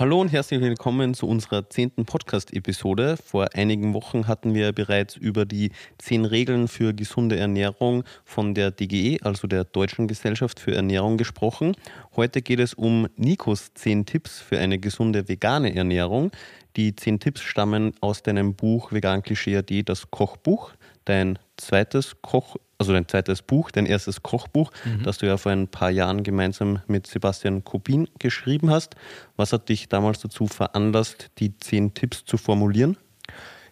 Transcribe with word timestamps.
Hallo 0.00 0.18
und 0.18 0.32
herzlich 0.32 0.62
willkommen 0.62 1.12
zu 1.12 1.28
unserer 1.28 1.68
zehnten 1.68 2.06
Podcast-Episode. 2.06 3.18
Vor 3.22 3.48
einigen 3.52 3.92
Wochen 3.92 4.26
hatten 4.26 4.54
wir 4.54 4.72
bereits 4.72 5.14
über 5.14 5.44
die 5.44 5.72
zehn 5.98 6.24
Regeln 6.24 6.68
für 6.68 6.94
gesunde 6.94 7.36
Ernährung 7.36 8.04
von 8.24 8.54
der 8.54 8.70
DGE, 8.70 9.18
also 9.20 9.46
der 9.46 9.64
Deutschen 9.64 10.08
Gesellschaft 10.08 10.58
für 10.58 10.74
Ernährung, 10.74 11.18
gesprochen. 11.18 11.76
Heute 12.16 12.40
geht 12.40 12.60
es 12.60 12.72
um 12.72 13.08
Nikos 13.16 13.74
zehn 13.74 14.06
Tipps 14.06 14.40
für 14.40 14.58
eine 14.58 14.78
gesunde 14.78 15.28
vegane 15.28 15.76
Ernährung. 15.76 16.30
Die 16.76 16.96
zehn 16.96 17.20
Tipps 17.20 17.42
stammen 17.42 17.92
aus 18.00 18.22
deinem 18.22 18.54
Buch 18.54 18.92
Vegan 18.92 19.22
AD, 19.22 19.82
das 19.82 20.10
Kochbuch, 20.10 20.72
dein 21.04 21.38
zweites 21.58 22.22
Koch 22.22 22.56
also 22.80 22.94
dein 22.94 23.06
zweites 23.06 23.42
Buch, 23.42 23.70
dein 23.70 23.84
erstes 23.84 24.22
Kochbuch, 24.22 24.72
mhm. 24.84 25.02
das 25.02 25.18
du 25.18 25.26
ja 25.26 25.36
vor 25.36 25.52
ein 25.52 25.68
paar 25.68 25.90
Jahren 25.90 26.22
gemeinsam 26.22 26.80
mit 26.86 27.06
Sebastian 27.06 27.62
Kubin 27.62 28.08
geschrieben 28.18 28.70
hast. 28.70 28.96
Was 29.36 29.52
hat 29.52 29.68
dich 29.68 29.88
damals 29.90 30.20
dazu 30.20 30.46
veranlasst, 30.46 31.30
die 31.38 31.56
zehn 31.58 31.92
Tipps 31.92 32.24
zu 32.24 32.38
formulieren? 32.38 32.96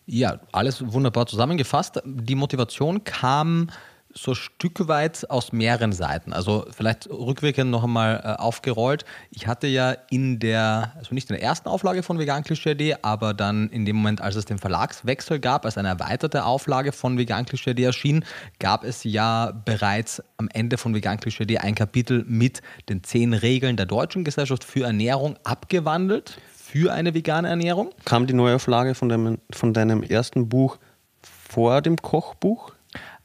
Ja, 0.04 0.40
alles 0.52 0.92
wunderbar 0.92 1.26
zusammengefasst. 1.26 2.00
Die 2.04 2.34
Motivation 2.34 3.02
kam 3.02 3.70
so 4.22 4.34
Stück 4.34 4.88
weit 4.88 5.28
aus 5.30 5.52
mehreren 5.52 5.92
Seiten. 5.92 6.32
Also 6.32 6.66
vielleicht 6.70 7.09
rückwirkend 7.09 7.70
noch 7.70 7.84
einmal 7.84 8.20
äh, 8.24 8.40
aufgerollt. 8.40 9.04
Ich 9.30 9.46
hatte 9.46 9.66
ja 9.66 9.92
in 10.10 10.38
der, 10.38 10.93
also 10.96 11.15
nicht 11.15 11.30
in 11.30 11.37
der 11.37 11.43
ersten 11.43 11.68
Auflage 11.68 12.02
von 12.02 12.18
Vegan 12.18 12.43
Klischee 12.43 12.96
aber 13.02 13.34
dann 13.34 13.68
in 13.70 13.84
dem 13.84 13.96
Moment, 13.96 14.20
als 14.20 14.37
es 14.37 14.45
den 14.45 14.59
Verlagswechsel 14.59 15.40
gab, 15.40 15.65
als 15.65 15.78
eine 15.78 15.88
erweiterte 15.88 16.45
Auflage 16.45 16.93
von 16.93 17.18
Vegan 17.18 17.46
Klischee 17.46 17.82
erschien, 17.82 18.24
gab 18.59 18.84
es 18.84 19.04
ja 19.04 19.52
bereits 19.65 20.23
am 20.37 20.48
Ende 20.52 20.78
von 20.78 20.95
Vegan 20.95 21.18
Klischee 21.18 21.59
ein 21.59 21.74
Kapitel 21.74 22.24
mit 22.26 22.62
den 22.88 23.02
zehn 23.04 23.34
Regeln 23.34 23.76
der 23.76 23.87
Deutschen 23.87 24.24
Gesellschaft 24.24 24.65
für 24.65 24.84
Ernährung 24.84 25.37
abgewandelt 25.45 26.38
für 26.68 26.93
eine 26.93 27.15
vegane 27.15 27.48
Ernährung. 27.48 27.90
Kam 28.04 28.26
die 28.26 28.34
Neuauflage 28.34 28.95
von 28.95 29.09
deinem, 29.09 29.38
von 29.50 29.73
deinem 29.73 30.02
ersten 30.02 30.48
Buch 30.48 30.78
vor 31.23 31.80
dem 31.80 31.96
Kochbuch? 31.96 32.73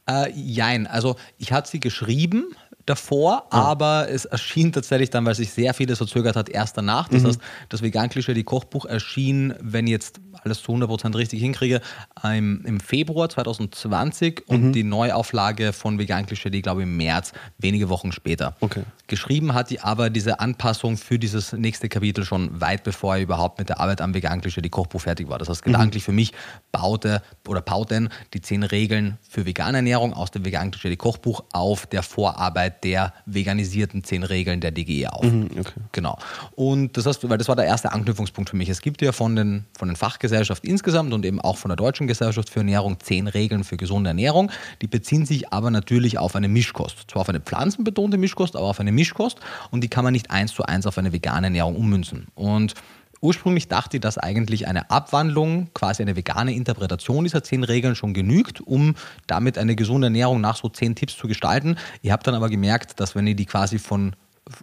Äh, 0.06 0.30
jein, 0.32 0.86
also 0.86 1.16
ich 1.38 1.52
hatte 1.52 1.70
sie 1.70 1.80
geschrieben 1.80 2.54
davor, 2.86 3.46
ja. 3.52 3.58
aber 3.58 4.08
es 4.10 4.24
erschien 4.24 4.72
tatsächlich 4.72 5.10
dann, 5.10 5.24
weil 5.24 5.34
sich 5.34 5.52
sehr 5.52 5.74
vieles 5.74 5.98
verzögert 5.98 6.36
hat, 6.36 6.48
erst 6.48 6.76
danach. 6.76 7.08
Das 7.08 7.22
mhm. 7.22 7.28
heißt, 7.28 7.40
das 7.68 7.82
Vegan-Klischee, 7.82 8.34
die 8.34 8.44
Kochbuch 8.44 8.84
erschien, 8.84 9.54
wenn 9.60 9.86
jetzt 9.86 10.20
alles 10.42 10.62
zu 10.62 10.72
100% 10.72 11.16
richtig 11.16 11.40
hinkriege, 11.40 11.80
im, 12.22 12.64
im 12.64 12.80
Februar 12.80 13.28
2020 13.28 14.44
mhm. 14.46 14.54
und 14.54 14.72
die 14.72 14.84
Neuauflage 14.84 15.72
von 15.72 15.98
Vegan 15.98 16.26
Klischee, 16.26 16.50
die 16.50 16.62
glaube 16.62 16.82
ich 16.82 16.86
im 16.86 16.96
März, 16.96 17.32
wenige 17.58 17.88
Wochen 17.88 18.12
später. 18.12 18.56
Okay. 18.60 18.82
Geschrieben 19.06 19.54
hat 19.54 19.70
die 19.70 19.80
aber 19.80 20.10
diese 20.10 20.40
Anpassung 20.40 20.96
für 20.96 21.18
dieses 21.18 21.52
nächste 21.52 21.88
Kapitel 21.88 22.24
schon 22.24 22.60
weit 22.60 22.84
bevor 22.84 23.16
er 23.16 23.22
überhaupt 23.22 23.58
mit 23.58 23.68
der 23.68 23.80
Arbeit 23.80 24.00
am 24.00 24.14
Vegan 24.14 24.40
Klischee, 24.40 24.62
die 24.62 24.70
Kochbuch 24.70 25.02
fertig 25.02 25.28
war. 25.28 25.38
Das 25.38 25.48
heißt, 25.48 25.62
gedanklich 25.62 26.02
mhm. 26.02 26.06
für 26.06 26.12
mich 26.12 26.32
baute 26.72 27.22
oder 27.46 27.60
bauten 27.60 28.08
die 28.32 28.40
zehn 28.40 28.62
Regeln 28.62 29.18
für 29.28 29.46
vegane 29.46 29.78
Ernährung 29.78 30.12
aus 30.12 30.30
dem 30.30 30.44
Vegan 30.44 30.70
Klischee, 30.70 30.90
die 30.90 30.96
Kochbuch 30.96 31.44
auf 31.52 31.86
der 31.86 32.02
Vorarbeit 32.02 32.73
der 32.82 33.12
veganisierten 33.26 34.04
zehn 34.04 34.22
Regeln 34.22 34.60
der 34.60 34.70
DGE 34.70 35.08
auf. 35.08 35.24
Mhm, 35.24 35.50
okay. 35.58 35.80
Genau. 35.92 36.18
Und 36.54 36.96
das 36.96 37.06
heißt, 37.06 37.28
weil 37.28 37.38
das 37.38 37.48
war 37.48 37.56
der 37.56 37.66
erste 37.66 37.92
Anknüpfungspunkt 37.92 38.50
für 38.50 38.56
mich. 38.56 38.68
Es 38.68 38.80
gibt 38.80 39.02
ja 39.02 39.12
von 39.12 39.36
den, 39.36 39.64
von 39.76 39.88
den 39.88 39.96
Fachgesellschaften 39.96 40.44
Gesellschaft 40.44 40.64
insgesamt 40.64 41.12
und 41.12 41.24
eben 41.24 41.40
auch 41.40 41.56
von 41.56 41.68
der 41.70 41.76
Deutschen 41.76 42.06
Gesellschaft 42.06 42.50
für 42.50 42.60
Ernährung 42.60 42.98
zehn 43.00 43.26
Regeln 43.28 43.64
für 43.64 43.76
gesunde 43.76 44.08
Ernährung. 44.08 44.50
Die 44.82 44.86
beziehen 44.86 45.26
sich 45.26 45.52
aber 45.52 45.70
natürlich 45.70 46.18
auf 46.18 46.36
eine 46.36 46.48
Mischkost. 46.48 47.10
Zwar 47.10 47.22
auf 47.22 47.28
eine 47.28 47.40
pflanzenbetonte 47.40 48.18
Mischkost, 48.18 48.56
aber 48.56 48.66
auf 48.66 48.80
eine 48.80 48.92
Mischkost 48.92 49.38
und 49.70 49.82
die 49.82 49.88
kann 49.88 50.04
man 50.04 50.12
nicht 50.12 50.30
eins 50.30 50.52
zu 50.52 50.64
eins 50.64 50.86
auf 50.86 50.98
eine 50.98 51.12
vegane 51.12 51.46
Ernährung 51.46 51.76
ummünzen. 51.76 52.26
Und 52.34 52.74
Ursprünglich 53.24 53.68
dachte 53.68 53.96
ich, 53.96 54.02
dass 54.02 54.18
eigentlich 54.18 54.68
eine 54.68 54.90
Abwandlung, 54.90 55.70
quasi 55.72 56.02
eine 56.02 56.14
vegane 56.14 56.52
Interpretation 56.52 57.24
dieser 57.24 57.42
zehn 57.42 57.64
Regeln 57.64 57.96
schon 57.96 58.12
genügt, 58.12 58.60
um 58.60 58.96
damit 59.26 59.56
eine 59.56 59.76
gesunde 59.76 60.08
Ernährung 60.08 60.42
nach 60.42 60.56
so 60.56 60.68
zehn 60.68 60.94
Tipps 60.94 61.16
zu 61.16 61.26
gestalten. 61.26 61.76
Ich 62.02 62.10
habe 62.10 62.22
dann 62.22 62.34
aber 62.34 62.50
gemerkt, 62.50 63.00
dass 63.00 63.14
wenn 63.14 63.26
ihr 63.26 63.34
die 63.34 63.46
quasi 63.46 63.78
von 63.78 64.14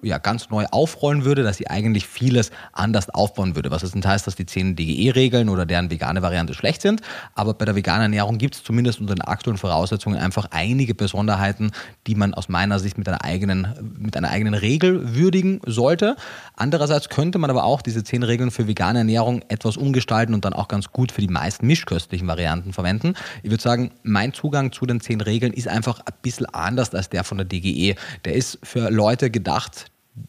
ja, 0.03 0.19
ganz 0.19 0.49
neu 0.51 0.65
aufrollen 0.69 1.25
würde, 1.25 1.41
dass 1.41 1.57
sie 1.57 1.67
eigentlich 1.67 2.05
vieles 2.05 2.51
anders 2.71 3.09
aufbauen 3.09 3.55
würde. 3.55 3.71
Was 3.71 3.81
es 3.81 3.95
nicht 3.95 4.05
heißt, 4.05 4.27
dass 4.27 4.35
die 4.35 4.45
10 4.45 4.75
DGE-Regeln 4.75 5.49
oder 5.49 5.65
deren 5.65 5.89
vegane 5.89 6.21
Variante 6.21 6.53
schlecht 6.53 6.83
sind, 6.83 7.01
aber 7.33 7.55
bei 7.55 7.65
der 7.65 7.75
veganen 7.75 8.03
Ernährung 8.03 8.37
gibt 8.37 8.55
es 8.55 8.63
zumindest 8.63 8.99
unter 8.99 9.15
den 9.15 9.21
aktuellen 9.21 9.57
Voraussetzungen 9.57 10.19
einfach 10.19 10.47
einige 10.51 10.93
Besonderheiten, 10.93 11.71
die 12.05 12.13
man 12.13 12.35
aus 12.35 12.47
meiner 12.47 12.77
Sicht 12.77 12.99
mit 12.99 13.07
einer 13.07 13.23
eigenen, 13.23 13.95
mit 13.97 14.15
einer 14.15 14.29
eigenen 14.29 14.53
Regel 14.53 15.15
würdigen 15.15 15.61
sollte. 15.65 16.15
Andererseits 16.55 17.09
könnte 17.09 17.39
man 17.39 17.49
aber 17.49 17.63
auch 17.63 17.81
diese 17.81 18.03
10 18.03 18.21
Regeln 18.21 18.51
für 18.51 18.67
vegane 18.67 18.99
Ernährung 18.99 19.41
etwas 19.47 19.77
umgestalten 19.77 20.35
und 20.35 20.45
dann 20.45 20.53
auch 20.53 20.67
ganz 20.67 20.91
gut 20.91 21.11
für 21.11 21.21
die 21.21 21.27
meisten 21.27 21.65
mischköstlichen 21.65 22.27
Varianten 22.27 22.71
verwenden. 22.71 23.15
Ich 23.41 23.49
würde 23.49 23.63
sagen, 23.63 23.91
mein 24.03 24.33
Zugang 24.33 24.71
zu 24.71 24.85
den 24.85 25.01
10 25.01 25.21
Regeln 25.21 25.53
ist 25.53 25.67
einfach 25.67 26.01
ein 26.01 26.13
bisschen 26.21 26.45
anders 26.45 26.93
als 26.93 27.09
der 27.09 27.23
von 27.23 27.39
der 27.39 27.45
DGE. 27.45 27.95
Der 28.25 28.35
ist 28.35 28.59
für 28.61 28.91
Leute 28.91 29.31
gedacht, 29.31 29.70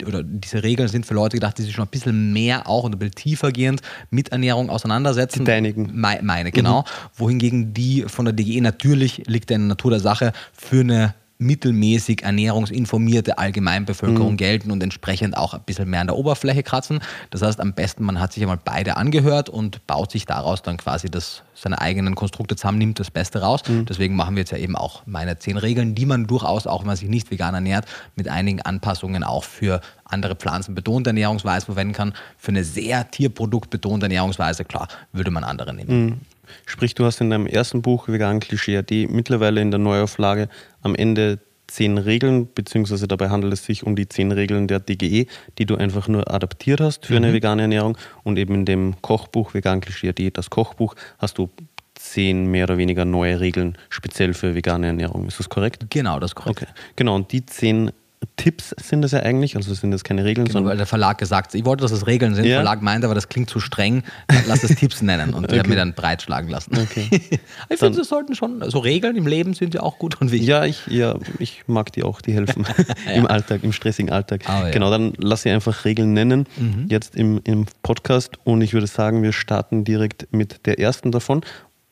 oder 0.06 0.22
diese 0.22 0.62
Regeln 0.62 0.88
sind 0.88 1.06
für 1.06 1.14
Leute 1.14 1.36
gedacht, 1.36 1.58
die 1.58 1.62
sich 1.62 1.74
schon 1.74 1.84
ein 1.84 1.90
bisschen 1.90 2.32
mehr 2.32 2.68
auch 2.68 2.84
und 2.84 2.94
ein 2.94 2.98
bisschen 2.98 3.14
tiefergehend 3.14 3.82
mit 4.10 4.30
Ernährung 4.30 4.70
auseinandersetzen. 4.70 5.40
Die 5.40 5.44
deinigen. 5.44 5.90
Me 5.92 6.20
meine, 6.22 6.52
genau. 6.52 6.82
Mhm. 6.82 6.84
Wohingegen 7.14 7.74
die 7.74 8.04
von 8.06 8.24
der 8.24 8.32
DGE 8.32 8.60
natürlich, 8.60 9.22
liegt 9.26 9.50
in 9.50 9.60
der 9.60 9.68
Natur 9.68 9.90
der 9.90 10.00
Sache, 10.00 10.32
für 10.52 10.80
eine 10.80 11.14
mittelmäßig 11.38 12.22
ernährungsinformierte 12.22 13.38
Allgemeinbevölkerung 13.38 14.32
mhm. 14.32 14.36
gelten 14.36 14.70
und 14.70 14.82
entsprechend 14.82 15.36
auch 15.36 15.54
ein 15.54 15.62
bisschen 15.64 15.90
mehr 15.90 16.00
an 16.00 16.06
der 16.06 16.16
Oberfläche 16.16 16.62
kratzen. 16.62 17.00
Das 17.30 17.42
heißt, 17.42 17.60
am 17.60 17.72
besten, 17.72 18.04
man 18.04 18.20
hat 18.20 18.32
sich 18.32 18.42
einmal 18.42 18.58
beide 18.62 18.96
angehört 18.96 19.48
und 19.48 19.86
baut 19.86 20.10
sich 20.10 20.24
daraus 20.26 20.62
dann 20.62 20.76
quasi 20.76 21.10
das, 21.10 21.42
seine 21.54 21.80
eigenen 21.80 22.14
Konstrukte 22.14 22.56
zusammen, 22.56 22.78
nimmt 22.78 23.00
das 23.00 23.10
Beste 23.10 23.40
raus. 23.40 23.62
Mhm. 23.68 23.86
Deswegen 23.86 24.14
machen 24.14 24.36
wir 24.36 24.42
jetzt 24.42 24.52
ja 24.52 24.58
eben 24.58 24.76
auch 24.76 25.02
meine 25.06 25.38
zehn 25.38 25.56
Regeln, 25.56 25.94
die 25.94 26.06
man 26.06 26.26
durchaus, 26.26 26.66
auch 26.66 26.80
wenn 26.80 26.86
man 26.88 26.96
sich 26.96 27.08
nicht 27.08 27.30
vegan 27.30 27.54
ernährt, 27.54 27.86
mit 28.14 28.28
einigen 28.28 28.62
Anpassungen 28.62 29.24
auch 29.24 29.44
für 29.44 29.80
andere 30.04 30.36
pflanzenbetonte 30.36 31.10
Ernährungsweise 31.10 31.66
verwenden 31.66 31.94
kann. 31.94 32.14
Für 32.36 32.50
eine 32.50 32.64
sehr 32.64 33.10
tierproduktbetonte 33.10 34.06
Ernährungsweise, 34.06 34.64
klar, 34.64 34.88
würde 35.12 35.30
man 35.30 35.44
andere 35.44 35.74
nehmen. 35.74 36.04
Mhm. 36.04 36.20
Sprich, 36.66 36.94
du 36.94 37.04
hast 37.04 37.20
in 37.20 37.30
deinem 37.30 37.46
ersten 37.46 37.82
Buch 37.82 38.08
Vegan 38.08 38.40
Klischee 38.40 38.76
AD 38.76 39.08
mittlerweile 39.08 39.60
in 39.60 39.70
der 39.70 39.78
Neuauflage 39.78 40.48
am 40.82 40.94
Ende 40.94 41.38
zehn 41.66 41.96
Regeln, 41.96 42.48
beziehungsweise 42.54 43.08
dabei 43.08 43.30
handelt 43.30 43.52
es 43.52 43.64
sich 43.64 43.84
um 43.84 43.96
die 43.96 44.08
zehn 44.08 44.30
Regeln 44.30 44.68
der 44.68 44.80
DGE, 44.80 45.26
die 45.58 45.66
du 45.66 45.76
einfach 45.76 46.06
nur 46.06 46.32
adaptiert 46.32 46.80
hast 46.80 47.06
für 47.06 47.14
mhm. 47.14 47.24
eine 47.24 47.32
vegane 47.32 47.62
Ernährung. 47.62 47.96
Und 48.24 48.38
eben 48.38 48.54
in 48.54 48.64
dem 48.64 49.00
Kochbuch 49.00 49.54
Vegan 49.54 49.80
Klischee 49.80 50.10
AD, 50.10 50.30
das 50.32 50.50
Kochbuch, 50.50 50.94
hast 51.18 51.38
du 51.38 51.48
zehn 51.94 52.50
mehr 52.50 52.64
oder 52.64 52.78
weniger 52.78 53.04
neue 53.04 53.40
Regeln 53.40 53.78
speziell 53.88 54.34
für 54.34 54.54
vegane 54.54 54.88
Ernährung. 54.88 55.26
Ist 55.28 55.38
das 55.38 55.48
korrekt? 55.48 55.86
Genau, 55.90 56.18
das 56.18 56.32
ist 56.32 56.34
korrekt. 56.34 56.62
Okay. 56.62 56.72
Genau, 56.96 57.14
und 57.14 57.32
die 57.32 57.46
zehn 57.46 57.90
Tipps 58.36 58.70
sind 58.70 59.02
das 59.02 59.12
ja 59.12 59.20
eigentlich, 59.20 59.56
also 59.56 59.72
sind 59.74 59.90
das 59.90 60.04
keine 60.04 60.24
Regeln. 60.24 60.46
Genau, 60.46 60.54
sondern 60.54 60.70
weil 60.70 60.76
der 60.76 60.86
Verlag 60.86 61.18
gesagt 61.18 61.48
hat, 61.48 61.54
ich 61.54 61.64
wollte, 61.64 61.82
dass 61.82 61.92
es 61.92 62.06
Regeln 62.06 62.34
sind. 62.34 62.44
Ja. 62.44 62.50
Der 62.50 62.58
Verlag 62.58 62.82
meinte 62.82 63.06
aber, 63.06 63.14
das 63.14 63.28
klingt 63.28 63.50
zu 63.50 63.60
streng, 63.60 64.02
lass 64.46 64.62
es 64.62 64.74
Tipps 64.76 65.02
nennen. 65.02 65.34
Und 65.34 65.44
okay. 65.44 65.54
der 65.54 65.60
hat 65.60 65.68
mir 65.68 65.76
dann 65.76 65.94
breitschlagen 65.94 66.50
lassen. 66.50 66.78
Okay. 66.78 67.08
ich 67.68 67.78
finde, 67.78 68.00
es 68.00 68.08
sollten 68.08 68.34
schon, 68.34 68.58
so 68.58 68.64
also 68.64 68.78
Regeln 68.80 69.16
im 69.16 69.26
Leben 69.26 69.54
sind 69.54 69.74
ja 69.74 69.82
auch 69.82 69.98
gut 69.98 70.20
und 70.20 70.30
wichtig. 70.30 70.48
Ja, 70.48 70.64
ich, 70.64 70.86
ja, 70.86 71.16
ich 71.38 71.64
mag 71.66 71.92
die 71.92 72.02
auch, 72.02 72.20
die 72.20 72.32
helfen 72.32 72.64
ja. 73.06 73.12
im 73.12 73.26
Alltag, 73.26 73.64
im 73.64 73.72
stressigen 73.72 74.12
Alltag. 74.12 74.42
Oh, 74.48 74.70
genau, 74.72 74.90
dann 74.90 75.12
lass 75.18 75.42
sie 75.42 75.50
einfach 75.50 75.84
Regeln 75.84 76.12
nennen, 76.12 76.46
mhm. 76.56 76.86
jetzt 76.88 77.16
im, 77.16 77.40
im 77.44 77.66
Podcast. 77.82 78.38
Und 78.44 78.62
ich 78.62 78.72
würde 78.72 78.86
sagen, 78.86 79.22
wir 79.22 79.32
starten 79.32 79.84
direkt 79.84 80.32
mit 80.32 80.66
der 80.66 80.78
ersten 80.78 81.12
davon. 81.12 81.42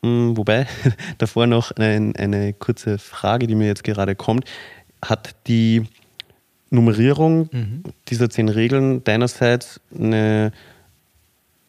Hm, 0.03 0.35
wobei, 0.37 0.67
davor 1.17 1.47
noch 1.47 1.71
eine, 1.71 2.13
eine 2.17 2.53
kurze 2.53 2.97
Frage, 2.97 3.47
die 3.47 3.55
mir 3.55 3.67
jetzt 3.67 3.83
gerade 3.83 4.15
kommt. 4.15 4.45
Hat 5.03 5.35
die 5.47 5.87
Nummerierung 6.71 7.49
mhm. 7.51 7.83
dieser 8.07 8.29
zehn 8.29 8.49
Regeln 8.49 9.03
deinerseits 9.03 9.79
eine, 9.93 10.51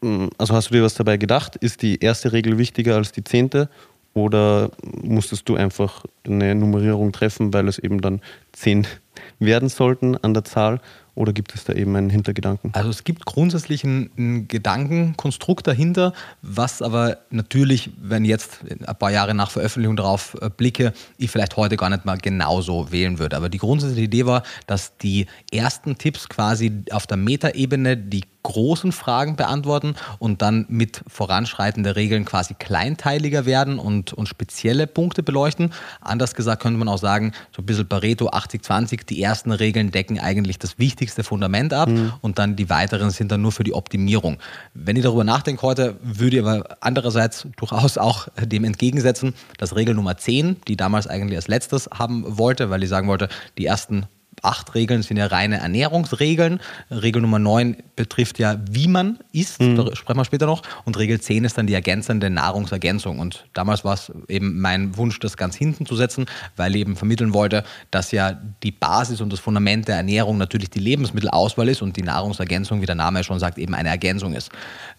mm, 0.01 0.29
also 0.39 0.55
hast 0.55 0.71
du 0.71 0.75
dir 0.75 0.83
was 0.83 0.95
dabei 0.95 1.17
gedacht? 1.19 1.57
Ist 1.57 1.83
die 1.83 1.99
erste 2.01 2.33
Regel 2.33 2.57
wichtiger 2.57 2.97
als 2.97 3.13
die 3.13 3.25
zehnte? 3.25 3.69
Oder 4.15 4.71
musstest 5.03 5.49
du 5.49 5.57
einfach 5.57 6.05
eine 6.25 6.55
Nummerierung 6.55 7.13
treffen, 7.13 7.53
weil 7.53 7.67
es 7.67 7.79
eben 7.79 8.01
dann 8.01 8.21
zehn 8.53 8.87
werden 9.39 9.69
sollten 9.69 10.17
an 10.17 10.35
der 10.35 10.45
Zahl? 10.45 10.81
Oder 11.15 11.35
gibt 11.35 11.55
es 11.55 11.65
da 11.65 11.75
eben 11.75 11.95
einen 11.95 12.09
Hintergedanken? 12.09 12.71
Also 12.73 12.89
es 12.89 13.05
gibt 13.05 13.27
grundsätzlich 13.27 13.85
ein, 13.85 14.49
Gedankenkonstrukt 14.49 15.67
dahinter, 15.67 16.15
was 16.41 16.81
aber 16.81 17.19
natürlich, 17.31 17.91
wenn 18.01 18.25
jetzt 18.25 18.61
ein 18.87 18.97
paar 18.97 19.11
Jahre 19.11 19.35
nach 19.35 19.51
Veröffentlichung 19.51 19.97
darauf 19.97 20.37
äh, 20.41 20.49
blicke, 20.49 20.95
ich 21.19 21.31
vielleicht 21.31 21.57
heute 21.57 21.77
gar 21.77 21.91
nicht 21.91 22.07
mal 22.07 22.17
genauso 22.17 22.91
wählen 22.93 23.19
würde. 23.19 23.37
Aber 23.37 23.51
die 23.51 23.59
grundsätzliche 23.59 24.05
Idee 24.05 24.27
war, 24.27 24.43
dass 24.67 24.97
die 24.99 25.27
ersten 25.53 25.99
Tipps 25.99 26.29
quasi 26.29 26.73
auf 26.91 27.07
der 27.07 27.19
Metaebene 27.19 27.97
die 27.97 28.23
großen 28.43 28.93
Fragen 28.93 29.37
beantworten 29.37 29.95
und 30.19 30.43
dann 30.43 30.67
mit 30.69 31.03
voranschreitenden 31.07 31.93
Regeln 31.93 32.25
quasi 32.25 32.55
kleinteiliger 32.55 33.47
werden 33.47 33.79
und, 33.79 34.13
und 34.13 34.29
spezielle 34.29 34.87
Punkte 34.87 35.23
beleuchten. 35.23 35.73
Anders 36.01 36.35
gesagt 36.35 36.63
könnte 36.63 36.79
man 36.79 36.89
auch 36.89 36.99
sagen, 36.99 37.33
so 37.55 37.63
ein 37.63 37.67
bisschen 37.67 37.89
Pareto 37.89 38.29
80-20, 38.29 39.07
die 39.07 39.23
ersten 39.23 39.53
Regeln 39.53 39.91
decken 39.91 40.19
eigentlich 40.19 40.59
das 40.59 40.79
wichtigste 40.79 41.25
Fundament 41.25 41.73
ab 41.73 41.89
mhm. 41.89 42.13
und 42.21 42.39
dann 42.39 42.57
die 42.57 42.69
weiteren 42.69 43.11
sind 43.11 43.31
dann 43.31 43.43
nur 43.43 43.53
für 43.53 43.65
die 43.65 43.75
Optimierung. 43.75 44.39
Wenn 44.75 44.97
ich 44.97 45.03
darüber 45.03 45.25
nachdenke 45.25 45.63
heute, 45.63 45.97
würde 46.03 46.37
ich 46.37 46.43
aber 46.43 46.77
andererseits 46.81 47.47
durchaus 47.57 47.99
auch 47.99 48.29
dem 48.41 48.65
entgegensetzen, 48.65 49.35
dass 49.59 49.77
Regel 49.77 49.95
Nummer 49.95 50.17
10, 50.17 50.57
die 50.69 50.77
damals 50.77 51.07
eigentlich 51.07 51.37
als 51.37 51.49
letztes 51.49 51.89
haben 51.93 52.25
wollte, 52.39 52.71
weil 52.71 52.83
ich 52.83 52.89
sagen 52.89 53.09
wollte, 53.09 53.29
die 53.59 53.67
ersten 53.67 54.07
acht 54.43 54.75
Regeln 54.75 55.03
sind 55.03 55.17
ja 55.17 55.27
reine 55.27 55.59
Ernährungsregeln. 55.59 56.61
Regel 56.91 57.23
Nummer 57.23 57.39
neun 57.39 57.77
betrifft 57.97 58.39
ja, 58.39 58.61
wie 58.71 58.89
man 58.89 59.19
isst, 59.33 59.61
mhm. 59.61 59.77
da 59.77 59.97
sprechen 59.97 60.19
wir 60.19 60.25
später 60.25 60.47
noch. 60.47 60.63
Und 60.85 60.99
Regel 60.99 61.21
zehn 61.21 61.45
ist 61.45 61.57
dann 61.57 61.67
die 61.67 61.75
ergänzende 61.75 62.29
Nahrungsergänzung. 62.29 63.19
Und 63.19 63.47
damals 63.53 63.85
war 63.85 63.95
es 63.95 64.13
eben 64.29 64.61
mein 64.61 64.97
Wunsch, 64.97 65.21
das 65.21 65.37
ganz 65.37 65.55
hinten 65.55 65.87
zu 65.87 65.97
setzen, 65.97 66.27
weil 66.57 66.75
ich 66.75 66.83
eben 66.83 66.97
vermitteln 66.97 67.33
wollte, 67.33 67.65
dass 67.91 68.11
ja 68.11 68.39
die 68.63 68.73
Basis 68.73 69.21
und 69.21 69.33
das 69.33 69.41
Fundament 69.41 69.89
der 69.89 69.97
Ernährung 69.97 70.39
natürlich 70.39 70.71
die 70.71 70.81
Lebensmittelauswahl 70.81 71.69
ist 71.69 71.83
und 71.83 71.97
die 71.97 72.03
Nahrungsergänzung, 72.03 72.83
wie 72.83 72.87
der 72.87 72.97
Name 72.97 73.23
schon 73.25 73.39
sagt, 73.39 73.59
eben 73.59 73.75
eine 73.75 73.89
Ergänzung 73.89 74.35
ist. 74.35 74.51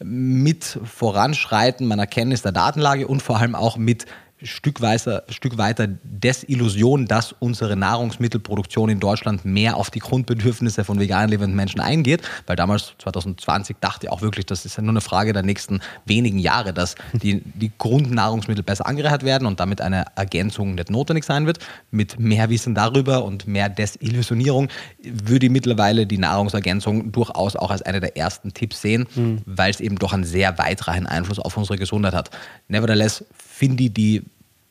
Mit 0.04 0.80
Voranschreiten 0.84 1.86
meiner 1.86 2.08
Kenntnis 2.08 2.42
der 2.42 2.54
Datenlage 2.54 3.08
und 3.08 3.22
vor 3.22 3.40
allem 3.40 3.56
auch 3.56 3.78
mit 3.78 4.06
Stück 4.44 4.82
weiter, 4.82 5.24
Stück 5.30 5.58
weiter 5.58 5.88
Desillusion, 6.04 7.06
dass 7.06 7.34
unsere 7.40 7.76
Nahrungsmittelproduktion 7.76 8.90
in 8.90 9.00
Deutschland 9.00 9.46
mehr 9.46 9.78
auf 9.78 9.90
die 9.90 10.00
Grundbedürfnisse 10.00 10.84
von 10.84 11.00
vegan 11.00 11.30
lebenden 11.30 11.56
Menschen 11.56 11.80
eingeht, 11.80 12.22
weil 12.46 12.56
damals 12.56 12.94
2020 13.00 13.78
dachte 13.80 14.08
ich 14.08 14.12
auch 14.12 14.22
wirklich, 14.22 14.46
das 14.46 14.66
ist 14.66 14.78
ja 14.78 14.84
nur 14.84 14.92
eine 14.92 15.02
Frage 15.02 15.34
der 15.34 15.44
nächsten 15.44 15.82
wenigen 16.06 16.40
Jahre, 16.40 16.74
dass 16.74 16.96
die, 17.14 17.42
die 17.42 17.72
Grundnahrungsmittel 17.78 18.64
besser 18.64 18.86
angereichert 18.86 19.24
werden 19.24 19.48
und 19.48 19.60
damit 19.60 19.82
eine 19.82 20.06
Ergänzung 20.16 20.76
nicht 20.76 20.90
notwendig 20.90 21.24
sein 21.24 21.46
wird. 21.46 21.60
Mit 21.92 22.20
mehr 22.20 22.50
Wissen 22.50 22.76
darüber 22.76 23.24
und 23.24 23.48
mehr 23.48 23.70
Desillusionierung 23.70 24.70
würde 25.04 25.46
ich 25.46 25.52
mittlerweile 25.52 26.06
die 26.06 26.18
Nahrungsergänzung 26.18 27.12
durchaus 27.12 27.56
auch 27.56 27.72
als 27.72 27.82
einer 27.82 28.00
der 28.00 28.18
ersten 28.18 28.54
Tipps 28.54 28.82
sehen, 28.82 29.08
mhm. 29.16 29.42
weil 29.46 29.72
es 29.72 29.80
eben 29.80 29.98
doch 29.98 30.14
einen 30.14 30.24
sehr 30.24 30.58
weitreichenden 30.58 31.12
Einfluss 31.12 31.40
auf 31.40 31.58
unsere 31.58 31.78
Gesundheit 31.78 32.14
hat. 32.14 32.30
Nevertheless 32.68 33.26
finde 33.34 33.84
ich 33.84 33.94
die 33.94 34.24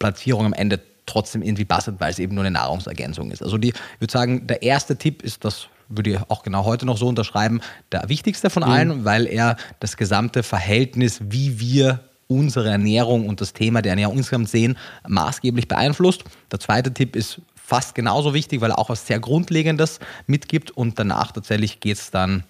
Platzierung 0.03 0.47
am 0.47 0.53
Ende 0.53 0.81
trotzdem 1.07 1.43
irgendwie 1.43 1.65
passend, 1.65 2.01
weil 2.01 2.11
es 2.11 2.19
eben 2.19 2.35
nur 2.35 2.45
eine 2.45 2.53
Nahrungsergänzung 2.53 3.31
ist. 3.31 3.43
Also 3.43 3.59
die, 3.59 3.69
ich 3.69 4.01
würde 4.01 4.13
sagen, 4.13 4.47
der 4.47 4.63
erste 4.63 4.97
Tipp 4.97 5.23
ist 5.23 5.45
das 5.45 5.69
würde 5.97 6.11
ich 6.11 6.19
auch 6.29 6.43
genau 6.43 6.65
heute 6.65 6.87
noch 6.87 6.97
so 6.97 7.07
unterschreiben, 7.07 7.61
der 7.91 8.09
wichtigste 8.09 8.51
von 8.51 8.63
allen, 8.63 9.01
mhm. 9.01 9.05
weil 9.05 9.27
er 9.27 9.57
das 9.81 9.97
gesamte 9.97 10.43
Verhältnis, 10.43 11.21
wie 11.29 11.61
wir 11.61 12.01
unsere 12.29 12.71
Ernährung 12.71 13.29
und 13.29 13.41
das 13.41 13.53
Thema 13.53 13.83
der 13.83 13.91
Ernährung 13.91 14.17
insgesamt 14.17 14.49
sehen, 14.49 14.79
maßgeblich 15.07 15.69
beeinflusst. 15.69 16.25
Der 16.51 16.61
zweite 16.61 16.95
Tipp 16.95 17.15
ist 17.15 17.43
fast 17.55 17.95
genauso 17.95 18.33
wichtig, 18.33 18.61
weil 18.61 18.71
er 18.71 18.79
auch 18.79 18.89
was 18.89 19.07
sehr 19.07 19.21
Grundlegendes 19.21 20.01
mitgibt 20.27 20.71
und 20.71 20.99
danach 20.99 21.33
tatsächlich 21.33 21.81
geht 21.81 21.99
es 21.99 22.11
dann 22.11 22.45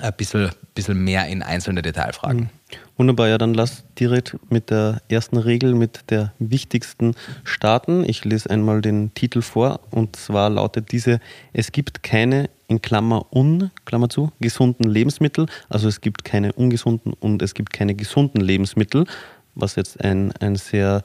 ein 0.00 0.12
bisschen, 0.16 0.50
bisschen 0.74 1.02
mehr 1.02 1.26
in 1.26 1.42
einzelne 1.42 1.82
Detailfragen. 1.82 2.42
Mhm. 2.42 2.50
Wunderbar, 2.96 3.28
ja, 3.28 3.38
dann 3.38 3.54
lass 3.54 3.84
direkt 3.98 4.36
mit 4.50 4.70
der 4.70 5.02
ersten 5.08 5.36
Regel, 5.36 5.74
mit 5.74 6.10
der 6.10 6.32
wichtigsten 6.38 7.14
starten. 7.44 8.04
Ich 8.08 8.24
lese 8.24 8.50
einmal 8.50 8.80
den 8.80 9.12
Titel 9.14 9.42
vor 9.42 9.80
und 9.90 10.16
zwar 10.16 10.50
lautet 10.50 10.90
diese: 10.92 11.20
Es 11.52 11.72
gibt 11.72 12.02
keine 12.02 12.48
in 12.68 12.82
Klammer 12.82 13.26
un, 13.32 13.70
Klammer 13.84 14.08
zu, 14.08 14.32
gesunden 14.40 14.90
Lebensmittel. 14.90 15.46
Also 15.68 15.88
es 15.88 16.00
gibt 16.00 16.24
keine 16.24 16.52
ungesunden 16.52 17.12
und 17.12 17.42
es 17.42 17.54
gibt 17.54 17.72
keine 17.72 17.94
gesunden 17.94 18.40
Lebensmittel, 18.40 19.06
was 19.54 19.76
jetzt 19.76 20.02
ein, 20.02 20.32
ein 20.40 20.56
sehr 20.56 21.04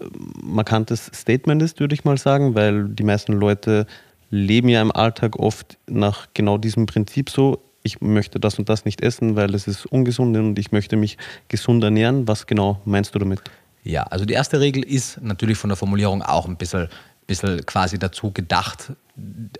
äh, 0.00 0.04
markantes 0.42 1.10
Statement 1.14 1.62
ist, 1.62 1.80
würde 1.80 1.94
ich 1.94 2.04
mal 2.04 2.18
sagen, 2.18 2.54
weil 2.54 2.88
die 2.88 3.04
meisten 3.04 3.32
Leute 3.32 3.86
leben 4.30 4.68
ja 4.68 4.80
im 4.80 4.92
Alltag 4.92 5.36
oft 5.38 5.78
nach 5.88 6.28
genau 6.34 6.58
diesem 6.58 6.86
Prinzip 6.86 7.28
so 7.30 7.62
ich 7.82 8.00
möchte 8.00 8.38
das 8.40 8.58
und 8.58 8.68
das 8.68 8.84
nicht 8.84 9.00
essen, 9.00 9.36
weil 9.36 9.54
es 9.54 9.66
ist 9.66 9.86
ungesund 9.86 10.36
und 10.36 10.58
ich 10.58 10.72
möchte 10.72 10.96
mich 10.96 11.18
gesund 11.48 11.82
ernähren. 11.82 12.28
Was 12.28 12.46
genau 12.46 12.80
meinst 12.84 13.14
du 13.14 13.18
damit? 13.18 13.42
Ja, 13.84 14.04
also 14.04 14.24
die 14.24 14.34
erste 14.34 14.60
Regel 14.60 14.84
ist 14.84 15.20
natürlich 15.20 15.58
von 15.58 15.68
der 15.68 15.76
Formulierung 15.76 16.22
auch 16.22 16.46
ein 16.46 16.56
bisschen, 16.56 16.88
bisschen 17.26 17.64
quasi 17.66 17.98
dazu 17.98 18.30
gedacht, 18.30 18.92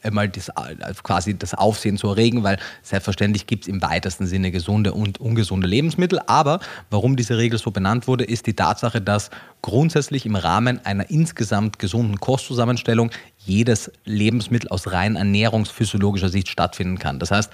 einmal 0.02 0.28
das, 0.28 0.50
quasi 1.02 1.36
das 1.36 1.54
Aufsehen 1.54 1.98
zu 1.98 2.08
erregen, 2.08 2.42
weil 2.42 2.58
selbstverständlich 2.82 3.46
gibt 3.46 3.64
es 3.64 3.68
im 3.68 3.82
weitesten 3.82 4.26
Sinne 4.26 4.50
gesunde 4.50 4.94
und 4.94 5.20
ungesunde 5.20 5.66
Lebensmittel. 5.66 6.20
Aber 6.26 6.60
warum 6.90 7.16
diese 7.16 7.36
Regel 7.36 7.58
so 7.58 7.70
benannt 7.70 8.06
wurde, 8.06 8.24
ist 8.24 8.46
die 8.46 8.54
Tatsache, 8.54 9.00
dass 9.00 9.30
grundsätzlich 9.60 10.26
im 10.26 10.36
Rahmen 10.36 10.84
einer 10.84 11.10
insgesamt 11.10 11.78
gesunden 11.78 12.18
Kostzusammenstellung 12.18 13.10
jedes 13.44 13.90
Lebensmittel 14.04 14.68
aus 14.68 14.92
rein 14.92 15.16
ernährungsphysiologischer 15.16 16.28
Sicht 16.28 16.48
stattfinden 16.48 16.98
kann. 16.98 17.18
Das 17.18 17.30
heißt, 17.30 17.50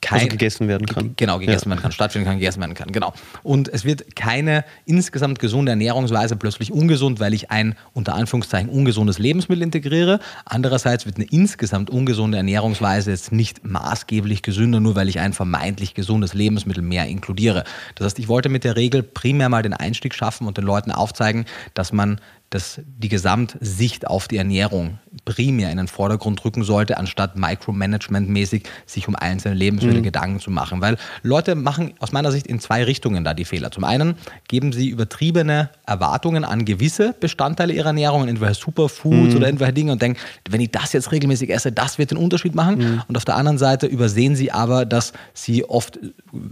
kein, 0.00 0.20
also 0.20 0.28
gegessen 0.28 0.68
werden 0.68 0.86
kann. 0.86 1.14
Genau, 1.16 1.38
gegessen 1.38 1.68
ja. 1.68 1.70
werden 1.70 1.82
kann, 1.82 1.92
stattfinden 1.92 2.26
kann, 2.26 2.38
gegessen 2.38 2.60
werden 2.60 2.74
kann. 2.74 2.92
Genau. 2.92 3.12
Und 3.42 3.68
es 3.68 3.84
wird 3.84 4.14
keine 4.14 4.64
insgesamt 4.84 5.38
gesunde 5.38 5.70
Ernährungsweise 5.70 6.36
plötzlich 6.36 6.72
ungesund, 6.72 7.18
weil 7.18 7.34
ich 7.34 7.50
ein 7.50 7.74
unter 7.92 8.14
Anführungszeichen 8.14 8.68
ungesundes 8.68 9.18
Lebensmittel 9.18 9.62
integriere. 9.62 10.20
Andererseits 10.44 11.06
wird 11.06 11.16
eine 11.16 11.25
insgesamt 11.32 11.90
ungesunde 11.90 12.36
Ernährungsweise 12.36 13.10
jetzt 13.10 13.32
nicht 13.32 13.64
maßgeblich 13.64 14.42
gesünder, 14.42 14.80
nur 14.80 14.94
weil 14.94 15.08
ich 15.08 15.20
ein 15.20 15.32
vermeintlich 15.32 15.94
gesundes 15.94 16.34
Lebensmittel 16.34 16.82
mehr 16.82 17.06
inkludiere. 17.06 17.64
Das 17.94 18.06
heißt, 18.06 18.18
ich 18.18 18.28
wollte 18.28 18.48
mit 18.48 18.64
der 18.64 18.76
Regel 18.76 19.02
primär 19.02 19.48
mal 19.48 19.62
den 19.62 19.74
Einstieg 19.74 20.14
schaffen 20.14 20.46
und 20.46 20.56
den 20.56 20.64
Leuten 20.64 20.90
aufzeigen, 20.90 21.46
dass 21.74 21.92
man 21.92 22.20
dass 22.50 22.80
die 22.86 23.08
Gesamtsicht 23.08 24.06
auf 24.06 24.28
die 24.28 24.36
Ernährung 24.36 24.98
primär 25.24 25.70
in 25.70 25.78
den 25.78 25.88
Vordergrund 25.88 26.44
rücken 26.44 26.62
sollte, 26.62 26.96
anstatt 26.96 27.36
Micromanagement-mäßig 27.36 28.64
sich 28.86 29.08
um 29.08 29.16
einzelne 29.16 29.54
Lebensmittel 29.54 30.00
mhm. 30.00 30.04
Gedanken 30.04 30.40
zu 30.40 30.50
machen. 30.50 30.80
Weil 30.80 30.96
Leute 31.22 31.54
machen 31.54 31.94
aus 31.98 32.12
meiner 32.12 32.30
Sicht 32.30 32.46
in 32.46 32.60
zwei 32.60 32.84
Richtungen 32.84 33.24
da 33.24 33.34
die 33.34 33.44
Fehler. 33.44 33.70
Zum 33.70 33.84
einen 33.84 34.14
geben 34.48 34.72
sie 34.72 34.88
übertriebene 34.88 35.70
Erwartungen 35.86 36.44
an 36.44 36.64
gewisse 36.64 37.14
Bestandteile 37.18 37.72
ihrer 37.72 37.88
Ernährung, 37.88 38.28
entweder 38.28 38.54
Superfoods 38.54 39.30
mhm. 39.30 39.36
oder 39.36 39.46
irgendwelche 39.46 39.72
Dinge 39.72 39.92
und 39.92 40.02
denken, 40.02 40.20
wenn 40.48 40.60
ich 40.60 40.70
das 40.70 40.92
jetzt 40.92 41.12
regelmäßig 41.12 41.50
esse, 41.50 41.72
das 41.72 41.98
wird 41.98 42.12
den 42.12 42.18
Unterschied 42.18 42.54
machen. 42.54 42.78
Mhm. 42.78 43.02
Und 43.08 43.16
auf 43.16 43.24
der 43.24 43.36
anderen 43.36 43.58
Seite 43.58 43.86
übersehen 43.86 44.36
sie 44.36 44.52
aber, 44.52 44.84
dass 44.84 45.12
sie 45.34 45.64
oft 45.64 45.98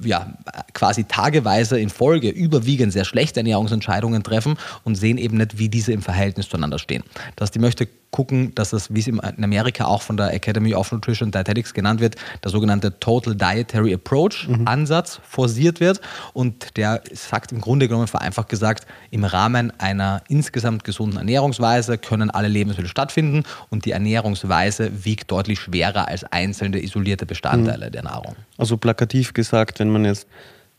ja, 0.02 0.34
quasi 0.72 1.04
tageweise 1.04 1.78
in 1.78 1.90
Folge 1.90 2.30
überwiegend 2.30 2.92
sehr 2.92 3.04
schlechte 3.04 3.40
Ernährungsentscheidungen 3.40 4.22
treffen 4.22 4.56
und 4.82 4.96
sehen 4.96 5.18
eben 5.18 5.36
nicht, 5.36 5.58
wie 5.58 5.68
diese 5.68 5.83
im 5.92 6.02
Verhältnis 6.02 6.48
zueinander 6.48 6.78
stehen. 6.78 7.02
Das 7.36 7.46
heißt, 7.46 7.56
ich 7.56 7.62
möchte 7.62 7.88
gucken, 8.14 8.54
dass 8.54 8.72
es, 8.72 8.94
wie 8.94 9.00
es 9.00 9.08
in 9.08 9.20
Amerika 9.20 9.86
auch 9.86 10.00
von 10.00 10.16
der 10.16 10.32
Academy 10.32 10.72
of 10.72 10.92
Nutrition 10.92 11.32
Dietetics 11.32 11.74
genannt 11.74 12.00
wird, 12.00 12.14
der 12.44 12.52
sogenannte 12.52 13.00
Total 13.00 13.34
Dietary 13.34 13.92
Approach 13.92 14.46
mhm. 14.46 14.68
Ansatz 14.68 15.20
forciert 15.28 15.80
wird. 15.80 16.00
Und 16.32 16.76
der 16.76 17.02
sagt 17.12 17.50
im 17.50 17.60
Grunde 17.60 17.88
genommen 17.88 18.06
vereinfacht 18.06 18.48
gesagt, 18.48 18.86
im 19.10 19.24
Rahmen 19.24 19.72
einer 19.80 20.22
insgesamt 20.28 20.84
gesunden 20.84 21.18
Ernährungsweise 21.18 21.98
können 21.98 22.30
alle 22.30 22.46
Lebensmittel 22.46 22.88
stattfinden 22.88 23.42
und 23.70 23.84
die 23.84 23.90
Ernährungsweise 23.90 25.04
wiegt 25.04 25.32
deutlich 25.32 25.58
schwerer 25.58 26.06
als 26.06 26.22
einzelne 26.22 26.80
isolierte 26.80 27.26
Bestandteile 27.26 27.86
mhm. 27.88 27.92
der 27.92 28.04
Nahrung. 28.04 28.36
Also 28.58 28.76
plakativ 28.76 29.34
gesagt, 29.34 29.80
wenn 29.80 29.90
man 29.90 30.04
jetzt 30.04 30.28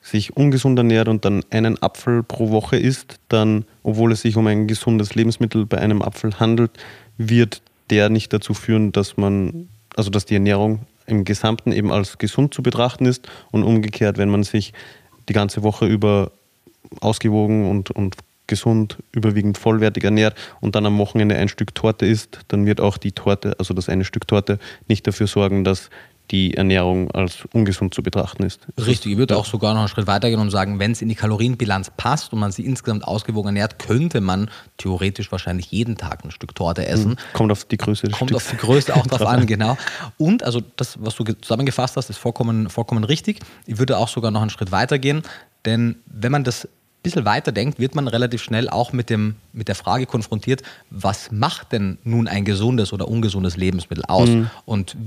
sich 0.05 0.38
ungesund 0.38 0.77
ernährt 0.77 1.07
und 1.07 1.25
dann 1.25 1.43
einen 1.50 1.81
Apfel 1.81 2.21
pro 2.21 2.51
Woche 2.51 2.77
isst, 2.77 3.15
dann, 3.27 3.65
obwohl 3.81 4.12
es 4.12 4.21
sich 4.21 4.38
um 4.38 4.45
ein 4.45 4.67
gesundes 4.67 5.15
Lebensmittel 5.15 5.65
bei 5.65 5.79
einem 5.79 6.03
Apfel 6.03 6.39
handelt, 6.39 6.71
wird 7.17 7.63
der 7.89 8.09
nicht 8.09 8.31
dazu 8.31 8.53
führen, 8.53 8.91
dass 8.91 9.17
man, 9.17 9.67
also 9.95 10.12
dass 10.12 10.25
die 10.25 10.35
Ernährung 10.35 10.81
im 11.07 11.25
Gesamten 11.25 11.71
eben 11.71 11.91
als 11.91 12.19
gesund 12.19 12.53
zu 12.53 12.62
betrachten 12.62 13.05
ist 13.07 13.27
und 13.51 13.63
umgekehrt, 13.63 14.19
wenn 14.19 14.29
man 14.29 14.43
sich 14.43 14.74
die 15.27 15.33
ganze 15.33 15.63
Woche 15.63 15.88
über 15.88 16.31
ausgewogen 17.01 17.67
und, 17.67 17.89
und 17.89 18.15
gesund, 18.45 18.97
überwiegend 19.12 19.57
vollwertig 19.57 20.03
ernährt 20.03 20.38
und 20.62 20.75
dann 20.75 20.85
am 20.85 21.00
Wochenende 21.00 21.35
ein 21.35 21.47
Stück 21.47 21.74
Torte 21.74 22.05
isst, 22.05 22.41
dann 22.50 22.67
wird 22.67 22.79
auch 22.79 22.97
die 22.97 23.12
Torte, 23.12 23.55
also 23.57 23.74
das 23.74 23.89
eine 23.89 24.05
Stück 24.05 24.27
Torte, 24.27 24.59
nicht 24.88 25.07
dafür 25.07 25.25
sorgen, 25.25 25.63
dass 25.63 25.89
die 26.32 26.55
Ernährung 26.55 27.12
als 27.12 27.46
ungesund 27.53 27.94
zu 27.94 28.01
betrachten 28.01 28.44
ist. 28.44 28.62
Richtig, 28.77 29.13
ich 29.13 29.17
würde 29.17 29.38
auch 29.38 29.46
sogar 29.46 29.74
noch 29.74 29.82
einen 29.82 29.89
Schritt 29.89 30.08
weitergehen 30.08 30.39
und 30.39 30.50
sagen, 30.50 30.79
wenn 30.79 30.91
es 30.91 31.01
in 31.01 31.10
die 31.10 31.15
Kalorienbilanz 31.15 31.91
passt 31.98 32.34
und 32.34 32.39
man 32.39 32.51
sich 32.51 32.65
insgesamt 32.65 33.03
ausgewogen 33.03 33.50
ernährt, 33.50 33.79
könnte 33.79 34.22
man 34.22 34.50
theoretisch 34.77 35.32
wahrscheinlich 35.32 35.72
jeden 35.72 35.98
Tag 35.98 36.24
ein 36.24 36.32
Stück 36.32 36.55
Torte 36.55 36.88
essen. 36.88 37.12
Mhm. 37.12 37.34
Kommt 37.34 37.51
auf 37.51 37.65
die 37.65 37.77
Größe 37.77 38.08
des 38.08 38.17
Kommt 38.17 38.32
Stücks. 38.32 38.46
auf 38.46 38.51
die 38.51 38.58
Größe 38.58 38.96
auch 38.96 39.05
drauf 39.05 39.25
an, 39.25 39.46
genau. 39.48 39.77
Und 40.17 40.44
also 40.44 40.62
das, 40.75 40.98
was 41.01 41.15
du 41.15 41.24
zusammengefasst 41.24 41.98
hast, 41.98 42.10
ist 42.10 42.17
vollkommen, 42.17 42.70
vollkommen 42.70 43.03
richtig. 43.03 43.39
Ich 43.65 43.77
würde 43.77 43.98
auch 43.98 44.08
sogar 44.08 44.32
noch 44.32 44.41
einen 44.41 44.50
Schritt 44.50 44.72
weitergehen, 44.72 45.22
denn 45.65 45.98
wenn 46.05 46.32
man 46.32 46.44
das 46.44 46.67
bisschen 47.05 47.25
weiter 47.25 47.51
denkt, 47.51 47.79
wird 47.79 47.95
man 47.95 48.07
relativ 48.07 48.43
schnell 48.43 48.69
auch 48.69 48.91
mit, 48.91 49.09
dem, 49.09 49.35
mit 49.53 49.67
der 49.67 49.75
Frage 49.75 50.05
konfrontiert, 50.05 50.62
was 50.89 51.31
macht 51.31 51.71
denn 51.71 51.97
nun 52.03 52.27
ein 52.27 52.43
gesundes 52.43 52.91
oder 52.91 53.07
ungesundes 53.07 53.55
Lebensmittel 53.55 54.03
aus? 54.05 54.29
Mhm. 54.29 54.50
Und 54.65 54.97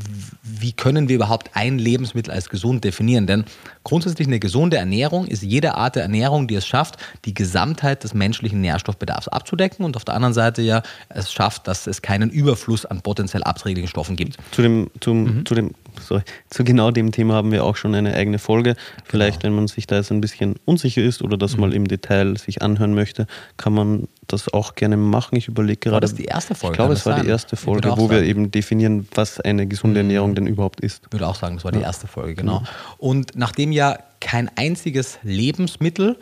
wie 0.42 0.72
können 0.72 1.08
wir 1.08 1.16
überhaupt 1.16 1.50
ein 1.54 1.78
Lebensmittel 1.78 2.32
als 2.32 2.48
gesund 2.48 2.84
definieren? 2.84 3.26
Denn 3.26 3.44
grundsätzlich 3.84 4.26
eine 4.28 4.38
gesunde 4.38 4.76
Ernährung 4.76 5.26
ist 5.26 5.42
jede 5.42 5.74
Art 5.74 5.96
der 5.96 6.02
Ernährung, 6.02 6.48
die 6.48 6.54
es 6.54 6.66
schafft, 6.66 6.96
die 7.24 7.34
Gesamtheit 7.34 8.04
des 8.04 8.14
menschlichen 8.14 8.60
Nährstoffbedarfs 8.60 9.28
abzudecken 9.28 9.84
und 9.84 9.96
auf 9.96 10.04
der 10.04 10.14
anderen 10.14 10.34
Seite 10.34 10.62
ja 10.62 10.82
es 11.08 11.32
schafft, 11.32 11.68
dass 11.68 11.86
es 11.86 12.00
keinen 12.00 12.30
Überfluss 12.30 12.86
an 12.86 13.02
potenziell 13.02 13.42
abträglichen 13.42 13.88
Stoffen 13.88 14.16
gibt. 14.16 14.36
Zu 14.52 14.62
dem, 14.62 14.90
zum, 15.00 15.38
mhm. 15.38 15.46
zu 15.46 15.54
dem 15.54 15.74
sorry, 16.00 16.22
zu 16.50 16.64
genau 16.64 16.90
dem 16.90 17.12
Thema 17.12 17.34
haben 17.34 17.52
wir 17.52 17.64
auch 17.64 17.76
schon 17.76 17.94
eine 17.94 18.14
eigene 18.14 18.38
Folge. 18.38 18.76
Vielleicht, 19.04 19.40
genau. 19.40 19.52
wenn 19.52 19.56
man 19.56 19.68
sich 19.68 19.86
da 19.86 19.96
jetzt 19.96 20.10
ein 20.10 20.20
bisschen 20.20 20.56
unsicher 20.64 21.02
ist 21.02 21.22
oder 21.22 21.36
das 21.36 21.54
mhm. 21.54 21.60
mal 21.60 21.74
im 21.74 21.88
Detail 21.88 22.36
sich 22.36 22.62
anhören 22.62 22.94
möchte, 22.94 23.26
kann 23.56 23.72
man 23.72 24.08
das 24.26 24.52
auch 24.52 24.74
gerne 24.74 24.96
machen. 24.96 25.36
Ich 25.36 25.48
überlege 25.48 25.78
gerade. 25.78 25.94
War 25.94 26.00
das 26.00 26.14
die 26.14 26.24
erste 26.24 26.54
Folge? 26.54 26.74
Ich 26.74 26.76
glaube, 26.76 26.92
es 26.94 27.06
war 27.06 27.14
sein? 27.14 27.24
die 27.24 27.30
erste 27.30 27.56
Folge, 27.56 27.90
wo 27.90 28.08
sagen. 28.08 28.10
wir 28.10 28.22
eben 28.22 28.50
definieren, 28.50 29.08
was 29.14 29.40
eine 29.40 29.66
gesunde 29.66 30.02
mhm. 30.02 30.10
Ernährung 30.10 30.34
denn 30.34 30.46
überhaupt 30.46 30.80
ist. 30.80 31.02
Ich 31.06 31.12
würde 31.12 31.26
auch 31.26 31.36
sagen, 31.36 31.56
das 31.56 31.64
war 31.64 31.72
die 31.72 31.80
erste 31.80 32.06
Folge, 32.06 32.34
genau. 32.34 32.60
Mhm. 32.60 32.66
Und 32.98 33.36
nachdem 33.36 33.72
ja 33.72 33.98
kein 34.20 34.50
einziges 34.56 35.18
Lebensmittel 35.22 36.16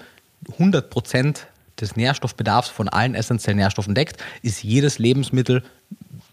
100 0.53 0.91
Prozent 0.91 1.47
des 1.81 1.97
Nährstoffbedarfs 1.97 2.69
von 2.69 2.89
allen 2.89 3.15
essentiellen 3.15 3.59
Nährstoffen 3.59 3.95
deckt, 3.95 4.23
ist 4.43 4.63
jedes 4.63 4.99
Lebensmittel 4.99 5.63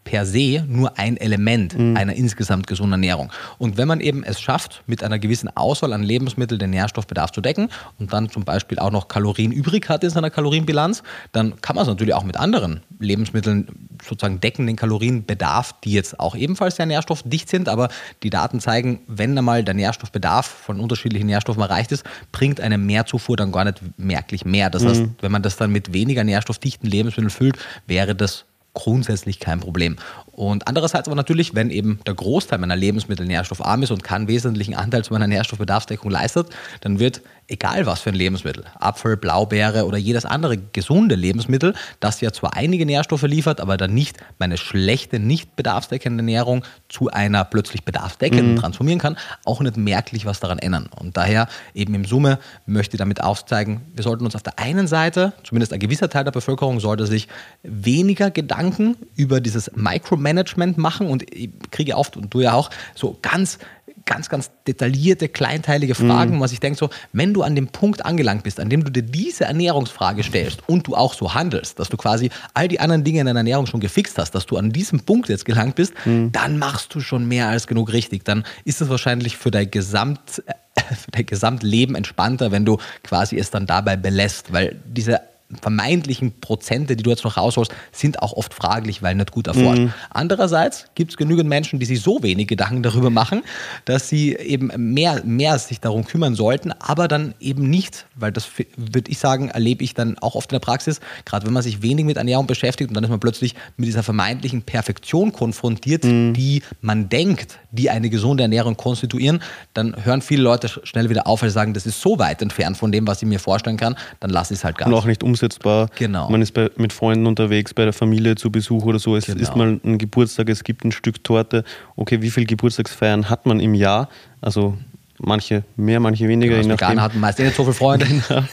per 0.04 0.26
se 0.26 0.64
nur 0.68 0.98
ein 1.00 1.18
Element 1.18 1.78
mhm. 1.78 1.98
einer 1.98 2.14
insgesamt 2.14 2.68
gesunden 2.68 2.94
Ernährung. 2.94 3.32
Und 3.58 3.78
wenn 3.78 3.88
man 3.88 4.02
eben 4.02 4.24
es 4.24 4.40
schafft, 4.42 4.84
mit 4.86 5.04
einer 5.04 5.20
gewissen 5.20 5.50
Auswahl 5.56 5.94
an 5.94 6.04
Lebensmitteln 6.04 6.60
den 6.60 6.72
Nährstoffbedarf 6.72 7.32
zu 7.32 7.42
decken 7.42 7.70
und 8.00 8.14
dann 8.14 8.30
zum 8.30 8.44
Beispiel 8.44 8.80
auch 8.80 8.92
noch 8.92 9.08
Kalorien 9.08 9.52
übrig 9.52 9.90
hat 9.90 10.04
in 10.04 10.10
seiner 10.10 10.30
Kalorienbilanz, 10.30 11.04
dann 11.32 11.60
kann 11.62 11.76
man 11.76 11.84
es 11.84 11.88
natürlich 11.88 12.14
auch 12.14 12.24
mit 12.24 12.38
anderen 12.38 12.82
Lebensmitteln 13.00 13.68
sozusagen 14.04 14.40
decken, 14.40 14.68
den 14.68 14.76
Kalorienbedarf, 14.76 15.76
die 15.84 15.94
jetzt 15.94 16.20
auch 16.20 16.36
ebenfalls 16.36 16.76
sehr 16.76 16.86
nährstoffdicht 16.86 17.50
sind. 17.50 17.70
Aber 17.70 17.90
die 18.24 18.30
Daten 18.30 18.60
zeigen, 18.60 19.00
wenn 19.08 19.38
einmal 19.38 19.64
der 19.64 19.74
Nährstoffbedarf 19.74 20.46
von 20.46 20.80
unterschiedlichen 20.80 21.28
Nährstoffen 21.28 21.62
erreicht 21.62 21.92
ist, 21.92 22.04
bringt 22.32 22.60
eine 22.60 22.78
Mehrzufuhr 22.78 23.38
dann 23.38 23.52
gar 23.52 23.64
nicht 23.64 23.82
merklich 23.98 24.44
mehr. 24.44 24.70
Das 24.70 24.84
mhm. 24.84 24.88
heißt, 24.90 25.04
wenn 25.22 25.32
man 25.32 25.42
das 25.42 25.56
dann 25.56 25.72
mit 25.72 25.94
weniger 25.94 26.24
nährstoffdichten 26.24 26.90
Lebensmitteln 26.90 27.30
füllt, 27.30 27.58
wäre 27.88 28.16
das 28.16 28.46
grundsätzlich 28.74 29.40
kein 29.40 29.60
Problem. 29.60 29.98
Und 30.32 30.68
andererseits 30.68 31.08
aber 31.08 31.16
natürlich, 31.16 31.54
wenn 31.54 31.70
eben 31.70 32.00
der 32.08 32.16
Großteil 32.16 32.58
meiner 32.58 32.76
Lebensmittel 32.76 33.26
nährstoffarm 33.26 33.84
ist 33.84 33.92
und 33.92 34.04
keinen 34.04 34.28
wesentlichen 34.28 34.74
Anteil 34.76 35.04
zu 35.04 35.14
meiner 35.14 35.28
Nährstoffbedarfsdeckung 35.28 36.10
leistet, 36.10 36.50
dann 36.82 37.00
wird, 37.00 37.22
egal 37.48 37.86
was 37.86 38.02
für 38.02 38.10
ein 38.10 38.16
Lebensmittel, 38.16 38.66
Apfel, 38.80 39.18
Blaubeere 39.18 39.86
oder 39.86 39.98
jedes 39.98 40.26
andere 40.26 40.58
gesunde 40.58 41.16
Lebensmittel, 41.16 41.74
das 42.00 42.22
ja 42.22 42.32
zwar 42.32 42.56
einige 42.56 42.86
Nährstoffe 42.86 43.24
liefert, 43.24 43.60
aber 43.60 43.78
dann 43.78 43.94
nicht 43.94 44.18
meine 44.40 44.58
schlechte, 44.58 45.20
nicht 45.20 45.56
bedarfsdeckende 45.56 46.22
Ernährung 46.22 46.64
zu 46.90 47.10
einer 47.10 47.44
plötzlich 47.44 47.84
bedarfsdeckenden 47.84 48.54
mhm. 48.54 48.60
transformieren 48.60 49.00
kann, 49.00 49.18
auch 49.46 49.62
nicht 49.62 49.78
merklich 49.78 50.26
was 50.26 50.40
daran 50.40 50.60
ändern. 50.60 50.90
Und 51.00 51.18
daher 51.18 51.48
eben 51.74 51.94
im 51.94 52.06
Summe 52.06 52.40
möchte 52.66 52.96
ich 52.96 53.00
damit 53.00 53.22
aufzeigen, 53.22 53.82
wir 53.94 54.04
sollten 54.04 54.26
uns 54.26 54.36
auf 54.36 54.44
der 54.44 54.60
einen 54.60 54.88
Seite, 54.88 55.34
zumindest 55.44 55.74
ein 55.74 55.80
gewisser 55.80 56.10
Teil 56.10 56.24
der 56.24 56.32
Bevölkerung, 56.32 56.80
sollte 56.80 57.06
sich 57.06 57.28
weniger 57.64 58.32
Gedanken 58.32 58.96
über 59.16 59.42
dieses 59.42 59.72
Micro 59.76 60.16
Management 60.16 60.78
machen 60.78 61.08
und 61.08 61.24
ich 61.34 61.50
kriege 61.72 61.98
oft, 61.98 62.18
und 62.18 62.34
du 62.34 62.40
ja 62.40 62.54
auch, 62.54 62.70
so 62.96 63.18
ganz 63.22 63.60
ganz, 64.06 64.30
ganz 64.30 64.52
detaillierte, 64.68 65.30
kleinteilige 65.30 65.96
Fragen, 65.96 66.36
mhm. 66.38 66.40
was 66.42 66.52
ich 66.52 66.60
denke, 66.60 66.78
so, 66.78 66.90
wenn 67.14 67.34
du 67.34 67.42
an 67.44 67.56
dem 67.56 67.68
Punkt 67.68 68.06
angelangt 68.06 68.44
bist, 68.44 68.60
an 68.60 68.70
dem 68.70 68.84
du 68.84 68.92
dir 68.92 69.04
diese 69.04 69.46
Ernährungsfrage 69.46 70.24
stellst 70.24 70.68
und 70.68 70.88
du 70.88 70.96
auch 70.96 71.14
so 71.14 71.34
handelst, 71.34 71.80
dass 71.80 71.90
du 71.90 71.98
quasi 71.98 72.30
all 72.54 72.68
die 72.68 72.80
anderen 72.80 73.04
Dinge 73.04 73.22
in 73.22 73.26
deiner 73.28 73.40
Ernährung 73.40 73.66
schon 73.66 73.80
gefixt 73.80 74.18
hast, 74.18 74.32
dass 74.32 74.46
du 74.46 74.58
an 74.58 74.72
diesem 74.72 75.02
Punkt 75.02 75.30
jetzt 75.30 75.46
gelangt 75.46 75.76
bist, 75.76 75.94
mhm. 76.06 76.32
dann 76.32 76.58
machst 76.58 76.94
du 76.96 77.00
schon 77.00 77.28
mehr 77.28 77.48
als 77.48 77.68
genug 77.68 77.94
richtig. 77.94 78.26
Dann 78.26 78.44
ist 78.66 78.82
es 78.82 78.90
wahrscheinlich 78.90 79.38
für 79.38 79.52
dein 79.52 79.70
Gesamt 79.72 80.44
für 80.76 81.12
dein 81.12 81.26
Gesamtleben 81.26 81.96
entspannter, 81.96 82.52
wenn 82.52 82.66
du 82.66 82.78
quasi 83.04 83.38
es 83.38 83.52
dann 83.52 83.68
dabei 83.68 83.96
belässt, 83.96 84.52
weil 84.52 84.76
diese 84.86 85.22
vermeintlichen 85.62 86.40
Prozente, 86.40 86.96
die 86.96 87.04
du 87.04 87.10
jetzt 87.10 87.24
noch 87.24 87.38
rausholst, 87.38 87.72
sind 87.92 88.22
auch 88.22 88.34
oft 88.34 88.54
fraglich, 88.54 89.02
weil 89.02 89.16
nicht 89.16 89.32
gut 89.32 89.48
erforscht. 89.48 89.82
Mhm. 89.82 89.94
Andererseits 90.10 90.86
gibt 90.96 91.12
es 91.12 91.18
genügend 91.18 91.50
Menschen, 91.50 91.80
die 91.80 91.86
sich 91.86 92.02
so 92.02 92.24
wenig 92.24 92.48
Gedanken 92.48 92.84
darüber 92.84 93.10
machen, 93.10 93.44
dass 93.86 94.10
sie 94.10 94.36
eben 94.36 94.72
mehr, 94.94 95.24
mehr 95.24 95.58
sich 95.60 95.80
darum 95.80 96.06
kümmern 96.06 96.36
sollten, 96.36 96.72
aber 96.72 97.08
dann 97.08 97.36
eben 97.40 97.70
nicht, 97.70 98.06
weil 98.16 98.32
das 98.32 98.48
würde 98.76 99.12
ich 99.12 99.20
sagen, 99.20 99.50
erlebe 99.50 99.84
ich 99.84 99.94
dann 99.94 100.18
auch 100.20 100.36
oft 100.36 100.52
in 100.52 100.56
der 100.56 100.60
Praxis, 100.60 101.00
gerade 101.26 101.46
wenn 101.46 101.54
man 101.54 101.64
sich 101.64 101.82
wenig 101.82 102.06
mit 102.06 102.18
Ernährung 102.18 102.48
beschäftigt 102.48 102.90
und 102.90 102.96
dann 102.96 103.04
ist 103.04 103.10
man 103.10 103.20
plötzlich 103.20 103.56
mit 103.78 103.88
dieser 103.88 104.04
vermeintlichen 104.04 104.62
Perfektion 104.64 105.32
konfrontiert, 105.32 106.04
mhm. 106.04 106.34
die 106.34 106.64
man 106.82 107.10
denkt, 107.10 107.60
die 107.72 107.90
eine 107.90 108.10
gesunde 108.10 108.44
Ernährung 108.44 108.78
konstituieren, 108.78 109.42
dann 109.74 110.06
hören 110.06 110.22
viele 110.22 110.44
Leute 110.44 110.70
schnell 110.84 111.10
wieder 111.10 111.28
auf, 111.28 111.42
weil 111.42 111.50
sie 111.50 111.54
sagen, 111.54 111.74
das 111.74 111.86
ist 111.86 112.02
so 112.02 112.20
weit 112.20 112.42
entfernt 112.42 112.78
von 112.78 112.92
dem, 112.92 113.08
was 113.08 113.22
ich 113.22 113.28
mir 113.28 113.40
vorstellen 113.40 113.78
kann, 113.78 113.96
dann 114.20 114.30
lasse 114.30 114.54
ich 114.54 114.60
es 114.60 114.64
halt 114.64 114.78
gar 114.78 114.88
nicht. 114.88 114.96
Und 114.96 115.02
auch 115.02 115.06
nicht 115.06 115.24
umsetzen 115.24 115.43
umsetzbar. 115.44 115.90
Genau. 115.96 116.30
Man 116.30 116.42
ist 116.42 116.54
bei, 116.54 116.70
mit 116.78 116.94
Freunden 116.94 117.26
unterwegs, 117.26 117.74
bei 117.74 117.84
der 117.84 117.94
Familie 117.94 118.36
zu 118.36 118.52
Besuch 118.52 118.86
oder 118.86 119.00
so. 119.00 119.16
Es 119.16 119.26
genau. 119.26 119.42
ist 119.42 119.56
mal 119.56 119.80
ein 119.84 119.98
Geburtstag, 119.98 120.50
es 120.50 120.64
gibt 120.64 120.86
ein 120.86 120.92
Stück 120.92 121.24
Torte. 121.24 121.64
Okay, 121.96 122.22
wie 122.22 122.32
viele 122.32 122.46
Geburtstagsfeiern 122.46 123.30
hat 123.30 123.46
man 123.46 123.60
im 123.60 123.74
Jahr? 123.74 124.10
Also 124.42 124.78
manche 125.20 125.64
mehr, 125.76 126.00
manche 126.00 126.28
weniger. 126.28 126.58
Genau, 126.58 126.74
Veganer 126.74 127.02
hatten 127.02 127.20
meist 127.20 127.40
eh 127.40 127.44
nicht 127.44 127.56
so 127.56 127.64
viele 127.64 127.74
Freunde. 127.74 128.08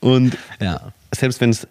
Und 0.00 0.36
ja. 0.60 0.92
selbst 1.12 1.40
wenn 1.40 1.50
es 1.50 1.66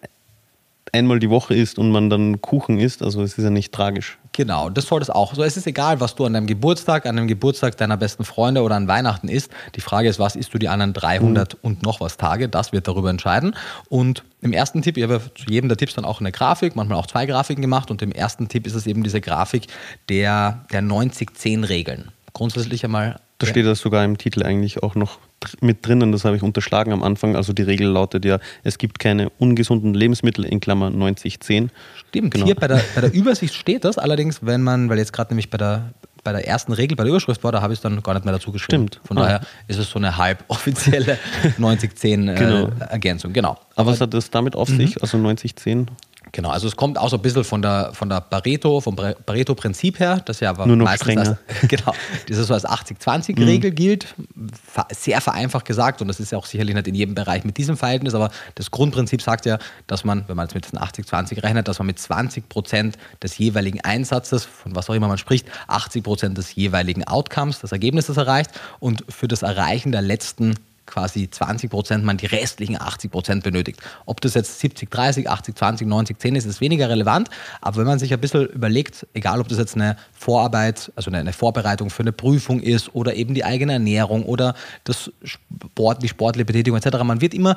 einmal 0.92 1.18
die 1.18 1.30
Woche 1.30 1.54
isst 1.54 1.78
und 1.78 1.90
man 1.90 2.10
dann 2.10 2.40
Kuchen 2.40 2.78
isst, 2.78 3.02
also 3.02 3.22
es 3.22 3.38
ist 3.38 3.44
ja 3.44 3.50
nicht 3.50 3.72
tragisch. 3.72 4.18
Genau, 4.32 4.68
das 4.68 4.86
soll 4.86 5.00
es 5.00 5.08
auch. 5.08 5.34
So, 5.34 5.42
es 5.42 5.56
ist 5.56 5.66
egal, 5.66 5.98
was 6.00 6.14
du 6.14 6.26
an 6.26 6.34
deinem 6.34 6.46
Geburtstag, 6.46 7.06
an 7.06 7.16
dem 7.16 7.26
Geburtstag 7.26 7.76
deiner 7.78 7.96
besten 7.96 8.24
Freunde 8.24 8.62
oder 8.62 8.74
an 8.74 8.86
Weihnachten 8.86 9.28
isst. 9.28 9.50
Die 9.74 9.80
Frage 9.80 10.08
ist, 10.08 10.18
was 10.18 10.36
isst 10.36 10.52
du 10.52 10.58
die 10.58 10.68
anderen 10.68 10.92
300 10.92 11.54
mhm. 11.54 11.60
und 11.62 11.82
noch 11.82 12.00
was 12.00 12.18
Tage? 12.18 12.48
Das 12.48 12.72
wird 12.72 12.86
darüber 12.86 13.08
entscheiden. 13.08 13.56
Und 13.88 14.24
im 14.42 14.52
ersten 14.52 14.82
Tipp, 14.82 14.98
ich 14.98 15.04
habe 15.04 15.22
zu 15.34 15.46
jedem 15.48 15.68
der 15.68 15.78
Tipps 15.78 15.94
dann 15.94 16.04
auch 16.04 16.20
eine 16.20 16.32
Grafik, 16.32 16.76
manchmal 16.76 16.98
auch 16.98 17.06
zwei 17.06 17.24
Grafiken 17.24 17.62
gemacht. 17.62 17.90
Und 17.90 18.02
im 18.02 18.12
ersten 18.12 18.48
Tipp 18.48 18.66
ist 18.66 18.74
es 18.74 18.86
eben 18.86 19.02
diese 19.02 19.22
Grafik 19.22 19.68
der, 20.10 20.66
der 20.70 20.82
90-10-Regeln. 20.82 22.12
Grundsätzlich 22.34 22.84
einmal 22.84 23.18
da 23.38 23.46
steht 23.46 23.66
das 23.66 23.80
sogar 23.80 24.04
im 24.04 24.16
Titel 24.16 24.42
eigentlich 24.42 24.82
auch 24.82 24.94
noch 24.94 25.18
mit 25.60 25.86
drinnen, 25.86 26.12
das 26.12 26.24
habe 26.24 26.36
ich 26.36 26.42
unterschlagen 26.42 26.92
am 26.92 27.02
Anfang. 27.02 27.36
Also 27.36 27.52
die 27.52 27.62
Regel 27.62 27.88
lautet 27.88 28.24
ja, 28.24 28.38
es 28.62 28.78
gibt 28.78 28.98
keine 28.98 29.30
ungesunden 29.38 29.94
Lebensmittel 29.94 30.44
in 30.44 30.60
Klammer 30.60 30.90
9010. 30.90 31.70
Stimmt, 32.08 32.32
genau. 32.32 32.46
hier 32.46 32.54
bei 32.54 32.68
der, 32.68 32.80
bei 32.94 33.02
der 33.02 33.12
Übersicht 33.12 33.54
steht 33.54 33.84
das, 33.84 33.98
allerdings, 33.98 34.44
wenn 34.44 34.62
man, 34.62 34.88
weil 34.88 34.98
jetzt 34.98 35.12
gerade 35.12 35.32
nämlich 35.32 35.50
bei 35.50 35.58
der, 35.58 35.92
bei 36.24 36.32
der 36.32 36.48
ersten 36.48 36.72
Regel, 36.72 36.96
bei 36.96 37.04
der 37.04 37.10
Überschrift 37.10 37.44
war, 37.44 37.52
da 37.52 37.60
habe 37.60 37.74
ich 37.74 37.78
es 37.78 37.82
dann 37.82 38.02
gar 38.02 38.14
nicht 38.14 38.24
mehr 38.24 38.32
dazu 38.32 38.50
geschrieben. 38.50 38.88
Stimmt. 38.88 39.00
Von 39.06 39.18
ah. 39.18 39.22
daher 39.22 39.40
ist 39.68 39.78
es 39.78 39.90
so 39.90 39.98
eine 39.98 40.16
halb 40.16 40.42
offizielle 40.48 41.18
9010 41.58 42.34
genau. 42.34 42.64
äh, 42.64 42.70
Ergänzung, 42.88 43.32
genau. 43.32 43.58
Aber 43.76 43.92
was 43.92 44.00
hat 44.00 44.14
das 44.14 44.30
damit 44.30 44.56
auf 44.56 44.68
sich, 44.68 44.96
mhm. 44.96 45.02
also 45.02 45.18
9010? 45.18 45.90
Genau, 46.32 46.50
also 46.50 46.66
es 46.66 46.76
kommt 46.76 46.98
auch 46.98 47.08
so 47.08 47.16
ein 47.16 47.22
bisschen 47.22 47.44
von 47.44 47.62
der, 47.62 47.92
von 47.94 48.08
der 48.08 48.20
Pareto, 48.20 48.80
vom 48.80 48.96
Pareto-Prinzip 48.96 50.00
her, 50.00 50.20
das 50.24 50.40
ja 50.40 50.50
aber 50.50 50.66
Nur 50.66 50.76
noch 50.76 50.84
meistens 50.84 51.16
als, 51.16 51.36
genau, 51.68 51.94
das 52.28 52.38
so 52.38 52.52
als 52.52 52.66
80-20-Regel 52.66 53.70
mhm. 53.70 53.74
gilt, 53.74 54.14
sehr 54.90 55.20
vereinfacht 55.20 55.64
gesagt, 55.64 56.02
und 56.02 56.08
das 56.08 56.18
ist 56.18 56.32
ja 56.32 56.38
auch 56.38 56.46
sicherlich 56.46 56.74
nicht 56.74 56.88
in 56.88 56.94
jedem 56.94 57.14
Bereich 57.14 57.44
mit 57.44 57.56
diesem 57.56 57.76
Verhältnis, 57.76 58.14
aber 58.14 58.30
das 58.56 58.70
Grundprinzip 58.70 59.22
sagt 59.22 59.46
ja, 59.46 59.58
dass 59.86 60.04
man, 60.04 60.24
wenn 60.26 60.36
man 60.36 60.46
jetzt 60.46 60.54
mit 60.54 60.64
diesen 60.64 60.78
80-20 60.78 61.42
rechnet, 61.42 61.68
dass 61.68 61.78
man 61.78 61.86
mit 61.86 61.98
20 61.98 62.48
Prozent 62.48 62.98
des 63.22 63.38
jeweiligen 63.38 63.80
Einsatzes, 63.82 64.44
von 64.44 64.74
was 64.74 64.90
auch 64.90 64.94
immer 64.94 65.08
man 65.08 65.18
spricht, 65.18 65.46
80 65.68 66.02
Prozent 66.02 66.38
des 66.38 66.54
jeweiligen 66.54 67.04
Outcomes, 67.04 67.60
des 67.60 67.72
Ergebnisses 67.72 68.16
erreicht 68.16 68.50
und 68.80 69.04
für 69.08 69.28
das 69.28 69.42
Erreichen 69.42 69.92
der 69.92 70.02
letzten 70.02 70.56
quasi 70.86 71.28
20 71.30 71.70
Prozent 71.70 72.04
man 72.04 72.16
die 72.16 72.26
restlichen 72.26 72.80
80 72.80 73.10
Prozent 73.10 73.44
benötigt. 73.44 73.80
Ob 74.06 74.20
das 74.20 74.34
jetzt 74.34 74.60
70, 74.60 74.90
30, 74.90 75.28
80, 75.28 75.56
20, 75.56 75.86
90, 75.86 76.18
10 76.18 76.36
ist, 76.36 76.44
ist 76.46 76.60
weniger 76.60 76.88
relevant. 76.88 77.28
Aber 77.60 77.78
wenn 77.78 77.86
man 77.86 77.98
sich 77.98 78.12
ein 78.12 78.20
bisschen 78.20 78.46
überlegt, 78.46 79.06
egal 79.12 79.40
ob 79.40 79.48
das 79.48 79.58
jetzt 79.58 79.74
eine 79.74 79.96
Vorarbeit, 80.12 80.92
also 80.96 81.10
eine 81.10 81.32
Vorbereitung 81.32 81.90
für 81.90 82.02
eine 82.02 82.12
Prüfung 82.12 82.60
ist 82.60 82.94
oder 82.94 83.14
eben 83.14 83.34
die 83.34 83.44
eigene 83.44 83.74
Ernährung 83.74 84.24
oder 84.24 84.54
das 84.84 85.12
Sport, 85.22 86.02
die 86.02 86.08
sportliche 86.08 86.46
Betätigung 86.46 86.78
etc., 86.78 87.02
man 87.02 87.20
wird 87.20 87.34
immer 87.34 87.56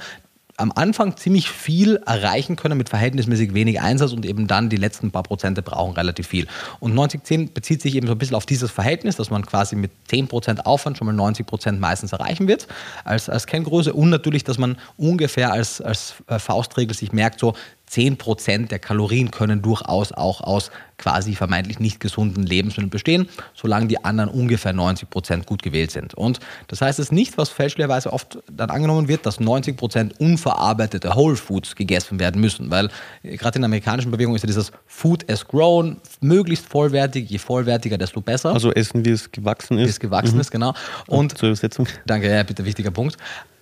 am 0.60 0.72
Anfang 0.76 1.16
ziemlich 1.16 1.50
viel 1.50 1.98
erreichen 2.06 2.56
können 2.56 2.78
mit 2.78 2.90
verhältnismäßig 2.90 3.54
wenig 3.54 3.80
Einsatz 3.80 4.12
und 4.12 4.26
eben 4.26 4.48
dann 4.48 4.70
die 4.70 4.76
letzten 4.76 5.12
paar 5.12 5.24
Prozente 5.24 5.62
brauchen 5.62 5.94
relativ 5.94 6.28
viel. 6.28 6.48
Und 6.80 6.94
90-10 6.94 7.54
bezieht 7.54 7.82
sich 7.82 7.96
eben 7.96 8.08
so 8.08 8.14
ein 8.14 8.18
bisschen 8.18 8.36
auf 8.36 8.46
dieses 8.46 8.70
Verhältnis, 8.70 9.16
dass 9.16 9.30
man 9.30 9.46
quasi 9.46 9.76
mit 9.76 9.92
10% 10.10 10.60
Aufwand 10.62 10.98
schon 10.98 11.08
mal 11.08 11.16
90% 11.16 11.80
meistens 11.80 12.12
erreichen 12.12 12.48
wird 12.48 12.68
als, 13.06 13.30
als 13.30 13.48
Kenngröße 13.48 13.94
und 13.94 14.10
natürlich, 14.10 14.44
dass 14.44 14.58
man 14.58 14.78
ungefähr 14.98 15.54
als, 15.54 15.80
als 15.80 16.16
äh, 16.28 16.40
Faustregel 16.40 16.96
sich 16.96 17.14
merkt, 17.14 17.40
so 17.40 17.54
10% 17.90 18.68
der 18.68 18.80
Kalorien 18.80 19.32
können 19.32 19.62
durchaus 19.62 20.12
auch 20.12 20.42
aus 20.42 20.72
quasi 21.00 21.34
vermeintlich 21.34 21.80
nicht 21.80 22.00
gesunden 22.00 22.44
Lebensmitteln 22.44 22.90
bestehen, 22.90 23.28
solange 23.56 23.88
die 23.88 24.04
anderen 24.04 24.30
ungefähr 24.30 24.74
90% 24.74 25.46
gut 25.46 25.64
gewählt 25.64 25.92
sind. 25.92 26.14
Und 26.14 26.40
das 26.68 26.82
heißt 26.82 27.00
es 27.00 27.12
nicht, 27.12 27.38
was 27.38 27.50
fälschlicherweise 27.50 28.14
oft 28.14 28.40
dann 28.52 28.70
angenommen 28.70 29.08
wird, 29.08 29.26
dass 29.26 29.40
90% 29.40 30.20
unverarbeitete 30.20 31.16
Whole 31.16 31.36
Foods 31.36 31.76
gegessen 31.76 32.20
werden 32.20 32.40
müssen, 32.42 32.70
weil 32.70 32.90
äh, 33.24 33.38
gerade 33.38 33.56
in 33.56 33.62
der 33.62 33.68
amerikanischen 33.68 34.12
Bewegung 34.12 34.36
ist 34.36 34.44
ja 34.44 34.48
dieses 34.48 34.72
Food 34.86 35.30
as 35.32 35.48
grown, 35.48 35.98
möglichst 36.20 36.68
vollwertig, 36.68 37.30
je 37.30 37.38
vollwertiger, 37.38 37.98
desto 37.98 38.22
besser. 38.22 38.54
Also 38.54 38.72
essen, 38.74 39.06
wie 39.06 39.12
es 39.12 39.32
gewachsen 39.32 39.78
ist. 39.78 39.86
Wie 39.86 39.90
es 39.90 40.00
gewachsen 40.00 40.36
mhm. 40.36 40.42
ist, 40.42 40.52
genau. 40.52 40.74
Und, 41.08 41.18
Und 41.18 41.38
zur 41.38 41.50
Übersetzung. 41.50 41.88
Danke, 42.06 42.30
ja, 42.30 42.44
bitte, 42.44 42.66
wichtiger 42.66 42.92
Punkt. 42.92 43.18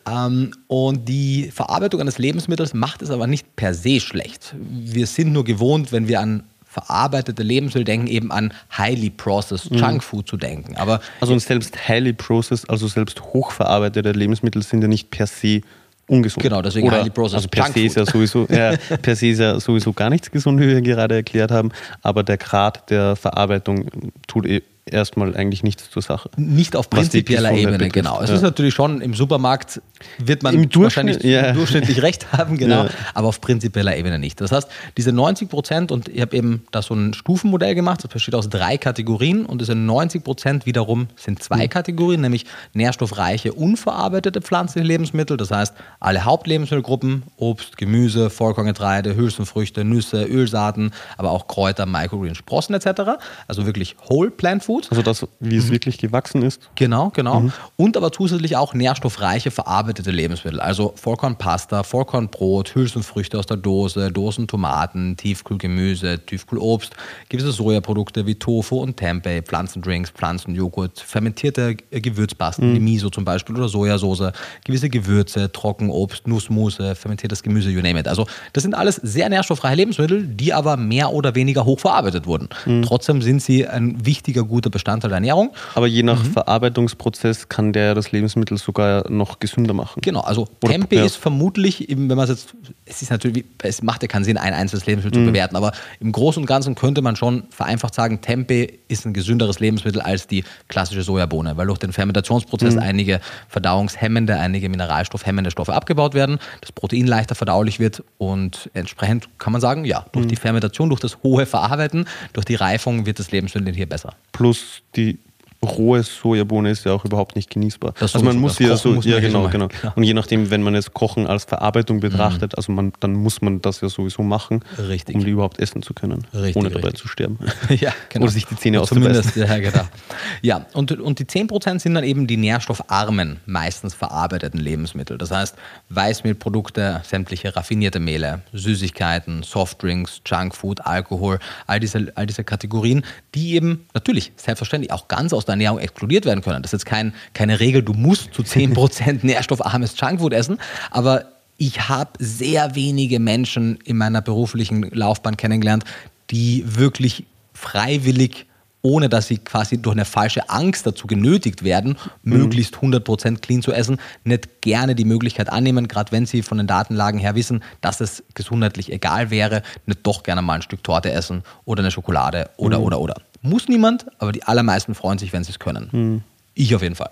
Ähm, 0.08 0.52
und 0.68 1.08
die 1.10 1.52
Verarbeitung 1.52 2.02
eines 2.02 2.18
Lebensmittels 2.18 2.74
macht 2.74 3.02
es 3.02 3.10
aber 3.10 3.28
nicht 3.28 3.56
per 3.56 3.74
se 3.74 4.00
schlecht. 4.00 4.56
Wir 4.60 5.08
sind 5.08 5.34
nur 5.34 5.44
gewohnt, 5.44 5.92
wenn 5.92 6.08
wir 6.08 6.22
an 6.22 6.44
verarbeitete 6.64 7.42
Lebensmittel 7.44 7.86
denken, 7.86 8.08
eben 8.08 8.32
an 8.32 8.54
highly 8.78 9.10
processed 9.10 9.72
mhm. 9.72 9.80
Junkfood 9.80 10.28
zu 10.28 10.38
denken. 10.38 10.76
Aber 10.78 11.02
also 11.20 11.38
selbst 11.40 11.88
highly 11.88 12.14
processed, 12.14 12.70
also 12.70 12.88
selbst 12.88 13.22
hochverarbeitete 13.22 14.12
Lebensmittel 14.12 14.62
sind 14.62 14.82
ja 14.82 14.88
nicht 14.88 15.10
per 15.10 15.26
se 15.26 15.62
ungesund. 16.08 16.44
Genau, 16.44 16.62
deswegen 16.62 16.88
Oder, 16.88 16.98
highly 16.98 17.10
processed 17.10 17.36
also 17.36 17.50
per 17.50 17.72
se 17.72 17.80
ist 17.82 17.96
ja 17.96 18.06
sowieso 18.06 18.46
ja, 18.50 18.76
per 19.02 19.16
se 19.16 19.28
ist 19.28 19.40
ja 19.40 19.60
sowieso 19.60 19.92
gar 19.92 20.10
nichts 20.10 20.30
gesund, 20.30 20.60
wie 20.60 20.68
wir 20.68 20.82
gerade 20.82 21.16
erklärt 21.16 21.52
haben, 21.52 21.72
aber 22.04 22.24
der 22.24 22.38
Grad 22.38 22.90
der 22.92 23.16
Verarbeitung 23.16 23.90
tut 24.28 24.46
eh 24.46 24.62
erstmal 24.94 25.36
eigentlich 25.36 25.64
nichts 25.64 25.90
zur 25.90 26.02
Sache. 26.02 26.30
Nicht 26.38 26.76
auf 26.76 26.90
prinzipieller 26.90 27.52
Ebene, 27.52 27.74
betrifft. 27.78 27.94
genau. 27.94 28.22
Es 28.22 28.30
ja. 28.30 28.36
ist 28.36 28.42
natürlich 28.42 28.74
schon, 28.74 29.02
im 29.02 29.14
Supermarkt 29.14 29.82
wird 30.18 30.44
man 30.44 30.56
Im 30.56 30.70
wahrscheinlich 30.76 31.24
ja. 31.24 31.54
durchschnittlich 31.54 32.02
recht 32.02 32.32
haben, 32.32 32.58
genau, 32.58 32.86
ja. 32.86 32.90
aber 33.14 33.28
auf 33.28 33.42
prinzipieller 33.42 33.96
Ebene 33.96 34.20
nicht. 34.20 34.40
Das 34.42 34.52
heißt, 34.52 34.70
diese 34.98 35.12
90 35.12 35.50
Prozent, 35.50 35.92
und 35.92 36.08
ich 36.08 36.22
habe 36.22 36.36
eben 36.36 36.66
da 36.72 36.82
so 36.82 36.94
ein 36.94 37.14
Stufenmodell 37.14 37.76
gemacht, 37.76 38.04
das 38.04 38.12
besteht 38.12 38.36
aus 38.36 38.50
drei 38.50 38.78
Kategorien 38.78 39.46
und 39.46 39.62
diese 39.62 39.76
90 39.76 40.24
Prozent 40.24 40.66
wiederum 40.66 41.08
sind 41.16 41.42
zwei 41.42 41.66
mhm. 41.66 41.70
Kategorien, 41.70 42.22
nämlich 42.22 42.46
nährstoffreiche, 42.74 43.54
unverarbeitete 43.54 44.42
pflanzliche 44.42 44.86
Lebensmittel, 44.86 45.38
das 45.38 45.52
heißt 45.52 45.74
alle 46.00 46.26
Hauptlebensmittelgruppen, 46.26 47.24
Obst, 47.38 47.78
Gemüse, 47.78 48.30
Vollkorngetreide, 48.30 49.16
Hülsenfrüchte, 49.16 49.84
Nüsse, 49.84 50.24
Ölsaaten, 50.24 50.92
aber 51.18 51.32
auch 51.32 51.48
Kräuter, 51.48 51.86
Microgreen, 51.86 52.36
Sprossen 52.36 52.76
etc. 52.76 53.20
Also 53.48 53.66
wirklich 53.66 53.96
Whole 54.10 54.32
Plant 54.32 54.64
Food 54.64 54.77
gut. 54.78 54.88
Also 54.90 55.02
das, 55.02 55.28
wie 55.40 55.58
es 55.58 55.66
mhm. 55.66 55.72
wirklich 55.72 55.98
gewachsen 55.98 56.44
ist. 56.44 56.62
Genau, 56.76 57.10
genau. 57.10 57.42
Mhm. 57.42 57.54
Und 57.76 57.98
aber 57.98 58.12
zusätzlich 58.12 58.56
auch 58.56 58.74
nährstoffreiche 58.74 59.52
verarbeitete 59.52 60.12
Lebensmittel. 60.12 60.60
Also 60.60 60.94
Vollkornpasta, 60.96 61.84
Vollkornbrot, 61.84 62.76
Hülsenfrüchte 62.76 63.38
aus 63.38 63.46
der 63.46 63.58
Dose, 63.58 64.12
Dosentomaten, 64.12 65.18
Tiefkühlgemüse, 65.18 66.20
Tiefkühlobst, 66.26 66.96
gewisse 67.30 67.52
Sojaprodukte 67.52 68.26
wie 68.26 68.36
Tofu 68.36 68.78
und 68.78 68.98
Tempeh, 68.98 69.42
Pflanzendrinks, 69.42 70.12
Pflanzenjoghurt, 70.12 71.00
fermentierte 71.00 71.76
Gewürzpasten 71.76 72.70
mhm. 72.70 72.76
wie 72.76 72.80
Miso 72.80 73.10
zum 73.10 73.26
Beispiel 73.26 73.56
oder 73.56 73.68
Sojasauce, 73.68 74.32
gewisse 74.64 74.90
Gewürze, 74.90 75.52
Trockenobst, 75.52 76.28
Nussmuse, 76.28 76.96
fermentiertes 76.96 77.44
Gemüse, 77.44 77.70
you 77.70 77.82
name 77.82 78.00
it. 78.00 78.08
Also 78.08 78.28
das 78.54 78.64
sind 78.64 78.76
alles 78.76 78.96
sehr 78.96 79.30
nährstoffreiche 79.30 79.76
Lebensmittel, 79.76 80.26
die 80.26 80.54
aber 80.54 80.78
mehr 80.78 81.12
oder 81.12 81.36
weniger 81.36 81.66
hoch 81.66 81.80
verarbeitet 81.80 82.28
wurden. 82.28 82.50
Mhm. 82.66 82.84
Trotzdem 82.84 83.22
sind 83.22 83.42
sie 83.42 83.68
ein 83.68 84.06
wichtiger, 84.06 84.44
guter 84.44 84.67
guter 84.68 84.74
Bestandteil 84.74 85.10
der 85.10 85.18
Ernährung. 85.18 85.52
Aber 85.76 85.88
je 85.88 86.04
nach 86.04 86.24
mhm. 86.24 86.34
Verarbeitungsprozess 86.34 87.50
kann 87.50 87.74
der 87.74 87.96
das 87.96 88.12
Lebensmittel 88.12 88.58
sogar 88.58 89.10
noch 89.10 89.40
gesünder 89.40 89.74
machen. 89.74 90.02
Genau, 90.02 90.22
also 90.22 90.48
Oder, 90.64 90.74
Tempeh 90.74 90.98
ja. 90.98 91.06
ist 91.06 91.16
vermutlich, 91.16 91.88
wenn 91.90 92.08
man 92.08 92.20
es 92.20 92.30
jetzt, 92.30 92.56
es 92.86 93.02
ist 93.02 93.12
natürlich, 93.12 93.46
es 93.64 93.82
macht 93.82 94.02
ja 94.02 94.08
keinen 94.08 94.24
Sinn, 94.24 94.38
ein 94.38 94.54
einzelnes 94.54 94.86
Lebensmittel 94.86 95.22
mhm. 95.22 95.26
zu 95.26 95.32
bewerten, 95.32 95.56
aber 95.56 95.72
im 96.00 96.12
Großen 96.12 96.42
und 96.42 96.48
Ganzen 96.48 96.76
könnte 96.76 97.02
man 97.02 97.16
schon 97.16 97.44
vereinfacht 97.50 97.94
sagen, 97.94 98.22
Tempeh 98.22 98.80
ist 98.88 99.06
ein 99.06 99.14
gesünderes 99.14 99.60
Lebensmittel 99.60 100.02
als 100.02 100.28
die 100.28 100.44
klassische 100.68 101.02
Sojabohne, 101.02 101.58
weil 101.58 101.68
durch 101.68 101.80
den 101.80 101.94
Fermentationsprozess 101.94 102.76
mhm. 102.76 102.82
einige 102.82 103.20
verdauungshemmende, 103.48 104.38
einige 104.38 104.70
mineralstoffhemmende 104.70 105.52
Stoffe 105.52 105.74
abgebaut 105.74 106.14
werden, 106.14 106.40
das 106.62 106.72
Protein 106.72 107.08
leichter 107.08 107.36
verdaulich 107.36 107.80
wird 107.80 108.04
und 108.18 108.70
entsprechend 108.74 109.30
kann 109.38 109.54
man 109.54 109.62
sagen, 109.62 109.86
ja, 109.86 110.06
durch 110.12 110.26
mhm. 110.26 110.30
die 110.30 110.36
Fermentation, 110.36 110.90
durch 110.90 111.02
das 111.02 111.18
hohe 111.24 111.46
Verarbeiten, 111.46 112.06
durch 112.34 112.46
die 112.46 112.56
Reifung 112.56 113.06
wird 113.06 113.20
das 113.20 113.32
Lebensmittel 113.32 113.74
hier 113.74 113.88
besser. 113.88 114.14
Plus 114.32 114.57
die 114.96 115.20
rohe 115.68 116.04
Sojabohne 116.04 116.70
ist 116.72 116.86
ja 116.86 116.94
auch 116.94 117.06
überhaupt 117.06 117.36
nicht 117.36 117.50
genießbar. 117.50 117.94
Das 118.00 118.16
also 118.16 118.26
man 118.26 118.38
muss 118.38 118.60
ja 118.60 118.76
so, 118.76 118.94
muss 118.94 119.06
ja 119.06 119.20
genau, 119.20 119.48
genau. 119.50 119.68
Ja. 119.84 119.94
Und 119.96 120.04
je 120.04 120.14
nachdem, 120.14 120.50
wenn 120.50 120.64
man 120.64 120.74
jetzt 120.76 120.94
Kochen 120.94 121.28
als 121.28 121.46
Verarbeitung 121.46 122.00
betrachtet, 122.00 122.54
mhm. 122.54 122.58
also 122.58 122.72
man, 122.72 122.94
dann 123.00 123.14
muss 123.14 123.42
man 123.42 123.62
das 123.62 123.82
ja 123.82 123.90
sowieso 123.90 124.24
machen, 124.24 124.64
richtig. 124.78 125.16
um 125.16 125.24
die 125.24 125.32
überhaupt 125.32 125.60
essen 125.60 125.82
zu 125.82 125.94
können, 125.94 126.26
richtig, 126.34 126.56
ohne 126.56 126.70
dabei 126.70 126.90
richtig. 126.90 127.02
zu 127.02 127.08
sterben. 127.08 127.40
ja, 127.70 127.92
genau. 128.10 128.24
Oder 128.24 128.32
sich 128.32 128.46
die 128.46 128.56
Zähne 128.56 128.82
Zumindest, 128.84 129.36
ja, 129.36 129.58
genau. 129.58 129.84
ja, 130.42 130.66
und, 130.74 130.92
und 130.92 131.20
die 131.20 131.26
10% 131.26 131.80
sind 131.80 131.94
dann 131.94 132.04
eben 132.04 132.28
die 132.28 132.38
nährstoffarmen, 132.38 133.38
meistens 133.46 133.94
verarbeiteten 133.94 134.60
Lebensmittel. 134.60 135.18
Das 135.18 135.32
heißt, 135.32 135.56
Weißmehlprodukte, 135.90 137.02
sämtliche 137.04 137.56
raffinierte 137.56 138.00
Mehle, 138.00 138.42
Süßigkeiten, 138.54 139.44
Softdrinks, 139.44 140.22
Junkfood, 140.26 140.82
Alkohol, 140.86 141.40
all 141.66 141.80
diese, 141.80 142.12
all 142.16 142.26
diese 142.26 142.44
Kategorien, 142.44 143.04
die 143.36 143.56
eben 143.56 143.86
natürlich 143.94 144.32
selbstverständlich 144.36 144.92
auch 144.92 145.08
ganz 145.08 145.34
aus 145.34 145.46
der 145.46 145.57
Ernährung 145.58 145.80
exkludiert 145.80 146.26
werden 146.26 146.42
können. 146.42 146.62
Das 146.62 146.74
ist 146.74 146.82
jetzt 146.82 146.86
kein, 146.86 147.14
keine 147.34 147.60
Regel, 147.60 147.84
du 147.84 147.94
musst 147.94 148.34
zu 148.34 148.42
10% 148.42 149.20
nährstoffarmes 149.26 149.96
Junkfood 150.00 150.34
essen, 150.34 150.60
aber 150.92 151.26
ich 151.58 151.90
habe 151.90 152.12
sehr 152.20 152.76
wenige 152.76 153.20
Menschen 153.20 153.80
in 153.84 153.98
meiner 153.98 154.22
beruflichen 154.22 154.84
Laufbahn 154.92 155.38
kennengelernt, 155.38 155.84
die 156.30 156.64
wirklich 156.66 157.26
freiwillig 157.54 158.46
ohne 158.82 159.10
dass 159.10 159.28
sie 159.28 159.38
quasi 159.40 159.82
durch 159.82 159.96
eine 159.96 160.06
falsche 160.06 160.50
Angst 160.50 160.86
dazu 160.86 161.08
genötigt 161.08 161.64
werden, 161.64 161.98
mhm. 162.24 162.38
möglichst 162.38 162.76
100% 162.76 163.40
clean 163.40 163.62
zu 163.62 163.74
essen, 163.74 163.98
nicht 164.24 164.62
gerne 164.62 164.96
die 164.96 165.04
Möglichkeit 165.04 165.50
annehmen, 165.50 165.88
gerade 165.88 166.12
wenn 166.12 166.26
sie 166.26 166.42
von 166.42 166.58
den 166.58 166.68
Datenlagen 166.68 167.20
her 167.20 167.36
wissen, 167.36 167.64
dass 167.82 168.00
es 168.02 168.24
gesundheitlich 168.34 168.92
egal 168.92 169.30
wäre, 169.30 169.64
nicht 169.86 170.00
doch 170.04 170.24
gerne 170.24 170.42
mal 170.42 170.56
ein 170.56 170.62
Stück 170.62 170.84
Torte 170.84 171.12
essen 171.12 171.44
oder 171.66 171.82
eine 171.82 171.92
Schokolade 171.92 172.50
oder, 172.58 172.80
mhm. 172.80 172.86
oder, 172.86 173.02
oder. 173.02 173.16
Muss 173.48 173.68
niemand, 173.68 174.06
aber 174.20 174.32
die 174.32 174.44
allermeisten 174.44 174.96
freuen 174.96 175.18
sich, 175.18 175.34
wenn 175.34 175.44
sie 175.44 175.52
es 175.52 175.60
können. 175.60 175.90
Mhm. 175.92 176.24
Ich 176.54 176.74
auf 176.76 176.82
jeden 176.82 176.96
Fall. 176.96 177.12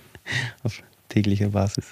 auf 0.62 0.80
täglicher 1.08 1.50
Basis. 1.50 1.86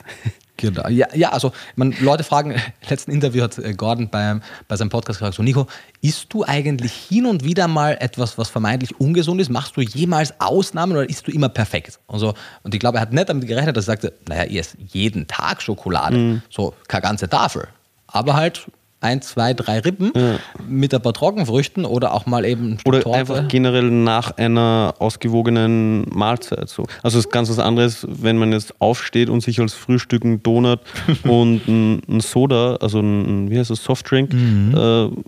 Genau. 0.57 0.89
Ja, 0.89 1.07
ja 1.15 1.31
also 1.31 1.53
man, 1.77 1.95
Leute 2.01 2.25
fragen, 2.25 2.51
im 2.51 2.61
letzten 2.89 3.13
Interview 3.13 3.43
hat 3.43 3.59
äh, 3.59 3.73
Gordon 3.75 4.11
bei, 4.11 4.41
bei 4.67 4.77
seinem 4.77 4.91
Podcast 4.91 5.21
gesagt, 5.21 5.37
so 5.37 5.43
Nico, 5.43 5.67
isst 6.03 6.33
du 6.33 6.45
eigentlich 6.45 6.93
hin 6.93 7.27
und 7.27 7.45
wieder 7.45 7.69
mal 7.69 7.97
etwas, 8.01 8.39
was 8.39 8.51
vermeintlich 8.51 8.99
ungesund 8.99 9.41
ist? 9.41 9.51
Machst 9.51 9.77
du 9.77 9.81
jemals 9.81 10.35
Ausnahmen 10.41 10.93
oder 10.93 11.09
isst 11.09 11.27
du 11.27 11.31
immer 11.31 11.49
perfekt? 11.49 12.01
Und, 12.07 12.19
so, 12.19 12.35
und 12.65 12.75
ich 12.75 12.81
glaube, 12.81 12.99
er 12.99 13.03
hat 13.03 13.13
nicht 13.13 13.29
damit 13.29 13.47
gerechnet, 13.47 13.77
dass 13.77 13.85
er 13.85 13.95
sagte, 13.95 14.13
naja, 14.29 14.45
ich 14.45 14.57
esse 14.57 14.77
jeden 14.89 15.27
Tag 15.27 15.63
Schokolade, 15.63 16.17
mhm. 16.17 16.43
so 16.51 16.75
keine 16.89 17.03
ganze 17.03 17.29
Tafel. 17.29 17.69
Aber 18.09 18.35
halt 18.35 18.67
ein, 19.01 19.23
zwei, 19.23 19.55
drei 19.55 19.79
Rippen 19.79 20.13
ja. 20.15 20.39
mit 20.67 20.93
ein 20.93 21.01
paar 21.01 21.13
Trockenfrüchten 21.13 21.85
oder 21.85 22.15
auch 22.15 22.27
mal 22.27 22.45
eben 22.45 22.73
ein 22.73 22.79
Stück 22.79 22.89
Oder 22.89 23.03
Torte. 23.03 23.19
einfach 23.19 23.49
generell 23.49 23.91
nach 23.91 24.37
einer 24.37 24.95
ausgewogenen 24.99 26.07
Mahlzeit. 26.11 26.69
So. 26.69 26.85
Also 27.03 27.19
es 27.19 27.27
ist 27.27 27.33
ganz 27.33 27.49
was 27.49 27.61
anderes, 27.61 28.07
wenn 28.09 28.39
man 28.39 28.53
jetzt 28.53 28.81
aufsteht 28.81 29.29
und 29.29 29.41
sich 29.41 29.61
als 29.61 29.75
Frühstück 29.75 30.25
einen 30.25 30.43
Donut 30.43 30.81
und 31.25 31.69
ein, 31.69 32.21
Soda, 32.21 32.77
also 32.77 33.01
ein, 33.01 33.51
wie 33.51 33.59
heißt 33.59 33.71
das, 33.71 33.85
Softdrink, 33.85 34.33
mhm. 34.33 34.75
äh, 34.77 35.23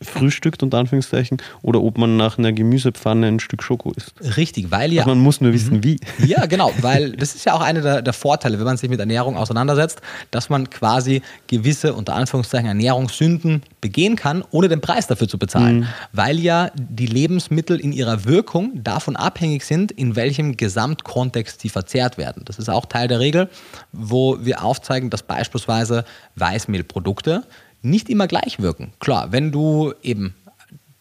frühstückt, 0.00 0.62
unter 0.62 0.78
Anführungszeichen, 0.78 1.38
oder 1.62 1.82
ob 1.82 1.98
man 1.98 2.16
nach 2.16 2.38
einer 2.38 2.52
Gemüsepfanne 2.52 3.26
ein 3.26 3.40
Stück 3.40 3.62
Schoko 3.62 3.92
isst. 3.92 4.14
Richtig, 4.36 4.70
weil 4.70 4.92
ja. 4.92 5.02
Also 5.02 5.14
man 5.14 5.22
muss 5.22 5.40
nur 5.40 5.52
wissen, 5.52 5.78
mhm. 5.78 5.84
wie. 5.84 6.00
Ja, 6.24 6.46
genau, 6.46 6.72
weil 6.80 7.12
das 7.12 7.34
ist 7.34 7.44
ja 7.44 7.54
auch 7.54 7.60
einer 7.60 7.80
der, 7.80 8.02
der, 8.02 8.12
Vorteile, 8.12 8.58
wenn 8.58 8.64
man 8.64 8.76
sich 8.76 8.88
mit 8.88 9.00
Ernährung 9.00 9.36
auseinandersetzt, 9.36 10.00
dass 10.30 10.50
man 10.50 10.70
quasi 10.70 11.22
gewisse, 11.46 11.94
unter 11.94 12.14
Anführungszeichen, 12.14 12.68
Ernährungssünden 12.68 13.62
begehen 13.80 14.16
kann, 14.16 14.44
ohne 14.50 14.68
den 14.68 14.80
Preis 14.80 15.06
dafür 15.06 15.28
zu 15.28 15.38
bezahlen. 15.38 15.80
Mhm. 15.80 15.86
Weil 16.12 16.38
ja 16.38 16.70
die 16.76 17.06
Lebensmittel 17.06 17.80
in 17.80 17.92
ihrer 17.92 18.24
Wirkung 18.24 18.82
davon 18.82 19.16
abhängig 19.16 19.64
sind, 19.64 19.90
in 19.92 20.16
welchem 20.16 20.56
Gesamtkontext 20.56 21.60
sie 21.60 21.68
verzehrt 21.68 22.18
werden. 22.18 22.42
Das 22.44 22.58
ist 22.58 22.68
auch 22.68 22.86
Teil 22.86 23.08
der 23.08 23.20
Regel, 23.20 23.48
wo 23.92 24.44
wir 24.44 24.64
aufzeigen, 24.64 25.10
dass 25.10 25.22
beispielsweise 25.22 26.04
Weißmehlprodukte 26.36 27.44
nicht 27.82 28.08
immer 28.08 28.26
gleich 28.26 28.60
wirken. 28.60 28.92
Klar, 28.98 29.32
wenn 29.32 29.52
du 29.52 29.92
eben 30.02 30.34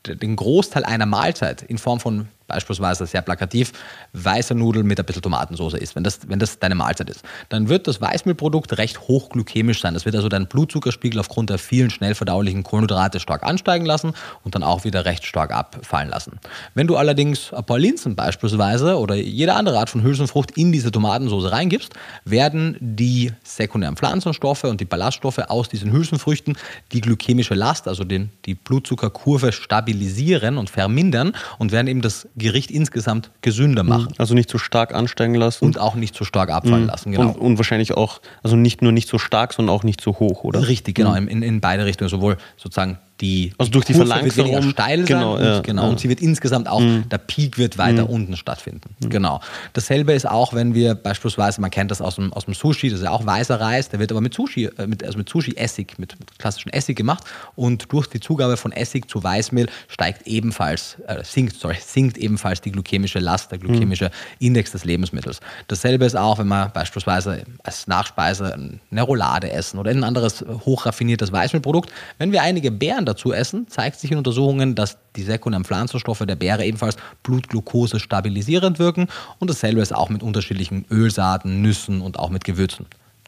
den 0.06 0.36
Großteil 0.36 0.86
einer 0.86 1.06
Mahlzeit 1.06 1.64
in 1.64 1.78
Form 1.78 2.00
von 2.00 2.28
beispielsweise 2.48 3.06
sehr 3.06 3.22
plakativ 3.22 3.74
weiße 4.14 4.56
Nudeln 4.56 4.88
mit 4.88 5.00
ein 5.00 5.06
bisschen 5.06 5.22
Tomatensauce 5.22 5.76
isst, 5.76 5.96
wenn 5.96 6.04
das, 6.04 6.20
wenn 6.28 6.40
das 6.40 6.60
deine 6.60 6.76
Mahlzeit 6.76 7.10
ist, 7.10 7.24
dann 7.50 7.70
wird 7.70 7.88
das 7.88 8.02
Weißmehlprodukt 8.02 8.78
recht 8.78 9.02
hochglykemisch 9.02 9.82
sein. 9.82 9.94
Das 9.94 10.06
wird 10.06 10.16
also 10.16 10.30
deinen 10.30 10.48
Blutzuckerspiegel 10.48 11.20
aufgrund 11.20 11.50
der 11.50 11.58
vielen 11.58 11.90
schnell 11.90 12.16
verdaulichen 12.16 12.64
Kohlenhydrate 12.64 13.20
stark 13.20 13.44
ansteigen 13.44 13.86
lassen 13.86 14.14
und 14.44 14.56
dann 14.56 14.64
auch 14.64 14.84
wieder 14.84 15.06
recht 15.06 15.26
stark 15.26 15.52
abfallen 15.52 16.10
lassen. 16.10 16.40
Wenn 16.74 16.88
du 16.88 16.96
allerdings 16.96 17.54
ein 17.54 17.66
paar 17.66 17.80
Linsen 17.80 18.16
beispielsweise 18.16 18.98
oder 18.98 19.16
jede 19.16 19.54
andere 19.54 19.80
Art 19.80 19.90
von 19.90 20.04
Hülsenfrucht 20.04 20.52
in 20.52 20.72
diese 20.72 20.92
Tomatensauce 20.92 21.52
reingibst, 21.52 21.94
werden 22.26 22.78
die 22.80 23.34
sekundären 23.44 23.98
Pflanzenstoffe 23.98 24.64
und 24.64 24.82
die 24.82 24.86
Ballaststoffe 24.86 25.40
aus 25.40 25.70
diesen 25.70 25.92
Hülsenfrüchten 25.92 26.58
die 26.92 27.02
glykämische 27.02 27.54
Last, 27.54 27.88
also 27.88 28.04
den, 28.04 28.32
die 28.46 28.56
Blutzuckerkurve 28.56 29.52
stabilisieren 29.52 30.58
und 30.58 30.70
vermindern 30.70 31.34
und 31.58 31.72
werden 31.72 31.88
eben 31.88 32.02
das 32.02 32.28
Gericht 32.38 32.72
insgesamt 32.72 33.32
gesünder 33.42 33.84
Mhm. 33.84 33.90
machen. 33.90 34.14
Also 34.18 34.34
nicht 34.34 34.50
so 34.50 34.58
stark 34.58 34.94
ansteigen 34.94 35.36
lassen. 35.36 35.66
Und 35.66 35.80
auch 35.80 35.96
nicht 35.96 36.16
so 36.16 36.24
stark 36.24 36.50
abfallen 36.52 36.86
lassen, 36.86 37.12
genau. 37.12 37.30
und, 37.30 37.38
und 37.38 37.58
wahrscheinlich 37.58 37.94
auch, 37.94 38.22
also 38.44 38.56
nicht 38.56 38.82
nur 38.82 38.92
nicht 38.92 39.10
so 39.10 39.18
stark, 39.18 39.54
sondern 39.54 39.76
auch 39.76 39.84
nicht 39.84 40.02
so 40.02 40.20
hoch, 40.20 40.44
oder? 40.44 40.68
Richtig, 40.68 40.96
genau, 40.96 41.14
in, 41.16 41.28
in, 41.28 41.42
in 41.42 41.62
beide 41.62 41.86
Richtungen, 41.86 42.10
sowohl 42.10 42.38
sozusagen 42.56 43.00
die 43.22 43.54
Also 43.58 43.72
durch 43.72 43.86
die 43.86 43.94
Kurve 43.94 44.10
wird 44.10 44.34
Verlangsamung, 44.34 44.52
weniger 44.52 44.72
steil 44.72 44.98
sein 45.00 45.06
genau, 45.06 45.36
und, 45.36 45.44
ja, 45.44 45.60
genau, 45.62 45.82
ja. 45.82 45.88
Mhm. 45.88 45.94
und 45.94 46.00
sie 46.00 46.10
wird 46.10 46.22
insgesamt 46.22 46.68
auch, 46.68 46.82
der 46.82 47.18
Peak 47.18 47.58
wird 47.58 47.78
weiter 47.78 48.10
unten 48.10 48.38
stattfinden. 48.38 48.96
Genau. 49.02 49.42
Dasselbe 49.74 50.14
ist 50.14 50.28
auch, 50.28 50.54
wenn 50.54 50.74
wir 50.74 50.96
beispielsweise, 50.96 51.62
man 51.62 51.72
kennt 51.72 51.92
das 51.92 52.02
aus 52.02 52.16
dem, 52.16 52.32
aus 52.34 52.46
dem 52.46 52.54
Sushi, 52.54 52.90
das 52.90 53.00
ist 53.00 53.06
ja 53.06 53.12
auch 53.12 53.26
weißer 53.26 53.60
Reis, 53.60 53.90
der 53.90 54.00
wird 54.00 54.12
aber 54.12 54.22
mit 54.22 54.34
Sushi, 54.34 54.66
äh, 54.66 54.88
mit, 54.88 55.04
also 55.04 55.18
mit 55.18 55.30
Sushi-Essig, 55.30 55.98
mit, 55.98 56.20
mit 56.20 56.38
klassischem 56.38 56.72
Essig 56.72 56.96
gemacht 56.96 57.24
und 57.56 57.92
durch 57.92 58.08
die 58.08 58.20
Zugabe 58.20 58.58
von 58.58 58.72
Essig 58.72 59.10
zu 59.10 59.24
Weißmehl 59.24 59.68
steigt 59.88 60.28
ebenfalls, 60.28 60.98
äh, 61.08 61.24
sinkt, 61.24 61.60
sorry, 61.60 61.78
sinkt 61.80 62.18
ebenfalls 62.18 62.62
die 62.62 62.72
glykämische 62.72 63.20
Last, 63.20 63.52
der 63.52 63.58
glykämische 63.58 64.12
Index 64.40 64.72
des 64.72 64.86
Lebensmittels. 64.86 65.40
Dasselbe 65.68 66.06
ist 66.06 66.16
auch, 66.16 66.38
wenn 66.38 66.48
man 66.48 66.72
beispielsweise 66.72 67.44
als 67.64 67.88
Nachspeise 67.88 68.54
eine 68.92 69.02
Roulade 69.02 69.52
essen 69.52 69.80
oder 69.80 69.92
ein 69.92 70.04
anderes 70.04 70.46
hochraffiniertes 70.66 71.32
Weißmehlprodukt. 71.32 71.92
Wenn 72.18 72.32
wir 72.32 72.42
einige 72.42 72.72
Beeren 72.72 73.07
dazu 73.08 73.34
essen, 73.34 73.68
zeigt 73.68 74.00
sich 74.00 74.12
in 74.12 74.18
Untersuchungen, 74.18 74.76
dass 74.76 74.98
die 75.16 75.24
sekundären 75.24 75.66
Pflanzenstoffe 75.66 76.24
der 76.28 76.36
Beere 76.36 76.66
ebenfalls 76.66 76.98
Blutglucose 77.24 78.00
stabilisierend 78.00 78.80
wirken 78.80 79.08
und 79.40 79.50
dasselbe 79.50 79.82
ist 79.82 79.96
auch 79.96 80.10
mit 80.10 80.24
unterschiedlichen 80.24 80.86
Ölsaaten, 80.92 81.62
Nüssen 81.62 82.02
und 82.02 82.20
auch 82.20 82.30
mit 82.30 82.44
Gewürzen. 82.44 82.86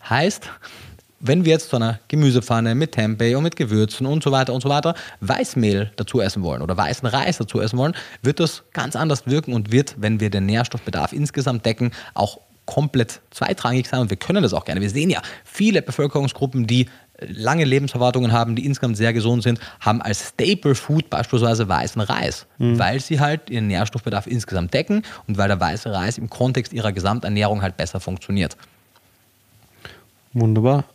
Heißt, 0.08 0.50
wenn 1.20 1.46
wir 1.46 1.52
jetzt 1.52 1.70
zu 1.70 1.76
einer 1.76 2.00
Gemüsepfanne 2.08 2.76
mit 2.76 2.94
Tempeh 2.94 3.36
und 3.36 3.44
mit 3.44 3.56
Gewürzen 3.56 4.06
und 4.06 4.24
so 4.24 4.32
weiter 4.32 4.54
und 4.54 4.62
so 4.62 4.70
weiter 4.70 4.96
Weißmehl 5.22 5.92
dazu 5.96 6.22
essen 6.22 6.44
wollen 6.44 6.62
oder 6.62 6.78
weißen 6.78 7.08
Reis 7.08 7.38
dazu 7.38 7.60
essen 7.60 7.78
wollen, 7.78 7.94
wird 8.22 8.40
das 8.40 8.64
ganz 8.74 8.96
anders 8.96 9.28
wirken 9.28 9.54
und 9.54 9.72
wird, 9.72 9.96
wenn 9.98 10.20
wir 10.20 10.30
den 10.30 10.46
Nährstoffbedarf 10.46 11.12
insgesamt 11.14 11.66
decken, 11.66 11.92
auch 12.14 12.40
komplett 12.66 13.20
zweitrangig 13.32 13.88
sein 13.88 14.02
und 14.02 14.10
wir 14.12 14.18
können 14.18 14.44
das 14.44 14.54
auch 14.54 14.64
gerne. 14.64 14.80
Wir 14.80 14.92
sehen 14.92 15.10
ja 15.10 15.22
viele 15.44 15.82
Bevölkerungsgruppen, 15.82 16.68
die 16.68 16.88
lange 17.28 17.66
Lebenserwartungen 17.66 18.32
haben, 18.32 18.56
die 18.56 18.66
insgesamt 18.66 18.98
sehr 18.98 19.14
gesund 19.14 19.44
sind, 19.44 19.60
haben 19.80 20.02
als 20.02 20.30
Staple 20.30 20.76
Food 20.76 21.10
beispielsweise 21.10 21.68
weißen 21.68 22.02
Reis, 22.02 22.46
weil 22.58 23.00
sie 23.00 23.20
halt 23.20 23.50
ihren 23.50 23.68
Nährstoffbedarf 23.68 24.28
insgesamt 24.28 24.74
decken 24.74 25.04
und 25.28 25.38
weil 25.38 25.48
der 25.48 25.60
weiße 25.60 25.92
Reis 25.92 26.18
im 26.18 26.30
Kontext 26.30 26.74
ihrer 26.74 26.92
Gesamternährung 26.92 27.62
halt 27.62 27.78
besser 27.78 28.00
funktioniert. 28.00 28.58
Wunderbar. 30.34 30.86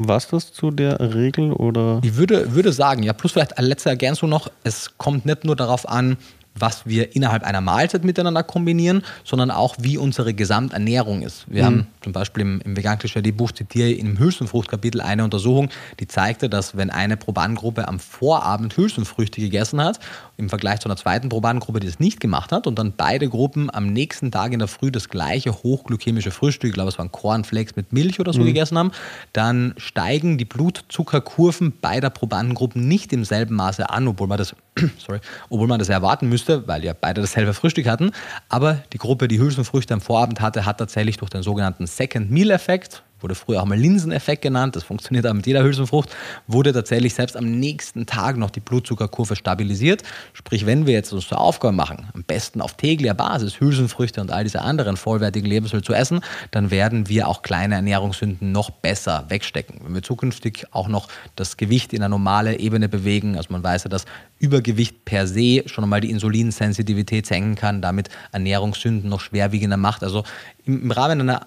Was 0.00 0.28
das 0.28 0.52
zu 0.52 0.70
der 0.70 1.00
Regel 1.14 1.52
oder? 1.52 2.00
Ich 2.04 2.14
würde, 2.14 2.54
würde 2.54 2.72
sagen, 2.72 3.02
ja, 3.02 3.12
plus 3.12 3.32
vielleicht 3.32 3.58
eine 3.58 3.66
letzte 3.66 3.88
Ergänzung 3.88 4.30
noch, 4.30 4.48
es 4.62 4.96
kommt 4.96 5.26
nicht 5.26 5.44
nur 5.44 5.56
darauf 5.56 5.88
an, 5.88 6.16
was 6.60 6.86
wir 6.86 7.14
innerhalb 7.14 7.42
einer 7.42 7.60
Mahlzeit 7.60 8.04
miteinander 8.04 8.42
kombinieren, 8.42 9.02
sondern 9.24 9.50
auch, 9.50 9.76
wie 9.78 9.98
unsere 9.98 10.34
Gesamternährung 10.34 11.22
ist. 11.22 11.46
Wir 11.48 11.64
haben 11.64 11.86
zum 12.02 12.12
Beispiel 12.12 12.42
im, 12.42 12.60
im 12.64 12.76
Vegan 12.76 12.98
Klischee 12.98 13.20
Buch 13.32 13.52
zitiere 13.52 13.88
ich 13.88 13.98
im 13.98 14.18
Hülsenfruchtkapitel 14.18 15.00
eine 15.00 15.24
Untersuchung, 15.24 15.68
die 16.00 16.06
zeigte, 16.06 16.48
dass 16.48 16.76
wenn 16.76 16.90
eine 16.90 17.16
Probandengruppe 17.16 17.86
am 17.88 17.98
Vorabend 17.98 18.76
Hülsenfrüchte 18.76 19.40
gegessen 19.40 19.82
hat, 19.82 20.00
im 20.38 20.48
Vergleich 20.48 20.78
zu 20.78 20.88
einer 20.88 20.96
zweiten 20.96 21.28
Probandengruppe, 21.28 21.80
die 21.80 21.88
das 21.88 21.98
nicht 21.98 22.20
gemacht 22.20 22.52
hat, 22.52 22.68
und 22.68 22.78
dann 22.78 22.94
beide 22.96 23.28
Gruppen 23.28 23.74
am 23.74 23.88
nächsten 23.88 24.30
Tag 24.30 24.52
in 24.52 24.60
der 24.60 24.68
Früh 24.68 24.92
das 24.92 25.08
gleiche 25.08 25.52
hochglykämische 25.52 26.30
Frühstück, 26.30 26.68
ich 26.68 26.74
glaube 26.74 26.88
es 26.88 26.98
waren 26.98 27.10
Cornflakes 27.10 27.74
mit 27.74 27.92
Milch 27.92 28.20
oder 28.20 28.32
so 28.32 28.44
gegessen 28.44 28.78
haben, 28.78 28.92
dann 29.32 29.74
steigen 29.76 30.38
die 30.38 30.44
Blutzuckerkurven 30.44 31.80
beider 31.80 32.10
Probandengruppen 32.10 32.86
nicht 32.86 33.12
im 33.12 33.24
selben 33.24 33.56
Maße 33.56 33.90
an, 33.90 34.06
obwohl 34.06 34.28
man 34.28 34.38
das, 34.38 34.54
sorry, 34.98 35.18
obwohl 35.50 35.66
man 35.66 35.80
das 35.80 35.88
erwarten 35.88 36.28
müsste, 36.28 36.68
weil 36.68 36.84
ja 36.84 36.94
beide 36.98 37.20
dasselbe 37.20 37.52
Frühstück 37.52 37.88
hatten. 37.88 38.12
Aber 38.48 38.78
die 38.92 38.98
Gruppe, 38.98 39.26
die 39.26 39.40
Hülsenfrüchte 39.40 39.92
am 39.92 40.00
Vorabend 40.00 40.40
hatte, 40.40 40.64
hat 40.64 40.78
tatsächlich 40.78 41.16
durch 41.16 41.30
den 41.30 41.42
sogenannten 41.42 41.88
Second 41.88 42.30
Meal 42.30 42.52
Effekt, 42.52 43.02
wurde 43.20 43.34
früher 43.34 43.62
auch 43.62 43.66
mal 43.66 43.78
Linseneffekt 43.78 44.42
genannt, 44.42 44.76
das 44.76 44.84
funktioniert 44.84 45.26
auch 45.26 45.34
mit 45.34 45.46
jeder 45.46 45.62
Hülsenfrucht, 45.62 46.14
wurde 46.46 46.72
tatsächlich 46.72 47.14
selbst 47.14 47.36
am 47.36 47.50
nächsten 47.50 48.06
Tag 48.06 48.36
noch 48.36 48.50
die 48.50 48.60
Blutzuckerkurve 48.60 49.36
stabilisiert. 49.36 50.02
Sprich, 50.32 50.66
wenn 50.66 50.86
wir 50.86 50.94
jetzt 50.94 51.12
uns 51.12 51.28
zur 51.28 51.40
Aufgabe 51.40 51.74
machen, 51.74 52.08
am 52.14 52.24
besten 52.24 52.60
auf 52.60 52.76
täglicher 52.76 53.14
Basis 53.14 53.60
Hülsenfrüchte 53.60 54.20
und 54.20 54.30
all 54.30 54.44
diese 54.44 54.62
anderen 54.62 54.96
vollwertigen 54.96 55.48
Lebensmittel 55.48 55.84
zu 55.84 55.94
essen, 55.94 56.20
dann 56.50 56.70
werden 56.70 57.08
wir 57.08 57.28
auch 57.28 57.42
kleine 57.42 57.76
Ernährungssünden 57.76 58.52
noch 58.52 58.70
besser 58.70 59.24
wegstecken. 59.28 59.80
Wenn 59.82 59.94
wir 59.94 60.02
zukünftig 60.02 60.66
auch 60.70 60.88
noch 60.88 61.08
das 61.36 61.56
Gewicht 61.56 61.92
in 61.92 62.02
eine 62.02 62.10
normale 62.10 62.58
Ebene 62.58 62.88
bewegen, 62.88 63.36
also 63.36 63.52
man 63.52 63.62
weiß 63.62 63.84
ja, 63.84 63.90
dass 63.90 64.04
Übergewicht 64.38 65.04
per 65.04 65.26
se 65.26 65.64
schon 65.66 65.84
einmal 65.84 66.00
die 66.00 66.10
Insulinsensitivität 66.10 67.26
senken 67.26 67.54
kann, 67.56 67.82
damit 67.82 68.08
Ernährungssünden 68.32 69.10
noch 69.10 69.20
schwerwiegender 69.20 69.76
macht. 69.76 70.02
Also 70.04 70.24
im, 70.64 70.82
im 70.82 70.90
Rahmen 70.90 71.20
einer 71.20 71.46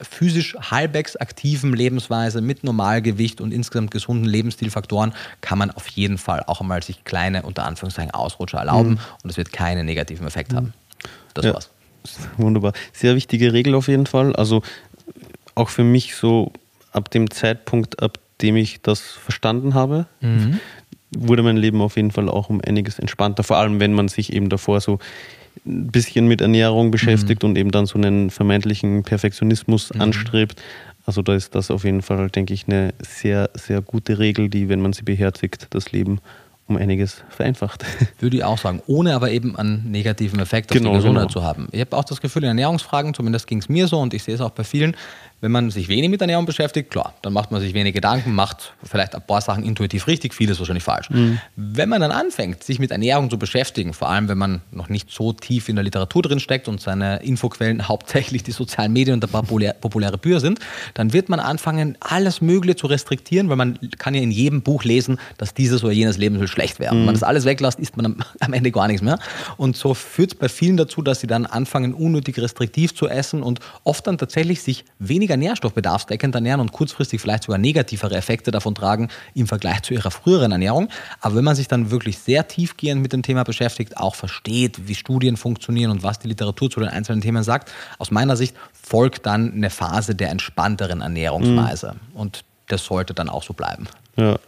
physisch 0.00 0.56
halbwegs 0.60 1.16
aktiven 1.16 1.74
Lebensweise 1.74 2.40
mit 2.40 2.64
Normalgewicht 2.64 3.40
und 3.40 3.52
insgesamt 3.52 3.90
gesunden 3.90 4.24
Lebensstilfaktoren 4.26 5.14
kann 5.40 5.58
man 5.58 5.70
auf 5.70 5.86
jeden 5.88 6.18
Fall 6.18 6.42
auch 6.46 6.60
einmal 6.60 6.82
sich 6.82 7.04
kleine, 7.04 7.42
unter 7.42 7.64
Anführungszeichen, 7.64 8.10
Ausrutscher 8.12 8.58
erlauben 8.58 8.98
und 9.22 9.30
es 9.30 9.36
wird 9.36 9.52
keinen 9.52 9.86
negativen 9.86 10.26
Effekt 10.26 10.52
haben. 10.54 10.72
Das 11.34 11.44
Ja. 11.44 11.54
war's. 11.54 11.70
Wunderbar. 12.36 12.72
Sehr 12.92 13.14
wichtige 13.16 13.52
Regel 13.52 13.74
auf 13.74 13.88
jeden 13.88 14.06
Fall. 14.06 14.36
Also 14.36 14.62
auch 15.54 15.68
für 15.70 15.84
mich 15.84 16.16
so 16.16 16.52
ab 16.92 17.10
dem 17.10 17.30
Zeitpunkt, 17.30 18.02
ab 18.02 18.18
dem 18.42 18.56
ich 18.56 18.82
das 18.82 19.00
verstanden 19.00 19.74
habe, 19.74 20.06
wurde 21.16 21.42
mein 21.42 21.56
Leben 21.56 21.80
auf 21.80 21.96
jeden 21.96 22.10
Fall 22.10 22.28
auch 22.28 22.50
um 22.50 22.60
einiges 22.60 22.98
entspannter. 22.98 23.42
Vor 23.44 23.56
allem, 23.56 23.80
wenn 23.80 23.92
man 23.92 24.08
sich 24.08 24.32
eben 24.32 24.48
davor 24.48 24.80
so 24.80 24.98
ein 25.66 25.90
bisschen 25.90 26.26
mit 26.26 26.40
Ernährung 26.40 26.90
beschäftigt 26.90 27.44
und 27.44 27.56
eben 27.56 27.70
dann 27.70 27.86
so 27.86 27.98
einen 27.98 28.30
vermeintlichen 28.30 29.02
Perfektionismus 29.02 29.92
anstrebt. 29.92 30.60
Also 31.06 31.22
da 31.22 31.34
ist 31.34 31.54
das 31.54 31.70
auf 31.70 31.84
jeden 31.84 32.02
Fall, 32.02 32.30
denke 32.30 32.54
ich, 32.54 32.66
eine 32.66 32.94
sehr, 32.98 33.50
sehr 33.54 33.82
gute 33.82 34.18
Regel, 34.18 34.48
die, 34.48 34.68
wenn 34.68 34.80
man 34.80 34.92
sie 34.92 35.02
beherzigt, 35.02 35.68
das 35.70 35.92
Leben 35.92 36.20
um 36.66 36.76
einiges 36.78 37.22
vereinfacht. 37.28 37.84
Würde 38.20 38.38
ich 38.38 38.44
auch 38.44 38.56
sagen, 38.56 38.80
ohne 38.86 39.14
aber 39.14 39.30
eben 39.30 39.54
einen 39.56 39.90
negativen 39.90 40.40
Effekt 40.40 40.70
auf 40.70 40.78
Genau, 40.78 40.90
die 40.90 40.96
Gesundheit 40.96 41.28
genau. 41.28 41.32
zu 41.32 41.42
haben. 41.42 41.68
Ich 41.72 41.80
habe 41.80 41.96
auch 41.96 42.04
das 42.04 42.22
Gefühl, 42.22 42.44
in 42.44 42.48
Ernährungsfragen, 42.48 43.12
zumindest 43.12 43.46
ging 43.46 43.58
es 43.58 43.68
mir 43.68 43.86
so 43.86 44.00
und 44.00 44.14
ich 44.14 44.22
sehe 44.22 44.34
es 44.34 44.40
auch 44.40 44.50
bei 44.50 44.64
vielen, 44.64 44.96
wenn 45.44 45.52
man 45.52 45.70
sich 45.70 45.88
wenig 45.88 46.08
mit 46.08 46.22
Ernährung 46.22 46.46
beschäftigt, 46.46 46.90
klar, 46.90 47.12
dann 47.20 47.34
macht 47.34 47.50
man 47.50 47.60
sich 47.60 47.74
wenig 47.74 47.92
Gedanken, 47.92 48.34
macht 48.34 48.72
vielleicht 48.82 49.14
ein 49.14 49.20
paar 49.20 49.42
Sachen 49.42 49.62
intuitiv 49.62 50.06
richtig, 50.06 50.32
vieles 50.32 50.58
wahrscheinlich 50.58 50.82
falsch. 50.82 51.10
Mhm. 51.10 51.38
Wenn 51.54 51.90
man 51.90 52.00
dann 52.00 52.12
anfängt, 52.12 52.64
sich 52.64 52.78
mit 52.78 52.90
Ernährung 52.90 53.28
zu 53.28 53.38
beschäftigen, 53.38 53.92
vor 53.92 54.08
allem 54.08 54.26
wenn 54.28 54.38
man 54.38 54.62
noch 54.70 54.88
nicht 54.88 55.10
so 55.10 55.34
tief 55.34 55.68
in 55.68 55.76
der 55.76 55.82
Literatur 55.82 56.22
drin 56.22 56.40
steckt 56.40 56.66
und 56.66 56.80
seine 56.80 57.22
Infoquellen 57.22 57.86
hauptsächlich 57.88 58.42
die 58.42 58.52
sozialen 58.52 58.94
Medien 58.94 59.12
und 59.12 59.20
der 59.22 59.28
populär, 59.28 59.74
populäre 59.74 60.16
Bücher 60.16 60.40
sind, 60.40 60.60
dann 60.94 61.12
wird 61.12 61.28
man 61.28 61.40
anfangen, 61.40 61.98
alles 62.00 62.40
Mögliche 62.40 62.76
zu 62.76 62.86
restriktieren, 62.86 63.50
weil 63.50 63.56
man 63.56 63.78
kann 63.98 64.14
ja 64.14 64.22
in 64.22 64.30
jedem 64.30 64.62
Buch 64.62 64.82
lesen, 64.84 65.18
dass 65.36 65.52
dieses 65.52 65.84
oder 65.84 65.92
jenes 65.92 66.16
Lebensmittel 66.16 66.50
schlecht 66.50 66.80
wäre. 66.80 66.94
Wenn 66.94 67.04
man 67.04 67.14
das 67.14 67.22
alles 67.22 67.44
weglässt, 67.44 67.78
isst 67.78 67.98
man 67.98 68.06
am, 68.06 68.16
am 68.40 68.54
Ende 68.54 68.70
gar 68.70 68.86
nichts 68.86 69.02
mehr. 69.02 69.18
Und 69.58 69.76
so 69.76 69.92
führt 69.92 70.32
es 70.32 70.38
bei 70.38 70.48
vielen 70.48 70.78
dazu, 70.78 71.02
dass 71.02 71.20
sie 71.20 71.26
dann 71.26 71.44
anfangen, 71.44 71.92
unnötig 71.92 72.38
restriktiv 72.38 72.94
zu 72.94 73.08
essen 73.08 73.42
und 73.42 73.60
oft 73.84 74.06
dann 74.06 74.16
tatsächlich 74.16 74.62
sich 74.62 74.86
weniger 74.98 75.33
nährstoffbedarfsdeckend 75.36 76.34
ernähren 76.34 76.60
und 76.60 76.72
kurzfristig 76.72 77.20
vielleicht 77.20 77.44
sogar 77.44 77.58
negativere 77.58 78.14
Effekte 78.16 78.50
davon 78.50 78.74
tragen 78.74 79.08
im 79.34 79.46
Vergleich 79.46 79.82
zu 79.82 79.94
ihrer 79.94 80.10
früheren 80.10 80.52
Ernährung. 80.52 80.88
Aber 81.20 81.36
wenn 81.36 81.44
man 81.44 81.56
sich 81.56 81.68
dann 81.68 81.90
wirklich 81.90 82.18
sehr 82.18 82.48
tiefgehend 82.48 83.02
mit 83.02 83.12
dem 83.12 83.22
Thema 83.22 83.44
beschäftigt, 83.44 83.96
auch 83.96 84.14
versteht, 84.14 84.88
wie 84.88 84.94
Studien 84.94 85.36
funktionieren 85.36 85.90
und 85.90 86.02
was 86.02 86.18
die 86.18 86.28
Literatur 86.28 86.70
zu 86.70 86.80
den 86.80 86.88
einzelnen 86.88 87.20
Themen 87.20 87.42
sagt, 87.42 87.70
aus 87.98 88.10
meiner 88.10 88.36
Sicht 88.36 88.54
folgt 88.72 89.26
dann 89.26 89.52
eine 89.52 89.70
Phase 89.70 90.14
der 90.14 90.30
entspannteren 90.30 91.00
Ernährungsweise. 91.00 91.96
Und 92.14 92.44
das 92.68 92.84
sollte 92.84 93.14
dann 93.14 93.28
auch 93.28 93.42
so 93.42 93.52
bleiben. 93.54 93.86
Ja, 94.16 94.38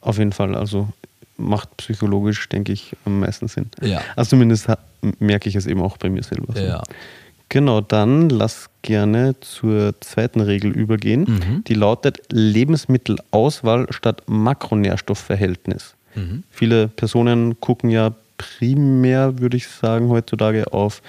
auf 0.00 0.18
jeden 0.18 0.32
Fall. 0.32 0.54
Also 0.54 0.88
macht 1.36 1.76
psychologisch, 1.76 2.48
denke 2.48 2.72
ich, 2.72 2.96
am 3.04 3.20
meisten 3.20 3.48
Sinn. 3.48 3.70
Ja. 3.80 4.00
Also 4.16 4.30
zumindest 4.30 4.68
merke 5.18 5.48
ich 5.48 5.56
es 5.56 5.66
eben 5.66 5.82
auch 5.82 5.96
bei 5.96 6.08
mir 6.08 6.22
selber. 6.22 6.52
So. 6.54 6.60
Ja. 6.60 6.82
Genau, 7.54 7.82
dann 7.82 8.30
lass 8.30 8.70
gerne 8.80 9.38
zur 9.40 9.92
zweiten 10.00 10.40
Regel 10.40 10.70
übergehen. 10.72 11.24
Mhm. 11.28 11.64
Die 11.64 11.74
lautet 11.74 12.18
Lebensmittelauswahl 12.32 13.86
statt 13.90 14.22
Makronährstoffverhältnis. 14.26 15.94
Mhm. 16.14 16.44
Viele 16.50 16.88
Personen 16.88 17.60
gucken 17.60 17.90
ja 17.90 18.14
primär, 18.38 19.38
würde 19.38 19.56
ich 19.58 19.68
sagen, 19.68 20.08
heutzutage 20.08 20.72
auf 20.72 21.02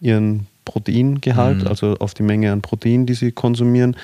ihren 0.00 0.46
Proteingehalt, 0.64 1.62
Mhm. 1.62 1.66
also 1.68 1.94
auf 2.00 2.14
die 2.14 2.22
Menge 2.24 2.50
an 2.52 2.60
Protein, 2.60 3.06
die 3.06 3.14
sie 3.14 3.30
konsumieren, 3.32 3.96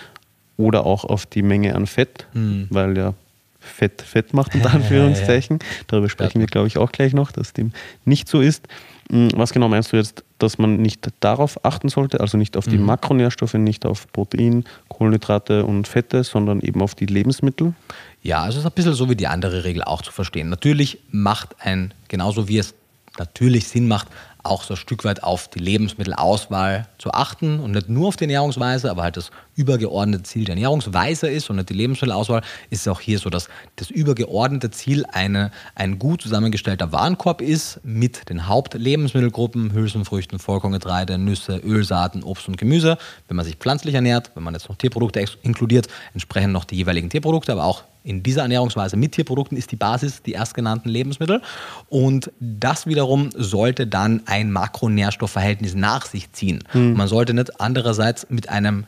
oder 0.57 0.87
auch 0.87 1.05
auf 1.05 1.26
die 1.26 1.42
Menge 1.42 1.74
an 1.74 1.87
Fett, 1.87 2.26
Mhm. 2.35 2.68
weil 2.70 2.96
ja 2.96 3.14
Fett 3.59 4.00
Fett 4.03 4.33
macht, 4.33 4.55
unter 4.55 4.72
Anführungszeichen. 4.74 5.59
Darüber 5.88 6.09
sprechen 6.09 6.38
wir, 6.40 6.46
glaube 6.46 6.68
ich, 6.68 6.79
auch 6.79 6.92
gleich 6.92 7.14
noch, 7.14 7.33
dass 7.33 7.53
dem 7.53 7.72
nicht 8.05 8.29
so 8.29 8.40
ist. 8.40 8.66
Mm, 9.11 9.29
Was 9.35 9.53
genau 9.53 9.68
meinst 9.68 9.92
du 9.92 9.96
jetzt, 9.96 10.22
dass 10.42 10.59
man 10.59 10.76
nicht 10.76 11.09
darauf 11.20 11.64
achten 11.64 11.88
sollte, 11.88 12.20
also 12.20 12.37
nicht 12.38 12.57
auf 12.57 12.66
die 12.66 12.79
Mhm. 12.79 12.87
Makronährstoffe, 12.87 13.55
nicht 13.55 13.87
auf 13.87 14.11
Protein, 14.12 14.64
Kohlenhydrate 14.88 15.64
und 15.64 15.87
Fette, 15.88 16.24
sondern 16.24 16.61
eben 16.61 16.83
auf 16.83 16.94
die 16.94 17.07
Lebensmittel? 17.07 17.74
Ja, 18.22 18.42
also 18.42 18.59
es 18.59 18.64
ist 18.64 18.70
ein 18.70 18.74
bisschen 18.74 18.94
so 18.94 19.09
wie 19.09 19.16
die 19.16 19.26
andere 19.26 19.64
Regel 19.64 19.83
auch 19.85 20.03
zu 20.03 20.12
verstehen. 20.12 20.48
Natürlich 20.48 20.98
macht 21.11 21.57
ein, 21.61 21.94
genauso 22.09 22.48
wie 22.48 22.59
es 22.59 22.74
natürlich 23.18 23.68
Sinn 23.68 23.88
macht, 23.88 24.09
auch 24.42 24.62
so 24.62 24.74
ein 24.74 24.76
Stück 24.79 25.05
weit 25.05 25.22
auf 25.22 25.48
die 25.48 25.59
Lebensmittelauswahl 25.59 26.87
zu 26.98 27.12
achten 27.12 27.61
und 27.61 27.72
nicht 27.72 27.88
nur 27.88 28.09
auf 28.09 28.16
die 28.16 28.24
Ernährungsweise, 28.24 28.90
aber 28.90 29.03
halt 29.03 29.16
das 29.16 29.31
übergeordnete 29.61 30.23
Ziel 30.23 30.44
der 30.44 30.55
Ernährungsweise 30.55 31.29
ist 31.29 31.51
und 31.51 31.57
nicht 31.57 31.68
die 31.68 31.75
Lebensmittelauswahl, 31.75 32.40
ist 32.70 32.81
es 32.81 32.88
auch 32.88 33.01
hier 33.01 33.18
so, 33.18 33.29
dass 33.29 33.49
das 33.77 33.90
übergeordnete 33.90 34.70
Ziel 34.70 35.05
eine, 35.12 35.51
ein 35.75 35.99
gut 35.99 36.23
zusammengestellter 36.23 36.92
Warenkorb 36.92 37.42
ist 37.42 37.81
mit 37.85 38.31
den 38.31 38.49
Hauptlebensmittelgruppen, 38.49 39.73
Hülsenfrüchten, 39.75 40.38
Vollkorngetreide, 40.38 41.18
Nüsse, 41.18 41.59
Ölsaaten, 41.59 42.23
Obst 42.23 42.49
und 42.49 42.57
Gemüse. 42.57 42.96
Wenn 43.29 43.37
man 43.37 43.44
sich 43.44 43.57
pflanzlich 43.57 43.94
ernährt, 43.94 44.31
wenn 44.35 44.42
man 44.42 44.55
jetzt 44.55 44.68
noch 44.68 44.77
Tierprodukte 44.77 45.23
inkludiert, 45.42 45.88
entsprechend 46.14 46.55
noch 46.55 46.64
die 46.64 46.77
jeweiligen 46.77 47.11
Tierprodukte, 47.11 47.53
aber 47.53 47.64
auch 47.64 47.85
in 48.03 48.23
dieser 48.23 48.42
Ernährungsweise 48.42 48.96
mit 48.96 49.12
Tierprodukten 49.12 49.59
ist 49.59 49.73
die 49.73 49.77
Basis 49.77 50.23
die 50.23 50.33
erstgenannten 50.33 50.88
Lebensmittel. 50.88 51.42
Und 51.88 52.33
das 52.40 52.87
wiederum 52.87 53.29
sollte 53.37 53.87
dann 53.87 54.23
ein 54.25 54.51
Makronährstoffverhältnis 54.51 55.75
nach 55.75 56.07
sich 56.07 56.33
ziehen. 56.33 56.64
Man 56.96 57.09
sollte 57.09 57.35
nicht 57.35 57.61
andererseits 57.61 58.27
mit 58.31 58.49
einem 58.49 58.87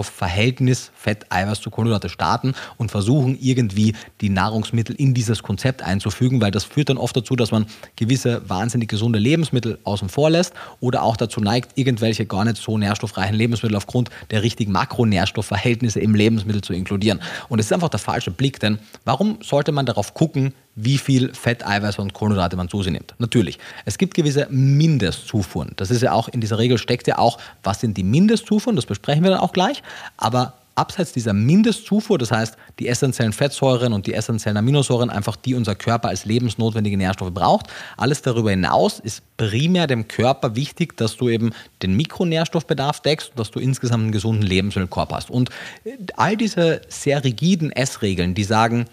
Nährstoffverhältnis 0.00 0.90
Fett, 0.94 1.26
Eiweiß 1.28 1.60
zu 1.60 1.70
Kohlenhydrate 1.70 2.08
starten 2.08 2.54
und 2.78 2.90
versuchen, 2.90 3.38
irgendwie 3.40 3.94
die 4.20 4.30
Nahrungsmittel 4.30 4.96
in 4.96 5.12
dieses 5.12 5.42
Konzept 5.42 5.82
einzufügen, 5.82 6.40
weil 6.40 6.50
das 6.50 6.64
führt 6.64 6.88
dann 6.88 6.96
oft 6.96 7.16
dazu, 7.16 7.36
dass 7.36 7.50
man 7.50 7.66
gewisse 7.96 8.48
wahnsinnig 8.48 8.88
gesunde 8.88 9.18
Lebensmittel 9.18 9.78
außen 9.84 10.08
vor 10.08 10.30
lässt 10.30 10.54
oder 10.80 11.02
auch 11.02 11.16
dazu 11.16 11.40
neigt, 11.40 11.76
irgendwelche 11.76 12.24
gar 12.24 12.44
nicht 12.44 12.56
so 12.56 12.78
nährstoffreichen 12.78 13.34
Lebensmittel 13.34 13.76
aufgrund 13.76 14.10
der 14.30 14.42
richtigen 14.42 14.72
Makronährstoffverhältnisse 14.72 16.00
im 16.00 16.14
Lebensmittel 16.14 16.62
zu 16.62 16.72
inkludieren. 16.72 17.20
Und 17.48 17.58
es 17.58 17.66
ist 17.66 17.72
einfach 17.72 17.90
der 17.90 18.00
falsche 18.00 18.30
Blick, 18.30 18.58
denn 18.60 18.78
warum 19.04 19.38
sollte 19.42 19.72
man 19.72 19.86
darauf 19.86 20.14
gucken, 20.14 20.54
wie 20.74 20.98
viel 20.98 21.34
Fett, 21.34 21.66
Eiweiß 21.66 21.98
und 21.98 22.14
Kohlenhydrate 22.14 22.56
man 22.56 22.68
zu 22.68 22.82
sich 22.82 22.92
nimmt? 22.92 23.14
Natürlich, 23.18 23.58
es 23.84 23.98
gibt 23.98 24.14
gewisse 24.14 24.46
Mindestzufuhren. 24.50 25.72
Das 25.76 25.90
ist 25.90 26.02
ja 26.02 26.12
auch, 26.12 26.28
in 26.28 26.40
dieser 26.40 26.58
Regel 26.58 26.78
steckt 26.78 27.06
ja 27.06 27.18
auch, 27.18 27.38
was 27.62 27.80
sind 27.80 27.96
die 27.96 28.04
Mindestzufuhren, 28.04 28.76
das 28.76 28.86
besprechen 28.86 29.22
wir 29.22 29.30
dann 29.30 29.40
auch 29.40 29.52
gleich, 29.52 29.82
aber 30.16 30.54
abseits 30.80 31.12
dieser 31.12 31.34
Mindestzufuhr, 31.34 32.16
das 32.16 32.32
heißt 32.32 32.56
die 32.78 32.88
essentiellen 32.88 33.32
Fettsäuren 33.32 33.92
und 33.92 34.06
die 34.06 34.14
essentiellen 34.14 34.56
Aminosäuren, 34.56 35.10
einfach 35.10 35.36
die 35.36 35.54
unser 35.54 35.74
Körper 35.74 36.08
als 36.08 36.24
lebensnotwendige 36.24 36.96
Nährstoffe 36.96 37.34
braucht. 37.34 37.66
Alles 37.98 38.22
darüber 38.22 38.50
hinaus 38.50 38.98
ist 38.98 39.22
primär 39.36 39.86
dem 39.86 40.08
Körper 40.08 40.56
wichtig, 40.56 40.96
dass 40.96 41.16
du 41.16 41.28
eben 41.28 41.50
den 41.82 41.96
Mikronährstoffbedarf 41.96 43.00
deckst 43.00 43.30
und 43.30 43.38
dass 43.38 43.50
du 43.50 43.60
insgesamt 43.60 44.04
einen 44.04 44.12
gesunden 44.12 44.42
Lebensmittelkorb 44.42 45.12
hast. 45.12 45.30
Und 45.30 45.50
äh, 45.84 45.96
all 46.16 46.36
diese 46.36 46.80
sehr 46.88 47.24
rigiden 47.24 47.70
Essregeln, 47.72 48.34
die 48.34 48.44
sagen 48.44 48.86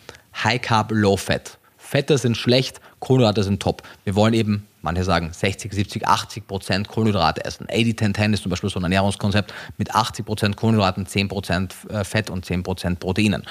High 0.43 0.61
Carb, 0.61 0.91
Low 0.91 1.15
Fat. 1.15 1.56
Fette 1.87 2.17
sind 2.17 2.35
schlecht, 2.35 2.81
Kohlenhydrate 2.99 3.43
sind 3.43 3.61
top. 3.61 3.81
Wir 4.03 4.13
wollen 4.15 4.33
eben, 4.33 4.67
manche 4.81 5.05
sagen 5.05 5.29
60, 5.31 5.71
70, 5.71 6.05
80 6.05 6.45
Prozent 6.45 6.87
Kohlenhydrate 6.89 7.45
essen. 7.45 7.67
80-10-10 7.67 8.33
ist 8.33 8.43
zum 8.43 8.49
Beispiel 8.49 8.69
so 8.69 8.77
ein 8.77 8.83
Ernährungskonzept 8.83 9.53
mit 9.77 9.95
80 9.95 10.25
Prozent 10.25 10.57
Kohlenhydraten, 10.57 11.05
10 11.05 11.29
Prozent 11.29 11.75
äh, 11.89 12.03
Fett 12.03 12.29
und 12.29 12.43
10 12.43 12.63
Prozent 12.63 12.99
Proteinen. 12.99 13.43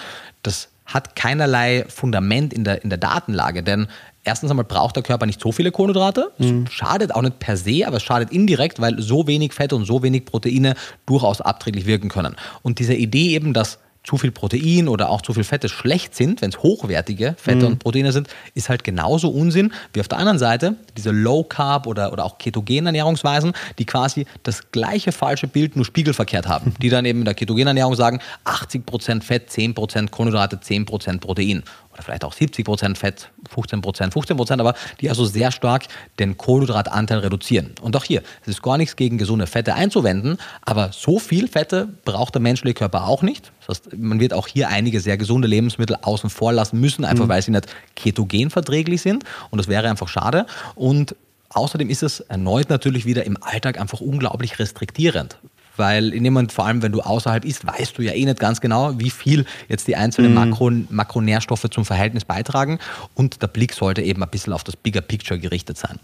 Das 0.42 0.68
hat 0.84 1.16
keinerlei 1.16 1.86
Fundament 1.88 2.52
in 2.52 2.64
der, 2.64 2.84
in 2.84 2.90
der 2.90 2.98
Datenlage, 2.98 3.62
denn 3.62 3.88
erstens 4.22 4.50
einmal 4.50 4.66
braucht 4.66 4.96
der 4.96 5.02
Körper 5.02 5.24
nicht 5.24 5.40
so 5.40 5.50
viele 5.50 5.72
Kohlenhydrate. 5.72 6.30
Es 6.38 6.46
Schadet 6.70 7.14
auch 7.14 7.22
nicht 7.22 7.38
per 7.38 7.56
se, 7.56 7.86
aber 7.86 7.96
es 7.96 8.02
schadet 8.02 8.32
indirekt, 8.32 8.82
weil 8.82 9.00
so 9.00 9.26
wenig 9.26 9.54
Fett 9.54 9.72
und 9.72 9.86
so 9.86 10.02
wenig 10.02 10.26
Proteine 10.26 10.74
durchaus 11.06 11.40
abträglich 11.40 11.86
wirken 11.86 12.10
können. 12.10 12.36
Und 12.60 12.80
diese 12.80 12.94
Idee 12.94 13.30
eben, 13.30 13.54
dass 13.54 13.78
zu 14.06 14.16
viel 14.16 14.30
Protein 14.30 14.88
oder 14.88 15.10
auch 15.10 15.20
zu 15.20 15.34
viel 15.34 15.44
Fette 15.44 15.68
schlecht 15.68 16.14
sind, 16.14 16.40
wenn 16.40 16.50
es 16.50 16.62
hochwertige 16.62 17.34
Fette 17.38 17.66
und 17.66 17.80
Proteine 17.80 18.12
sind, 18.12 18.28
ist 18.54 18.68
halt 18.68 18.84
genauso 18.84 19.28
Unsinn 19.28 19.72
wie 19.92 20.00
auf 20.00 20.08
der 20.08 20.18
anderen 20.18 20.38
Seite 20.38 20.76
diese 20.96 21.10
Low 21.10 21.42
Carb 21.42 21.86
oder, 21.86 22.12
oder 22.12 22.24
auch 22.24 22.38
ketogenen 22.38 22.86
Ernährungsweisen, 22.86 23.52
die 23.78 23.84
quasi 23.84 24.26
das 24.44 24.70
gleiche 24.70 25.10
falsche 25.10 25.48
Bild 25.48 25.74
nur 25.74 25.84
spiegelverkehrt 25.84 26.46
haben. 26.46 26.74
Die 26.80 26.88
dann 26.88 27.04
eben 27.04 27.20
in 27.20 27.24
der 27.24 27.34
ketogenen 27.34 27.68
Ernährung 27.68 27.96
sagen, 27.96 28.20
80% 28.44 29.22
Fett, 29.22 29.50
10% 29.50 30.10
Kohlenhydrate, 30.10 30.56
10% 30.56 31.20
Protein 31.20 31.64
oder 31.96 32.02
vielleicht 32.02 32.24
auch 32.24 32.34
70% 32.34 32.96
Fett, 32.96 33.30
15%, 33.54 34.12
15%, 34.12 34.60
aber 34.60 34.74
die 35.00 35.08
also 35.08 35.24
sehr 35.24 35.50
stark 35.50 35.86
den 36.18 36.36
Kohlenhydratanteil 36.36 37.18
reduzieren. 37.18 37.72
Und 37.80 37.96
auch 37.96 38.04
hier, 38.04 38.22
es 38.42 38.48
ist 38.48 38.62
gar 38.62 38.76
nichts 38.76 38.96
gegen 38.96 39.18
gesunde 39.18 39.46
Fette 39.46 39.74
einzuwenden, 39.74 40.36
aber 40.62 40.90
so 40.92 41.18
viel 41.18 41.48
Fette 41.48 41.88
braucht 42.04 42.34
der 42.34 42.42
menschliche 42.42 42.74
Körper 42.74 43.06
auch 43.06 43.22
nicht. 43.22 43.52
Das 43.60 43.78
heißt, 43.78 43.96
man 43.96 44.20
wird 44.20 44.34
auch 44.34 44.46
hier 44.46 44.68
einige 44.68 45.00
sehr 45.00 45.16
gesunde 45.16 45.48
Lebensmittel 45.48 45.96
außen 46.02 46.30
vor 46.30 46.52
lassen 46.52 46.80
müssen, 46.80 47.04
einfach 47.04 47.28
weil 47.28 47.42
sie 47.42 47.50
nicht 47.50 47.66
ketogen 47.94 48.50
verträglich 48.50 49.00
sind. 49.00 49.24
Und 49.50 49.58
das 49.58 49.68
wäre 49.68 49.88
einfach 49.88 50.08
schade. 50.08 50.46
Und 50.74 51.16
außerdem 51.50 51.88
ist 51.88 52.02
es 52.02 52.20
erneut 52.20 52.68
natürlich 52.68 53.06
wieder 53.06 53.24
im 53.24 53.42
Alltag 53.42 53.80
einfach 53.80 54.00
unglaublich 54.00 54.58
restriktierend. 54.58 55.38
Weil 55.76 56.12
in 56.12 56.24
dem 56.24 56.32
Moment, 56.32 56.52
vor 56.52 56.66
allem 56.66 56.82
wenn 56.82 56.92
du 56.92 57.00
außerhalb 57.00 57.44
isst, 57.44 57.66
weißt 57.66 57.98
du 57.98 58.02
ja 58.02 58.12
eh 58.12 58.24
nicht 58.24 58.40
ganz 58.40 58.60
genau, 58.60 58.98
wie 58.98 59.10
viel 59.10 59.44
jetzt 59.68 59.86
die 59.88 59.96
einzelnen 59.96 60.34
Makro, 60.34 60.70
Makronährstoffe 60.90 61.66
zum 61.70 61.84
Verhältnis 61.84 62.24
beitragen. 62.24 62.78
Und 63.14 63.42
der 63.42 63.48
Blick 63.48 63.72
sollte 63.72 64.02
eben 64.02 64.22
ein 64.22 64.30
bisschen 64.30 64.52
auf 64.52 64.64
das 64.64 64.76
Bigger 64.76 65.00
Picture 65.00 65.38
gerichtet 65.38 65.78
sein. 65.78 65.98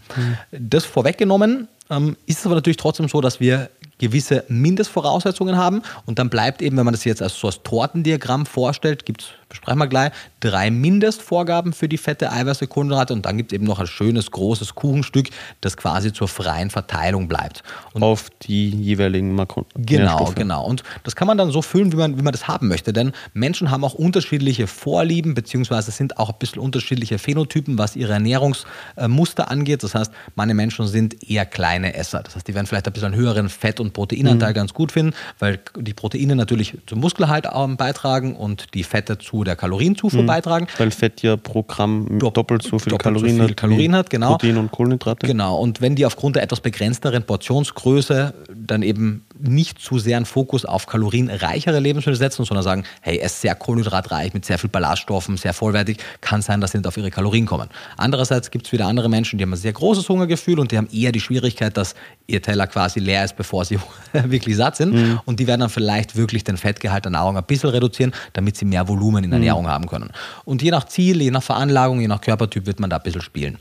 Das 0.50 0.84
vorweggenommen 0.84 1.68
ähm, 1.90 2.16
ist 2.26 2.40
es 2.40 2.46
aber 2.46 2.54
natürlich 2.54 2.76
trotzdem 2.76 3.08
so, 3.08 3.20
dass 3.20 3.40
wir 3.40 3.70
gewisse 3.98 4.44
Mindestvoraussetzungen 4.48 5.56
haben 5.56 5.82
und 6.06 6.18
dann 6.18 6.28
bleibt 6.28 6.60
eben, 6.60 6.76
wenn 6.76 6.84
man 6.84 6.94
das 6.94 7.04
jetzt 7.04 7.22
als 7.22 7.38
so 7.38 7.46
als 7.46 7.62
Tortendiagramm 7.62 8.46
vorstellt, 8.46 9.06
gibt 9.06 9.22
es, 9.22 9.28
besprechen 9.52 9.78
wir 9.78 9.86
gleich, 9.86 10.12
drei 10.40 10.70
Mindestvorgaben 10.70 11.72
für 11.72 11.88
die 11.88 11.98
Fette, 11.98 12.32
Eiweiße, 12.32 12.66
Kohlenhydrate 12.66 13.12
und 13.12 13.26
dann 13.26 13.36
gibt 13.36 13.52
es 13.52 13.56
eben 13.56 13.66
noch 13.66 13.78
ein 13.78 13.86
schönes, 13.86 14.30
großes 14.30 14.74
Kuchenstück, 14.74 15.28
das 15.60 15.76
quasi 15.76 16.12
zur 16.12 16.26
freien 16.26 16.70
Verteilung 16.70 17.28
bleibt. 17.28 17.62
Und 17.92 18.02
Auf 18.02 18.30
die 18.42 18.70
jeweiligen 18.70 19.34
Makro 19.34 19.66
Genau, 19.74 20.32
genau. 20.34 20.64
Und 20.64 20.82
das 21.04 21.16
kann 21.16 21.28
man 21.28 21.36
dann 21.36 21.50
so 21.50 21.62
füllen, 21.62 21.92
wie 21.92 21.96
man, 21.96 22.18
wie 22.18 22.22
man 22.22 22.32
das 22.32 22.48
haben 22.48 22.68
möchte. 22.68 22.92
Denn 22.92 23.12
Menschen 23.34 23.70
haben 23.70 23.84
auch 23.84 23.94
unterschiedliche 23.94 24.66
Vorlieben, 24.66 25.34
beziehungsweise 25.34 25.90
sind 25.90 26.18
auch 26.18 26.30
ein 26.30 26.38
bisschen 26.38 26.60
unterschiedliche 26.60 27.18
Phänotypen, 27.18 27.78
was 27.78 27.94
ihre 27.94 28.14
Ernährungsmuster 28.14 29.50
angeht. 29.50 29.82
Das 29.82 29.94
heißt, 29.94 30.12
meine 30.34 30.54
Menschen 30.54 30.86
sind 30.86 31.28
eher 31.28 31.44
kleine 31.44 31.94
Esser. 31.94 32.22
Das 32.22 32.36
heißt, 32.36 32.48
die 32.48 32.54
werden 32.54 32.66
vielleicht 32.66 32.86
ein 32.86 32.92
bisschen 32.92 33.12
einen 33.12 33.20
höheren 33.20 33.48
Fett- 33.50 33.80
und 33.80 33.92
Proteinanteil 33.92 34.54
ganz 34.54 34.72
gut 34.72 34.92
finden, 34.92 35.14
weil 35.38 35.60
die 35.78 35.92
Proteine 35.92 36.36
natürlich 36.36 36.78
zum 36.86 37.00
Muskelhalt 37.00 37.46
ähm, 37.52 37.76
beitragen 37.76 38.34
und 38.34 38.74
die 38.74 38.84
Fette 38.84 39.18
zu 39.18 39.41
der 39.44 39.56
Kalorienzufuhr 39.56 40.24
beitragen. 40.24 40.66
Weil 40.78 40.90
Fett 40.90 41.22
ja 41.22 41.36
pro 41.36 41.62
Gramm 41.62 42.18
Dopp- 42.18 42.34
doppelt 42.34 42.62
so 42.62 42.78
viel 42.78 42.90
doppelt 42.90 42.92
so 42.92 42.98
Kalorien 43.20 43.36
viel 43.36 43.48
hat. 43.50 43.56
Kalorien 43.56 43.94
hat, 43.96 44.10
genau. 44.10 44.30
Protein 44.32 44.56
und 44.56 44.70
Kohlenhydrate. 44.70 45.26
Genau, 45.26 45.56
und 45.58 45.80
wenn 45.80 45.94
die 45.96 46.06
aufgrund 46.06 46.36
der 46.36 46.42
etwas 46.42 46.60
begrenzteren 46.60 47.22
Portionsgröße 47.24 48.34
dann 48.54 48.82
eben 48.82 49.24
nicht 49.42 49.78
zu 49.78 49.98
sehr 49.98 50.16
einen 50.16 50.26
Fokus 50.26 50.64
auf 50.64 50.86
kalorienreichere 50.86 51.80
Lebensmittel 51.80 52.18
setzen, 52.18 52.44
sondern 52.44 52.64
sagen, 52.64 52.84
hey, 53.00 53.18
es 53.18 53.34
ist 53.34 53.40
sehr 53.42 53.54
kohlenhydratreich 53.54 54.34
mit 54.34 54.44
sehr 54.44 54.58
viel 54.58 54.70
Ballaststoffen, 54.70 55.36
sehr 55.36 55.52
vollwertig, 55.52 55.98
kann 56.20 56.42
sein, 56.42 56.60
dass 56.60 56.72
sie 56.72 56.78
nicht 56.78 56.86
auf 56.86 56.96
ihre 56.96 57.10
Kalorien 57.10 57.46
kommen. 57.46 57.68
Andererseits 57.96 58.50
gibt 58.50 58.66
es 58.66 58.72
wieder 58.72 58.86
andere 58.86 59.08
Menschen, 59.08 59.38
die 59.38 59.44
haben 59.44 59.52
ein 59.52 59.56
sehr 59.56 59.72
großes 59.72 60.08
Hungergefühl 60.08 60.58
und 60.58 60.72
die 60.72 60.78
haben 60.78 60.88
eher 60.92 61.12
die 61.12 61.20
Schwierigkeit, 61.20 61.76
dass 61.76 61.94
ihr 62.26 62.42
Teller 62.42 62.66
quasi 62.66 63.00
leer 63.00 63.24
ist, 63.24 63.36
bevor 63.36 63.64
sie 63.64 63.78
wirklich 64.12 64.56
satt 64.56 64.76
sind. 64.76 65.20
Und 65.24 65.40
die 65.40 65.46
werden 65.46 65.60
dann 65.60 65.70
vielleicht 65.70 66.16
wirklich 66.16 66.44
den 66.44 66.56
Fettgehalt 66.56 67.04
der 67.04 67.12
Nahrung 67.12 67.36
ein 67.36 67.44
bisschen 67.44 67.70
reduzieren, 67.70 68.12
damit 68.32 68.56
sie 68.56 68.64
mehr 68.64 68.88
Volumen 68.88 69.24
in 69.24 69.30
der 69.30 69.38
Ernährung 69.38 69.68
haben 69.68 69.86
können. 69.86 70.10
Und 70.44 70.62
je 70.62 70.70
nach 70.70 70.84
Ziel, 70.84 71.20
je 71.20 71.30
nach 71.30 71.42
Veranlagung, 71.42 72.00
je 72.00 72.08
nach 72.08 72.20
Körpertyp 72.20 72.66
wird 72.66 72.80
man 72.80 72.90
da 72.90 72.96
ein 72.96 73.02
bisschen 73.02 73.22
spielen. 73.22 73.58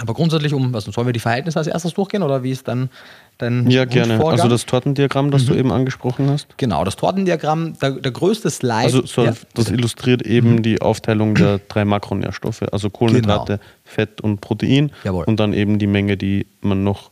Aber 0.00 0.14
grundsätzlich, 0.14 0.54
um, 0.54 0.72
was 0.72 0.84
sollen 0.84 1.06
wir 1.06 1.12
die 1.12 1.20
Verhältnisse 1.20 1.58
als 1.58 1.66
erstes 1.66 1.94
durchgehen 1.94 2.22
oder 2.22 2.42
wie 2.42 2.50
ist 2.50 2.66
dann 2.68 2.88
dein 3.38 3.68
Ja, 3.70 3.84
gerne. 3.84 4.24
Also 4.24 4.48
das 4.48 4.66
Tortendiagramm, 4.66 5.30
das 5.30 5.46
du 5.46 5.54
eben 5.54 5.72
angesprochen 5.72 6.30
hast. 6.30 6.46
Genau, 6.56 6.84
das 6.84 6.96
Tortendiagramm, 6.96 7.78
der, 7.80 7.92
der 7.92 8.12
größte 8.12 8.50
Slide. 8.50 8.74
Also 8.76 9.04
so, 9.06 9.24
ja, 9.24 9.34
das 9.54 9.70
illustriert 9.70 10.22
eben 10.22 10.62
die 10.62 10.80
Aufteilung 10.80 11.34
der 11.34 11.58
drei 11.68 11.84
Makronährstoffe, 11.84 12.62
also 12.72 12.90
Kohlenhydrate, 12.90 13.58
Genau. 13.58 13.64
Fett 13.84 14.20
und 14.20 14.40
Protein 14.40 14.92
Jawohl. 15.04 15.24
und 15.24 15.40
dann 15.40 15.52
eben 15.52 15.78
die 15.78 15.86
Menge, 15.86 16.16
die 16.16 16.46
man 16.60 16.84
noch 16.84 17.09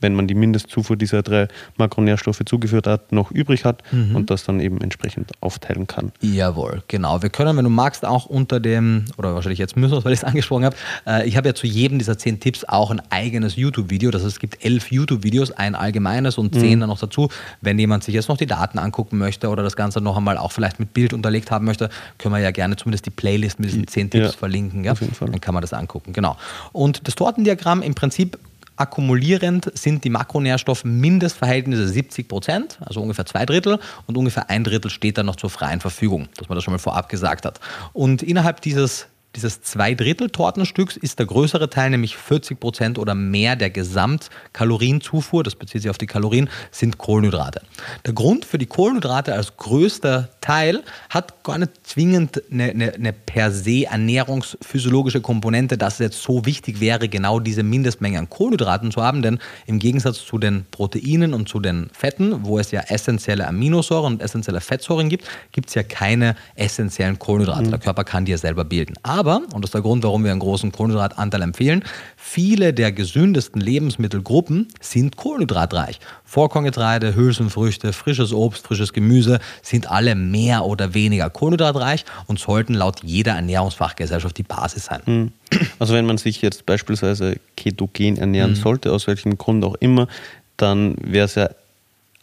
wenn 0.00 0.14
man 0.14 0.26
die 0.26 0.34
Mindestzufuhr 0.34 0.96
dieser 0.96 1.22
drei 1.22 1.48
Makronährstoffe 1.76 2.42
zugeführt 2.44 2.86
hat, 2.86 3.12
noch 3.12 3.30
übrig 3.30 3.64
hat 3.64 3.82
mhm. 3.92 4.16
und 4.16 4.30
das 4.30 4.44
dann 4.44 4.60
eben 4.60 4.80
entsprechend 4.80 5.32
aufteilen 5.40 5.86
kann. 5.86 6.12
Jawohl, 6.20 6.82
genau. 6.88 7.22
Wir 7.22 7.30
können, 7.30 7.56
wenn 7.56 7.64
du 7.64 7.70
magst, 7.70 8.04
auch 8.04 8.26
unter 8.26 8.60
dem, 8.60 9.04
oder 9.18 9.34
wahrscheinlich 9.34 9.58
jetzt 9.58 9.76
müssen 9.76 9.92
wir 9.92 10.04
weil 10.04 10.12
ich 10.12 10.20
es 10.20 10.24
angesprochen 10.24 10.64
habe, 10.64 10.76
äh, 11.06 11.28
ich 11.28 11.36
habe 11.36 11.48
ja 11.48 11.54
zu 11.54 11.66
jedem 11.66 11.98
dieser 11.98 12.18
zehn 12.18 12.40
Tipps 12.40 12.64
auch 12.64 12.90
ein 12.90 13.00
eigenes 13.10 13.56
YouTube-Video. 13.56 14.10
Das 14.10 14.22
heißt, 14.22 14.32
es 14.32 14.40
gibt 14.40 14.64
elf 14.64 14.90
YouTube-Videos, 14.90 15.52
ein 15.52 15.74
allgemeines 15.74 16.38
und 16.38 16.54
zehn 16.54 16.76
mhm. 16.76 16.80
dann 16.80 16.88
noch 16.88 16.98
dazu. 16.98 17.28
Wenn 17.60 17.78
jemand 17.78 18.04
sich 18.04 18.14
jetzt 18.14 18.28
noch 18.28 18.36
die 18.36 18.46
Daten 18.46 18.78
angucken 18.78 19.18
möchte 19.18 19.48
oder 19.48 19.62
das 19.62 19.76
Ganze 19.76 20.00
noch 20.00 20.16
einmal 20.16 20.38
auch 20.38 20.52
vielleicht 20.52 20.80
mit 20.80 20.94
Bild 20.94 21.12
unterlegt 21.12 21.50
haben 21.50 21.64
möchte, 21.64 21.90
können 22.18 22.34
wir 22.34 22.40
ja 22.40 22.50
gerne 22.50 22.76
zumindest 22.76 23.06
die 23.06 23.10
Playlist 23.10 23.60
mit 23.60 23.70
diesen 23.70 23.86
zehn 23.86 24.10
Tipps 24.10 24.32
ja, 24.32 24.38
verlinken. 24.38 24.84
Ja? 24.84 24.94
Dann 25.20 25.40
kann 25.40 25.54
man 25.54 25.60
das 25.60 25.72
angucken. 25.72 26.12
Genau. 26.12 26.36
Und 26.72 27.06
das 27.06 27.14
Tortendiagramm 27.14 27.82
im 27.82 27.94
Prinzip 27.94 28.38
akkumulierend 28.80 29.70
sind 29.74 30.04
die 30.04 30.10
Makronährstoffe 30.10 30.84
Mindestverhältnisse 30.84 31.88
70 31.88 32.28
Prozent, 32.28 32.78
also 32.80 33.00
ungefähr 33.00 33.26
zwei 33.26 33.46
Drittel, 33.46 33.78
und 34.06 34.16
ungefähr 34.16 34.50
ein 34.50 34.64
Drittel 34.64 34.90
steht 34.90 35.18
dann 35.18 35.26
noch 35.26 35.36
zur 35.36 35.50
freien 35.50 35.80
Verfügung, 35.80 36.28
dass 36.36 36.48
man 36.48 36.56
das 36.56 36.64
schon 36.64 36.72
mal 36.72 36.78
vorab 36.78 37.08
gesagt 37.08 37.44
hat. 37.44 37.60
Und 37.92 38.22
innerhalb 38.22 38.60
dieses 38.60 39.06
dieses 39.36 39.62
Zweidrittel-Tortenstücks 39.62 40.96
ist 40.96 41.20
der 41.20 41.26
größere 41.26 41.70
Teil, 41.70 41.90
nämlich 41.90 42.16
40 42.16 42.58
Prozent 42.58 42.98
oder 42.98 43.14
mehr 43.14 43.54
der 43.54 43.70
Gesamtkalorienzufuhr, 43.70 45.44
das 45.44 45.54
bezieht 45.54 45.82
sich 45.82 45.90
auf 45.90 45.98
die 45.98 46.06
Kalorien, 46.06 46.48
sind 46.72 46.98
Kohlenhydrate. 46.98 47.62
Der 48.06 48.12
Grund 48.12 48.44
für 48.44 48.58
die 48.58 48.66
Kohlenhydrate 48.66 49.34
als 49.34 49.56
größter 49.56 50.30
Teil 50.40 50.82
hat 51.10 51.44
gar 51.44 51.58
nicht 51.58 51.70
zwingend 51.84 52.42
eine, 52.50 52.70
eine, 52.70 52.94
eine 52.94 53.12
per 53.12 53.52
se 53.52 53.84
ernährungsphysiologische 53.84 55.20
Komponente, 55.20 55.78
dass 55.78 55.94
es 55.94 55.98
jetzt 56.00 56.22
so 56.22 56.44
wichtig 56.44 56.80
wäre, 56.80 57.08
genau 57.08 57.38
diese 57.38 57.62
Mindestmenge 57.62 58.18
an 58.18 58.28
Kohlenhydraten 58.28 58.90
zu 58.90 59.02
haben, 59.02 59.22
denn 59.22 59.38
im 59.66 59.78
Gegensatz 59.78 60.24
zu 60.24 60.38
den 60.38 60.64
Proteinen 60.72 61.34
und 61.34 61.48
zu 61.48 61.60
den 61.60 61.88
Fetten, 61.92 62.44
wo 62.44 62.58
es 62.58 62.72
ja 62.72 62.80
essentielle 62.88 63.46
Aminosäuren 63.46 64.14
und 64.14 64.22
essentielle 64.22 64.60
Fettsäuren 64.60 65.08
gibt, 65.08 65.24
gibt 65.52 65.68
es 65.68 65.74
ja 65.74 65.84
keine 65.84 66.34
essentiellen 66.56 67.18
Kohlenhydrate. 67.18 67.66
Mhm. 67.66 67.70
Der 67.70 67.78
Körper 67.78 68.02
kann 68.02 68.24
die 68.24 68.32
ja 68.32 68.38
selber 68.38 68.64
bilden. 68.64 68.94
Aber 69.04 69.19
aber, 69.20 69.42
und 69.52 69.62
das 69.62 69.68
ist 69.68 69.74
der 69.74 69.82
Grund, 69.82 70.02
warum 70.02 70.24
wir 70.24 70.30
einen 70.30 70.40
großen 70.40 70.72
Kohlenhydratanteil 70.72 71.42
empfehlen, 71.42 71.84
viele 72.16 72.72
der 72.72 72.90
gesündesten 72.90 73.60
Lebensmittelgruppen 73.60 74.68
sind 74.80 75.16
kohlenhydratreich. 75.16 76.00
Vollkorngetreide, 76.24 77.14
Hülsenfrüchte, 77.14 77.92
frisches 77.92 78.32
Obst, 78.32 78.66
frisches 78.66 78.92
Gemüse 78.92 79.38
sind 79.62 79.90
alle 79.90 80.14
mehr 80.14 80.64
oder 80.64 80.94
weniger 80.94 81.28
kohlenhydratreich 81.30 82.04
und 82.26 82.38
sollten 82.40 82.74
laut 82.74 83.02
jeder 83.04 83.32
Ernährungsfachgesellschaft 83.32 84.36
die 84.38 84.42
Basis 84.42 84.86
sein. 84.86 85.02
Hm. 85.04 85.32
Also 85.78 85.94
wenn 85.94 86.06
man 86.06 86.18
sich 86.18 86.42
jetzt 86.42 86.66
beispielsweise 86.66 87.36
ketogen 87.56 88.16
ernähren 88.16 88.52
mhm. 88.52 88.56
sollte, 88.56 88.92
aus 88.92 89.06
welchem 89.06 89.36
Grund 89.36 89.64
auch 89.64 89.74
immer, 89.76 90.08
dann 90.56 90.96
wäre 91.00 91.26
es 91.26 91.34
ja 91.34 91.50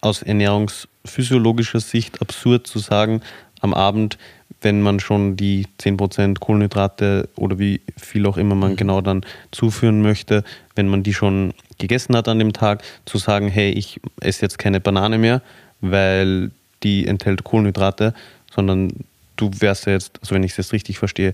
aus 0.02 0.22
ernährungsphysiologischer 0.22 1.80
Sicht 1.80 2.22
absurd 2.22 2.68
zu 2.68 2.80
sagen, 2.80 3.22
am 3.62 3.74
Abend 3.74 4.18
wenn 4.62 4.82
man 4.82 5.00
schon 5.00 5.38
die 5.38 5.66
10% 5.80 6.40
Kohlenhydrate 6.40 7.30
oder 7.36 7.60
wie 7.60 7.82
viel 7.96 8.26
auch 8.26 8.38
immer 8.38 8.56
man 8.56 8.72
mhm. 8.72 8.76
genau 8.76 9.02
dann 9.02 9.26
zuführen 9.52 10.02
möchte, 10.02 10.44
wenn 10.76 10.88
man 10.88 11.04
die 11.04 11.14
schon 11.14 11.54
gegessen 11.78 12.16
hat 12.16 12.28
an 12.28 12.40
dem 12.40 12.54
Tag, 12.54 12.84
zu 13.06 13.18
sagen, 13.18 13.50
hey, 13.50 13.72
ich 13.72 14.00
esse 14.20 14.42
jetzt 14.42 14.58
keine 14.58 14.80
Banane 14.80 15.18
mehr, 15.18 15.42
weil 15.82 16.52
die 16.84 17.08
enthält 17.08 17.44
Kohlenhydrate, 17.44 18.14
sondern 18.54 18.92
du 19.36 19.52
wärst 19.60 19.86
ja 19.86 19.94
jetzt, 19.94 20.20
also 20.22 20.34
wenn 20.34 20.44
ich 20.44 20.52
es 20.52 20.58
jetzt 20.58 20.74
richtig 20.74 20.98
verstehe, 20.98 21.34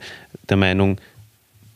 der 0.49 0.57
Meinung, 0.57 0.97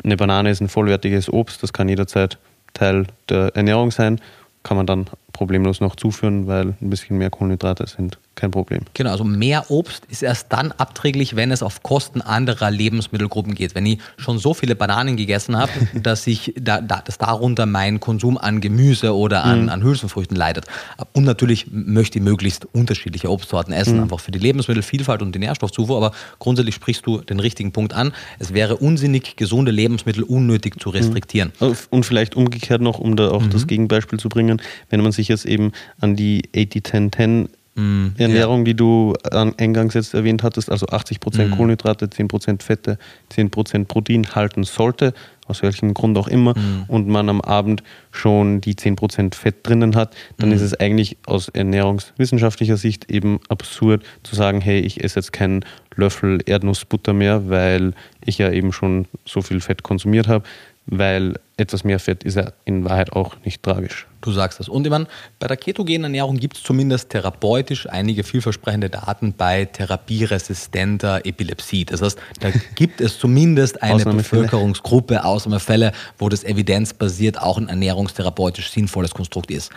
eine 0.04 0.18
Banane 0.18 0.50
ist 0.50 0.62
ein 0.62 0.70
vollwertiges 0.70 1.32
Obst, 1.32 1.64
das 1.64 1.74
kann 1.74 1.90
jederzeit 1.90 2.38
Teil 2.74 3.08
der 3.30 3.56
Ernährung 3.56 3.92
sein, 3.92 4.22
kann 4.64 4.78
man 4.78 4.86
dann 4.86 5.08
problemlos 5.38 5.80
noch 5.80 5.96
zuführen, 5.96 6.48
weil 6.48 6.76
ein 6.82 6.90
bisschen 6.90 7.18
mehr 7.18 7.30
Kohlenhydrate 7.30 7.86
sind 7.88 8.18
kein 8.38 8.52
Problem. 8.52 8.82
Genau, 8.94 9.12
also 9.12 9.24
mehr 9.24 9.70
Obst 9.70 10.06
ist 10.10 10.24
erst 10.24 10.54
dann 10.54 10.72
abträglich, 10.72 11.36
wenn 11.36 11.52
es 11.52 11.64
auf 11.64 11.84
Kosten 11.84 12.22
anderer 12.22 12.72
Lebensmittelgruppen 12.72 13.56
geht. 13.56 13.76
Wenn 13.76 13.86
ich 13.86 14.00
schon 14.18 14.38
so 14.38 14.54
viele 14.54 14.76
Bananen 14.76 15.18
gegessen 15.18 15.58
habe, 15.58 15.72
dass 15.94 16.26
ich 16.28 16.54
da, 16.56 16.80
da, 16.80 17.02
dass 17.02 17.18
darunter 17.18 17.66
mein 17.66 18.00
Konsum 18.00 18.38
an 18.38 18.62
Gemüse 18.62 19.16
oder 19.16 19.44
an, 19.44 19.64
mhm. 19.64 19.70
an 19.70 19.84
Hülsenfrüchten 19.84 20.38
leidet. 20.38 20.66
Und 21.14 21.24
natürlich 21.24 21.68
möchte 21.72 22.20
ich 22.20 22.24
möglichst 22.24 22.66
unterschiedliche 22.74 23.30
Obstsorten 23.30 23.74
essen, 23.74 23.98
mhm. 23.98 24.04
einfach 24.04 24.20
für 24.20 24.32
die 24.32 24.40
Lebensmittelvielfalt 24.40 25.22
und 25.22 25.34
die 25.34 25.40
Nährstoffzufuhr. 25.40 25.98
Aber 25.98 26.12
grundsätzlich 26.40 26.76
sprichst 26.76 27.06
du 27.06 27.22
den 27.22 27.40
richtigen 27.40 27.72
Punkt 27.72 27.94
an. 27.94 28.14
Es 28.40 28.54
wäre 28.54 28.78
unsinnig, 28.78 29.36
gesunde 29.36 29.72
Lebensmittel 29.72 30.24
unnötig 30.24 30.80
zu 30.80 30.90
restriktieren. 30.90 31.52
Mhm. 31.60 31.76
Und 31.90 32.06
vielleicht 32.06 32.36
umgekehrt 32.36 32.82
noch, 32.82 33.00
um 33.00 33.16
da 33.16 33.32
auch 33.32 33.46
das 33.48 33.64
mhm. 33.64 33.68
Gegenbeispiel 33.68 34.20
zu 34.20 34.30
bringen, 34.30 34.62
wenn 34.90 35.02
man 35.02 35.12
sich 35.12 35.27
jetzt 35.28 35.46
eben 35.46 35.72
an 36.00 36.16
die 36.16 36.44
80-10-10 36.54 37.50
Mm, 37.78 38.14
Ernährung, 38.18 38.60
ja. 38.62 38.64
die 38.66 38.74
du 38.74 39.14
eingangs 39.32 39.94
jetzt 39.94 40.16
erwähnt 40.16 40.42
hattest, 40.42 40.72
also 40.72 40.88
80% 40.88 41.20
mm. 41.46 41.52
Kohlenhydrate, 41.52 42.08
10% 42.08 42.64
Fette, 42.64 42.98
10% 43.32 43.86
Protein 43.86 44.34
halten 44.34 44.64
sollte, 44.64 45.14
aus 45.46 45.62
welchem 45.62 45.94
Grund 45.94 46.18
auch 46.18 46.28
immer, 46.28 46.58
mm. 46.58 46.86
und 46.88 47.08
man 47.08 47.30
am 47.30 47.40
Abend 47.40 47.84
schon 48.10 48.62
die 48.62 48.74
10% 48.74 49.36
Fett 49.36 49.58
drinnen 49.62 49.96
hat, 49.96 50.16
dann 50.38 50.52
ist 50.52 50.62
mm. 50.62 50.66
es 50.66 50.74
eigentlich 50.74 51.18
aus 51.28 51.50
ernährungswissenschaftlicher 51.50 52.78
Sicht 52.78 53.12
eben 53.12 53.40
absurd 53.48 54.04
zu 54.24 54.36
sagen, 54.36 54.60
hey, 54.60 54.80
ich 54.80 55.04
esse 55.04 55.20
jetzt 55.20 55.32
keinen 55.32 55.64
Löffel 55.96 56.40
Erdnussbutter 56.48 57.14
mehr, 57.14 57.48
weil 57.48 57.94
ich 58.26 58.40
ja 58.40 58.52
eben 58.52 58.74
schon 58.74 59.06
so 59.24 59.44
viel 59.44 59.60
Fett 59.60 59.84
konsumiert 59.84 60.28
habe 60.28 60.44
weil 60.88 61.36
etwas 61.58 61.84
mehr 61.84 62.00
Fett 62.00 62.24
ist 62.24 62.36
ja 62.36 62.52
in 62.66 62.86
Wahrheit 62.86 63.14
auch 63.14 63.36
nicht 63.44 63.62
tragisch. 63.62 64.08
Du 64.22 64.32
sagst 64.32 64.60
das. 64.60 64.70
Und 64.70 64.86
ich 64.86 64.92
meine, 64.92 65.08
bei 65.38 65.48
der 65.48 65.58
ketogenen 65.58 66.06
Ernährung 66.06 66.38
gibt 66.38 66.58
es 66.58 66.64
zumindest 66.64 67.10
therapeutisch 67.10 67.88
einige 67.90 68.24
vielversprechende 68.24 68.90
Daten 68.90 69.34
bei 69.34 69.66
therapieresistenter 69.66 71.26
Epilepsie. 71.26 71.86
Das 71.86 72.02
heißt, 72.02 72.18
da 72.40 72.50
gibt 72.76 73.02
es 73.02 73.20
zumindest 73.20 73.84
eine 73.84 74.04
Bevölkerungsgruppe, 74.06 75.24
Ausnahmefälle, 75.24 75.92
wo 76.18 76.30
das 76.30 76.44
evidenzbasiert 76.44 77.42
auch 77.42 77.58
ein 77.58 77.68
ernährungstherapeutisch 77.68 78.72
sinnvolles 78.72 79.12
Konstrukt 79.12 79.52
ist. 79.52 79.72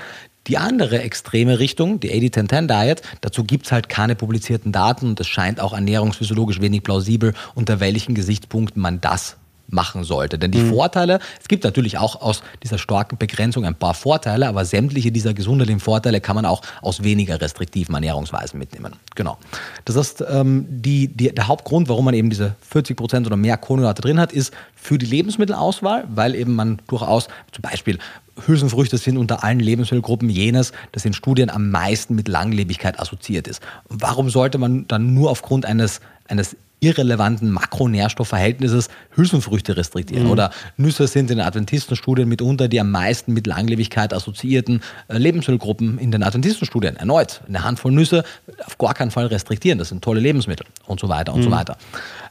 Die 0.46 0.56
andere 0.56 1.02
extreme 1.02 1.58
Richtung, 1.58 2.00
die 2.00 2.10
80-10-10-Diet, 2.10 3.02
dazu 3.20 3.44
gibt 3.44 3.66
es 3.66 3.72
halt 3.72 3.88
keine 3.88 4.16
publizierten 4.16 4.72
Daten 4.72 5.06
und 5.06 5.20
es 5.20 5.28
scheint 5.28 5.60
auch 5.60 5.74
ernährungsphysiologisch 5.74 6.60
wenig 6.60 6.82
plausibel, 6.82 7.34
unter 7.54 7.78
welchen 7.80 8.14
Gesichtspunkten 8.14 8.80
man 8.80 9.00
das 9.02 9.36
machen 9.70 10.04
sollte. 10.04 10.38
Denn 10.38 10.50
die 10.50 10.58
mhm. 10.58 10.70
Vorteile, 10.70 11.18
es 11.40 11.48
gibt 11.48 11.64
natürlich 11.64 11.98
auch 11.98 12.20
aus 12.20 12.42
dieser 12.62 12.78
starken 12.78 13.18
Begrenzung 13.18 13.64
ein 13.64 13.74
paar 13.74 13.94
Vorteile, 13.94 14.48
aber 14.48 14.64
sämtliche 14.64 15.12
dieser 15.12 15.34
gesundheitlichen 15.34 15.80
Vorteile 15.80 16.20
kann 16.20 16.36
man 16.36 16.44
auch 16.44 16.62
aus 16.82 17.02
weniger 17.02 17.40
restriktiven 17.40 17.94
Ernährungsweisen 17.94 18.58
mitnehmen. 18.58 18.94
Genau. 19.14 19.38
Das 19.84 19.96
heißt, 19.96 20.24
ähm, 20.30 20.66
die, 20.68 21.08
die, 21.08 21.34
der 21.34 21.48
Hauptgrund, 21.48 21.88
warum 21.88 22.04
man 22.04 22.14
eben 22.14 22.30
diese 22.30 22.54
40 22.68 22.96
Prozent 22.96 23.26
oder 23.26 23.36
mehr 23.36 23.56
Kohlenhydrate 23.56 24.02
drin 24.02 24.20
hat, 24.20 24.32
ist 24.32 24.52
für 24.74 24.98
die 24.98 25.06
Lebensmittelauswahl, 25.06 26.04
weil 26.08 26.34
eben 26.34 26.54
man 26.54 26.80
durchaus 26.86 27.28
zum 27.52 27.62
Beispiel 27.62 27.98
Hülsenfrüchte 28.46 28.98
sind 28.98 29.18
unter 29.18 29.44
allen 29.44 29.60
Lebensmittelgruppen 29.60 30.28
jenes, 30.28 30.72
das 30.92 31.04
in 31.04 31.12
Studien 31.12 31.50
am 31.50 31.70
meisten 31.70 32.14
mit 32.14 32.28
Langlebigkeit 32.28 32.98
assoziiert 32.98 33.46
ist. 33.46 33.62
Warum 33.88 34.30
sollte 34.30 34.58
man 34.58 34.86
dann 34.88 35.14
nur 35.14 35.30
aufgrund 35.30 35.66
eines, 35.66 36.00
eines 36.28 36.56
irrelevanten 36.80 37.50
Makronährstoffverhältnisses 37.50 38.88
Hülsenfrüchte 39.14 39.76
restriktieren. 39.76 40.24
Mhm. 40.24 40.32
Oder 40.32 40.50
Nüsse 40.76 41.06
sind 41.06 41.30
in 41.30 41.38
den 41.38 41.46
Adventistenstudien 41.46 42.28
mitunter 42.28 42.68
die 42.68 42.80
am 42.80 42.90
meisten 42.90 43.32
mit 43.32 43.46
Langlebigkeit 43.46 44.12
assoziierten 44.12 44.82
äh, 45.08 45.18
Lebensmittelgruppen 45.18 45.98
in 45.98 46.10
den 46.10 46.22
Adventistenstudien. 46.22 46.96
Erneut, 46.96 47.42
eine 47.46 47.62
Handvoll 47.62 47.92
Nüsse 47.92 48.24
auf 48.64 48.78
gar 48.78 48.94
keinen 48.94 49.10
Fall 49.10 49.26
restriktieren. 49.26 49.78
Das 49.78 49.90
sind 49.90 50.02
tolle 50.02 50.20
Lebensmittel 50.20 50.66
und 50.86 51.00
so 51.00 51.08
weiter 51.08 51.32
und 51.34 51.40
mhm. 51.40 51.44
so 51.44 51.50
weiter. 51.50 51.76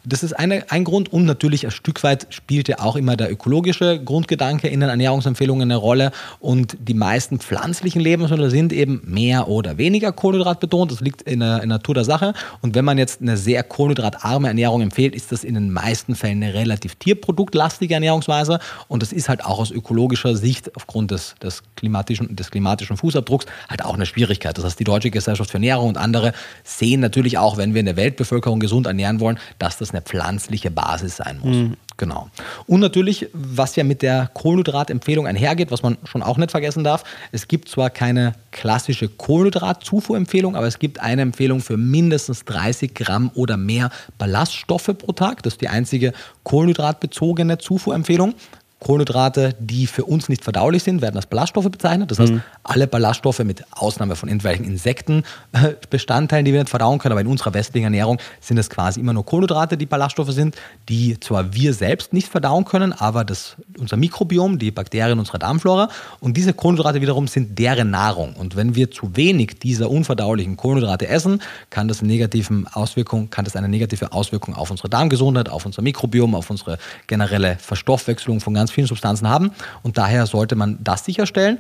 Das 0.05 0.23
ist 0.23 0.33
eine, 0.33 0.71
ein 0.71 0.85
Grund 0.85 1.11
und 1.11 1.25
natürlich 1.25 1.65
ein 1.65 1.71
Stück 1.71 2.03
weit 2.03 2.27
spielt 2.29 2.67
ja 2.67 2.79
auch 2.79 2.95
immer 2.95 3.17
der 3.17 3.31
ökologische 3.31 4.01
Grundgedanke 4.01 4.67
in 4.67 4.79
den 4.79 4.89
Ernährungsempfehlungen 4.89 5.63
eine 5.63 5.75
Rolle 5.75 6.11
und 6.39 6.77
die 6.79 6.93
meisten 6.93 7.39
pflanzlichen 7.39 8.01
Lebensmittel 8.01 8.49
sind 8.49 8.71
eben 8.71 9.01
mehr 9.05 9.49
oder 9.49 9.77
weniger 9.77 10.11
Kohlenhydrat 10.11 10.61
betont. 10.61 10.91
Das 10.91 11.01
liegt 11.01 11.23
in 11.23 11.41
der, 11.41 11.55
in 11.55 11.69
der 11.69 11.79
Natur 11.79 11.95
der 11.95 12.05
Sache 12.05 12.33
und 12.61 12.75
wenn 12.75 12.85
man 12.85 12.97
jetzt 12.97 13.21
eine 13.21 13.35
sehr 13.35 13.63
kohlenhydratarme 13.63 14.47
Ernährung 14.47 14.81
empfiehlt, 14.81 15.15
ist 15.15 15.31
das 15.31 15.43
in 15.43 15.55
den 15.55 15.71
meisten 15.71 16.15
Fällen 16.15 16.41
eine 16.41 16.53
relativ 16.53 16.95
tierproduktlastige 16.95 17.93
Ernährungsweise 17.93 18.59
und 18.87 19.03
das 19.03 19.11
ist 19.11 19.27
halt 19.27 19.43
auch 19.43 19.59
aus 19.59 19.71
ökologischer 19.71 20.35
Sicht 20.35 20.75
aufgrund 20.75 21.11
des, 21.11 21.35
des, 21.41 21.63
klimatischen, 21.75 22.35
des 22.35 22.51
klimatischen 22.51 22.95
Fußabdrucks 22.95 23.47
halt 23.69 23.83
auch 23.83 23.95
eine 23.95 24.05
Schwierigkeit. 24.05 24.57
Das 24.57 24.63
heißt, 24.63 24.79
die 24.79 24.85
Deutsche 24.85 25.11
Gesellschaft 25.11 25.51
für 25.51 25.57
Ernährung 25.57 25.89
und 25.89 25.97
andere 25.97 26.31
sehen 26.63 27.01
natürlich 27.01 27.37
auch, 27.37 27.57
wenn 27.57 27.73
wir 27.73 27.79
eine 27.79 27.97
Weltbevölkerung 27.97 28.59
gesund 28.59 28.87
ernähren 28.87 29.19
wollen, 29.19 29.39
dass 29.57 29.77
das 29.77 29.88
eine 29.91 30.01
pflanzliche 30.01 30.71
Basis 30.71 31.17
sein 31.17 31.39
muss. 31.39 31.55
Mhm. 31.55 31.77
Genau. 31.99 32.29
Und 32.65 32.79
natürlich, 32.79 33.27
was 33.33 33.75
ja 33.75 33.83
mit 33.83 34.01
der 34.01 34.31
Kohlenhydratempfehlung 34.33 35.27
einhergeht, 35.27 35.69
was 35.69 35.83
man 35.83 35.97
schon 36.05 36.23
auch 36.23 36.37
nicht 36.37 36.49
vergessen 36.49 36.85
darf, 36.85 37.03
es 37.33 37.49
gibt 37.49 37.67
zwar 37.67 37.89
keine 37.89 38.33
klassische 38.51 39.09
Kohlenhydratzufuhrempfehlung, 39.09 40.55
aber 40.55 40.65
es 40.65 40.79
gibt 40.79 41.01
eine 41.01 41.21
Empfehlung 41.23 41.59
für 41.59 41.75
mindestens 41.75 42.45
30 42.45 42.93
Gramm 42.93 43.31
oder 43.35 43.57
mehr 43.57 43.89
Ballaststoffe 44.17 44.91
pro 44.97 45.11
Tag. 45.11 45.43
Das 45.43 45.55
ist 45.55 45.61
die 45.61 45.67
einzige 45.67 46.13
kohlenhydratbezogene 46.43 47.57
Zufuhrempfehlung. 47.57 48.33
Kohlenhydrate, 48.79 49.55
die 49.59 49.87
für 49.87 50.05
uns 50.05 50.29
nicht 50.29 50.43
verdaulich 50.43 50.83
sind, 50.83 51.01
werden 51.01 51.17
als 51.17 51.25
Ballaststoffe 51.25 51.69
bezeichnet. 51.69 52.11
Das 52.11 52.19
heißt, 52.19 52.33
mhm. 52.33 52.41
alle 52.63 52.87
Ballaststoffe 52.87 53.39
mit 53.39 53.63
Ausnahme 53.71 54.15
von 54.15 54.29
irgendwelchen 54.29 54.65
Insektenbestandteilen, 54.65 56.45
die 56.45 56.53
wir 56.53 56.61
nicht 56.61 56.69
verdauen 56.69 56.97
können, 56.99 57.11
aber 57.11 57.21
in 57.21 57.27
unserer 57.27 57.53
westlichen 57.53 57.85
Ernährung 57.85 58.19
sind 58.39 58.57
es 58.57 58.69
quasi 58.69 59.01
immer 59.01 59.13
nur 59.13 59.25
Kohlenhydrate, 59.25 59.75
die 59.75 59.85
Ballaststoffe 59.85 60.31
sind, 60.31 60.55
die 60.87 61.19
zwar 61.19 61.53
wir 61.53 61.73
selbst 61.73 62.13
nicht 62.13 62.29
verdauen 62.29 62.63
können, 62.63 62.93
aber 62.93 63.25
das, 63.25 63.57
unser 63.77 63.97
Mikrobiom, 63.97 64.59
die 64.59 64.71
Bakterien 64.71 65.19
unserer 65.19 65.39
Darmflora 65.39 65.89
und 66.21 66.37
diese 66.37 66.53
Kohlenhydrate 66.53 67.01
wiederum 67.01 67.27
sind 67.27 67.59
deren 67.59 67.91
Nahrung. 67.91 68.33
Und 68.33 68.55
wenn 68.55 68.75
wir 68.75 68.91
zu 68.91 69.15
wenig 69.15 69.59
dieser 69.59 69.89
unverdaulichen 69.89 70.55
Kohlenhydrate 70.55 71.07
essen, 71.07 71.41
kann 71.69 71.89
das, 71.89 72.01
negativen 72.01 72.65
Auswirkung, 72.67 73.29
kann 73.29 73.45
das 73.45 73.55
eine 73.55 73.67
negative 73.67 74.13
Auswirkung 74.13 74.55
auf 74.55 74.71
unsere 74.71 74.89
Darmgesundheit, 74.89 75.49
auf 75.49 75.65
unser 75.65 75.81
Mikrobiom, 75.81 76.33
auf 76.33 76.49
unsere 76.49 76.77
generelle 77.07 77.57
Verstoffwechslung 77.59 78.39
von 78.39 78.53
ganz 78.53 78.68
ganz 78.69 78.71
vielen 78.71 78.87
Substanzen 78.87 79.27
haben. 79.27 79.51
Und 79.83 79.97
daher 79.97 80.25
sollte 80.27 80.55
man 80.55 80.77
das 80.81 81.03
sicherstellen. 81.03 81.59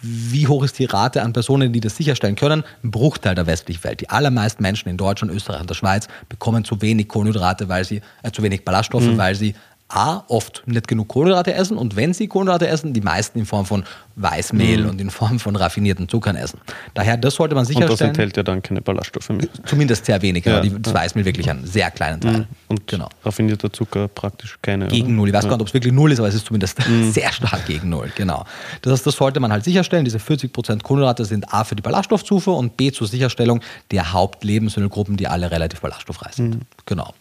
Wie 0.00 0.46
hoch 0.46 0.64
ist 0.64 0.78
die 0.78 0.86
Rate 0.86 1.22
an 1.22 1.32
Personen, 1.32 1.72
die 1.72 1.80
das 1.80 1.96
sicherstellen 1.96 2.36
können? 2.36 2.64
Ein 2.82 2.90
Bruchteil 2.90 3.34
der 3.34 3.46
westlichen 3.46 3.84
Welt. 3.84 4.00
Die 4.00 4.08
allermeisten 4.08 4.62
Menschen 4.62 4.88
in 4.88 4.96
Deutschland, 4.96 5.32
Österreich 5.32 5.60
und 5.60 5.68
der 5.68 5.74
Schweiz 5.74 6.08
bekommen 6.28 6.64
zu 6.64 6.80
wenig 6.80 7.08
Kohlenhydrate, 7.08 7.68
weil 7.68 7.84
sie, 7.84 8.00
äh, 8.22 8.30
zu 8.30 8.42
wenig 8.42 8.64
Ballaststoffe, 8.64 9.04
mhm. 9.04 9.18
weil 9.18 9.34
sie 9.34 9.54
A, 9.88 10.24
oft 10.28 10.62
nicht 10.66 10.88
genug 10.88 11.08
Kohlenhydrate 11.08 11.52
essen 11.54 11.76
und 11.76 11.94
wenn 11.94 12.14
sie 12.14 12.26
Kohlenhydrate 12.26 12.66
essen, 12.66 12.94
die 12.94 13.02
meisten 13.02 13.38
in 13.38 13.46
Form 13.46 13.66
von 13.66 13.84
Weißmehl 14.16 14.82
mhm. 14.82 14.90
und 14.90 15.00
in 15.00 15.10
Form 15.10 15.38
von 15.38 15.56
raffinierten 15.56 16.08
Zuckern 16.08 16.36
essen. 16.36 16.58
Daher, 16.94 17.16
das 17.16 17.34
sollte 17.34 17.54
man 17.54 17.64
sicherstellen. 17.64 17.90
Und 17.90 18.00
das 18.00 18.08
enthält 18.08 18.36
ja 18.36 18.42
dann 18.42 18.62
keine 18.62 18.80
Ballaststoffe 18.80 19.28
mehr. 19.28 19.46
Zumindest 19.66 20.06
sehr 20.06 20.22
wenig, 20.22 20.44
ja, 20.44 20.60
das 20.60 20.92
ja. 20.92 20.94
Weißmehl 20.94 21.24
wirklich 21.24 21.50
einen 21.50 21.66
sehr 21.66 21.90
kleinen 21.90 22.20
Teil. 22.20 22.38
Mhm. 22.38 22.46
Und 22.68 22.86
genau. 22.86 23.08
raffinierter 23.24 23.72
Zucker 23.72 24.08
praktisch 24.08 24.58
keine. 24.62 24.88
Gegen 24.88 25.06
oder? 25.06 25.14
Null. 25.14 25.28
Ich 25.28 25.34
weiß 25.34 25.44
ja. 25.44 25.50
gar 25.50 25.56
nicht, 25.56 25.62
ob 25.62 25.68
es 25.68 25.74
wirklich 25.74 25.92
Null 25.92 26.12
ist, 26.12 26.18
aber 26.18 26.28
es 26.28 26.34
ist 26.34 26.46
zumindest 26.46 26.78
mhm. 26.88 27.10
sehr 27.12 27.30
stark 27.32 27.66
gegen 27.66 27.90
Null. 27.90 28.10
Genau. 28.16 28.44
Das 28.82 28.92
heißt, 28.92 29.06
das 29.06 29.16
sollte 29.16 29.40
man 29.40 29.52
halt 29.52 29.64
sicherstellen. 29.64 30.04
Diese 30.04 30.18
40% 30.18 30.82
Kohlenhydrate 30.82 31.24
sind 31.24 31.52
A 31.52 31.64
für 31.64 31.76
die 31.76 31.82
Ballaststoffzufuhr 31.82 32.56
und 32.56 32.76
B 32.76 32.90
zur 32.90 33.06
Sicherstellung 33.06 33.60
der 33.90 34.12
Hauptlebensmittelgruppen, 34.12 35.16
die 35.16 35.28
alle 35.28 35.50
relativ 35.50 35.80
ballaststoffreich 35.80 36.34
sind. 36.34 36.54
Mhm. 36.56 36.60
Genau. 36.86 37.12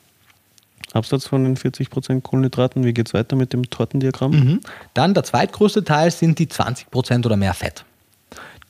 Absatz 0.93 1.27
von 1.27 1.43
den 1.43 1.57
40% 1.57 2.21
Kohlenhydraten. 2.21 2.83
Wie 2.83 2.93
geht 2.93 3.07
es 3.07 3.13
weiter 3.13 3.35
mit 3.35 3.53
dem 3.53 3.69
Tortendiagramm? 3.69 4.31
Mhm. 4.31 4.59
Dann 4.93 5.13
der 5.13 5.23
zweitgrößte 5.23 5.83
Teil 5.83 6.11
sind 6.11 6.39
die 6.39 6.47
20% 6.47 7.25
oder 7.25 7.35
mehr 7.35 7.53
Fett. 7.53 7.83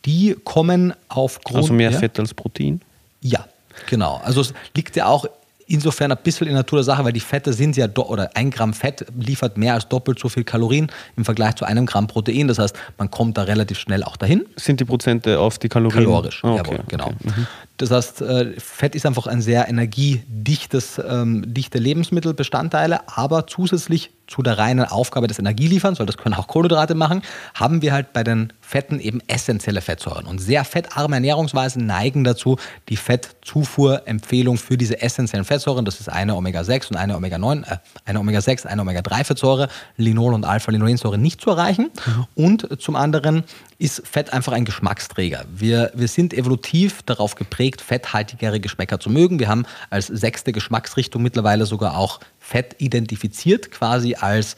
Die 0.05 0.35
kommen 0.43 0.93
aufgrund. 1.09 1.57
Also 1.57 1.73
mehr 1.73 1.91
Fett 1.91 2.19
als 2.19 2.33
Protein? 2.33 2.81
Ja, 3.21 3.47
genau. 3.89 4.21
Also 4.23 4.41
es 4.41 4.53
liegt 4.75 4.95
ja 4.95 5.05
auch 5.05 5.25
insofern 5.67 6.11
ein 6.11 6.17
bisschen 6.23 6.47
in 6.47 6.53
der 6.53 6.61
Natur 6.61 6.79
der 6.79 6.83
Sache, 6.83 7.05
weil 7.05 7.13
die 7.13 7.19
Fette 7.19 7.53
sind 7.53 7.77
ja, 7.77 7.87
oder 7.95 8.29
ein 8.35 8.51
Gramm 8.51 8.73
Fett 8.73 9.05
liefert 9.17 9.57
mehr 9.57 9.73
als 9.73 9.87
doppelt 9.87 10.19
so 10.19 10.29
viel 10.29 10.43
Kalorien 10.43 10.91
im 11.15 11.25
Vergleich 11.25 11.55
zu 11.55 11.65
einem 11.65 11.85
Gramm 11.85 12.07
Protein. 12.07 12.47
Das 12.47 12.59
heißt, 12.59 12.75
man 12.97 13.09
kommt 13.09 13.37
da 13.37 13.43
relativ 13.43 13.79
schnell 13.79 14.03
auch 14.03 14.17
dahin. 14.17 14.45
Sind 14.55 14.79
die 14.79 14.85
Prozente 14.85 15.39
auf 15.39 15.57
die 15.59 15.69
Kalorien? 15.69 16.03
Kalorisch, 16.03 16.43
oh, 16.43 16.49
okay, 16.49 16.57
jawohl, 16.57 16.79
genau. 16.87 17.07
Okay. 17.07 17.15
Mhm. 17.23 17.47
Das 17.77 17.89
heißt, 17.89 18.21
äh, 18.21 18.59
Fett 18.59 18.93
ist 18.95 19.05
einfach 19.05 19.25
ein 19.25 19.41
sehr 19.41 19.67
energiedichtes, 19.67 21.01
ähm, 21.05 21.43
dichte 21.53 21.79
Lebensmittelbestandteile, 21.79 23.07
aber 23.07 23.47
zusätzlich 23.47 24.11
zu 24.27 24.41
der 24.41 24.57
reinen 24.57 24.85
Aufgabe 24.85 25.27
des 25.27 25.39
Energielieferns, 25.39 25.99
weil 25.99 26.05
das 26.05 26.17
können 26.17 26.35
auch 26.35 26.47
Kohlenhydrate 26.47 26.95
machen, 26.95 27.23
haben 27.55 27.81
wir 27.81 27.91
halt 27.91 28.13
bei 28.13 28.23
den 28.23 28.53
Fetten 28.61 28.99
eben 28.99 29.21
essentielle 29.27 29.81
Fettsäuren. 29.81 30.25
Und 30.25 30.39
sehr 30.39 30.63
fettarme 30.63 31.15
Ernährungsweisen 31.15 31.85
neigen 31.85 32.23
dazu, 32.23 32.57
die 32.89 32.95
Fettzufuhrempfehlung 32.95 34.57
für 34.57 34.77
diese 34.77 35.01
essentiellen 35.01 35.45
Fettsäuren, 35.45 35.83
das 35.83 35.99
ist 35.99 36.09
eine 36.09 36.35
Omega-6 36.35 36.91
und 36.91 36.97
eine 36.97 37.17
Omega-9, 37.17 37.63
äh, 37.63 37.77
eine 38.05 38.19
Omega-6, 38.19 38.65
eine 38.65 38.81
Omega-3-Fettsäure, 38.83 39.67
Linol 39.97 40.33
und 40.33 40.45
Alpha-Linolensäure 40.45 41.17
nicht 41.17 41.41
zu 41.41 41.49
erreichen. 41.49 41.91
Mhm. 42.05 42.25
Und 42.35 42.81
zum 42.81 42.95
anderen 42.95 43.43
ist 43.83 44.07
Fett 44.07 44.31
einfach 44.31 44.53
ein 44.53 44.63
Geschmacksträger. 44.63 45.43
Wir, 45.53 45.91
wir 45.93 46.07
sind 46.07 46.33
evolutiv 46.33 47.03
darauf 47.03 47.35
geprägt, 47.35 47.81
fetthaltigere 47.81 48.61
Geschmäcker 48.61 48.97
zu 48.97 49.09
mögen. 49.09 49.39
Wir 49.39 49.49
haben 49.49 49.65
als 49.89 50.07
sechste 50.07 50.53
Geschmacksrichtung 50.53 51.21
mittlerweile 51.21 51.65
sogar 51.65 51.97
auch 51.97 52.21
Fett 52.39 52.77
identifiziert, 52.77 53.71
quasi 53.71 54.15
als 54.15 54.55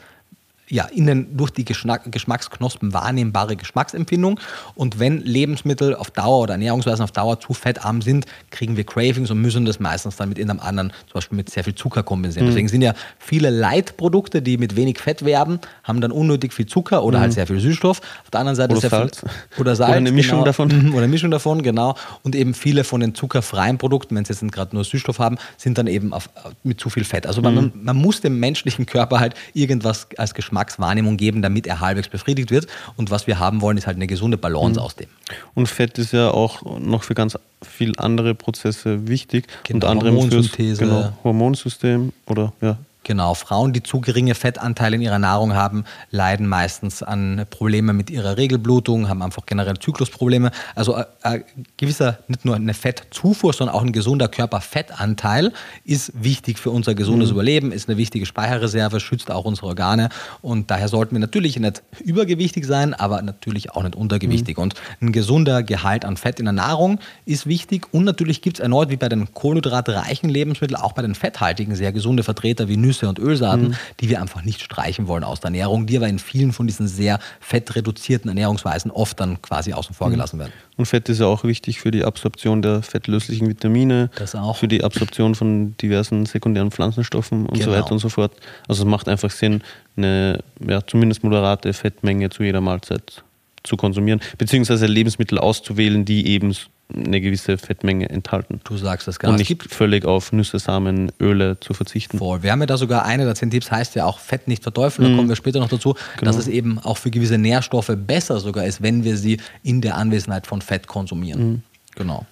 ja, 0.68 0.86
innen 0.86 1.36
durch 1.36 1.50
die 1.50 1.64
Geschmacksknospen 1.64 2.92
wahrnehmbare 2.92 3.56
Geschmacksempfindung. 3.56 4.40
Und 4.74 4.98
wenn 4.98 5.20
Lebensmittel 5.20 5.94
auf 5.94 6.10
Dauer 6.10 6.40
oder 6.40 6.54
Ernährungsweisen 6.54 7.04
auf 7.04 7.12
Dauer 7.12 7.38
zu 7.38 7.54
fettarm 7.54 8.02
sind, 8.02 8.26
kriegen 8.50 8.76
wir 8.76 8.84
Cravings 8.84 9.30
und 9.30 9.40
müssen 9.40 9.64
das 9.64 9.78
meistens 9.78 10.16
dann 10.16 10.28
mit 10.28 10.38
irgendeinem 10.38 10.66
anderen, 10.66 10.90
zum 11.06 11.14
Beispiel 11.14 11.36
mit 11.36 11.50
sehr 11.50 11.62
viel 11.62 11.74
Zucker 11.74 12.02
kompensieren. 12.02 12.46
Mhm. 12.46 12.50
Deswegen 12.50 12.68
sind 12.68 12.82
ja 12.82 12.94
viele 13.18 13.50
Leitprodukte, 13.50 14.42
die 14.42 14.58
mit 14.58 14.74
wenig 14.76 14.98
Fett 14.98 15.24
werben, 15.24 15.60
haben 15.84 16.00
dann 16.00 16.10
unnötig 16.10 16.52
viel 16.52 16.66
Zucker 16.66 17.04
oder 17.04 17.20
halt 17.20 17.32
mhm. 17.32 17.36
halt 17.36 17.48
sehr 17.48 17.56
viel 17.56 17.60
Süßstoff. 17.60 18.00
Auf 18.24 18.30
der 18.30 18.40
anderen 18.40 18.56
Seite 18.56 18.72
oder 18.72 18.80
sehr 18.80 18.90
Salz. 18.90 19.20
Viel, 19.20 19.30
oder 19.60 19.76
Salz. 19.76 19.90
Oder 19.90 19.98
eine 19.98 20.12
Mischung 20.12 20.38
genau, 20.38 20.46
davon. 20.46 20.68
Mhm, 20.68 20.90
oder 20.90 21.04
eine 21.04 21.08
Mischung 21.08 21.30
davon, 21.30 21.62
genau. 21.62 21.94
Und 22.22 22.34
eben 22.34 22.54
viele 22.54 22.82
von 22.82 23.00
den 23.00 23.14
zuckerfreien 23.14 23.78
Produkten, 23.78 24.16
wenn 24.16 24.24
sie 24.24 24.32
jetzt 24.32 24.52
gerade 24.52 24.74
nur 24.74 24.82
Süßstoff 24.84 25.20
haben, 25.20 25.38
sind 25.56 25.78
dann 25.78 25.86
eben 25.86 26.12
auf, 26.12 26.28
mit 26.64 26.80
zu 26.80 26.90
viel 26.90 27.04
Fett. 27.04 27.26
Also 27.26 27.40
man, 27.40 27.54
mhm. 27.54 27.72
man 27.82 27.96
muss 27.96 28.20
dem 28.20 28.40
menschlichen 28.40 28.86
Körper 28.86 29.20
halt 29.20 29.34
irgendwas 29.54 30.08
als 30.16 30.34
Geschmackswahrnehmung 30.56 30.86
Wahrnehmung 30.86 31.16
geben, 31.16 31.42
damit 31.42 31.66
er 31.66 31.80
halbwegs 31.80 32.08
befriedigt 32.08 32.50
wird. 32.50 32.66
Und 32.96 33.10
was 33.10 33.26
wir 33.26 33.38
haben 33.38 33.60
wollen, 33.60 33.76
ist 33.76 33.86
halt 33.86 33.96
eine 33.96 34.06
gesunde 34.06 34.36
Balance 34.38 34.80
mhm. 34.80 34.86
aus 34.86 34.96
dem. 34.96 35.08
Und 35.54 35.68
Fett 35.68 35.98
ist 35.98 36.12
ja 36.12 36.30
auch 36.30 36.62
noch 36.78 37.02
für 37.02 37.14
ganz 37.14 37.38
viele 37.62 37.98
andere 37.98 38.34
Prozesse 38.34 39.08
wichtig. 39.08 39.46
Genau, 39.64 39.76
unter 39.76 39.88
anderem 39.90 40.14
Hormonsynthese. 40.16 40.76
Fürs, 40.76 40.90
genau, 40.90 41.12
Hormonsystem 41.24 42.12
oder 42.26 42.52
ja, 42.60 42.78
Genau, 43.06 43.34
Frauen, 43.34 43.72
die 43.72 43.84
zu 43.84 44.00
geringe 44.00 44.34
Fettanteile 44.34 44.96
in 44.96 45.02
ihrer 45.02 45.20
Nahrung 45.20 45.54
haben, 45.54 45.84
leiden 46.10 46.48
meistens 46.48 47.04
an 47.04 47.46
Problemen 47.50 47.96
mit 47.96 48.10
ihrer 48.10 48.36
Regelblutung, 48.36 49.08
haben 49.08 49.22
einfach 49.22 49.46
generell 49.46 49.78
Zyklusprobleme. 49.78 50.50
Also 50.74 50.94
ein 50.94 51.04
äh, 51.22 51.36
äh, 51.36 51.44
gewisser, 51.76 52.18
nicht 52.26 52.44
nur 52.44 52.56
eine 52.56 52.74
Fettzufuhr, 52.74 53.52
sondern 53.52 53.76
auch 53.76 53.82
ein 53.82 53.92
gesunder 53.92 54.26
Körperfettanteil 54.26 55.52
ist 55.84 56.20
wichtig 56.20 56.58
für 56.58 56.70
unser 56.70 56.96
gesundes 56.96 57.28
mhm. 57.28 57.34
Überleben, 57.34 57.70
ist 57.70 57.88
eine 57.88 57.96
wichtige 57.96 58.26
Speicherreserve, 58.26 58.98
schützt 58.98 59.30
auch 59.30 59.44
unsere 59.44 59.68
Organe 59.68 60.08
und 60.42 60.72
daher 60.72 60.88
sollten 60.88 61.14
wir 61.14 61.20
natürlich 61.20 61.60
nicht 61.60 61.84
übergewichtig 62.00 62.66
sein, 62.66 62.92
aber 62.92 63.22
natürlich 63.22 63.70
auch 63.70 63.84
nicht 63.84 63.94
untergewichtig. 63.94 64.56
Mhm. 64.56 64.62
Und 64.64 64.74
ein 65.00 65.12
gesunder 65.12 65.62
Gehalt 65.62 66.04
an 66.04 66.16
Fett 66.16 66.40
in 66.40 66.46
der 66.46 66.54
Nahrung 66.54 66.98
ist 67.24 67.46
wichtig 67.46 67.86
und 67.92 68.02
natürlich 68.02 68.42
gibt 68.42 68.56
es 68.56 68.60
erneut 68.60 68.88
wie 68.90 68.96
bei 68.96 69.08
den 69.08 69.32
kohlenhydratreichen 69.32 70.28
Lebensmitteln 70.28 70.80
auch 70.80 70.92
bei 70.92 71.02
den 71.02 71.14
fetthaltigen 71.14 71.76
sehr 71.76 71.92
gesunde 71.92 72.24
Vertreter 72.24 72.66
wie 72.66 72.76
Nüsse 72.76 72.95
Nüsse 72.96 73.08
und 73.08 73.18
Ölsaaten, 73.18 73.68
mhm. 73.68 73.74
die 74.00 74.08
wir 74.08 74.20
einfach 74.20 74.42
nicht 74.42 74.62
streichen 74.62 75.06
wollen 75.06 75.24
aus 75.24 75.40
der 75.40 75.48
Ernährung, 75.48 75.86
die 75.86 75.96
aber 75.96 76.08
in 76.08 76.18
vielen 76.18 76.52
von 76.52 76.66
diesen 76.66 76.88
sehr 76.88 77.18
fettreduzierten 77.40 78.28
Ernährungsweisen 78.28 78.90
oft 78.90 79.20
dann 79.20 79.40
quasi 79.42 79.72
außen 79.72 79.94
vor 79.94 80.08
mhm. 80.08 80.12
gelassen 80.12 80.38
werden. 80.38 80.52
Und 80.76 80.86
Fett 80.86 81.08
ist 81.08 81.20
ja 81.20 81.26
auch 81.26 81.44
wichtig 81.44 81.80
für 81.80 81.90
die 81.90 82.04
Absorption 82.04 82.62
der 82.62 82.82
fettlöslichen 82.82 83.48
Vitamine, 83.48 84.10
für 84.54 84.68
die 84.68 84.84
Absorption 84.84 85.34
von 85.34 85.76
diversen 85.78 86.26
sekundären 86.26 86.70
Pflanzenstoffen 86.70 87.46
und 87.46 87.58
genau. 87.58 87.72
so 87.72 87.76
weiter 87.76 87.92
und 87.92 87.98
so 87.98 88.08
fort. 88.08 88.32
Also 88.68 88.82
es 88.82 88.88
macht 88.88 89.08
einfach 89.08 89.30
Sinn, 89.30 89.62
eine 89.96 90.40
ja, 90.66 90.86
zumindest 90.86 91.24
moderate 91.24 91.72
Fettmenge 91.72 92.28
zu 92.30 92.42
jeder 92.42 92.60
Mahlzeit 92.60 93.24
zu 93.66 93.76
konsumieren, 93.76 94.20
beziehungsweise 94.38 94.86
Lebensmittel 94.86 95.38
auszuwählen, 95.38 96.04
die 96.04 96.26
eben 96.28 96.54
eine 96.94 97.20
gewisse 97.20 97.58
Fettmenge 97.58 98.08
enthalten. 98.08 98.60
Du 98.64 98.76
sagst 98.76 99.08
das 99.08 99.18
genau. 99.18 99.32
Und 99.32 99.38
nicht 99.38 99.62
völlig 99.72 100.04
auf 100.04 100.32
Nüsse, 100.32 100.58
Samen, 100.58 101.10
Öle 101.20 101.58
zu 101.60 101.74
verzichten. 101.74 102.18
Voll. 102.18 102.42
Wir 102.42 102.52
haben 102.52 102.60
ja 102.60 102.66
da 102.66 102.76
sogar 102.76 103.04
eine 103.04 103.24
der 103.24 103.34
zehn 103.34 103.50
Tipps, 103.50 103.70
heißt 103.70 103.96
ja 103.96 104.04
auch 104.04 104.20
Fett 104.20 104.46
nicht 104.46 104.62
verteufeln, 104.62 105.04
da 105.04 105.12
mhm. 105.12 105.16
kommen 105.16 105.28
wir 105.28 105.36
später 105.36 105.58
noch 105.58 105.68
dazu, 105.68 105.94
genau. 106.18 106.30
dass 106.30 106.36
es 106.36 106.48
eben 106.48 106.78
auch 106.78 106.96
für 106.96 107.10
gewisse 107.10 107.38
Nährstoffe 107.38 107.90
besser 107.96 108.38
sogar 108.38 108.64
ist, 108.66 108.82
wenn 108.82 109.04
wir 109.04 109.16
sie 109.16 109.40
in 109.62 109.80
der 109.80 109.96
Anwesenheit 109.96 110.46
von 110.46 110.62
Fett 110.62 110.86
konsumieren. 110.86 111.50
Mhm. 111.50 111.62
Genau. 111.96 112.26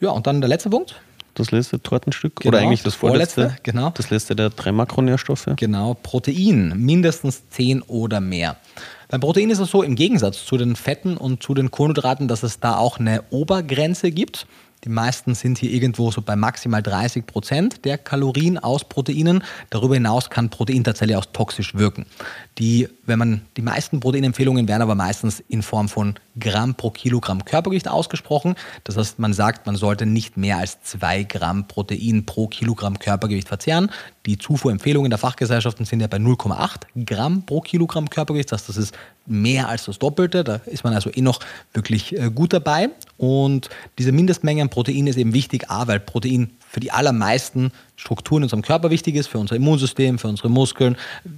Ja, 0.00 0.10
und 0.10 0.26
dann 0.26 0.40
der 0.40 0.48
letzte 0.48 0.70
Punkt. 0.70 0.96
Das 1.34 1.50
letzte 1.50 1.80
Tortenstück 1.82 2.40
genau, 2.40 2.56
oder 2.56 2.66
eigentlich 2.66 2.82
das, 2.82 2.94
das 2.94 3.00
vorletzte, 3.00 3.42
vorletzte, 3.42 3.62
genau. 3.62 3.90
Das 3.90 4.08
letzte 4.08 4.34
der 4.34 4.50
drei 4.50 4.72
Makronährstoffe. 4.72 5.50
Genau, 5.56 5.94
Protein, 5.94 6.72
mindestens 6.76 7.48
zehn 7.50 7.82
oder 7.82 8.20
mehr. 8.20 8.56
Beim 9.08 9.20
Protein 9.20 9.50
ist 9.50 9.60
es 9.60 9.70
so, 9.70 9.82
im 9.82 9.94
Gegensatz 9.94 10.44
zu 10.44 10.56
den 10.56 10.74
Fetten 10.74 11.16
und 11.16 11.42
zu 11.42 11.54
den 11.54 11.70
Kohlenhydraten, 11.70 12.26
dass 12.26 12.42
es 12.42 12.58
da 12.58 12.76
auch 12.76 12.98
eine 12.98 13.22
Obergrenze 13.30 14.10
gibt. 14.10 14.46
Die 14.84 14.88
meisten 14.92 15.34
sind 15.34 15.58
hier 15.58 15.70
irgendwo 15.70 16.10
so 16.10 16.22
bei 16.22 16.36
maximal 16.36 16.82
30 16.82 17.26
Prozent 17.26 17.84
der 17.84 17.98
Kalorien 17.98 18.58
aus 18.58 18.84
Proteinen. 18.84 19.42
Darüber 19.70 19.94
hinaus 19.94 20.30
kann 20.30 20.50
Protein 20.50 20.84
tatsächlich 20.84 21.16
auch 21.16 21.24
toxisch 21.24 21.74
wirken. 21.74 22.06
Die, 22.58 22.88
wenn 23.04 23.18
man, 23.18 23.40
die 23.56 23.62
meisten 23.62 24.00
Proteinempfehlungen 24.00 24.68
werden 24.68 24.82
aber 24.82 24.94
meistens 24.94 25.40
in 25.48 25.62
Form 25.62 25.88
von 25.88 26.14
Gramm 26.38 26.74
pro 26.74 26.90
Kilogramm 26.90 27.44
Körpergewicht 27.44 27.88
ausgesprochen. 27.88 28.54
Das 28.84 28.96
heißt, 28.96 29.18
man 29.18 29.32
sagt, 29.32 29.66
man 29.66 29.76
sollte 29.76 30.06
nicht 30.06 30.36
mehr 30.36 30.58
als 30.58 30.82
zwei 30.82 31.24
Gramm 31.24 31.66
Protein 31.66 32.26
pro 32.26 32.46
Kilogramm 32.46 32.98
Körpergewicht 32.98 33.48
verzehren. 33.48 33.90
Die 34.26 34.38
Zufuhrempfehlungen 34.38 35.08
der 35.10 35.18
Fachgesellschaften 35.18 35.86
sind 35.86 36.00
ja 36.00 36.08
bei 36.08 36.16
0,8 36.16 37.04
Gramm 37.06 37.46
pro 37.46 37.60
Kilogramm 37.60 38.10
Körpergewicht. 38.10 38.50
Das 38.50 38.66
das 38.66 38.76
ist 38.76 38.94
mehr 39.24 39.68
als 39.68 39.84
das 39.84 40.00
Doppelte. 40.00 40.42
Da 40.42 40.56
ist 40.66 40.82
man 40.82 40.92
also 40.92 41.10
eh 41.14 41.20
noch 41.20 41.38
wirklich 41.72 42.18
äh, 42.18 42.30
gut 42.30 42.52
dabei. 42.52 42.90
Und 43.16 43.70
diese 43.98 44.10
Mindestmenge 44.10 44.62
an 44.62 44.68
Protein 44.68 45.06
ist 45.06 45.16
eben 45.16 45.32
wichtig, 45.32 45.70
A, 45.70 45.86
weil 45.86 46.00
Protein 46.00 46.50
für 46.76 46.80
die 46.80 46.92
allermeisten 46.92 47.72
Struktur 47.96 48.36
in 48.36 48.42
unserem 48.42 48.60
Körper 48.60 48.90
wichtig 48.90 49.14
ist, 49.14 49.28
für 49.28 49.38
unser 49.38 49.56
Immunsystem, 49.56 50.18
für 50.18 50.28
unsere 50.28 50.50
Muskeln. 50.50 50.96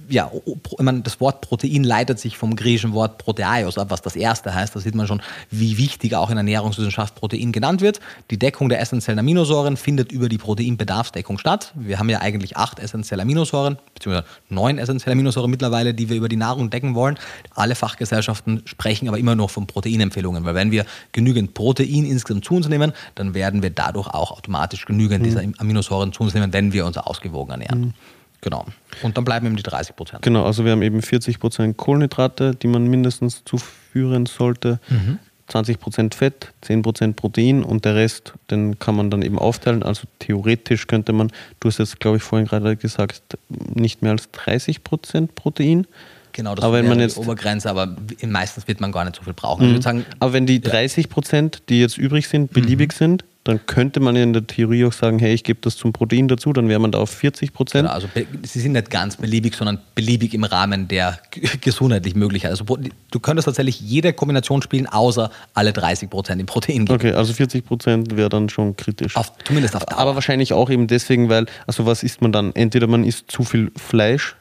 Ja, 0.09 0.29
meine, 0.77 0.99
das 0.99 1.21
Wort 1.21 1.39
Protein 1.39 1.85
leitet 1.85 2.19
sich 2.19 2.37
vom 2.37 2.57
griechischen 2.57 2.91
Wort 2.91 3.17
Proteios 3.17 3.77
ab, 3.77 3.89
was 3.89 4.01
das 4.01 4.17
erste 4.17 4.53
heißt. 4.53 4.75
Da 4.75 4.81
sieht 4.81 4.95
man 4.95 5.07
schon, 5.07 5.21
wie 5.49 5.77
wichtig 5.77 6.13
auch 6.15 6.29
in 6.29 6.35
Ernährungswissenschaft 6.35 7.15
Protein 7.15 7.53
genannt 7.53 7.79
wird. 7.79 8.01
Die 8.29 8.37
Deckung 8.37 8.67
der 8.67 8.81
essentiellen 8.81 9.19
Aminosäuren 9.19 9.77
findet 9.77 10.11
über 10.11 10.27
die 10.27 10.37
Proteinbedarfsdeckung 10.37 11.37
statt. 11.37 11.71
Wir 11.75 11.99
haben 11.99 12.09
ja 12.09 12.19
eigentlich 12.19 12.57
acht 12.57 12.79
essentielle 12.79 13.21
Aminosäuren, 13.21 13.77
beziehungsweise 13.95 14.27
neun 14.49 14.77
essentielle 14.77 15.13
Aminosäuren 15.13 15.49
mittlerweile, 15.49 15.93
die 15.93 16.09
wir 16.09 16.17
über 16.17 16.27
die 16.27 16.35
Nahrung 16.35 16.69
decken 16.69 16.95
wollen. 16.95 17.17
Alle 17.55 17.75
Fachgesellschaften 17.75 18.63
sprechen 18.65 19.07
aber 19.07 19.17
immer 19.17 19.35
noch 19.35 19.51
von 19.51 19.67
Proteinempfehlungen, 19.67 20.43
weil 20.43 20.55
wenn 20.55 20.71
wir 20.71 20.85
genügend 21.13 21.53
Protein 21.53 22.03
insgesamt 22.03 22.43
zu 22.43 22.55
uns 22.55 22.67
nehmen, 22.67 22.91
dann 23.15 23.33
werden 23.33 23.63
wir 23.63 23.69
dadurch 23.69 24.07
auch 24.07 24.31
automatisch 24.31 24.85
genügend. 24.85 25.28
Dieser 25.29 25.61
Aminosäuren 25.61 26.13
zu 26.13 26.23
uns 26.23 26.33
nehmen, 26.33 26.53
wenn 26.53 26.73
wir 26.73 26.85
uns 26.85 26.97
ausgewogen 26.97 27.51
ernähren. 27.51 27.81
Mhm. 27.81 27.93
Genau. 28.41 28.65
Und 29.01 29.17
dann 29.17 29.25
bleiben 29.25 29.45
eben 29.47 29.57
die 29.57 29.63
30 29.63 29.95
Prozent. 29.95 30.21
Genau, 30.21 30.45
also 30.45 30.63
wir 30.63 30.71
haben 30.71 30.81
eben 30.81 31.01
40 31.01 31.39
Prozent 31.39 31.77
Kohlenhydrate, 31.77 32.55
die 32.55 32.67
man 32.67 32.87
mindestens 32.87 33.43
zuführen 33.43 34.25
sollte. 34.25 34.79
Mhm. 34.89 35.19
20 35.49 35.79
Prozent 35.79 36.15
Fett, 36.15 36.53
10 36.61 36.83
Prozent 36.83 37.15
Protein 37.15 37.63
und 37.63 37.83
der 37.83 37.95
Rest, 37.95 38.33
den 38.51 38.79
kann 38.79 38.95
man 38.95 39.09
dann 39.09 39.23
eben 39.23 39.39
aufteilen. 39.39 39.83
Also 39.83 40.03
theoretisch 40.19 40.87
könnte 40.87 41.11
man, 41.11 41.31
du 41.59 41.67
hast 41.67 41.79
jetzt, 41.79 41.99
glaube 41.99 42.17
ich, 42.17 42.23
vorhin 42.23 42.47
gerade 42.47 42.77
gesagt, 42.77 43.21
nicht 43.49 44.01
mehr 44.01 44.11
als 44.11 44.29
30 44.31 44.83
Prozent 44.83 45.35
Protein. 45.35 45.87
Genau, 46.31 46.53
das 46.53 46.63
aber 46.63 46.83
wäre 46.83 47.07
die 47.07 47.15
Obergrenze, 47.15 47.69
aber 47.69 47.95
meistens 48.25 48.67
wird 48.67 48.79
man 48.79 48.91
gar 48.91 49.03
nicht 49.03 49.15
so 49.15 49.23
viel 49.23 49.33
brauchen. 49.33 49.63
Also 49.63 49.75
mhm. 49.75 49.81
sagen, 49.81 50.05
aber 50.19 50.33
wenn 50.33 50.45
die 50.45 50.61
30 50.61 51.09
Prozent, 51.09 51.63
die 51.69 51.79
jetzt 51.79 51.97
übrig 51.97 52.27
sind, 52.27 52.53
beliebig 52.53 52.93
mhm. 52.93 52.97
sind, 52.97 53.25
dann 53.45 53.65
könnte 53.65 53.99
man 53.99 54.15
in 54.15 54.33
der 54.33 54.45
Theorie 54.45 54.85
auch 54.85 54.93
sagen, 54.93 55.17
hey, 55.17 55.33
ich 55.33 55.43
gebe 55.43 55.59
das 55.61 55.77
zum 55.77 55.93
Protein 55.93 56.27
dazu, 56.27 56.51
dann 56.51 56.67
wäre 56.67 56.79
man 56.79 56.91
da 56.91 56.99
auf 56.99 57.09
40 57.09 57.53
Prozent. 57.53 57.87
Genau, 57.87 57.93
also 57.93 58.07
sie 58.43 58.59
sind 58.59 58.73
nicht 58.73 58.89
ganz 58.89 59.15
beliebig, 59.15 59.55
sondern 59.55 59.79
beliebig 59.95 60.33
im 60.33 60.43
Rahmen 60.43 60.87
der 60.87 61.19
gesundheitlich 61.61 62.15
Möglichkeit. 62.15 62.51
Also 62.51 62.65
du 62.65 63.19
könntest 63.19 63.45
tatsächlich 63.45 63.79
jede 63.79 64.11
Kombination 64.11 64.61
spielen, 64.61 64.87
außer 64.87 65.31
alle 65.53 65.71
30 65.71 66.09
Prozent 66.09 66.41
im 66.41 66.47
Protein 66.47 66.85
geben. 66.85 66.95
Okay, 66.95 67.13
also 67.13 67.33
40 67.33 67.65
Prozent 67.65 68.17
wäre 68.17 68.29
dann 68.29 68.49
schon 68.49 68.75
kritisch. 68.75 69.15
Auf, 69.15 69.31
zumindest 69.45 69.75
auf 69.75 69.85
Dauer. 69.85 69.99
Aber 69.99 70.15
wahrscheinlich 70.15 70.51
auch 70.53 70.69
eben 70.69 70.87
deswegen, 70.87 71.29
weil, 71.29 71.45
also 71.65 71.85
was 71.85 72.03
isst 72.03 72.21
man 72.21 72.33
dann? 72.33 72.53
Entweder 72.55 72.87
man 72.87 73.05
isst 73.05 73.31
zu 73.31 73.43
viel 73.43 73.71
Fleisch, 73.77 74.35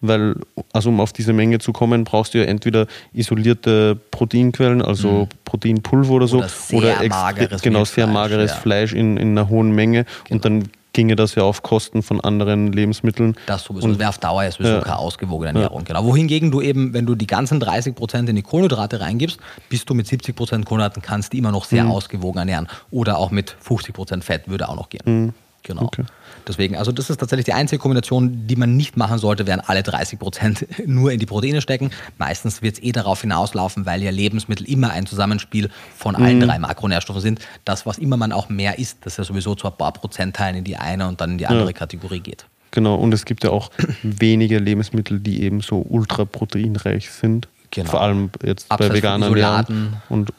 weil, 0.00 0.36
also 0.72 0.88
um 0.88 1.00
auf 1.00 1.12
diese 1.12 1.32
Menge 1.32 1.58
zu 1.58 1.72
kommen, 1.72 2.04
brauchst 2.04 2.34
du 2.34 2.38
ja 2.38 2.44
entweder 2.44 2.86
isolierte 3.12 3.98
Proteinquellen, 4.10 4.82
also 4.82 5.08
mhm. 5.08 5.28
Proteinpulver 5.44 6.12
oder 6.12 6.26
so, 6.26 6.38
oder 6.38 6.48
sehr 6.48 6.78
oder 6.78 7.08
mageres 7.08 7.62
genau 7.62 7.84
sehr 7.84 8.06
mageres 8.06 8.50
ja. 8.50 8.56
Fleisch 8.56 8.92
in, 8.92 9.16
in 9.16 9.30
einer 9.30 9.48
hohen 9.48 9.72
Menge 9.72 10.04
genau. 10.24 10.36
und 10.36 10.44
dann 10.44 10.68
ginge 10.92 11.16
das 11.16 11.34
ja 11.34 11.42
auf 11.42 11.62
Kosten 11.62 12.02
von 12.02 12.20
anderen 12.20 12.72
Lebensmitteln. 12.72 13.36
Das 13.46 13.64
sowieso. 13.64 13.84
Und, 13.84 13.92
das 13.92 13.98
wäre 14.00 14.08
auf 14.08 14.18
Dauer 14.18 14.44
ja 14.44 14.50
sowieso 14.50 14.74
ja. 14.74 14.80
keine 14.80 14.98
ausgewogene 14.98 15.48
Ernährung. 15.48 15.80
Ja. 15.80 15.84
Genau. 15.84 16.04
Wohingegen 16.04 16.50
du 16.50 16.60
eben, 16.60 16.92
wenn 16.92 17.06
du 17.06 17.14
die 17.14 17.26
ganzen 17.26 17.60
30 17.60 17.94
Prozent 17.94 18.28
in 18.28 18.36
die 18.36 18.42
Kohlenhydrate 18.42 19.00
reingibst, 19.00 19.38
bist 19.68 19.88
du 19.88 19.94
mit 19.94 20.06
70 20.06 20.34
Prozent 20.34 20.66
Kohlenhydraten 20.66 21.02
kannst 21.02 21.32
du 21.32 21.38
immer 21.38 21.52
noch 21.52 21.64
sehr 21.64 21.84
mhm. 21.84 21.92
ausgewogen 21.92 22.38
ernähren. 22.38 22.68
Oder 22.90 23.18
auch 23.18 23.30
mit 23.30 23.56
50 23.60 23.94
Prozent 23.94 24.24
Fett 24.24 24.48
würde 24.48 24.68
auch 24.68 24.76
noch 24.76 24.88
gehen. 24.88 25.02
Mhm. 25.04 25.34
Genau. 25.62 25.82
Okay. 25.82 26.04
Deswegen, 26.46 26.76
also 26.76 26.92
das 26.92 27.10
ist 27.10 27.18
tatsächlich 27.18 27.44
die 27.44 27.52
einzige 27.52 27.80
Kombination, 27.80 28.46
die 28.46 28.56
man 28.56 28.76
nicht 28.76 28.96
machen 28.96 29.18
sollte, 29.18 29.46
wären 29.46 29.60
alle 29.60 29.82
30 29.82 30.18
Prozent 30.18 30.66
nur 30.86 31.12
in 31.12 31.18
die 31.18 31.26
Proteine 31.26 31.60
stecken. 31.60 31.90
Meistens 32.18 32.62
wird 32.62 32.76
es 32.76 32.82
eh 32.82 32.92
darauf 32.92 33.20
hinauslaufen, 33.20 33.86
weil 33.86 34.02
ja 34.02 34.10
Lebensmittel 34.10 34.68
immer 34.68 34.90
ein 34.90 35.06
Zusammenspiel 35.06 35.70
von 35.96 36.16
allen 36.16 36.38
mhm. 36.38 36.46
drei 36.46 36.58
Makronährstoffen 36.58 37.22
sind. 37.22 37.40
Das, 37.64 37.86
was 37.86 37.98
immer 37.98 38.16
man 38.16 38.32
auch 38.32 38.48
mehr 38.48 38.78
isst, 38.78 38.98
das 39.02 39.16
ja 39.16 39.24
sowieso 39.24 39.54
zu 39.54 39.66
ein 39.66 39.76
paar 39.76 39.92
Prozentteilen 39.92 40.56
in 40.56 40.64
die 40.64 40.76
eine 40.76 41.08
und 41.08 41.20
dann 41.20 41.32
in 41.32 41.38
die 41.38 41.46
andere 41.46 41.66
ja. 41.66 41.72
Kategorie 41.72 42.20
geht. 42.20 42.46
Genau, 42.72 42.94
und 42.94 43.12
es 43.12 43.24
gibt 43.24 43.44
ja 43.44 43.50
auch 43.50 43.70
wenige 44.02 44.58
Lebensmittel, 44.58 45.20
die 45.20 45.42
eben 45.42 45.60
so 45.60 45.84
ultraproteinreich 45.88 47.10
sind. 47.10 47.48
Genau. 47.70 47.90
Vor 47.90 48.00
allem 48.00 48.30
jetzt 48.42 48.70
Abseits 48.70 48.90
bei 48.90 48.96
Veganern 48.96 50.00
und 50.08 50.32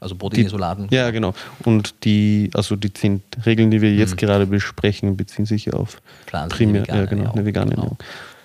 also 0.00 0.14
Proteinisolaten. 0.14 0.88
ja, 0.90 1.10
genau. 1.10 1.34
Und 1.64 2.04
die, 2.04 2.50
also 2.54 2.74
die 2.74 2.92
zehn 2.92 3.22
Regeln, 3.44 3.70
die 3.70 3.80
wir 3.80 3.94
jetzt 3.94 4.12
mhm. 4.12 4.16
gerade 4.16 4.46
besprechen, 4.46 5.16
beziehen 5.16 5.44
sich 5.44 5.72
auf 5.72 6.00
primär, 6.48 6.84
ja, 6.88 7.04
genau, 7.04 7.32
eine 7.32 7.44
vegane 7.44 7.70
genau. 7.70 7.82
Ernährung. 7.82 7.98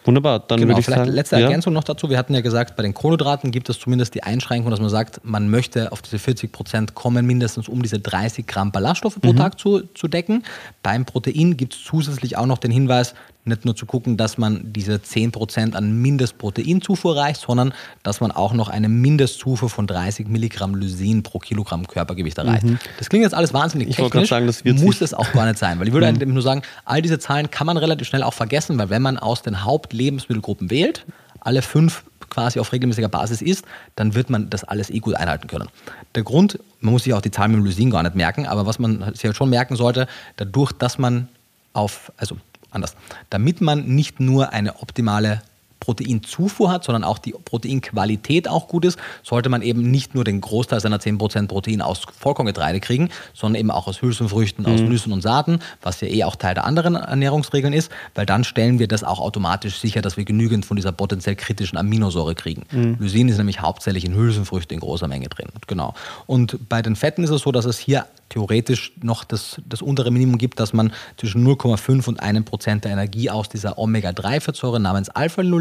Wunderbar, 0.06 0.39
dann 0.39 0.60
genau, 0.60 0.70
würde 0.70 0.82
ich 0.82 0.86
vielleicht 0.86 0.99
sagen. 0.99 1.12
Letzte 1.12 1.36
Ergänzung 1.38 1.74
ja. 1.74 1.80
noch 1.80 1.84
dazu. 1.84 2.10
Wir 2.12 2.20
hatten 2.20 2.36
ja 2.36 2.41
gesagt, 2.41 2.76
bei 2.76 2.84
den 2.84 2.93
Kohlenhydraten 2.93 3.49
gibt 3.49 3.70
es 3.70 3.80
zumindest 3.80 4.14
die 4.14 4.22
Einschränkung, 4.22 4.70
dass 4.70 4.80
man 4.80 4.89
sagt, 4.89 5.22
man 5.24 5.49
möchte 5.49 5.91
auf 5.91 6.03
diese 6.03 6.20
40 6.20 6.51
Prozent 6.51 6.93
kommen, 6.93 7.26
mindestens 7.26 7.68
um 7.68 7.82
diese 7.82 7.99
30 7.99 8.45
Gramm 8.45 8.72
Ballaststoffe 8.72 9.20
pro 9.20 9.34
mhm. 9.34 9.38
Tag 9.38 9.60
zu, 9.60 9.82
zu 9.95 10.08
decken. 10.08 10.43
Beim 10.84 11.06
Protein 11.06 11.58
gibt 11.58 11.74
es 11.74 11.84
zusätzlich 11.84 12.38
auch 12.38 12.45
noch 12.45 12.60
den 12.60 12.70
Hinweis, 12.70 13.16
nicht 13.46 13.64
nur 13.64 13.76
zu 13.76 13.86
gucken, 13.86 14.18
dass 14.18 14.38
man 14.38 14.62
diese 14.74 14.96
10% 14.96 15.74
an 15.76 16.02
Mindestproteinzufuhr 16.02 17.16
reicht, 17.16 17.41
sondern 17.41 17.74
dass 18.04 18.20
man 18.20 18.32
auch 18.32 18.54
noch 18.54 18.70
eine 18.70 18.89
Mindestzufuhr 18.89 19.70
von 19.70 19.88
30 19.88 20.28
Milligramm 20.28 20.76
Lysin 20.76 21.24
pro 21.24 21.39
Kilogramm 21.39 21.88
Körpergewicht 21.88 22.38
erreicht. 22.38 22.64
Mhm. 22.64 22.80
Das 22.98 23.10
klingt 23.10 23.24
jetzt 23.24 23.36
alles 23.36 23.54
wahnsinnig 23.54 23.89
ich 23.89 23.96
technisch, 23.96 24.30
sagen, 24.30 24.48
das 24.48 24.66
wird 24.66 24.80
muss 24.80 25.02
es 25.02 25.14
auch 25.14 25.32
gar 25.32 25.46
nicht 25.46 25.60
sein, 25.60 25.80
weil 25.80 25.88
ich 25.88 25.93
würde 25.93 26.12
mhm. 26.26 26.34
nur 26.34 26.41
sagen, 26.41 26.64
all 26.86 27.02
diese 27.02 27.20
Zahlen 27.20 27.52
kann 27.52 27.68
man 27.68 27.78
relativ 27.78 28.08
schnell 28.08 28.24
auch 28.24 28.34
vergessen, 28.34 28.78
weil 28.80 28.89
wenn 28.89 29.02
man 29.02 29.18
aus 29.18 29.43
den 29.43 29.64
Hauptlebensmittelgruppen 29.64 30.70
wählt, 30.70 31.06
alle 31.39 31.62
fünf 31.62 32.04
quasi 32.30 32.60
auf 32.60 32.74
regelmäßiger 32.74 33.08
Basis 33.08 33.41
isst, 33.41 33.66
dann 33.96 34.16
wird 34.16 34.30
man 34.30 34.50
das 34.50 34.64
alles 34.64 34.89
eh 34.89 35.00
gut 35.00 35.16
einhalten 35.16 35.48
können. 35.48 35.70
Der 36.16 36.24
Grund, 36.24 36.60
man 36.80 36.93
muss 36.93 37.04
sich 37.04 37.14
auch 37.14 37.22
die 37.22 37.32
Zahlen 37.32 37.52
mit 37.52 37.60
dem 37.60 37.66
Lysin 37.66 37.91
gar 37.91 38.02
nicht 38.02 38.16
merken, 38.16 38.48
aber 38.48 38.66
was 38.66 38.80
man 38.80 39.14
sich 39.14 39.26
halt 39.26 39.38
schon 39.38 39.50
merken 39.50 39.76
sollte, 39.76 40.08
dadurch, 40.38 40.72
dass 40.72 40.98
man 40.98 41.28
auf, 41.74 42.12
also 42.18 42.38
anders. 42.76 42.95
Damit 43.30 43.61
man 43.61 43.86
nicht 43.88 44.19
nur 44.19 44.53
eine 44.53 44.82
optimale 44.82 45.41
Proteinzufuhr 45.80 46.71
hat, 46.71 46.84
sondern 46.84 47.03
auch 47.03 47.19
die 47.19 47.32
Proteinqualität 47.32 48.47
auch 48.47 48.67
gut 48.67 48.86
ist, 48.86 48.97
sollte 49.23 49.49
man 49.49 49.61
eben 49.61 49.89
nicht 49.91 50.15
nur 50.15 50.23
den 50.23 50.41
Großteil 50.41 50.80
seiner 50.80 50.97
10% 50.97 51.47
Protein 51.47 51.82
aus 51.82 52.01
Vollkorngetreide 52.17 52.80
kriegen, 52.80 53.09
sondern 53.34 53.59
eben 53.59 53.71
auch 53.71 53.88
aus 53.88 54.01
Hülsenfrüchten, 54.01 54.65
mhm. 54.65 54.73
aus 54.73 54.82
Nüssen 54.82 55.11
und 55.11 55.21
Saaten, 55.21 55.59
was 55.82 56.01
ja 56.01 56.07
eh 56.07 56.23
auch 56.23 56.36
Teil 56.36 56.55
der 56.55 56.65
anderen 56.65 56.95
Ernährungsregeln 56.95 57.73
ist, 57.73 57.91
weil 58.15 58.26
dann 58.26 58.43
stellen 58.43 58.80
wir 58.80 58.88
das 58.88 59.03
auch 59.03 59.19
automatisch 59.19 59.80
sicher, 59.80 60.01
dass 60.01 60.17
wir 60.17 60.26
genügend 60.26 60.65
von 60.65 60.76
dieser 60.76 60.91
potenziell 60.91 61.36
kritischen 61.36 61.78
Aminosäure 61.78 62.36
kriegen. 62.36 62.63
Mhm. 62.71 62.97
Lysin 62.99 63.30
ist 63.30 63.38
nämlich 63.38 63.61
hauptsächlich 63.61 64.05
in 64.05 64.15
Hülsenfrüchten 64.15 64.76
in 64.76 64.80
großer 64.80 65.07
Menge 65.07 65.28
drin. 65.28 65.47
Genau. 65.67 65.93
Und 66.26 66.69
bei 66.69 66.82
den 66.82 66.95
Fetten 66.95 67.23
ist 67.23 67.30
es 67.30 67.41
so, 67.41 67.51
dass 67.51 67.65
es 67.65 67.78
hier 67.78 68.05
theoretisch 68.30 68.91
noch 69.01 69.23
das, 69.23 69.61
das 69.67 69.82
untere 69.82 70.11
Minimum 70.11 70.38
gibt, 70.38 70.59
dass 70.59 70.73
man 70.73 70.91
zwischen 71.17 71.45
0,5 71.45 72.07
und 72.07 72.19
1 72.19 72.45
Prozent 72.45 72.84
der 72.84 72.91
Energie 72.91 73.30
aus 73.30 73.49
dieser 73.49 73.78
Omega-3-Fettsäure 73.78 74.80
namens 74.80 75.09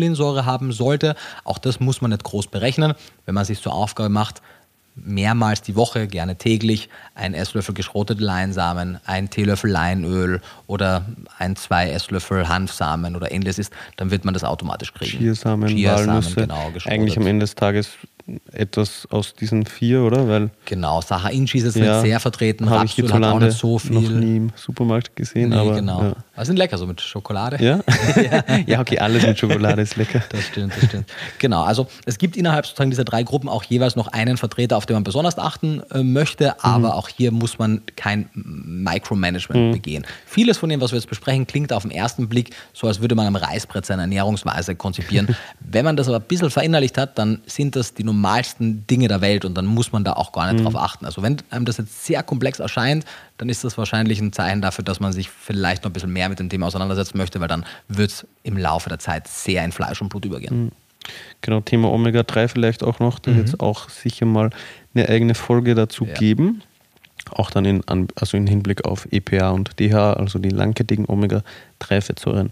Alpha-Linolensäure 0.04 0.44
haben 0.44 0.72
sollte. 0.72 1.14
Auch 1.44 1.58
das 1.58 1.80
muss 1.80 2.00
man 2.00 2.10
nicht 2.10 2.24
groß 2.24 2.48
berechnen. 2.48 2.94
Wenn 3.26 3.34
man 3.34 3.44
sich 3.44 3.60
zur 3.60 3.72
Aufgabe 3.72 4.08
macht, 4.08 4.42
mehrmals 4.96 5.62
die 5.62 5.74
Woche, 5.74 6.06
gerne 6.06 6.36
täglich, 6.36 6.88
ein 7.16 7.34
Esslöffel 7.34 7.74
geschrotete 7.74 8.22
Leinsamen, 8.22 9.00
ein 9.06 9.28
Teelöffel 9.28 9.70
Leinöl 9.70 10.40
oder 10.68 11.04
ein, 11.38 11.56
zwei 11.56 11.90
Esslöffel 11.90 12.48
Hanfsamen 12.48 13.16
oder 13.16 13.32
ähnliches 13.32 13.58
ist, 13.58 13.72
dann 13.96 14.12
wird 14.12 14.24
man 14.24 14.34
das 14.34 14.44
automatisch 14.44 14.94
kriegen. 14.94 15.18
Chiasamen, 15.18 15.68
Chiasamen 15.68 16.08
Walnüsse, 16.08 16.34
genau, 16.42 16.72
eigentlich 16.84 17.16
am 17.16 17.26
Ende 17.26 17.42
des 17.42 17.56
Tages 17.56 17.90
etwas 18.52 19.06
aus 19.10 19.34
diesen 19.34 19.66
vier, 19.66 20.02
oder? 20.02 20.26
Weil 20.28 20.50
genau, 20.64 21.00
Sacharinchi 21.02 21.58
ist 21.58 21.64
jetzt 21.64 21.76
ja, 21.76 21.92
nicht 21.92 22.06
sehr 22.06 22.20
vertreten, 22.20 22.70
habe 22.70 22.86
ich 22.86 22.92
hierzulande 22.92 23.32
auch 23.32 23.38
nicht 23.38 23.58
so 23.58 23.78
viel. 23.78 23.92
noch 23.92 24.10
nie 24.10 24.36
im 24.36 24.52
Supermarkt 24.56 25.14
gesehen. 25.14 25.50
Nee, 25.50 25.56
aber, 25.56 25.74
genau. 25.74 26.02
Ja. 26.02 26.16
Aber 26.34 26.44
sind 26.46 26.56
lecker, 26.56 26.78
so 26.78 26.86
mit 26.86 27.00
Schokolade. 27.00 27.62
Ja? 27.62 27.80
ja, 28.66 28.80
okay, 28.80 28.98
alles 28.98 29.26
mit 29.26 29.38
Schokolade 29.38 29.82
ist 29.82 29.96
lecker. 29.96 30.22
Das 30.30 30.44
stimmt, 30.46 30.72
das 30.74 30.88
stimmt. 30.88 31.06
Genau, 31.38 31.64
also 31.64 31.86
es 32.06 32.16
gibt 32.16 32.36
innerhalb 32.36 32.64
sozusagen 32.66 32.90
dieser 32.90 33.04
drei 33.04 33.22
Gruppen 33.24 33.48
auch 33.48 33.62
jeweils 33.64 33.94
noch 33.94 34.08
einen 34.08 34.38
Vertreter, 34.38 34.76
auf 34.78 34.86
den 34.86 34.94
man 34.94 35.04
besonders 35.04 35.38
achten 35.38 35.82
äh, 35.90 36.02
möchte, 36.02 36.64
aber 36.64 36.88
mhm. 36.88 36.94
auch 36.94 37.08
hier 37.08 37.30
muss 37.30 37.58
man 37.58 37.82
kein 37.96 38.30
Micromanagement 38.32 39.68
mhm. 39.68 39.72
begehen. 39.72 40.06
Vieles 40.24 40.56
von 40.56 40.70
dem, 40.70 40.80
was 40.80 40.92
wir 40.92 40.98
jetzt 40.98 41.08
besprechen, 41.08 41.46
klingt 41.46 41.72
auf 41.72 41.82
den 41.82 41.90
ersten 41.90 42.28
Blick 42.28 42.54
so, 42.72 42.86
als 42.86 43.00
würde 43.00 43.14
man 43.14 43.26
am 43.26 43.36
Reißbrett 43.36 43.84
seine 43.84 44.02
Ernährungsweise 44.02 44.74
konzipieren. 44.76 45.36
Wenn 45.60 45.84
man 45.84 45.96
das 45.96 46.08
aber 46.08 46.18
ein 46.18 46.26
bisschen 46.26 46.50
verinnerlicht 46.50 46.96
hat, 46.96 47.18
dann 47.18 47.40
sind 47.46 47.76
das 47.76 47.92
die 47.92 48.04
normalsten 48.14 48.86
Dinge 48.86 49.08
der 49.08 49.20
Welt 49.20 49.44
und 49.44 49.54
dann 49.54 49.66
muss 49.66 49.92
man 49.92 50.04
da 50.04 50.14
auch 50.14 50.32
gar 50.32 50.50
nicht 50.50 50.60
mhm. 50.60 50.64
drauf 50.64 50.76
achten. 50.76 51.04
Also 51.04 51.22
wenn 51.22 51.36
einem 51.50 51.64
das 51.64 51.78
jetzt 51.78 52.04
sehr 52.06 52.22
komplex 52.22 52.60
erscheint, 52.60 53.04
dann 53.38 53.48
ist 53.48 53.64
das 53.64 53.76
wahrscheinlich 53.76 54.20
ein 54.20 54.32
Zeichen 54.32 54.62
dafür, 54.62 54.84
dass 54.84 55.00
man 55.00 55.12
sich 55.12 55.28
vielleicht 55.28 55.82
noch 55.82 55.90
ein 55.90 55.92
bisschen 55.92 56.12
mehr 56.12 56.28
mit 56.28 56.38
dem 56.38 56.48
Thema 56.48 56.66
auseinandersetzen 56.66 57.18
möchte, 57.18 57.40
weil 57.40 57.48
dann 57.48 57.64
wird 57.88 58.10
es 58.10 58.26
im 58.42 58.56
Laufe 58.56 58.88
der 58.88 58.98
Zeit 58.98 59.26
sehr 59.26 59.64
in 59.64 59.72
Fleisch 59.72 60.00
und 60.00 60.08
Blut 60.08 60.24
übergehen. 60.24 60.64
Mhm. 60.64 60.72
Genau, 61.42 61.60
Thema 61.60 61.90
Omega-3 61.90 62.48
vielleicht 62.48 62.82
auch 62.82 62.98
noch. 62.98 63.18
Da 63.18 63.30
mhm. 63.30 63.36
wird 63.36 63.48
es 63.48 63.60
auch 63.60 63.90
sicher 63.90 64.24
mal 64.24 64.50
eine 64.94 65.08
eigene 65.08 65.34
Folge 65.34 65.74
dazu 65.74 66.06
ja. 66.06 66.14
geben. 66.14 66.62
Auch 67.30 67.50
dann 67.50 67.64
in, 67.64 67.82
also 68.14 68.36
in 68.36 68.46
Hinblick 68.46 68.84
auf 68.84 69.06
EPA 69.10 69.50
und 69.50 69.78
DH, 69.80 70.14
also 70.14 70.38
die 70.38 70.50
langkettigen 70.50 71.06
Omega-3-Fettsäuren. 71.06 72.50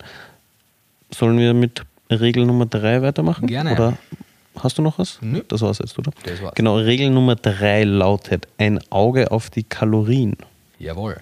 Sollen 1.10 1.38
wir 1.38 1.54
mit 1.54 1.82
Regel 2.10 2.46
Nummer 2.46 2.66
3 2.66 3.02
weitermachen? 3.02 3.46
Gerne. 3.46 3.72
Oder 3.72 3.98
hast 4.58 4.78
du 4.78 4.82
noch 4.82 4.98
was? 4.98 5.18
Nö. 5.20 5.42
Das 5.48 5.60
war's 5.60 5.78
jetzt, 5.78 5.98
oder? 5.98 6.12
Das 6.24 6.42
war's. 6.42 6.54
Genau, 6.54 6.76
Regel 6.76 7.10
Nummer 7.10 7.36
3 7.36 7.84
lautet: 7.84 8.48
ein 8.58 8.80
Auge 8.90 9.30
auf 9.30 9.50
die 9.50 9.62
Kalorien. 9.62 10.36
Jawohl. 10.78 11.20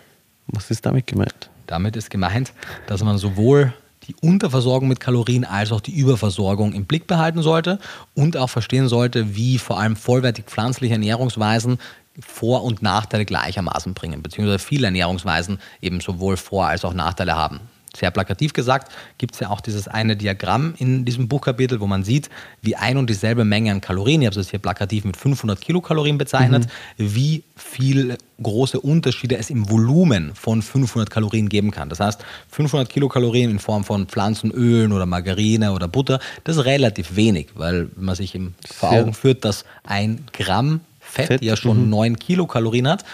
Was 0.49 0.70
ist 0.70 0.85
damit 0.87 1.07
gemeint? 1.07 1.51
Damit 1.66 1.97
ist 1.97 2.11
gemeint, 2.11 2.53
dass 2.87 3.05
man 3.05 3.18
sowohl 3.18 3.72
die 4.09 4.16
Unterversorgung 4.20 4.89
mit 4.89 4.99
Kalorien 4.99 5.45
als 5.45 5.70
auch 5.70 5.81
die 5.81 5.95
Überversorgung 5.95 6.72
im 6.72 6.87
Blick 6.87 7.07
behalten 7.07 7.43
sollte 7.43 7.78
und 8.14 8.37
auch 8.37 8.49
verstehen 8.51 8.89
sollte, 8.89 9.37
wie 9.37 9.59
vor 9.59 9.78
allem 9.78 9.95
vollwertig 9.95 10.47
pflanzliche 10.47 10.95
Ernährungsweisen 10.95 11.78
vor- 12.18 12.64
und 12.64 12.83
Nachteile 12.83 13.24
gleichermaßen 13.24 13.95
bringen, 13.95 14.22
beziehungsweise 14.22 14.59
viele 14.59 14.87
Ernährungsweisen 14.87 15.61
eben 15.81 16.01
sowohl 16.01 16.37
Vor- 16.37 16.66
als 16.66 16.85
auch 16.85 16.95
Nachteile 16.95 17.37
haben 17.37 17.61
sehr 17.97 18.11
plakativ 18.11 18.53
gesagt, 18.53 18.93
gibt 19.18 19.34
es 19.34 19.41
ja 19.41 19.51
auch 19.51 19.61
dieses 19.61 19.88
eine 19.88 20.16
Diagramm 20.16 20.74
in 20.78 21.05
diesem 21.05 21.28
Buchkapitel, 21.28 21.80
wo 21.80 21.86
man 21.86 22.05
sieht, 22.05 22.30
wie 22.62 22.76
ein 22.76 22.97
und 22.97 23.11
dieselbe 23.11 23.45
Menge 23.45 23.72
an 23.72 23.80
Kalorien, 23.80 24.22
ich 24.22 24.26
habe 24.26 24.38
es 24.38 24.51
hier 24.51 24.59
plakativ 24.59 25.05
mit 25.05 25.16
500 25.16 25.61
Kilokalorien 25.61 26.18
bezeichnet, 26.18 26.66
mhm. 26.97 27.14
wie 27.14 27.43
viel 27.57 28.16
große 28.43 28.80
Unterschiede 28.80 29.36
es 29.36 29.51
im 29.51 29.68
Volumen 29.68 30.34
von 30.34 30.62
500 30.62 31.11
Kalorien 31.11 31.49
geben 31.49 31.70
kann. 31.70 31.88
Das 31.88 32.01
heißt, 32.01 32.24
500 32.51 32.88
Kilokalorien 32.88 33.51
in 33.51 33.59
Form 33.59 33.84
von 33.84 34.07
Pflanzenölen 34.07 34.93
oder 34.93 35.07
Margarine 35.07 35.72
oder 35.72 35.88
Butter, 35.88 36.20
das 36.45 36.57
ist 36.57 36.64
relativ 36.64 37.16
wenig, 37.16 37.49
weil 37.55 37.91
man 37.97 38.14
sich 38.14 38.38
vor 38.64 38.91
Augen 38.91 39.14
führt, 39.14 39.45
dass 39.45 39.64
ein 39.84 40.24
Gramm 40.32 40.80
Fett, 41.01 41.26
Fett 41.26 41.43
ja 41.43 41.57
schon 41.57 41.84
mhm. 41.84 41.91
9 41.91 42.18
Kilokalorien 42.18 42.88
hat 42.88 43.05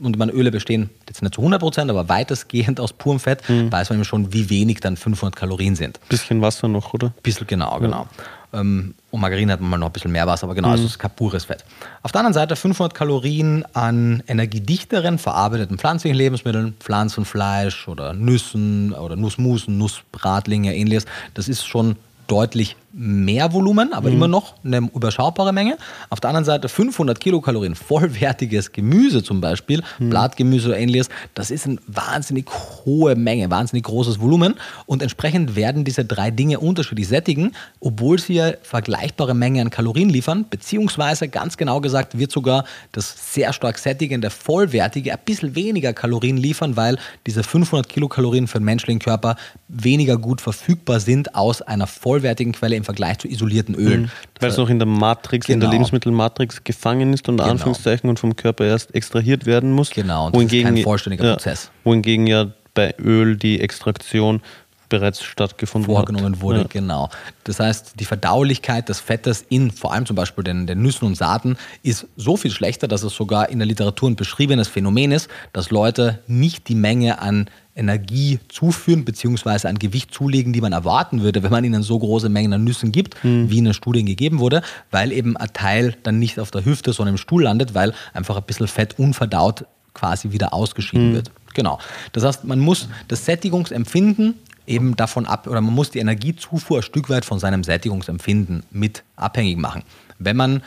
und 0.00 0.18
meine 0.18 0.32
Öle 0.32 0.50
bestehen 0.50 0.90
jetzt 1.08 1.22
nicht 1.22 1.34
zu 1.34 1.40
100 1.40 1.60
Prozent, 1.60 1.90
aber 1.90 2.08
weitestgehend 2.08 2.80
aus 2.80 2.92
purem 2.92 3.20
Fett, 3.20 3.48
mhm. 3.48 3.70
weiß 3.70 3.90
man 3.90 3.98
eben 3.98 4.04
schon, 4.04 4.32
wie 4.32 4.50
wenig 4.50 4.80
dann 4.80 4.96
500 4.96 5.36
Kalorien 5.36 5.76
sind. 5.76 6.00
Bisschen 6.08 6.40
Wasser 6.40 6.68
noch, 6.68 6.94
oder? 6.94 7.12
Bisschen, 7.22 7.46
genau, 7.46 7.78
genau. 7.78 8.08
Ja. 8.52 8.60
Ähm, 8.60 8.94
und 9.10 9.20
Margarine 9.20 9.52
hat 9.52 9.60
man 9.60 9.70
mal 9.70 9.78
noch 9.78 9.88
ein 9.88 9.92
bisschen 9.92 10.12
mehr 10.12 10.26
Wasser, 10.26 10.44
aber 10.44 10.54
genau, 10.54 10.68
mhm. 10.68 10.72
also 10.72 10.84
es 10.84 10.92
ist 10.92 10.98
kein 10.98 11.10
pures 11.10 11.44
Fett. 11.44 11.64
Auf 12.02 12.12
der 12.12 12.20
anderen 12.20 12.34
Seite 12.34 12.56
500 12.56 12.94
Kalorien 12.94 13.64
an 13.74 14.22
energiedichteren, 14.26 15.18
verarbeiteten 15.18 15.78
pflanzlichen 15.78 16.16
Lebensmitteln, 16.16 16.74
Pflanzenfleisch 16.80 17.88
oder 17.88 18.14
Nüssen 18.14 18.92
oder 18.92 19.16
Nussmusen, 19.16 19.76
Nussbratlinge, 19.76 20.74
ähnliches. 20.74 21.04
Das 21.34 21.48
ist 21.48 21.66
schon 21.66 21.96
deutlich 22.26 22.76
mehr 22.98 23.52
Volumen, 23.52 23.92
aber 23.92 24.08
mhm. 24.08 24.16
immer 24.16 24.28
noch 24.28 24.54
eine 24.64 24.78
überschaubare 24.78 25.52
Menge. 25.52 25.78
Auf 26.10 26.18
der 26.18 26.30
anderen 26.30 26.44
Seite 26.44 26.68
500 26.68 27.20
Kilokalorien 27.20 27.76
vollwertiges 27.76 28.72
Gemüse 28.72 29.22
zum 29.22 29.40
Beispiel, 29.40 29.84
mhm. 30.00 30.10
Blattgemüse 30.10 30.68
oder 30.70 30.78
ähnliches, 30.78 31.08
das 31.34 31.52
ist 31.52 31.66
eine 31.66 31.78
wahnsinnig 31.86 32.46
hohe 32.84 33.14
Menge, 33.14 33.50
wahnsinnig 33.50 33.84
großes 33.84 34.20
Volumen 34.20 34.54
und 34.86 35.00
entsprechend 35.00 35.54
werden 35.54 35.84
diese 35.84 36.04
drei 36.04 36.32
Dinge 36.32 36.58
unterschiedlich 36.58 37.06
sättigen, 37.06 37.52
obwohl 37.78 38.18
sie 38.18 38.34
ja 38.34 38.52
vergleichbare 38.62 39.34
Mengen 39.34 39.66
an 39.66 39.70
Kalorien 39.70 40.08
liefern, 40.08 40.46
beziehungsweise 40.50 41.28
ganz 41.28 41.56
genau 41.56 41.80
gesagt 41.80 42.18
wird 42.18 42.32
sogar 42.32 42.64
das 42.90 43.32
sehr 43.32 43.52
stark 43.52 43.78
sättigende, 43.78 44.28
vollwertige 44.30 45.12
ein 45.12 45.20
bisschen 45.24 45.54
weniger 45.54 45.92
Kalorien 45.92 46.36
liefern, 46.36 46.76
weil 46.76 46.98
diese 47.26 47.44
500 47.44 47.88
Kilokalorien 47.88 48.48
für 48.48 48.58
den 48.58 48.64
menschlichen 48.64 48.98
Körper 48.98 49.36
weniger 49.68 50.18
gut 50.18 50.40
verfügbar 50.40 50.98
sind 50.98 51.36
aus 51.36 51.62
einer 51.62 51.86
vollwertigen 51.86 52.52
Quelle 52.52 52.74
im 52.74 52.87
Vergleich 52.88 53.18
zu 53.18 53.28
isolierten 53.28 53.74
Ölen. 53.74 54.02
Mhm. 54.02 54.10
Weil 54.40 54.48
es 54.48 54.56
noch 54.56 54.70
in 54.70 54.78
der 54.78 54.88
Matrix, 54.88 55.46
genau. 55.46 55.54
in 55.54 55.60
der 55.60 55.66
genau. 55.66 55.72
Lebensmittelmatrix 55.74 56.64
gefangen 56.64 57.12
ist, 57.12 57.28
unter 57.28 57.44
genau. 57.44 57.52
Anführungszeichen, 57.52 58.08
und 58.08 58.18
vom 58.18 58.34
Körper 58.34 58.64
erst 58.64 58.94
extrahiert 58.94 59.44
werden 59.44 59.72
muss. 59.72 59.90
Genau, 59.90 60.26
und 60.26 60.34
das 60.34 60.38
wohingegen, 60.38 60.68
ist 60.68 60.74
kein 60.76 60.84
vollständiger 60.84 61.24
ja, 61.26 61.32
Prozess. 61.32 61.70
Wohingegen 61.84 62.26
ja 62.26 62.46
bei 62.72 62.94
Öl 62.98 63.36
die 63.36 63.60
Extraktion 63.60 64.40
bereits 64.88 65.22
stattgefunden 65.22 65.92
vorgenommen 65.92 66.36
hat. 66.36 66.40
wurde, 66.40 66.60
ja. 66.60 66.66
genau. 66.66 67.10
Das 67.44 67.60
heißt, 67.60 68.00
die 68.00 68.06
Verdaulichkeit 68.06 68.88
des 68.88 69.00
Fettes 69.00 69.44
in 69.50 69.70
vor 69.70 69.92
allem 69.92 70.06
zum 70.06 70.16
Beispiel 70.16 70.44
den, 70.44 70.66
den, 70.66 70.80
Nüssen 70.80 71.06
und 71.06 71.14
Saaten 71.14 71.58
ist 71.82 72.06
so 72.16 72.38
viel 72.38 72.50
schlechter, 72.50 72.88
dass 72.88 73.02
es 73.02 73.14
sogar 73.14 73.50
in 73.50 73.58
der 73.58 73.66
Literatur 73.66 74.08
ein 74.08 74.16
beschriebenes 74.16 74.68
Phänomen 74.68 75.12
ist, 75.12 75.28
dass 75.52 75.70
Leute 75.70 76.20
nicht 76.26 76.68
die 76.68 76.74
Menge 76.74 77.20
an 77.20 77.50
Energie 77.78 78.38
zuführen 78.48 79.04
bzw. 79.04 79.68
an 79.68 79.78
Gewicht 79.78 80.12
zulegen, 80.12 80.52
die 80.52 80.60
man 80.60 80.72
erwarten 80.72 81.22
würde, 81.22 81.42
wenn 81.42 81.50
man 81.50 81.64
ihnen 81.64 81.82
so 81.82 81.98
große 81.98 82.28
Mengen 82.28 82.52
an 82.52 82.64
Nüssen 82.64 82.92
gibt, 82.92 83.22
mhm. 83.24 83.50
wie 83.50 83.58
in 83.58 83.64
den 83.64 83.74
Studien 83.74 84.06
gegeben 84.06 84.38
wurde, 84.38 84.62
weil 84.90 85.12
eben 85.12 85.36
ein 85.36 85.48
Teil 85.52 85.96
dann 86.02 86.18
nicht 86.18 86.38
auf 86.38 86.50
der 86.50 86.64
Hüfte, 86.64 86.92
sondern 86.92 87.14
im 87.14 87.18
Stuhl 87.18 87.44
landet, 87.44 87.74
weil 87.74 87.94
einfach 88.12 88.36
ein 88.36 88.42
bisschen 88.42 88.66
Fett 88.66 88.98
unverdaut 88.98 89.64
quasi 89.94 90.32
wieder 90.32 90.52
ausgeschieden 90.52 91.10
mhm. 91.10 91.14
wird. 91.14 91.30
Genau. 91.54 91.78
Das 92.12 92.24
heißt, 92.24 92.44
man 92.44 92.60
muss 92.60 92.88
das 93.08 93.24
Sättigungsempfinden 93.24 94.34
eben 94.66 94.96
davon 94.96 95.26
ab, 95.26 95.46
oder 95.46 95.60
man 95.60 95.74
muss 95.74 95.90
die 95.90 95.98
Energiezufuhr 95.98 96.78
ein 96.78 96.82
Stück 96.82 97.08
weit 97.08 97.24
von 97.24 97.38
seinem 97.38 97.64
Sättigungsempfinden 97.64 98.64
mit 98.70 99.02
abhängig 99.16 99.56
machen. 99.56 99.82
Wenn 100.18 100.36
man 100.36 100.62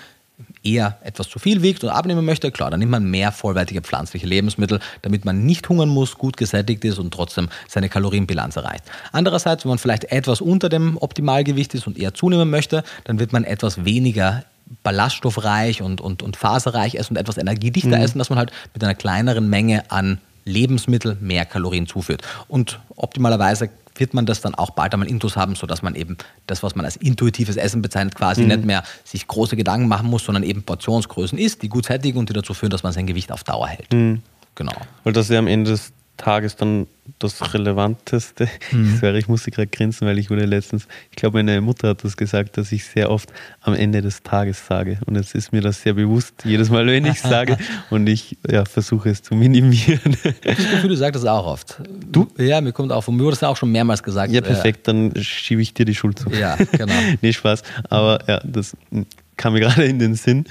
eher 0.63 0.97
etwas 1.03 1.29
zu 1.29 1.39
viel 1.39 1.61
wiegt 1.61 1.83
oder 1.83 1.95
abnehmen 1.95 2.23
möchte, 2.25 2.51
klar, 2.51 2.69
dann 2.69 2.79
nimmt 2.79 2.91
man 2.91 3.03
mehr 3.03 3.31
vollwertige 3.31 3.81
pflanzliche 3.81 4.27
Lebensmittel, 4.27 4.79
damit 5.01 5.25
man 5.25 5.45
nicht 5.45 5.67
hungern 5.69 5.89
muss, 5.89 6.17
gut 6.17 6.37
gesättigt 6.37 6.83
ist 6.85 6.99
und 6.99 7.13
trotzdem 7.13 7.49
seine 7.67 7.89
Kalorienbilanz 7.89 8.55
erreicht. 8.55 8.83
Andererseits, 9.11 9.65
wenn 9.65 9.69
man 9.69 9.79
vielleicht 9.79 10.05
etwas 10.05 10.41
unter 10.41 10.69
dem 10.69 10.97
Optimalgewicht 10.97 11.73
ist 11.73 11.87
und 11.87 11.97
eher 11.97 12.13
zunehmen 12.13 12.49
möchte, 12.49 12.83
dann 13.05 13.19
wird 13.19 13.33
man 13.33 13.43
etwas 13.43 13.85
weniger 13.85 14.43
ballaststoffreich 14.83 15.81
und, 15.81 15.99
und, 15.99 16.23
und 16.23 16.37
faserreich 16.37 16.95
essen 16.95 17.13
und 17.13 17.17
etwas 17.17 17.37
energiedichter 17.37 17.97
mhm. 17.97 18.03
essen, 18.03 18.19
dass 18.19 18.29
man 18.29 18.39
halt 18.39 18.51
mit 18.73 18.83
einer 18.83 18.95
kleineren 18.95 19.49
Menge 19.49 19.89
an 19.91 20.19
Lebensmittel 20.45 21.17
mehr 21.19 21.45
Kalorien 21.45 21.87
zuführt. 21.87 22.21
Und 22.47 22.79
optimalerweise 22.95 23.69
wird 24.01 24.13
man 24.13 24.25
das 24.25 24.41
dann 24.41 24.53
auch 24.55 24.71
bald 24.71 24.93
einmal 24.93 25.07
intus 25.07 25.37
haben, 25.37 25.55
sodass 25.55 25.81
man 25.81 25.95
eben 25.95 26.17
das, 26.47 26.63
was 26.63 26.75
man 26.75 26.83
als 26.83 26.97
intuitives 26.97 27.55
Essen 27.55 27.81
bezeichnet, 27.81 28.15
quasi 28.15 28.41
mhm. 28.41 28.47
nicht 28.49 28.65
mehr 28.65 28.83
sich 29.05 29.25
große 29.27 29.55
Gedanken 29.55 29.87
machen 29.87 30.09
muss, 30.09 30.25
sondern 30.25 30.43
eben 30.43 30.63
Portionsgrößen 30.63 31.37
isst, 31.37 31.61
die 31.61 31.69
gut 31.69 31.85
sättigen 31.85 32.17
und 32.17 32.27
die 32.27 32.33
dazu 32.33 32.53
führen, 32.53 32.71
dass 32.71 32.83
man 32.83 32.91
sein 32.91 33.07
Gewicht 33.07 33.31
auf 33.31 33.45
Dauer 33.45 33.67
hält. 33.67 33.93
Mhm. 33.93 34.23
Genau. 34.55 34.73
Weil 35.05 35.13
das 35.13 35.29
ja 35.29 35.39
am 35.39 35.47
Ende 35.47 35.71
des 35.71 35.93
Tages 36.17 36.55
dann 36.55 36.87
das 37.19 37.53
Relevanteste. 37.53 38.47
Mhm. 38.71 38.91
Ich, 39.01 39.03
ich 39.03 39.27
musste 39.27 39.51
gerade 39.51 39.67
grinsen, 39.67 40.07
weil 40.07 40.19
ich 40.19 40.29
wurde 40.29 40.45
letztens, 40.45 40.87
ich 41.09 41.15
glaube, 41.15 41.37
meine 41.39 41.59
Mutter 41.61 41.89
hat 41.89 42.03
das 42.03 42.17
gesagt, 42.17 42.57
dass 42.57 42.71
ich 42.71 42.85
sehr 42.85 43.09
oft 43.09 43.31
am 43.61 43.73
Ende 43.73 44.01
des 44.01 44.21
Tages 44.23 44.65
sage. 44.65 44.99
Und 45.05 45.15
jetzt 45.15 45.33
ist 45.33 45.51
mir 45.51 45.61
das 45.61 45.81
sehr 45.81 45.93
bewusst, 45.93 46.33
jedes 46.43 46.69
Mal, 46.69 46.85
wenn 46.87 47.05
ich 47.05 47.19
sage. 47.19 47.57
und 47.89 48.07
ich 48.07 48.37
ja, 48.49 48.65
versuche 48.65 49.09
es 49.09 49.23
zu 49.23 49.35
minimieren. 49.35 50.17
Ich 50.23 50.55
das 50.55 50.57
Gefühl, 50.57 50.89
du 50.89 50.97
sagst 50.97 51.15
das 51.15 51.25
auch 51.25 51.45
oft. 51.45 51.81
Du? 52.11 52.27
Ja, 52.37 52.61
mir 52.61 52.71
kommt 52.71 52.91
auch 52.91 53.01
von 53.01 53.15
mir 53.15 53.23
wurde 53.23 53.35
das 53.35 53.43
auch 53.43 53.57
schon 53.57 53.71
mehrmals 53.71 54.03
gesagt. 54.03 54.31
Ja, 54.31 54.41
perfekt, 54.41 54.87
dann 54.87 55.13
schiebe 55.15 55.61
ich 55.61 55.73
dir 55.73 55.85
die 55.85 55.95
Schuld 55.95 56.19
zu. 56.19 56.29
Ja, 56.29 56.57
genau. 56.71 56.93
nee, 57.21 57.33
Spaß. 57.33 57.63
Aber 57.89 58.19
ja, 58.27 58.39
das 58.43 58.75
kam 59.37 59.53
mir 59.53 59.61
gerade 59.61 59.85
in 59.85 59.99
den 59.99 60.15
Sinn. 60.15 60.45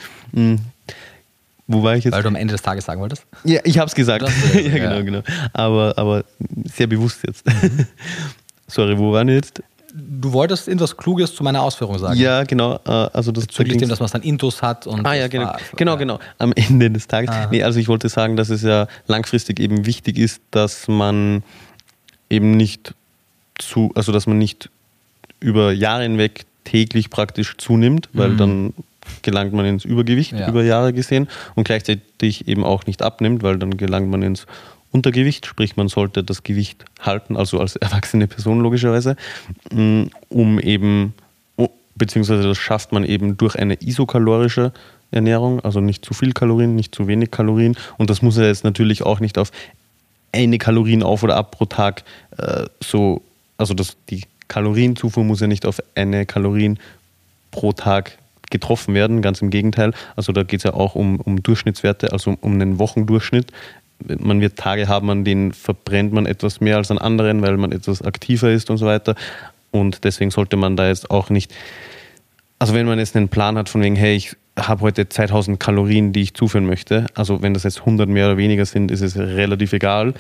Wo 1.72 1.84
war 1.84 1.94
ich 1.94 2.02
jetzt? 2.02 2.14
Weil 2.14 2.22
du 2.22 2.28
am 2.28 2.34
Ende 2.34 2.50
des 2.50 2.62
Tages 2.62 2.84
sagen 2.84 3.00
wolltest? 3.00 3.24
Ja, 3.44 3.60
ich 3.62 3.78
habe 3.78 3.86
es 3.86 3.94
gesagt. 3.94 4.28
ja, 4.54 4.60
ja, 4.60 4.98
genau, 4.98 5.04
genau. 5.04 5.22
Aber, 5.52 5.94
aber 5.96 6.24
sehr 6.64 6.88
bewusst 6.88 7.20
jetzt. 7.24 7.46
Mhm. 7.46 7.86
Sorry, 8.66 8.98
wo 8.98 9.12
waren 9.12 9.28
wir 9.28 9.36
jetzt? 9.36 9.62
Du 9.94 10.32
wolltest 10.32 10.66
etwas 10.66 10.96
Kluges 10.96 11.32
zu 11.32 11.44
meiner 11.44 11.62
Ausführung 11.62 11.96
sagen. 11.98 12.18
Ja, 12.18 12.42
genau. 12.42 12.80
Äh, 12.86 12.90
also 12.90 13.30
das 13.30 13.46
Bezüglich 13.46 13.78
dem, 13.78 13.88
dass 13.88 14.00
man 14.00 14.06
es 14.06 14.12
dann 14.12 14.22
Intus 14.22 14.62
hat. 14.62 14.88
Und 14.88 15.06
ah 15.06 15.14
ja, 15.14 15.28
genau. 15.28 15.46
War, 15.46 15.60
genau, 15.76 15.96
genau. 15.96 16.18
Am 16.38 16.52
Ende 16.54 16.90
des 16.90 17.06
Tages. 17.06 17.30
Ah. 17.30 17.46
Nee, 17.50 17.62
also 17.62 17.78
ich 17.78 17.86
wollte 17.86 18.08
sagen, 18.08 18.36
dass 18.36 18.50
es 18.50 18.62
ja 18.62 18.88
langfristig 19.06 19.60
eben 19.60 19.86
wichtig 19.86 20.18
ist, 20.18 20.42
dass 20.50 20.88
man 20.88 21.44
eben 22.28 22.56
nicht 22.56 22.94
zu, 23.58 23.92
also 23.94 24.10
dass 24.10 24.26
man 24.26 24.38
nicht 24.38 24.70
über 25.38 25.70
Jahre 25.70 26.02
hinweg 26.02 26.46
täglich 26.64 27.10
praktisch 27.10 27.56
zunimmt, 27.58 28.08
weil 28.12 28.30
mhm. 28.30 28.38
dann 28.38 28.74
gelangt 29.22 29.52
man 29.52 29.64
ins 29.66 29.84
Übergewicht 29.84 30.32
ja. 30.32 30.48
über 30.48 30.62
Jahre 30.62 30.92
gesehen 30.92 31.28
und 31.54 31.64
gleichzeitig 31.64 32.48
eben 32.48 32.64
auch 32.64 32.86
nicht 32.86 33.02
abnimmt, 33.02 33.42
weil 33.42 33.58
dann 33.58 33.76
gelangt 33.76 34.10
man 34.10 34.22
ins 34.22 34.46
Untergewicht, 34.92 35.46
sprich 35.46 35.76
man 35.76 35.88
sollte 35.88 36.24
das 36.24 36.42
Gewicht 36.42 36.84
halten, 37.00 37.36
also 37.36 37.60
als 37.60 37.76
erwachsene 37.76 38.26
Person 38.26 38.60
logischerweise, 38.60 39.16
mm, 39.72 40.04
um 40.28 40.58
eben, 40.58 41.14
beziehungsweise 41.94 42.42
das 42.42 42.58
schafft 42.58 42.92
man 42.92 43.04
eben 43.04 43.36
durch 43.36 43.56
eine 43.56 43.74
isokalorische 43.80 44.72
Ernährung, 45.10 45.60
also 45.60 45.80
nicht 45.80 46.04
zu 46.04 46.14
viel 46.14 46.32
Kalorien, 46.32 46.74
nicht 46.74 46.94
zu 46.94 47.06
wenig 47.06 47.30
Kalorien 47.30 47.76
und 47.98 48.10
das 48.10 48.22
muss 48.22 48.36
ja 48.36 48.44
jetzt 48.44 48.64
natürlich 48.64 49.02
auch 49.02 49.20
nicht 49.20 49.38
auf 49.38 49.50
eine 50.32 50.58
Kalorien 50.58 51.02
auf 51.02 51.22
oder 51.22 51.36
ab 51.36 51.50
pro 51.52 51.66
Tag 51.66 52.04
äh, 52.38 52.66
so, 52.80 53.22
also 53.58 53.74
das, 53.74 53.96
die 54.08 54.22
Kalorienzufuhr 54.48 55.24
muss 55.24 55.40
ja 55.40 55.46
nicht 55.46 55.66
auf 55.66 55.80
eine 55.94 56.26
Kalorien 56.26 56.78
pro 57.50 57.72
Tag 57.72 58.18
getroffen 58.50 58.94
werden, 58.94 59.22
ganz 59.22 59.40
im 59.42 59.50
Gegenteil. 59.50 59.92
Also 60.16 60.32
da 60.32 60.42
geht 60.42 60.60
es 60.60 60.64
ja 60.64 60.74
auch 60.74 60.94
um, 60.94 61.20
um 61.20 61.42
Durchschnittswerte, 61.42 62.12
also 62.12 62.36
um 62.40 62.54
einen 62.54 62.78
Wochendurchschnitt. 62.78 63.52
Man 64.18 64.40
wird 64.40 64.56
Tage 64.56 64.88
haben, 64.88 65.10
an 65.10 65.24
denen 65.24 65.52
verbrennt 65.52 66.12
man 66.12 66.26
etwas 66.26 66.60
mehr 66.60 66.76
als 66.76 66.90
an 66.90 66.98
anderen, 66.98 67.42
weil 67.42 67.56
man 67.56 67.72
etwas 67.72 68.02
aktiver 68.02 68.50
ist 68.50 68.70
und 68.70 68.78
so 68.78 68.86
weiter. 68.86 69.14
Und 69.70 70.04
deswegen 70.04 70.30
sollte 70.30 70.56
man 70.56 70.76
da 70.76 70.88
jetzt 70.88 71.10
auch 71.10 71.30
nicht, 71.30 71.54
also 72.58 72.74
wenn 72.74 72.86
man 72.86 72.98
jetzt 72.98 73.14
einen 73.14 73.28
Plan 73.28 73.56
hat 73.56 73.68
von 73.68 73.82
wegen, 73.82 73.96
hey, 73.96 74.16
ich 74.16 74.36
habe 74.58 74.82
heute 74.82 75.08
2000 75.08 75.58
Kalorien, 75.58 76.12
die 76.12 76.22
ich 76.22 76.34
zuführen 76.34 76.66
möchte. 76.66 77.06
Also 77.14 77.42
wenn 77.42 77.54
das 77.54 77.62
jetzt 77.62 77.80
100 77.80 78.08
mehr 78.08 78.26
oder 78.26 78.36
weniger 78.36 78.66
sind, 78.66 78.90
ist 78.90 79.00
es 79.00 79.16
relativ 79.16 79.72
egal, 79.72 80.14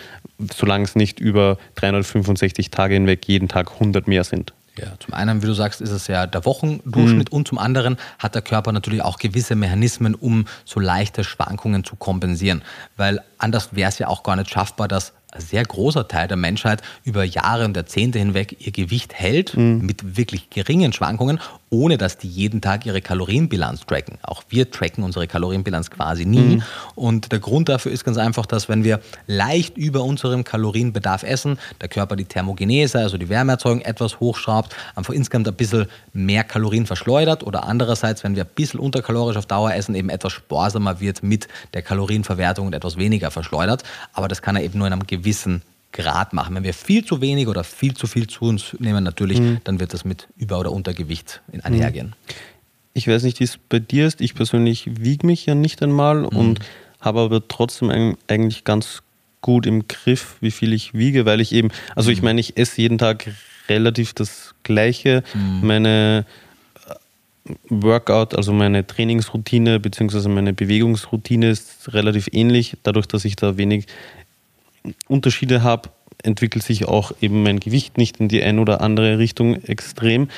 solange 0.54 0.84
es 0.84 0.94
nicht 0.94 1.20
über 1.20 1.58
365 1.76 2.70
Tage 2.70 2.94
hinweg 2.94 3.26
jeden 3.26 3.48
Tag 3.48 3.72
100 3.72 4.08
mehr 4.08 4.24
sind. 4.24 4.52
Ja, 4.80 4.98
zum 4.98 5.12
einen, 5.12 5.42
wie 5.42 5.46
du 5.46 5.52
sagst, 5.52 5.80
ist 5.80 5.90
es 5.90 6.06
ja 6.06 6.26
der 6.26 6.44
Wochendurchschnitt 6.46 7.30
mhm. 7.30 7.36
und 7.36 7.48
zum 7.48 7.58
anderen 7.58 7.98
hat 8.18 8.34
der 8.34 8.42
Körper 8.42 8.72
natürlich 8.72 9.02
auch 9.02 9.18
gewisse 9.18 9.54
Mechanismen, 9.54 10.14
um 10.14 10.46
so 10.64 10.80
leichte 10.80 11.22
Schwankungen 11.22 11.84
zu 11.84 11.96
kompensieren. 11.96 12.62
Weil 12.96 13.22
anders 13.36 13.74
wäre 13.74 13.90
es 13.90 13.98
ja 13.98 14.08
auch 14.08 14.22
gar 14.22 14.36
nicht 14.36 14.50
schaffbar, 14.50 14.88
dass 14.88 15.12
sehr 15.36 15.64
großer 15.64 16.08
Teil 16.08 16.28
der 16.28 16.36
Menschheit 16.36 16.82
über 17.04 17.24
Jahre 17.24 17.64
und 17.64 17.76
Jahrzehnte 17.76 18.18
hinweg 18.18 18.56
ihr 18.58 18.72
Gewicht 18.72 19.14
hält, 19.14 19.56
mhm. 19.56 19.80
mit 19.84 20.16
wirklich 20.16 20.50
geringen 20.50 20.92
Schwankungen, 20.92 21.40
ohne 21.70 21.98
dass 21.98 22.18
die 22.18 22.28
jeden 22.28 22.60
Tag 22.60 22.84
ihre 22.84 23.00
Kalorienbilanz 23.00 23.86
tracken. 23.86 24.18
Auch 24.22 24.42
wir 24.48 24.70
tracken 24.70 25.04
unsere 25.04 25.28
Kalorienbilanz 25.28 25.90
quasi 25.90 26.24
nie. 26.24 26.56
Mhm. 26.56 26.62
Und 26.96 27.32
der 27.32 27.38
Grund 27.38 27.68
dafür 27.68 27.92
ist 27.92 28.04
ganz 28.04 28.16
einfach, 28.16 28.46
dass 28.46 28.68
wenn 28.68 28.82
wir 28.82 29.00
leicht 29.26 29.78
über 29.78 30.02
unserem 30.02 30.42
Kalorienbedarf 30.42 31.22
essen, 31.22 31.58
der 31.80 31.88
Körper 31.88 32.16
die 32.16 32.24
Thermogenese, 32.24 32.98
also 32.98 33.18
die 33.18 33.28
Wärmeerzeugung, 33.28 33.82
etwas 33.82 34.18
hochschraubt, 34.18 34.74
einfach 34.96 35.14
insgesamt 35.14 35.46
ein 35.46 35.54
bisschen 35.54 35.86
mehr 36.12 36.42
Kalorien 36.42 36.86
verschleudert 36.86 37.44
oder 37.44 37.64
andererseits, 37.64 38.24
wenn 38.24 38.34
wir 38.34 38.44
ein 38.44 38.50
bisschen 38.54 38.80
unterkalorisch 38.80 39.36
auf 39.36 39.46
Dauer 39.46 39.72
essen, 39.72 39.94
eben 39.94 40.08
etwas 40.08 40.32
sparsamer 40.32 40.98
wird 41.00 41.22
mit 41.22 41.46
der 41.72 41.82
Kalorienverwertung 41.82 42.66
und 42.66 42.74
etwas 42.74 42.96
weniger 42.96 43.30
verschleudert. 43.30 43.84
Aber 44.12 44.26
das 44.26 44.42
kann 44.42 44.56
er 44.56 44.64
eben 44.64 44.78
nur 44.78 44.88
in 44.88 44.92
einem 44.92 45.06
gewissen 45.06 45.19
Grad 45.92 46.32
machen. 46.32 46.54
Wenn 46.54 46.62
wir 46.62 46.74
viel 46.74 47.04
zu 47.04 47.20
wenig 47.20 47.48
oder 47.48 47.64
viel 47.64 47.94
zu 47.94 48.06
viel 48.06 48.26
zu 48.26 48.44
uns 48.44 48.76
nehmen, 48.78 49.02
natürlich, 49.02 49.40
mhm. 49.40 49.58
dann 49.64 49.80
wird 49.80 49.92
das 49.92 50.04
mit 50.04 50.28
Über- 50.36 50.58
oder 50.58 50.72
Untergewicht 50.72 51.40
einhergehen. 51.62 52.08
Mhm. 52.08 52.34
Ich 52.94 53.08
weiß 53.08 53.22
nicht, 53.22 53.40
wie 53.40 53.44
es 53.44 53.58
bei 53.68 53.78
dir 53.78 54.06
ist. 54.06 54.20
Ich 54.20 54.34
persönlich 54.34 54.88
wiege 55.00 55.26
mich 55.26 55.46
ja 55.46 55.54
nicht 55.54 55.82
einmal 55.82 56.22
mhm. 56.22 56.26
und 56.28 56.60
habe 57.00 57.20
aber 57.20 57.46
trotzdem 57.46 58.16
eigentlich 58.28 58.64
ganz 58.64 59.02
gut 59.40 59.66
im 59.66 59.88
Griff, 59.88 60.36
wie 60.40 60.50
viel 60.50 60.72
ich 60.72 60.94
wiege, 60.94 61.24
weil 61.24 61.40
ich 61.40 61.52
eben, 61.52 61.70
also 61.96 62.10
ich 62.10 62.20
mhm. 62.20 62.26
meine, 62.26 62.40
ich 62.40 62.56
esse 62.56 62.82
jeden 62.82 62.98
Tag 62.98 63.30
relativ 63.68 64.12
das 64.12 64.54
Gleiche. 64.62 65.22
Mhm. 65.34 65.66
Meine 65.66 66.26
äh, 66.86 67.54
Workout, 67.68 68.34
also 68.34 68.52
meine 68.52 68.86
Trainingsroutine 68.86 69.80
bzw. 69.80 70.28
meine 70.28 70.52
Bewegungsroutine 70.52 71.50
ist 71.50 71.92
relativ 71.94 72.28
ähnlich. 72.32 72.76
Dadurch, 72.82 73.06
dass 73.06 73.24
ich 73.24 73.36
da 73.36 73.56
wenig 73.56 73.86
Unterschiede 75.08 75.62
habe, 75.62 75.90
entwickelt 76.22 76.64
sich 76.64 76.86
auch 76.86 77.12
eben 77.20 77.42
mein 77.42 77.60
Gewicht 77.60 77.98
nicht 77.98 78.20
in 78.20 78.28
die 78.28 78.42
eine 78.42 78.60
oder 78.60 78.80
andere 78.80 79.18
Richtung 79.18 79.54
extrem. 79.64 80.28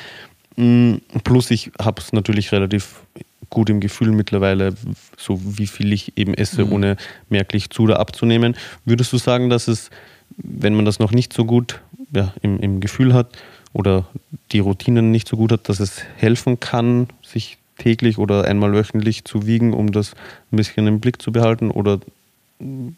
Mm, 0.55 0.95
plus 1.23 1.51
ich 1.51 1.71
habe 1.79 2.01
es 2.01 2.13
natürlich 2.13 2.51
relativ 2.51 3.01
gut 3.49 3.69
im 3.69 3.79
Gefühl 3.79 4.11
mittlerweile, 4.11 4.73
so 5.17 5.39
wie 5.43 5.67
viel 5.67 5.93
ich 5.93 6.17
eben 6.17 6.33
esse, 6.33 6.65
mhm. 6.65 6.73
ohne 6.73 6.97
merklich 7.29 7.69
zu 7.69 7.83
oder 7.83 7.99
abzunehmen. 7.99 8.55
Würdest 8.83 9.13
du 9.13 9.17
sagen, 9.17 9.49
dass 9.49 9.67
es, 9.67 9.89
wenn 10.37 10.73
man 10.73 10.85
das 10.85 10.99
noch 10.99 11.11
nicht 11.11 11.33
so 11.33 11.45
gut 11.45 11.81
ja, 12.13 12.33
im, 12.41 12.59
im 12.59 12.79
Gefühl 12.79 13.13
hat 13.13 13.37
oder 13.73 14.07
die 14.51 14.59
Routinen 14.59 15.11
nicht 15.11 15.27
so 15.27 15.37
gut 15.37 15.51
hat, 15.51 15.69
dass 15.69 15.79
es 15.79 16.01
helfen 16.17 16.59
kann, 16.59 17.07
sich 17.21 17.57
täglich 17.77 18.17
oder 18.17 18.45
einmal 18.45 18.73
wöchentlich 18.73 19.23
zu 19.23 19.45
wiegen, 19.45 19.73
um 19.73 19.91
das 19.91 20.13
ein 20.51 20.57
bisschen 20.57 20.87
im 20.87 20.99
Blick 20.99 21.21
zu 21.21 21.31
behalten? 21.31 21.69
Oder 21.71 21.99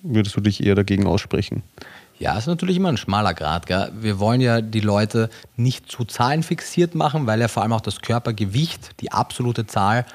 würdest 0.01 0.35
du 0.35 0.41
dich 0.41 0.63
eher 0.63 0.75
dagegen 0.75 1.07
aussprechen? 1.07 1.63
Ja, 2.17 2.37
ist 2.37 2.47
natürlich 2.47 2.77
immer 2.77 2.89
ein 2.89 2.97
schmaler 2.97 3.33
Grad. 3.33 3.67
Gell? 3.67 3.91
Wir 3.99 4.19
wollen 4.19 4.39
ja 4.39 4.61
die 4.61 4.79
Leute 4.79 5.29
nicht 5.57 5.91
zu 5.91 6.05
Zahlen 6.05 6.43
fixiert 6.43 6.95
machen, 6.95 7.27
weil 7.27 7.41
ja 7.41 7.47
vor 7.47 7.63
allem 7.63 7.73
auch 7.73 7.81
das 7.81 8.01
Körpergewicht, 8.01 9.01
die 9.01 9.11
absolute 9.11 9.67
Zahl, 9.67 10.05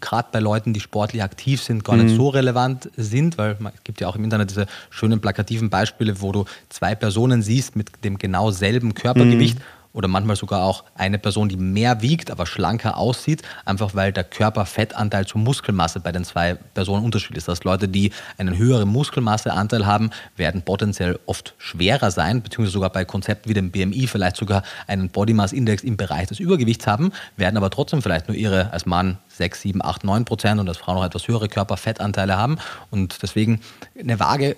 gerade 0.00 0.28
bei 0.30 0.38
Leuten, 0.38 0.72
die 0.72 0.80
sportlich 0.80 1.22
aktiv 1.22 1.60
sind, 1.60 1.84
gar 1.84 1.96
nicht 1.96 2.12
mhm. 2.12 2.16
so 2.16 2.28
relevant 2.28 2.90
sind, 2.96 3.36
weil 3.38 3.56
es 3.74 3.84
gibt 3.84 4.00
ja 4.00 4.06
auch 4.06 4.14
im 4.14 4.22
Internet 4.22 4.50
diese 4.50 4.66
schönen 4.90 5.20
plakativen 5.20 5.68
Beispiele, 5.68 6.20
wo 6.20 6.30
du 6.30 6.44
zwei 6.68 6.94
Personen 6.94 7.42
siehst 7.42 7.74
mit 7.74 8.04
dem 8.04 8.18
genau 8.18 8.52
selben 8.52 8.94
Körpergewicht. 8.94 9.58
Mhm 9.58 9.62
oder 9.92 10.08
manchmal 10.08 10.36
sogar 10.36 10.62
auch 10.62 10.84
eine 10.94 11.18
Person, 11.18 11.48
die 11.48 11.56
mehr 11.56 12.02
wiegt, 12.02 12.30
aber 12.30 12.46
schlanker 12.46 12.96
aussieht, 12.96 13.42
einfach 13.64 13.94
weil 13.94 14.12
der 14.12 14.24
Körperfettanteil 14.24 15.26
zur 15.26 15.40
Muskelmasse 15.40 16.00
bei 16.00 16.12
den 16.12 16.24
zwei 16.24 16.54
Personen 16.54 17.04
unterschiedlich 17.04 17.38
ist. 17.38 17.48
Das 17.48 17.56
heißt, 17.56 17.64
Leute, 17.64 17.88
die 17.88 18.12
einen 18.36 18.56
höheren 18.56 18.88
Muskelmasseanteil 18.88 19.86
haben, 19.86 20.10
werden 20.36 20.62
potenziell 20.62 21.18
oft 21.26 21.54
schwerer 21.58 22.10
sein, 22.10 22.42
beziehungsweise 22.42 22.72
sogar 22.72 22.90
bei 22.90 23.04
Konzepten 23.04 23.48
wie 23.48 23.54
dem 23.54 23.70
BMI 23.70 24.06
vielleicht 24.06 24.36
sogar 24.36 24.62
einen 24.86 25.08
Body 25.08 25.32
Mass 25.32 25.52
Index 25.52 25.82
im 25.82 25.96
Bereich 25.96 26.28
des 26.28 26.38
Übergewichts 26.38 26.86
haben, 26.86 27.12
werden 27.36 27.56
aber 27.56 27.70
trotzdem 27.70 28.02
vielleicht 28.02 28.28
nur 28.28 28.36
ihre 28.36 28.72
als 28.72 28.86
Mann 28.86 29.18
6, 29.28 29.62
7, 29.62 29.84
8, 29.84 30.04
9 30.04 30.24
Prozent 30.24 30.60
und 30.60 30.68
als 30.68 30.78
Frau 30.78 30.94
noch 30.94 31.04
etwas 31.04 31.26
höhere 31.28 31.48
Körperfettanteile 31.48 32.36
haben. 32.36 32.58
Und 32.90 33.22
deswegen 33.22 33.60
eine 33.98 34.20
Waage 34.20 34.56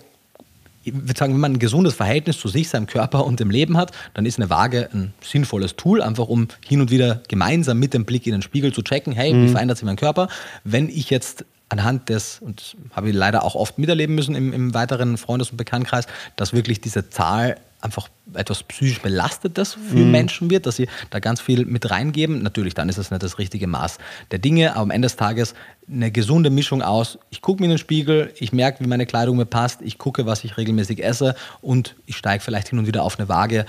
ich 0.91 1.09
würde 1.09 1.19
sagen, 1.19 1.33
wenn 1.33 1.41
man 1.41 1.53
ein 1.53 1.59
gesundes 1.59 1.95
Verhältnis 1.95 2.39
zu 2.39 2.49
sich, 2.49 2.69
seinem 2.69 2.87
Körper 2.87 3.25
und 3.25 3.41
dem 3.41 3.51
Leben 3.51 3.77
hat, 3.77 3.93
dann 4.15 4.27
ist 4.27 4.39
eine 4.39 4.51
Waage 4.51 4.89
ein 4.93 5.13
sinnvolles 5.23 5.77
Tool, 5.77 6.03
einfach 6.03 6.29
um 6.29 6.49
hin 6.67 6.81
und 6.81 6.91
wieder 6.91 7.23
gemeinsam 7.29 7.79
mit 7.79 7.95
dem 7.95 8.05
Blick 8.05 8.27
in 8.27 8.33
den 8.33 8.43
Spiegel 8.43 8.73
zu 8.73 8.83
checken, 8.83 9.13
hey, 9.13 9.33
mhm. 9.33 9.47
wie 9.47 9.49
verändert 9.51 9.79
sich 9.79 9.87
mein 9.87 9.97
Körper? 9.97 10.29
Wenn 10.65 10.89
ich 10.89 11.11
jetzt 11.11 11.45
anhand 11.69 12.09
des, 12.09 12.41
und 12.41 12.77
habe 12.93 13.11
ich 13.11 13.15
leider 13.15 13.45
auch 13.45 13.55
oft 13.55 13.79
miterleben 13.79 14.15
müssen 14.15 14.35
im, 14.35 14.53
im 14.53 14.75
weiteren 14.75 15.17
Freundes- 15.17 15.51
und 15.51 15.57
Bekanntenkreis, 15.57 16.07
dass 16.37 16.53
wirklich 16.53 16.81
diese 16.81 17.09
Zahl 17.11 17.57
einfach 17.81 18.09
etwas 18.35 18.63
psychisch 18.65 19.01
Belastetes 19.01 19.75
für 19.75 19.97
mhm. 19.97 20.11
Menschen 20.11 20.51
wird, 20.51 20.67
dass 20.67 20.77
sie 20.77 20.89
da 21.11 21.19
ganz 21.19 21.41
viel 21.41 21.65
mit 21.65 21.91
reingeben. 21.91 22.43
Natürlich, 22.43 22.75
dann 22.75 22.89
ist 22.89 22.99
es 22.99 23.11
nicht 23.11 23.23
das 23.23 23.39
richtige 23.39 23.67
Maß 23.67 23.99
der 24.31 24.39
Dinge, 24.39 24.73
aber 24.73 24.83
am 24.83 24.91
Ende 24.91 25.07
des 25.07 25.17
Tages 25.17 25.55
eine 25.93 26.11
gesunde 26.11 26.51
Mischung 26.51 26.83
aus, 26.83 27.19
ich 27.31 27.43
gucke 27.43 27.61
mir 27.61 27.67
in 27.67 27.71
den 27.71 27.79
Spiegel, 27.79 28.33
ich 28.39 28.53
merke, 28.53 28.85
wie 28.85 28.89
meine 28.89 29.07
Kleidung 29.07 29.37
mir 29.37 29.47
passt, 29.47 29.83
ich 29.83 29.99
gucke, 29.99 30.27
was 30.27 30.45
ich 30.45 30.57
regelmäßig 30.57 31.03
esse 31.03 31.35
und 31.61 31.97
ich 32.07 32.17
steige 32.17 32.43
vielleicht 32.43 32.69
hin 32.69 32.79
und 32.79 32.87
wieder 32.87 33.03
auf 33.03 33.19
eine 33.19 33.29
Waage. 33.29 33.67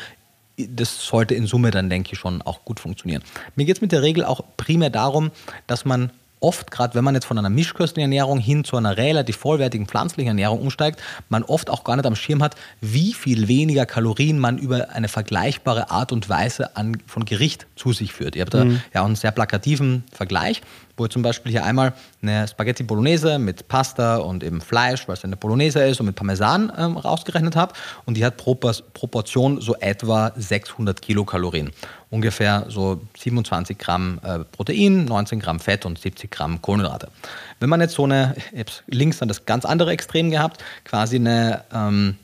Das 0.57 1.05
sollte 1.05 1.33
in 1.33 1.47
Summe 1.47 1.71
dann, 1.71 1.89
denke 1.89 2.13
ich, 2.13 2.19
schon 2.19 2.41
auch 2.41 2.63
gut 2.65 2.79
funktionieren. 2.79 3.23
Mir 3.55 3.65
geht 3.65 3.77
es 3.77 3.81
mit 3.81 3.91
der 3.91 4.03
Regel 4.03 4.25
auch 4.25 4.43
primär 4.57 4.89
darum, 4.89 5.31
dass 5.65 5.85
man 5.85 6.11
oft, 6.41 6.71
gerade 6.71 6.95
wenn 6.95 7.03
man 7.03 7.13
jetzt 7.13 7.25
von 7.25 7.37
einer 7.37 7.49
mischköstlichen 7.49 8.11
Ernährung 8.11 8.39
hin 8.39 8.63
zu 8.63 8.75
einer 8.75 8.97
relativ 8.97 9.37
vollwertigen 9.37 9.87
pflanzlichen 9.87 10.29
Ernährung 10.29 10.59
umsteigt, 10.59 11.01
man 11.29 11.43
oft 11.43 11.69
auch 11.69 11.83
gar 11.83 11.95
nicht 11.95 12.05
am 12.05 12.15
Schirm 12.15 12.43
hat, 12.43 12.55
wie 12.81 13.13
viel 13.13 13.47
weniger 13.47 13.85
Kalorien 13.85 14.39
man 14.39 14.57
über 14.57 14.89
eine 14.89 15.07
vergleichbare 15.07 15.91
Art 15.91 16.11
und 16.11 16.27
Weise 16.29 16.75
an, 16.75 16.97
von 17.05 17.25
Gericht 17.25 17.67
zu 17.75 17.93
sich 17.93 18.11
führt. 18.11 18.35
Ihr 18.35 18.41
habt 18.41 18.53
da 18.53 18.65
mhm. 18.65 18.81
ja 18.93 19.01
auch 19.01 19.05
einen 19.05 19.15
sehr 19.15 19.31
plakativen 19.31 20.03
Vergleich 20.11 20.61
wo 20.97 21.05
ich 21.05 21.11
zum 21.11 21.21
Beispiel 21.21 21.51
hier 21.51 21.63
einmal 21.63 21.93
eine 22.21 22.47
Spaghetti 22.47 22.83
Bolognese 22.83 23.39
mit 23.39 23.67
Pasta 23.67 24.17
und 24.17 24.43
eben 24.43 24.61
Fleisch, 24.61 25.07
weil 25.07 25.15
es 25.15 25.23
eine 25.23 25.37
Bolognese 25.37 25.83
ist, 25.83 25.99
und 25.99 26.05
mit 26.05 26.15
Parmesan 26.15 26.71
ähm, 26.77 26.97
rausgerechnet 26.97 27.55
habe. 27.55 27.73
Und 28.05 28.17
die 28.17 28.25
hat 28.25 28.37
pro 28.37 28.55
Proportion 28.55 29.61
so 29.61 29.75
etwa 29.75 30.31
600 30.35 31.01
Kilokalorien. 31.01 31.71
Ungefähr 32.09 32.65
so 32.67 33.01
27 33.17 33.77
Gramm 33.77 34.19
äh, 34.23 34.39
Protein, 34.39 35.05
19 35.05 35.39
Gramm 35.39 35.59
Fett 35.59 35.85
und 35.85 35.97
70 35.97 36.29
Gramm 36.29 36.61
Kohlenhydrate. 36.61 37.09
Wenn 37.59 37.69
man 37.69 37.79
jetzt 37.81 37.95
so 37.95 38.03
eine, 38.03 38.35
ich 38.51 38.59
habe 38.59 38.71
links 38.87 39.19
dann 39.19 39.27
das 39.27 39.45
ganz 39.45 39.65
andere 39.65 39.91
Extrem 39.91 40.29
gehabt, 40.29 40.63
quasi 40.83 41.15
eine 41.15 41.63
ähm, 41.73 42.17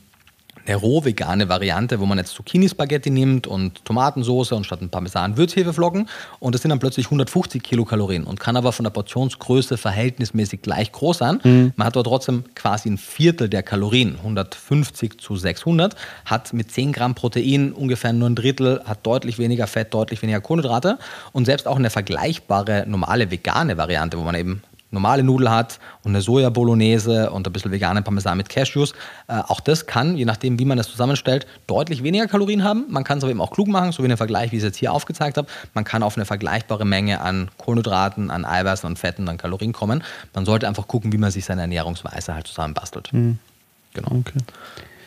eine 0.68 0.76
roh-vegane 0.76 1.48
Variante, 1.48 2.00
wo 2.00 2.06
man 2.06 2.18
jetzt 2.18 2.34
Zucchini-Spaghetti 2.34 3.10
nimmt 3.10 3.46
und 3.46 3.84
Tomatensauce 3.84 4.52
und 4.52 4.64
statt 4.64 4.82
ein 4.82 4.90
Parmesan 4.90 5.36
Würzhefeflocken 5.36 6.08
und 6.40 6.54
das 6.54 6.62
sind 6.62 6.70
dann 6.70 6.78
plötzlich 6.78 7.06
150 7.06 7.62
Kilokalorien 7.62 8.24
und 8.24 8.38
kann 8.38 8.56
aber 8.56 8.72
von 8.72 8.84
der 8.84 8.90
Portionsgröße 8.90 9.76
verhältnismäßig 9.76 10.62
gleich 10.62 10.92
groß 10.92 11.18
sein. 11.18 11.40
Mhm. 11.42 11.72
Man 11.76 11.86
hat 11.86 11.96
aber 11.96 12.04
trotzdem 12.04 12.44
quasi 12.54 12.90
ein 12.90 12.98
Viertel 12.98 13.48
der 13.48 13.62
Kalorien, 13.62 14.16
150 14.16 15.18
zu 15.18 15.36
600, 15.36 15.94
hat 16.24 16.52
mit 16.52 16.70
10 16.70 16.92
Gramm 16.92 17.14
Protein 17.14 17.72
ungefähr 17.72 18.12
nur 18.12 18.28
ein 18.28 18.34
Drittel, 18.34 18.82
hat 18.84 19.06
deutlich 19.06 19.38
weniger 19.38 19.66
Fett, 19.66 19.94
deutlich 19.94 20.22
weniger 20.22 20.40
Kohlenhydrate 20.40 20.98
und 21.32 21.46
selbst 21.46 21.66
auch 21.66 21.76
eine 21.76 21.90
vergleichbare 21.90 22.84
normale 22.86 23.30
vegane 23.30 23.76
Variante, 23.76 24.18
wo 24.18 24.22
man 24.22 24.34
eben 24.34 24.62
normale 24.90 25.22
Nudel 25.22 25.50
hat 25.50 25.78
und 26.02 26.12
eine 26.12 26.20
Soja-Bolognese 26.20 27.30
und 27.30 27.46
ein 27.46 27.52
bisschen 27.52 27.70
veganen 27.70 28.04
Parmesan 28.04 28.36
mit 28.36 28.48
Cashews. 28.48 28.92
Äh, 29.26 29.40
auch 29.48 29.60
das 29.60 29.86
kann, 29.86 30.16
je 30.16 30.24
nachdem, 30.24 30.58
wie 30.58 30.64
man 30.64 30.78
das 30.78 30.88
zusammenstellt, 30.88 31.46
deutlich 31.66 32.02
weniger 32.02 32.26
Kalorien 32.26 32.64
haben. 32.64 32.84
Man 32.88 33.04
kann 33.04 33.18
es 33.18 33.24
aber 33.24 33.30
eben 33.30 33.40
auch 33.40 33.50
klug 33.50 33.68
machen, 33.68 33.92
so 33.92 34.02
wie 34.02 34.06
in 34.06 34.10
dem 34.10 34.18
Vergleich, 34.18 34.52
wie 34.52 34.56
ich 34.56 34.62
es 34.62 34.66
jetzt 34.66 34.78
hier 34.78 34.92
aufgezeigt 34.92 35.36
habe. 35.36 35.48
Man 35.74 35.84
kann 35.84 36.02
auf 36.02 36.16
eine 36.16 36.24
vergleichbare 36.24 36.84
Menge 36.84 37.20
an 37.20 37.50
Kohlenhydraten, 37.58 38.30
an 38.30 38.44
Eiweißen 38.44 38.88
und 38.88 38.98
Fetten, 38.98 39.28
an 39.28 39.38
Kalorien 39.38 39.72
kommen. 39.72 40.02
Man 40.34 40.44
sollte 40.44 40.66
einfach 40.66 40.88
gucken, 40.88 41.12
wie 41.12 41.18
man 41.18 41.30
sich 41.30 41.44
seine 41.44 41.62
Ernährungsweise 41.62 42.34
halt 42.34 42.46
zusammenbastelt. 42.46 43.12
Mhm. 43.12 43.38
Genau. 43.94 44.10
Okay. 44.12 44.38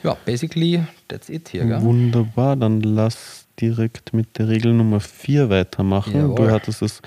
Ja, 0.04 0.18
basically, 0.26 0.84
that's 1.08 1.30
it 1.30 1.50
hier. 1.50 1.66
Gell? 1.66 1.82
Wunderbar, 1.82 2.56
dann 2.56 2.82
lass 2.82 3.46
direkt 3.60 4.14
mit 4.14 4.38
der 4.38 4.48
Regel 4.48 4.74
Nummer 4.74 5.00
4 5.00 5.50
weitermachen. 5.50 6.16
Jawohl. 6.16 6.36
Du 6.36 6.52
hattest 6.52 6.82
es 6.82 7.02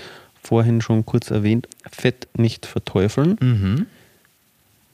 vorhin 0.44 0.80
schon 0.80 1.04
kurz 1.06 1.30
erwähnt, 1.30 1.68
Fett 1.90 2.28
nicht 2.36 2.66
verteufeln. 2.66 3.36
Mhm. 3.40 3.86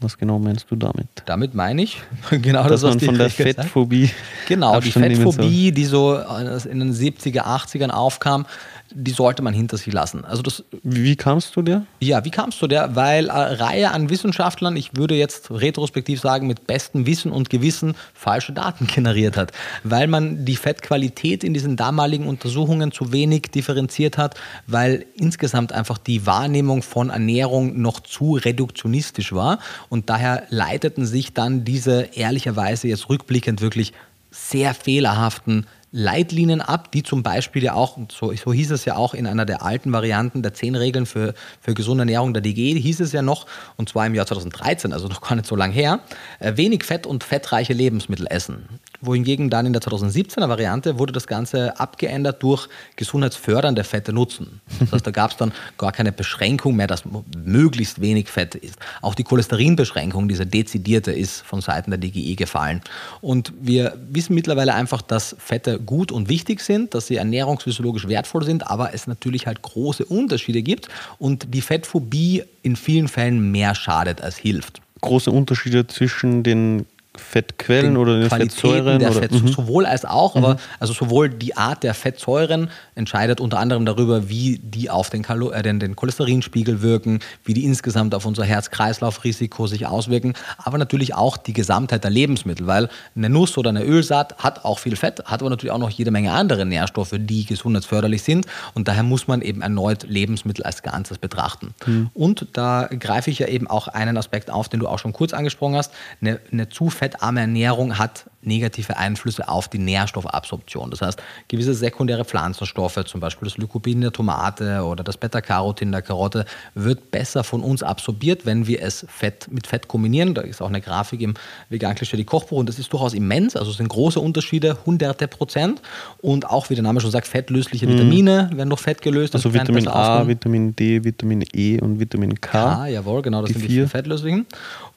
Was 0.02 0.16
genau 0.16 0.38
meinst 0.38 0.70
du 0.70 0.76
damit? 0.76 1.08
Damit 1.26 1.54
meine 1.54 1.82
ich 1.82 2.00
genau 2.30 2.62
Dass 2.62 2.80
das, 2.80 2.82
was 2.84 2.94
man 2.96 3.00
von 3.00 3.18
der 3.18 3.28
Fettphobie. 3.28 4.10
Genau, 4.48 4.80
die 4.80 4.92
Fettphobie, 4.92 5.72
die 5.72 5.84
so 5.84 6.16
in 6.16 6.80
den 6.80 6.94
70er, 6.94 7.42
80ern 7.42 7.90
aufkam, 7.90 8.46
die 8.92 9.10
sollte 9.10 9.42
man 9.42 9.54
hinter 9.54 9.76
sich 9.76 9.92
lassen. 9.92 10.24
Also 10.24 10.42
das, 10.42 10.64
wie 10.82 11.16
kamst 11.16 11.54
du 11.56 11.62
der? 11.62 11.86
Ja, 12.00 12.24
wie 12.24 12.30
kamst 12.30 12.60
du 12.62 12.66
der? 12.66 12.96
Weil 12.96 13.30
eine 13.30 13.60
Reihe 13.60 13.90
an 13.90 14.10
Wissenschaftlern, 14.10 14.76
ich 14.76 14.96
würde 14.96 15.14
jetzt 15.14 15.50
retrospektiv 15.50 16.20
sagen, 16.20 16.46
mit 16.46 16.66
bestem 16.66 17.06
Wissen 17.06 17.32
und 17.32 17.50
Gewissen 17.50 17.94
falsche 18.14 18.52
Daten 18.52 18.86
generiert 18.94 19.36
hat. 19.36 19.52
Weil 19.84 20.06
man 20.06 20.44
die 20.44 20.56
Fettqualität 20.56 21.44
in 21.44 21.54
diesen 21.54 21.76
damaligen 21.76 22.26
Untersuchungen 22.26 22.92
zu 22.92 23.12
wenig 23.12 23.42
differenziert 23.54 24.18
hat, 24.18 24.34
weil 24.66 25.06
insgesamt 25.14 25.72
einfach 25.72 25.98
die 25.98 26.26
Wahrnehmung 26.26 26.82
von 26.82 27.10
Ernährung 27.10 27.80
noch 27.80 28.00
zu 28.00 28.34
reduktionistisch 28.34 29.32
war 29.32 29.58
Und 29.88 30.10
daher 30.10 30.44
leiteten 30.50 31.06
sich 31.06 31.34
dann 31.34 31.64
diese 31.64 32.10
ehrlicherweise 32.14 32.88
jetzt 32.88 33.08
rückblickend 33.08 33.60
wirklich 33.60 33.92
sehr 34.30 34.74
fehlerhaften 34.74 35.66
Leitlinien 35.92 36.60
ab, 36.60 36.92
die 36.92 37.02
zum 37.02 37.22
Beispiel 37.22 37.64
ja 37.64 37.74
auch, 37.74 37.98
so, 38.10 38.32
so 38.32 38.52
hieß 38.52 38.70
es 38.70 38.84
ja 38.84 38.96
auch 38.96 39.14
in 39.14 39.26
einer 39.26 39.44
der 39.44 39.62
alten 39.62 39.92
Varianten 39.92 40.42
der 40.42 40.54
zehn 40.54 40.76
Regeln 40.76 41.06
für, 41.06 41.34
für 41.60 41.74
gesunde 41.74 42.02
Ernährung 42.02 42.32
der 42.32 42.42
DG, 42.42 42.78
hieß 42.78 43.00
es 43.00 43.12
ja 43.12 43.22
noch, 43.22 43.46
und 43.76 43.88
zwar 43.88 44.06
im 44.06 44.14
Jahr 44.14 44.26
2013, 44.26 44.92
also 44.92 45.08
noch 45.08 45.20
gar 45.20 45.34
nicht 45.34 45.46
so 45.46 45.56
lang 45.56 45.72
her, 45.72 46.00
äh, 46.38 46.56
wenig 46.56 46.84
Fett 46.84 47.06
und 47.06 47.24
fettreiche 47.24 47.72
Lebensmittel 47.72 48.26
essen 48.28 48.68
wohingegen 49.00 49.50
dann 49.50 49.66
in 49.66 49.72
der 49.72 49.82
2017er 49.82 50.48
Variante 50.48 50.98
wurde 50.98 51.12
das 51.12 51.26
Ganze 51.26 51.78
abgeändert 51.78 52.42
durch 52.42 52.68
gesundheitsfördernde 52.96 53.84
Fette 53.84 54.12
nutzen. 54.12 54.60
Das 54.78 54.92
heißt, 54.92 55.06
da 55.06 55.10
gab 55.10 55.30
es 55.30 55.36
dann 55.36 55.52
gar 55.78 55.92
keine 55.92 56.12
Beschränkung 56.12 56.76
mehr, 56.76 56.86
dass 56.86 57.04
möglichst 57.36 58.00
wenig 58.00 58.28
Fett 58.28 58.54
ist. 58.54 58.78
Auch 59.00 59.14
die 59.14 59.24
Cholesterinbeschränkung, 59.24 60.28
diese 60.28 60.46
dezidierte, 60.46 61.12
ist 61.12 61.42
von 61.42 61.60
Seiten 61.60 61.90
der 61.90 61.98
DGE 61.98 62.34
gefallen. 62.34 62.80
Und 63.20 63.52
wir 63.60 63.96
wissen 64.10 64.34
mittlerweile 64.34 64.74
einfach, 64.74 65.02
dass 65.02 65.36
Fette 65.38 65.78
gut 65.78 66.12
und 66.12 66.28
wichtig 66.28 66.60
sind, 66.60 66.94
dass 66.94 67.06
sie 67.06 67.16
ernährungsphysiologisch 67.16 68.08
wertvoll 68.08 68.44
sind, 68.44 68.66
aber 68.70 68.94
es 68.94 69.06
natürlich 69.06 69.46
halt 69.46 69.62
große 69.62 70.04
Unterschiede 70.04 70.62
gibt 70.62 70.88
und 71.18 71.54
die 71.54 71.60
Fettphobie 71.60 72.44
in 72.62 72.76
vielen 72.76 73.08
Fällen 73.08 73.50
mehr 73.50 73.74
schadet 73.74 74.20
als 74.20 74.36
hilft 74.36 74.80
große 75.00 75.30
Unterschiede 75.30 75.86
zwischen 75.86 76.42
den 76.42 76.86
Fettquellen 77.16 77.96
oder 77.96 78.20
den 78.20 78.30
Fettsäuren? 78.30 79.00
Der 79.00 79.10
oder? 79.10 79.20
Fett, 79.20 79.32
mhm. 79.32 79.48
Sowohl 79.48 79.84
als 79.84 80.04
auch, 80.04 80.36
mhm. 80.36 80.44
aber 80.44 80.56
also 80.78 80.92
sowohl 80.92 81.28
die 81.28 81.56
Art 81.56 81.82
der 81.82 81.92
Fettsäuren 81.94 82.70
entscheidet 82.94 83.40
unter 83.40 83.58
anderem 83.58 83.84
darüber, 83.84 84.28
wie 84.28 84.60
die 84.62 84.90
auf 84.90 85.10
den, 85.10 85.22
Kalo 85.22 85.50
äh, 85.50 85.62
den, 85.62 85.80
den 85.80 85.96
Cholesterinspiegel 85.96 86.82
wirken, 86.82 87.18
wie 87.44 87.52
die 87.52 87.64
insgesamt 87.64 88.14
auf 88.14 88.26
unser 88.26 88.44
Herz-Kreislauf-Risiko 88.44 89.66
sich 89.66 89.86
auswirken, 89.86 90.34
aber 90.56 90.78
natürlich 90.78 91.14
auch 91.14 91.36
die 91.36 91.52
Gesamtheit 91.52 92.04
der 92.04 92.12
Lebensmittel, 92.12 92.68
weil 92.68 92.88
eine 93.16 93.28
Nuss 93.28 93.58
oder 93.58 93.70
eine 93.70 93.82
Ölsaat 93.82 94.38
hat 94.38 94.64
auch 94.64 94.78
viel 94.78 94.94
Fett, 94.94 95.24
hat 95.24 95.40
aber 95.40 95.50
natürlich 95.50 95.72
auch 95.72 95.78
noch 95.78 95.90
jede 95.90 96.12
Menge 96.12 96.32
andere 96.32 96.64
Nährstoffe, 96.64 97.14
die 97.16 97.44
gesundheitsförderlich 97.44 98.22
sind 98.22 98.46
und 98.74 98.86
daher 98.86 99.02
muss 99.02 99.26
man 99.26 99.42
eben 99.42 99.62
erneut 99.62 100.04
Lebensmittel 100.04 100.64
als 100.64 100.84
Ganzes 100.84 101.18
betrachten. 101.18 101.74
Mhm. 101.86 102.10
Und 102.14 102.46
da 102.52 102.88
greife 102.88 103.30
ich 103.30 103.40
ja 103.40 103.48
eben 103.48 103.66
auch 103.66 103.88
einen 103.88 104.16
Aspekt 104.16 104.48
auf, 104.48 104.68
den 104.68 104.78
du 104.78 104.86
auch 104.86 105.00
schon 105.00 105.12
kurz 105.12 105.32
angesprochen 105.32 105.74
hast, 105.74 105.92
eine, 106.20 106.38
eine 106.52 106.68
zu 106.68 106.88
fettarme 107.00 107.40
Ernährung 107.40 107.96
hat 107.98 108.26
negative 108.42 108.98
Einflüsse 108.98 109.48
auf 109.48 109.68
die 109.68 109.78
Nährstoffabsorption. 109.78 110.90
Das 110.90 111.00
heißt, 111.00 111.22
gewisse 111.48 111.72
sekundäre 111.72 112.26
Pflanzenstoffe, 112.26 113.02
zum 113.06 113.20
Beispiel 113.20 113.48
das 113.48 113.56
Lycopin 113.56 114.02
der 114.02 114.12
Tomate 114.12 114.82
oder 114.84 115.02
das 115.02 115.16
Beta-Carotin 115.16 115.92
der 115.92 116.02
Karotte, 116.02 116.44
wird 116.74 117.10
besser 117.10 117.42
von 117.42 117.62
uns 117.62 117.82
absorbiert, 117.82 118.44
wenn 118.44 118.66
wir 118.66 118.82
es 118.82 119.06
Fett 119.08 119.48
mit 119.50 119.66
Fett 119.66 119.88
kombinieren. 119.88 120.34
Da 120.34 120.42
ist 120.42 120.60
auch 120.60 120.68
eine 120.68 120.82
Grafik 120.82 121.22
im 121.22 121.34
Vegan-Klischee 121.70 122.18
die 122.18 122.24
Kochbuch 122.24 122.58
und 122.58 122.68
das 122.68 122.78
ist 122.78 122.92
durchaus 122.92 123.14
immens. 123.14 123.56
Also 123.56 123.70
es 123.70 123.78
sind 123.78 123.88
große 123.88 124.20
Unterschiede, 124.20 124.76
hunderte 124.84 125.26
Prozent. 125.26 125.80
Und 126.20 126.48
auch, 126.48 126.68
wie 126.68 126.74
der 126.74 126.84
Name 126.84 127.00
schon 127.00 127.10
sagt, 127.10 127.28
fettlösliche 127.28 127.86
mhm. 127.86 127.92
Vitamine 127.92 128.50
werden 128.52 128.68
durch 128.68 128.82
Fett 128.82 129.00
gelöst. 129.00 129.34
Also 129.34 129.54
Vitamin 129.54 129.88
A, 129.88 130.26
Vitamin 130.26 130.76
D, 130.76 131.02
Vitamin 131.02 131.44
E 131.54 131.80
und 131.80 131.98
Vitamin 131.98 132.38
K. 132.40 132.50
K, 132.50 132.86
jawohl, 132.88 133.22
genau, 133.22 133.40
das 133.40 133.48
die 133.48 133.58
sind 133.58 133.66
vier. 133.66 133.82
die 133.84 133.88
fettlöslichen. 133.88 134.46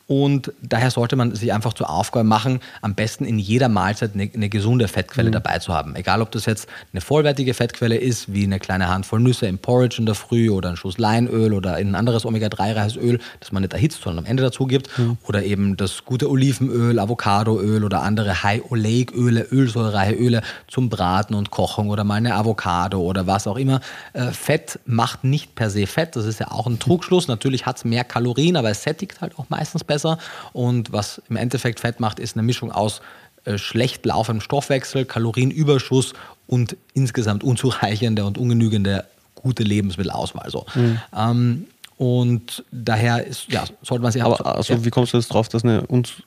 Und 0.06 0.52
daher 0.62 0.92
sollte 0.92 1.16
man 1.16 1.34
sich 1.34 1.54
einfach 1.54 1.74
zur 1.74 1.90
Aufgabe 1.90 2.26
machen, 2.26 2.60
am 2.82 2.94
besten 2.94 3.24
in 3.24 3.40
jeder 3.40 3.70
Mahlzeit 3.70 4.12
eine, 4.14 4.30
eine 4.34 4.50
gesunde 4.50 4.88
Fettquelle 4.88 5.30
mhm. 5.30 5.34
dabei 5.34 5.60
zu 5.60 5.74
haben. 5.74 5.96
Egal, 5.96 6.22
ob 6.22 6.32
das 6.32 6.46
jetzt 6.46 6.68
eine 6.92 7.00
vollwertige 7.00 7.54
Fettquelle 7.54 7.96
ist, 7.96 8.34
wie 8.34 8.44
eine 8.44 8.60
kleine 8.60 8.90
Handvoll 8.90 9.22
Nüsse 9.22 9.48
im 9.48 9.60
Porridge 9.60 9.98
in 10.00 10.06
der 10.06 10.16
Früh 10.16 10.50
oder 10.50 10.70
ein 10.70 10.76
Schuss 10.76 10.98
Leinöl 10.98 11.54
oder 11.54 11.76
ein 11.76 11.96
anderes 11.96 12.26
Omega-3-reiches 12.26 12.98
Öl, 12.98 13.20
das 13.40 13.54
man 13.54 13.62
nicht 13.62 13.74
erhitzt, 13.74 14.02
sondern 14.02 14.26
am 14.26 14.30
Ende 14.30 14.44
dazu 14.44 14.68
gibt. 14.68 14.98
Mhm. 14.98 15.18
Oder 15.28 15.44
eben 15.44 15.78
das 15.78 16.04
gute 16.04 16.30
Olivenöl, 16.30 17.00
Avocadoöl 17.00 17.84
oder 17.84 18.02
andere 18.02 18.44
High-Oleic-Öle, 18.44 19.48
ölsäurereiche 19.52 20.16
Öle 20.16 20.42
zum 20.68 20.90
Braten 20.90 21.34
und 21.34 21.50
Kochen 21.50 21.90
oder 21.90 22.04
mal 22.04 22.16
eine 22.16 22.36
Avocado 22.36 23.00
oder 23.02 23.26
was 23.26 23.48
auch 23.48 23.58
immer. 23.58 23.80
Äh, 24.12 24.32
Fett 24.32 24.80
macht 24.86 25.24
nicht 25.24 25.56
per 25.56 25.70
se 25.70 25.88
Fett, 25.88 26.16
das 26.18 26.26
ist 26.26 26.40
ja 26.40 26.52
auch 26.52 26.68
ein 26.68 26.80
Trugschluss. 26.80 27.28
Natürlich 27.28 27.66
hat 27.66 27.78
es 27.78 27.86
mehr 27.86 28.04
Kalorien, 28.04 28.58
aber 28.58 28.70
es 28.70 28.84
sättigt 28.84 29.22
halt 29.22 29.40
auch 29.40 29.50
meistens 29.50 29.84
besser 29.84 30.03
besser. 30.04 30.18
Und 30.52 30.92
was 30.92 31.22
im 31.30 31.38
Endeffekt 31.38 31.80
Fett 31.80 32.00
macht, 32.00 32.20
ist 32.20 32.36
eine 32.36 32.44
Mischung 32.44 32.72
aus 32.72 33.02
äh, 33.46 33.58
schlecht 33.58 34.06
laufendem 34.06 34.42
Stoffwechsel, 34.42 35.06
Kalorienüberschuss 35.06 36.14
und 36.48 36.78
insgesamt 36.94 37.44
unzureichende 37.44 38.26
und 38.26 38.38
ungenügende 38.38 39.06
gute 39.36 39.64
Lebensmittelauswahl. 39.64 40.50
So. 40.50 40.66
Mhm. 40.76 41.00
Ähm, 41.16 41.66
und 41.98 42.66
daher 42.72 43.26
ist, 43.26 43.52
ja, 43.52 43.66
sollte 43.84 44.02
man 44.02 44.12
sich 44.12 44.24
Aber 44.24 44.38
so, 44.38 44.44
also, 44.44 44.74
ja. 44.74 44.84
wie 44.84 44.90
kommst 44.90 45.14
du 45.14 45.18
jetzt 45.18 45.28
drauf, 45.32 45.48
dass 45.48 45.64
eine, 45.64 45.84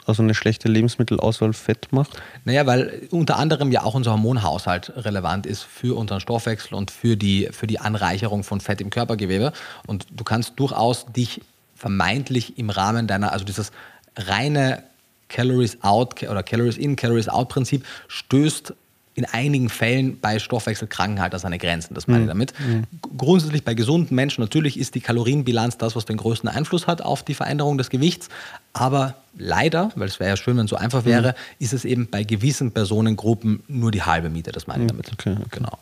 also 0.06 0.22
eine 0.22 0.32
schlechte 0.34 0.68
Lebensmittelauswahl 0.68 1.52
Fett 1.52 1.88
macht? 1.90 2.22
Naja, 2.44 2.66
weil 2.66 3.08
unter 3.10 3.36
anderem 3.36 3.72
ja 3.72 3.82
auch 3.82 3.94
unser 3.94 4.12
Hormonhaushalt 4.12 4.92
relevant 4.96 5.44
ist 5.44 5.64
für 5.64 5.96
unseren 5.98 6.20
Stoffwechsel 6.20 6.74
und 6.74 6.90
für 6.90 7.16
die, 7.16 7.48
für 7.50 7.66
die 7.66 7.80
Anreicherung 7.80 8.44
von 8.44 8.60
Fett 8.60 8.80
im 8.80 8.90
Körpergewebe. 8.90 9.52
Und 9.86 10.06
du 10.10 10.22
kannst 10.22 10.52
durchaus 10.56 11.06
dich 11.06 11.40
vermeintlich 11.76 12.58
im 12.58 12.70
Rahmen 12.70 13.06
deiner, 13.06 13.32
also 13.32 13.44
dieses 13.44 13.70
reine 14.16 14.82
Calories 15.28 15.78
out 15.82 16.22
oder 16.22 16.42
Calories 16.42 16.76
in, 16.78 16.96
Calories 16.96 17.28
out 17.28 17.48
Prinzip 17.48 17.84
stößt 18.08 18.74
in 19.16 19.24
einigen 19.24 19.70
Fällen 19.70 20.20
bei 20.20 20.38
Stoffwechselkranken 20.38 21.20
halt 21.20 21.32
an 21.32 21.40
seine 21.40 21.56
Grenzen. 21.58 21.94
Das 21.94 22.06
meine 22.06 22.20
ich 22.20 22.24
mhm. 22.26 22.28
damit. 22.28 22.52
Mhm. 22.60 22.84
Grundsätzlich 23.16 23.64
bei 23.64 23.72
gesunden 23.72 24.14
Menschen 24.14 24.42
natürlich 24.42 24.78
ist 24.78 24.94
die 24.94 25.00
Kalorienbilanz 25.00 25.78
das, 25.78 25.96
was 25.96 26.04
den 26.04 26.18
größten 26.18 26.50
Einfluss 26.50 26.86
hat 26.86 27.00
auf 27.00 27.22
die 27.22 27.32
Veränderung 27.32 27.78
des 27.78 27.88
Gewichts. 27.88 28.28
Aber 28.74 29.14
leider, 29.38 29.90
weil 29.96 30.08
es 30.08 30.20
wäre 30.20 30.30
ja 30.30 30.36
schön, 30.36 30.58
wenn 30.58 30.66
es 30.66 30.70
so 30.70 30.76
einfach 30.76 31.06
wäre, 31.06 31.30
mhm. 31.30 31.64
ist 31.64 31.72
es 31.72 31.86
eben 31.86 32.08
bei 32.08 32.24
gewissen 32.24 32.72
Personengruppen 32.72 33.62
nur 33.68 33.90
die 33.90 34.02
halbe 34.02 34.28
Miete. 34.28 34.52
Das 34.52 34.66
meine 34.66 34.84
ich 34.84 34.92
mhm. 34.92 34.98
damit. 34.98 35.12
Okay, 35.14 35.32
okay. 35.32 35.48
Genau. 35.50 35.78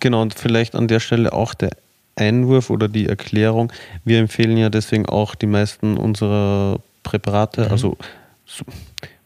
Genau, 0.00 0.22
und 0.22 0.34
vielleicht 0.34 0.74
an 0.74 0.88
der 0.88 1.00
Stelle 1.00 1.32
auch 1.34 1.52
der 1.52 1.70
Einwurf 2.16 2.70
oder 2.70 2.88
die 2.88 3.06
Erklärung. 3.06 3.72
Wir 4.04 4.18
empfehlen 4.18 4.56
ja 4.56 4.70
deswegen 4.70 5.06
auch 5.06 5.34
die 5.34 5.46
meisten 5.46 5.96
unserer 5.96 6.80
Präparate, 7.02 7.66
mhm. 7.66 7.70
also 7.70 7.96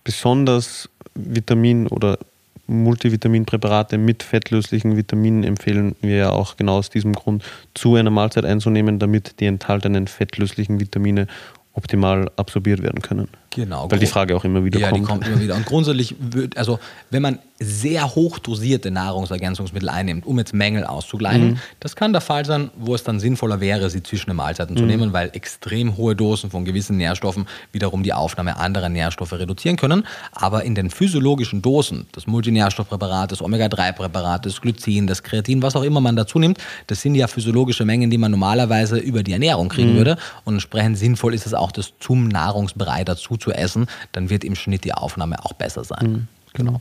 besonders 0.04 0.88
Vitamin- 1.14 1.86
oder 1.86 2.18
Multivitaminpräparate 2.66 3.98
mit 3.98 4.22
fettlöslichen 4.22 4.96
Vitaminen 4.96 5.42
empfehlen 5.42 5.96
wir 6.02 6.16
ja 6.16 6.30
auch 6.30 6.56
genau 6.56 6.78
aus 6.78 6.88
diesem 6.88 7.14
Grund 7.14 7.42
zu 7.74 7.96
einer 7.96 8.10
Mahlzeit 8.10 8.44
einzunehmen, 8.44 9.00
damit 9.00 9.40
die 9.40 9.46
enthaltenen 9.46 10.06
fettlöslichen 10.06 10.78
Vitamine 10.78 11.26
optimal 11.72 12.30
absorbiert 12.36 12.82
werden 12.82 13.02
können. 13.02 13.28
Genau. 13.50 13.90
Weil 13.90 13.98
die 13.98 14.06
Frage 14.06 14.36
auch 14.36 14.44
immer 14.44 14.64
wieder 14.64 14.78
ja, 14.78 14.90
kommt. 14.90 15.00
Ja, 15.00 15.04
die 15.04 15.12
kommt 15.12 15.26
immer 15.26 15.40
wieder. 15.40 15.56
Und 15.56 15.66
grundsätzlich, 15.66 16.14
wird, 16.20 16.56
also 16.56 16.78
wenn 17.10 17.20
man 17.20 17.40
sehr 17.58 18.14
hoch 18.14 18.38
dosierte 18.38 18.90
Nahrungsergänzungsmittel 18.92 19.88
einnimmt, 19.88 20.24
um 20.24 20.38
jetzt 20.38 20.54
Mängel 20.54 20.84
auszugleichen, 20.84 21.48
mhm. 21.48 21.58
das 21.80 21.96
kann 21.96 22.12
der 22.12 22.22
Fall 22.22 22.46
sein, 22.46 22.70
wo 22.76 22.94
es 22.94 23.02
dann 23.02 23.18
sinnvoller 23.18 23.60
wäre, 23.60 23.90
sie 23.90 24.02
zwischen 24.02 24.30
den 24.30 24.36
Mahlzeiten 24.36 24.74
mhm. 24.74 24.78
zu 24.78 24.84
nehmen, 24.84 25.12
weil 25.12 25.30
extrem 25.32 25.96
hohe 25.96 26.14
Dosen 26.14 26.50
von 26.50 26.64
gewissen 26.64 26.96
Nährstoffen 26.96 27.46
wiederum 27.72 28.04
die 28.04 28.12
Aufnahme 28.12 28.56
anderer 28.56 28.88
Nährstoffe 28.88 29.32
reduzieren 29.32 29.76
können. 29.76 30.06
Aber 30.32 30.62
in 30.64 30.76
den 30.76 30.88
physiologischen 30.88 31.60
Dosen, 31.60 32.06
das 32.12 32.28
Multinährstoffpräparat, 32.28 33.32
das 33.32 33.42
Omega-3-Präparat, 33.42 34.46
das 34.46 34.60
Glycin, 34.60 35.08
das 35.08 35.24
Kreatin, 35.24 35.60
was 35.60 35.74
auch 35.74 35.82
immer 35.82 36.00
man 36.00 36.14
dazu 36.14 36.38
nimmt, 36.38 36.58
das 36.86 37.02
sind 37.02 37.16
ja 37.16 37.26
physiologische 37.26 37.84
Mengen, 37.84 38.10
die 38.10 38.18
man 38.18 38.30
normalerweise 38.30 38.98
über 38.98 39.24
die 39.24 39.32
Ernährung 39.32 39.68
kriegen 39.68 39.94
mhm. 39.94 39.96
würde. 39.96 40.16
Und 40.44 40.54
entsprechend 40.54 40.98
sinnvoll 40.98 41.34
ist 41.34 41.46
es 41.46 41.52
auch, 41.52 41.72
das 41.72 41.94
zum 41.98 42.28
Nahrungsbrei 42.28 43.02
dazu 43.04 43.39
zu 43.40 43.52
essen, 43.52 43.86
dann 44.12 44.30
wird 44.30 44.44
im 44.44 44.54
Schnitt 44.54 44.84
die 44.84 44.94
Aufnahme 44.94 45.44
auch 45.44 45.52
besser 45.52 45.84
sein. 45.84 46.12
Mhm, 46.12 46.28
genau. 46.52 46.80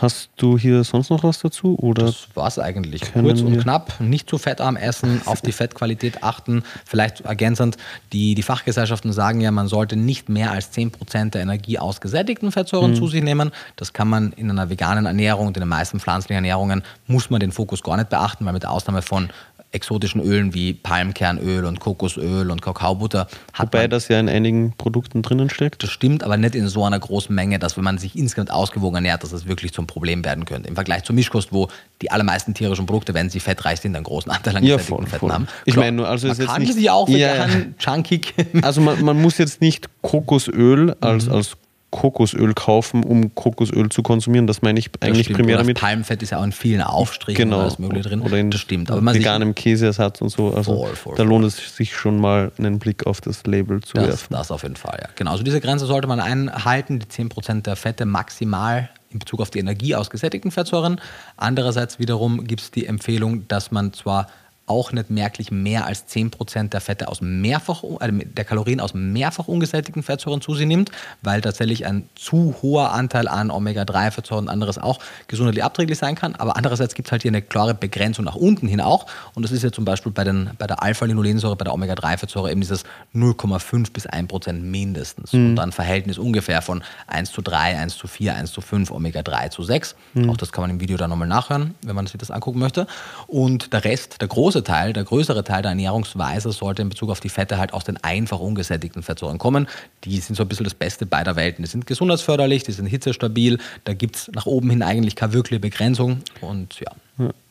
Hast 0.00 0.30
du 0.36 0.58
hier 0.58 0.82
sonst 0.82 1.10
noch 1.10 1.22
was 1.22 1.38
dazu? 1.38 1.76
Oder 1.78 2.06
das 2.06 2.28
war 2.34 2.48
es 2.48 2.58
eigentlich. 2.58 3.12
Kurz 3.12 3.42
und 3.42 3.60
knapp, 3.60 4.00
nicht 4.00 4.28
zu 4.28 4.38
fettarm 4.38 4.76
essen, 4.76 5.22
auf 5.26 5.40
die 5.40 5.52
Fettqualität 5.52 6.22
achten. 6.22 6.64
Vielleicht 6.84 7.20
ergänzend, 7.20 7.76
die, 8.12 8.34
die 8.34 8.42
Fachgesellschaften 8.42 9.12
sagen 9.12 9.40
ja, 9.40 9.50
man 9.50 9.68
sollte 9.68 9.96
nicht 9.96 10.28
mehr 10.28 10.50
als 10.50 10.72
10% 10.72 11.30
der 11.30 11.42
Energie 11.42 11.78
aus 11.78 12.00
gesättigten 12.00 12.50
Fettsäuren 12.50 12.92
mhm. 12.92 12.96
zu 12.96 13.06
sich 13.06 13.22
nehmen. 13.22 13.52
Das 13.76 13.92
kann 13.92 14.08
man 14.08 14.32
in 14.32 14.50
einer 14.50 14.68
veganen 14.68 15.06
Ernährung 15.06 15.48
und 15.48 15.56
in 15.56 15.60
den 15.60 15.68
meisten 15.68 16.00
pflanzlichen 16.00 16.36
Ernährungen 16.36 16.82
muss 17.06 17.30
man 17.30 17.40
den 17.40 17.52
Fokus 17.52 17.82
gar 17.82 17.96
nicht 17.96 18.08
beachten, 18.08 18.44
weil 18.46 18.52
mit 18.52 18.64
der 18.64 18.70
Ausnahme 18.70 19.02
von 19.02 19.28
exotischen 19.74 20.20
Ölen 20.20 20.54
wie 20.54 20.72
Palmkernöl 20.72 21.64
und 21.64 21.80
Kokosöl 21.80 22.50
und 22.50 22.62
Kakaobutter. 22.62 23.26
Hat 23.52 23.68
Wobei 23.68 23.88
das 23.88 24.08
ja 24.08 24.20
in 24.20 24.28
einigen 24.28 24.72
Produkten 24.76 25.22
drinnen 25.22 25.50
steckt. 25.50 25.82
Das 25.82 25.90
stimmt, 25.90 26.22
aber 26.22 26.36
nicht 26.36 26.54
in 26.54 26.68
so 26.68 26.84
einer 26.84 26.98
großen 26.98 27.34
Menge, 27.34 27.58
dass 27.58 27.76
wenn 27.76 27.84
man 27.84 27.98
sich 27.98 28.16
insgesamt 28.16 28.50
ausgewogen 28.50 28.96
ernährt, 28.96 29.22
dass 29.22 29.30
das 29.30 29.46
wirklich 29.46 29.72
zum 29.72 29.86
Problem 29.86 30.24
werden 30.24 30.44
könnte. 30.44 30.68
Im 30.68 30.74
Vergleich 30.74 31.04
zur 31.04 31.14
Mischkost, 31.14 31.52
wo 31.52 31.68
die 32.02 32.10
allermeisten 32.10 32.54
tierischen 32.54 32.86
Produkte, 32.86 33.14
wenn 33.14 33.28
sie 33.30 33.40
fettreich 33.40 33.80
sind, 33.80 33.96
einen 33.96 34.04
großen 34.04 34.30
Anteil 34.30 34.56
an 34.56 34.64
ja, 34.64 34.78
voll, 34.78 35.04
Fetten 35.06 35.18
voll. 35.18 35.32
haben. 35.32 35.48
Ich 35.64 35.76
meine 35.76 35.96
nur, 35.96 36.08
also 36.08 36.28
man 36.28 36.38
ist 36.38 36.46
kann 36.46 36.60
jetzt 36.62 36.68
nicht, 36.68 36.78
sie 36.78 36.90
auch 36.90 37.08
vegan, 37.08 37.50
ja, 37.50 37.66
chunkig. 37.78 38.34
Also 38.62 38.80
man, 38.80 39.02
man, 39.02 39.20
muss 39.20 39.38
jetzt 39.38 39.60
nicht 39.60 39.88
Kokosöl 40.02 40.96
als, 41.00 41.26
mhm. 41.26 41.32
als 41.32 41.56
Kokosöl 41.94 42.54
kaufen, 42.54 43.04
um 43.04 43.36
Kokosöl 43.36 43.88
zu 43.88 44.02
konsumieren. 44.02 44.48
Das 44.48 44.62
meine 44.62 44.80
ich 44.80 44.90
eigentlich 45.00 45.26
stimmt. 45.26 45.38
primär 45.38 45.58
damit. 45.58 45.78
Palmfett 45.78 46.22
ist 46.24 46.30
ja 46.30 46.38
auch 46.40 46.44
in 46.44 46.50
vielen 46.50 46.80
Aufstrichen 46.82 47.44
Genau. 47.50 47.60
alles 47.60 47.78
Mögliche 47.78 48.08
drin. 48.08 48.20
Oder 48.20 48.36
in 48.38 48.50
das 48.50 48.60
stimmt. 48.60 48.90
Aber 48.90 49.00
man 49.00 49.14
veganem 49.14 49.54
Käseersatz 49.54 50.20
und 50.20 50.28
so. 50.30 50.52
Also 50.52 50.76
Voll, 50.76 50.96
voll, 50.96 51.12
da 51.12 51.22
voll. 51.22 51.26
lohnt 51.28 51.44
es 51.44 51.76
sich 51.76 51.94
schon 51.94 52.18
mal 52.20 52.50
einen 52.58 52.80
Blick 52.80 53.06
auf 53.06 53.20
das 53.20 53.46
Label 53.46 53.80
zu 53.80 53.94
das, 53.94 54.06
werfen. 54.08 54.26
das 54.30 54.50
auf 54.50 54.64
jeden 54.64 54.74
Fall, 54.74 54.98
ja. 55.00 55.08
Genau, 55.14 55.30
also 55.30 55.44
diese 55.44 55.60
Grenze 55.60 55.86
sollte 55.86 56.08
man 56.08 56.18
einhalten, 56.18 56.98
die 56.98 57.06
10% 57.06 57.62
der 57.62 57.76
Fette 57.76 58.06
maximal 58.06 58.90
in 59.10 59.20
Bezug 59.20 59.40
auf 59.40 59.50
die 59.50 59.60
Energie 59.60 59.94
aus 59.94 60.10
gesättigten 60.10 60.50
Fettsäuren. 60.50 61.00
Andererseits 61.36 62.00
wiederum 62.00 62.44
gibt 62.44 62.60
es 62.62 62.70
die 62.72 62.86
Empfehlung, 62.86 63.46
dass 63.46 63.70
man 63.70 63.92
zwar 63.92 64.26
auch 64.66 64.92
nicht 64.92 65.10
merklich 65.10 65.50
mehr 65.50 65.86
als 65.86 66.08
10% 66.08 66.70
der 66.70 66.80
Fette 66.80 67.08
aus 67.08 67.20
mehrfach, 67.20 67.82
äh, 68.00 68.10
der 68.10 68.44
Kalorien 68.44 68.80
aus 68.80 68.94
mehrfach 68.94 69.46
ungesättigten 69.46 70.02
Fettsäuren 70.02 70.40
zu 70.40 70.54
sich 70.54 70.66
nimmt, 70.66 70.90
weil 71.22 71.40
tatsächlich 71.40 71.84
ein 71.86 72.08
zu 72.14 72.54
hoher 72.62 72.92
Anteil 72.92 73.28
an 73.28 73.50
Omega-3-Fettsäuren 73.50 74.44
und 74.44 74.48
anderes 74.48 74.78
auch 74.78 75.00
gesundheitlich 75.28 75.64
abträglich 75.64 75.98
sein 75.98 76.14
kann. 76.14 76.34
Aber 76.36 76.56
andererseits 76.56 76.94
gibt 76.94 77.08
es 77.08 77.12
halt 77.12 77.22
hier 77.22 77.30
eine 77.30 77.42
klare 77.42 77.74
Begrenzung 77.74 78.24
nach 78.24 78.36
unten 78.36 78.66
hin 78.66 78.80
auch. 78.80 79.06
Und 79.34 79.42
das 79.42 79.52
ist 79.52 79.62
ja 79.62 79.70
zum 79.70 79.84
Beispiel 79.84 80.12
bei, 80.12 80.24
den, 80.24 80.50
bei 80.58 80.66
der 80.66 80.82
Alpha-Linolensäure, 80.82 81.56
bei 81.56 81.64
der 81.64 81.74
Omega-3-Fettsäure 81.74 82.50
eben 82.50 82.60
dieses 82.60 82.84
0,5 83.14 83.92
bis 83.92 84.08
1% 84.08 84.52
mindestens. 84.52 85.32
Und 85.34 85.56
dann 85.56 85.72
Verhältnis 85.72 86.16
ungefähr 86.18 86.62
von 86.62 86.82
1 87.06 87.32
zu 87.32 87.42
3, 87.42 87.78
1 87.78 87.98
zu 87.98 88.06
4, 88.06 88.34
1 88.34 88.52
zu 88.52 88.60
5, 88.60 88.90
Omega-3 88.90 89.50
zu 89.50 89.62
6. 89.62 89.94
Auch 90.28 90.36
das 90.36 90.52
kann 90.52 90.62
man 90.62 90.70
im 90.70 90.80
Video 90.80 90.96
dann 90.96 91.10
nochmal 91.10 91.28
nachhören, 91.28 91.74
wenn 91.84 91.94
man 91.94 92.06
sich 92.06 92.18
das 92.18 92.30
angucken 92.30 92.60
möchte. 92.60 92.86
Und 93.26 93.72
der 93.72 93.84
Rest, 93.84 94.20
der 94.20 94.28
große 94.28 94.53
Teil, 94.62 94.92
der 94.92 95.04
größere 95.04 95.42
Teil 95.42 95.62
der 95.62 95.70
Ernährungsweise 95.70 96.52
sollte 96.52 96.82
in 96.82 96.90
Bezug 96.90 97.10
auf 97.10 97.20
die 97.20 97.28
Fette 97.28 97.58
halt 97.58 97.72
aus 97.72 97.84
den 97.84 97.96
einfach 98.04 98.38
ungesättigten 98.38 99.02
Fettsäuren 99.02 99.38
kommen. 99.38 99.66
Die 100.04 100.18
sind 100.18 100.36
so 100.36 100.42
ein 100.44 100.48
bisschen 100.48 100.64
das 100.64 100.74
Beste 100.74 101.06
beider 101.06 101.36
Welten. 101.36 101.64
Die 101.64 101.70
sind 101.70 101.86
gesundheitsförderlich, 101.86 102.62
die 102.62 102.72
sind 102.72 102.86
hitzestabil, 102.86 103.58
da 103.84 103.94
gibt 103.94 104.16
es 104.16 104.30
nach 104.32 104.46
oben 104.46 104.70
hin 104.70 104.82
eigentlich 104.82 105.16
keine 105.16 105.32
wirkliche 105.32 105.60
Begrenzung. 105.60 106.20
Und. 106.40 106.80
Ja. 106.80 106.92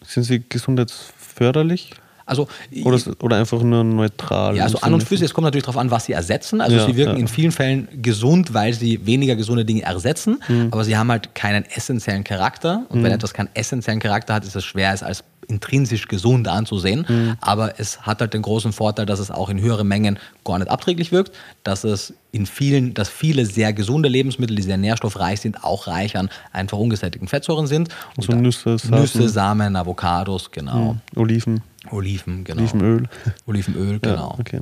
Sind 0.06 0.24
sie 0.24 0.44
gesundheitsförderlich 0.48 1.92
Also, 2.26 2.48
oder, 2.84 3.00
oder 3.22 3.38
einfach 3.38 3.62
nur 3.62 3.84
neutral? 3.84 4.56
Ja, 4.56 4.64
also 4.64 4.80
an 4.80 4.94
und 4.94 5.04
für 5.04 5.18
sich, 5.18 5.26
es 5.26 5.34
kommt 5.34 5.46
natürlich 5.46 5.66
darauf 5.66 5.78
an, 5.78 5.92
was 5.92 6.06
sie 6.06 6.14
ersetzen. 6.14 6.62
Also 6.62 6.78
Ja, 6.78 6.86
sie 6.86 6.96
wirken 6.96 7.14
ja. 7.16 7.20
in 7.20 7.28
vielen 7.28 7.52
Fällen 7.52 7.88
gesund, 8.02 8.54
weil 8.54 8.74
sie 8.74 9.06
weniger 9.06 9.36
gesunde 9.36 9.66
Dinge 9.66 9.82
ersetzen, 9.84 10.40
Mhm. 10.48 10.70
aber 10.72 10.84
sie 10.84 10.96
haben 10.98 11.12
halt 11.12 11.36
keinen 11.36 11.66
essentiellen 11.66 12.24
Charakter. 12.24 12.86
Und 12.90 13.04
wenn 13.04 13.12
etwas 13.12 13.34
keinen 13.34 13.50
essentiellen 13.54 14.00
Charakter 14.00 14.34
hat, 14.34 14.46
ist 14.46 14.56
es 14.56 14.64
schwer, 14.64 14.94
es 14.94 15.04
als 15.04 15.24
intrinsisch 15.50 16.08
gesund 16.08 16.48
anzusehen. 16.48 17.06
Mhm. 17.08 17.34
Aber 17.42 17.78
es 17.80 18.02
hat 18.04 18.22
halt 18.22 18.34
den 18.34 18.42
großen 18.42 18.72
Vorteil, 18.72 19.06
dass 19.06 19.20
es 19.20 19.30
auch 19.30 19.50
in 19.50 19.60
höheren 19.60 19.88
Mengen 19.88 20.18
gar 20.46 20.58
nicht 20.60 20.70
abträglich 20.72 21.12
wirkt, 21.12 21.36
dass 21.64 21.84
es 21.84 22.14
in 22.34 22.48
vielen, 22.48 22.96
dass 22.96 23.10
viele 23.10 23.46
sehr 23.46 23.74
gesunde 23.74 24.10
Lebensmittel, 24.10 24.56
die 24.56 24.64
sehr 24.64 24.78
nährstoffreich 24.78 25.40
sind, 25.40 25.64
auch 25.64 25.86
reich 25.86 26.18
an 26.18 26.30
einfach 26.52 26.80
ungesättigten 26.80 27.28
Fettsäuren 27.28 27.68
sind. 27.68 27.90
Und 28.18 28.28
Also 28.28 28.34
Nüsse, 28.34 28.78
Samen. 28.80 29.02
Nüsse, 29.02 29.30
Samen, 29.30 29.76
Avocados, 29.76 30.50
genau. 30.50 30.98
Oliven, 31.16 31.62
Oliven, 31.92 32.44
genau. 32.44 32.64
Olivenöl. 32.64 33.04
Olivenöl, 33.46 34.00
genau. 34.00 34.34
Ja, 34.34 34.40
okay. 34.40 34.62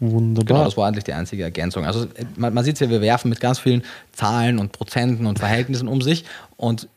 Genau, 0.00 0.12
Wunderbar. 0.12 0.64
das 0.64 0.76
war 0.76 0.88
eigentlich 0.88 1.04
die 1.04 1.12
einzige 1.12 1.44
Ergänzung. 1.44 1.86
Also 1.86 2.02
äh, 2.02 2.24
man, 2.34 2.52
man 2.52 2.64
sieht 2.64 2.80
ja, 2.80 2.90
wir 2.90 3.00
werfen 3.00 3.28
mit 3.28 3.38
ganz 3.38 3.60
vielen 3.60 3.82
Zahlen 4.10 4.58
und 4.58 4.72
Prozenten 4.72 5.26
und 5.26 5.38
Verhältnissen 5.38 5.86
um 5.86 6.02
sich 6.02 6.24
und 6.56 6.88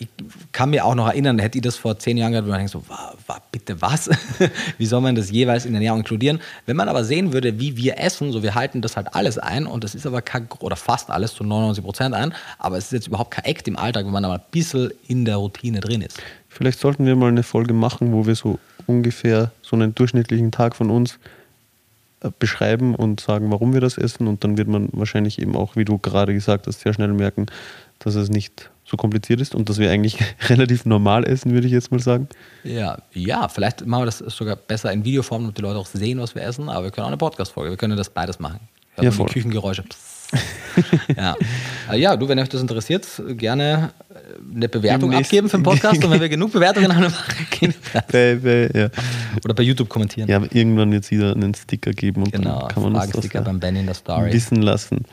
ich 0.00 0.08
kann 0.52 0.70
mir 0.70 0.84
auch 0.84 0.94
noch 0.94 1.08
erinnern, 1.08 1.38
hätte 1.38 1.58
ich 1.58 1.62
das 1.62 1.76
vor 1.76 1.98
zehn 1.98 2.16
Jahren 2.16 2.32
gehabt, 2.32 2.46
wo 2.46 2.50
man 2.50 2.58
denkt 2.58 2.72
so, 2.72 2.82
wa, 2.88 3.14
wa, 3.26 3.38
bitte 3.50 3.80
was? 3.80 4.08
wie 4.78 4.86
soll 4.86 5.00
man 5.00 5.14
das 5.14 5.30
jeweils 5.30 5.64
in 5.64 5.72
der 5.72 5.80
Ernährung 5.80 6.00
inkludieren? 6.00 6.40
Wenn 6.66 6.76
man 6.76 6.88
aber 6.88 7.04
sehen 7.04 7.32
würde, 7.32 7.58
wie 7.58 7.76
wir 7.76 7.98
essen, 7.98 8.32
so 8.32 8.42
wir 8.42 8.54
halten 8.54 8.80
das 8.80 8.96
halt 8.96 9.14
alles 9.14 9.38
ein 9.38 9.66
und 9.66 9.84
das 9.84 9.94
ist 9.94 10.06
aber 10.06 10.22
kein, 10.22 10.48
oder 10.60 10.76
fast 10.76 11.10
alles 11.10 11.34
zu 11.34 11.44
99 11.44 11.84
Prozent 11.84 12.14
ein, 12.14 12.34
aber 12.58 12.76
es 12.76 12.86
ist 12.86 12.92
jetzt 12.92 13.06
überhaupt 13.08 13.32
kein 13.32 13.44
Act 13.44 13.66
im 13.68 13.76
Alltag, 13.76 14.04
wenn 14.04 14.12
man 14.12 14.24
aber 14.24 14.34
ein 14.34 14.44
bisschen 14.50 14.92
in 15.06 15.24
der 15.24 15.36
Routine 15.36 15.80
drin 15.80 16.02
ist. 16.02 16.20
Vielleicht 16.48 16.78
sollten 16.78 17.06
wir 17.06 17.16
mal 17.16 17.28
eine 17.28 17.42
Folge 17.42 17.74
machen, 17.74 18.12
wo 18.12 18.26
wir 18.26 18.34
so 18.34 18.58
ungefähr 18.86 19.52
so 19.62 19.76
einen 19.76 19.94
durchschnittlichen 19.94 20.50
Tag 20.50 20.74
von 20.74 20.90
uns 20.90 21.18
äh, 22.20 22.30
beschreiben 22.36 22.94
und 22.94 23.20
sagen, 23.20 23.50
warum 23.50 23.74
wir 23.74 23.80
das 23.80 23.96
essen. 23.96 24.26
Und 24.26 24.42
dann 24.42 24.58
wird 24.58 24.66
man 24.66 24.88
wahrscheinlich 24.92 25.40
eben 25.40 25.54
auch, 25.54 25.76
wie 25.76 25.84
du 25.84 25.98
gerade 25.98 26.34
gesagt 26.34 26.66
hast, 26.66 26.80
sehr 26.80 26.92
schnell 26.92 27.12
merken, 27.12 27.46
dass 28.00 28.14
es 28.14 28.28
nicht 28.30 28.70
so 28.84 28.96
kompliziert 28.96 29.40
ist 29.40 29.54
und 29.54 29.68
dass 29.68 29.78
wir 29.78 29.90
eigentlich 29.90 30.16
relativ 30.48 30.86
normal 30.86 31.24
essen, 31.26 31.52
würde 31.52 31.66
ich 31.66 31.72
jetzt 31.72 31.90
mal 31.90 32.00
sagen. 32.00 32.28
Ja, 32.64 32.98
ja, 33.12 33.48
vielleicht 33.48 33.84
machen 33.86 34.02
wir 34.02 34.06
das 34.06 34.18
sogar 34.18 34.56
besser 34.56 34.92
in 34.92 35.04
Videoform, 35.04 35.42
damit 35.42 35.58
die 35.58 35.62
Leute 35.62 35.78
auch 35.78 35.86
sehen, 35.86 36.18
was 36.20 36.34
wir 36.34 36.42
essen, 36.42 36.68
aber 36.68 36.84
wir 36.84 36.90
können 36.90 37.04
auch 37.04 37.08
eine 37.08 37.16
Podcast-Folge, 37.18 37.70
wir 37.70 37.76
können 37.76 37.96
das 37.96 38.08
beides 38.10 38.38
machen. 38.38 38.60
Hört 38.94 39.04
Ja, 39.04 39.10
voll. 39.10 39.26
die 39.26 39.34
Küchengeräusche. 39.34 39.84
Ja. 41.16 41.34
Äh, 41.90 41.98
ja, 41.98 42.14
du, 42.16 42.28
wenn 42.28 42.38
euch 42.38 42.50
das 42.50 42.60
interessiert, 42.60 43.06
gerne 43.30 43.90
äh, 44.10 44.54
eine 44.54 44.68
Bewertung 44.68 45.10
Im 45.10 45.16
nächsten- 45.16 45.36
abgeben 45.36 45.48
für 45.48 45.56
den 45.56 45.62
Podcast 45.64 46.04
und 46.04 46.10
wenn 46.10 46.20
wir 46.20 46.28
genug 46.28 46.52
Bewertungen 46.52 46.94
haben, 46.94 47.02
dann 47.04 47.46
gehen 47.50 47.74
wir 47.92 48.02
Bei, 48.12 48.34
bei, 48.36 48.78
ja. 48.78 48.88
Oder 49.44 49.54
bei 49.54 49.62
YouTube 49.64 49.88
kommentieren. 49.88 50.28
ja, 50.28 50.40
irgendwann 50.52 50.92
wird 50.92 51.04
es 51.04 51.10
wieder 51.10 51.32
einen 51.32 51.54
Sticker 51.54 51.92
geben 51.92 52.22
und 52.22 52.32
genau, 52.32 52.60
dann 52.60 52.68
kann 52.68 52.82
man 52.84 52.94
uns 52.94 53.10
das 53.10 53.32
ja 53.32 53.40
beim 53.40 53.58
Benny 53.58 53.80
in 53.80 53.86
der 53.86 53.94
Story. 53.94 54.32
wissen 54.32 54.62
lassen. 54.62 55.04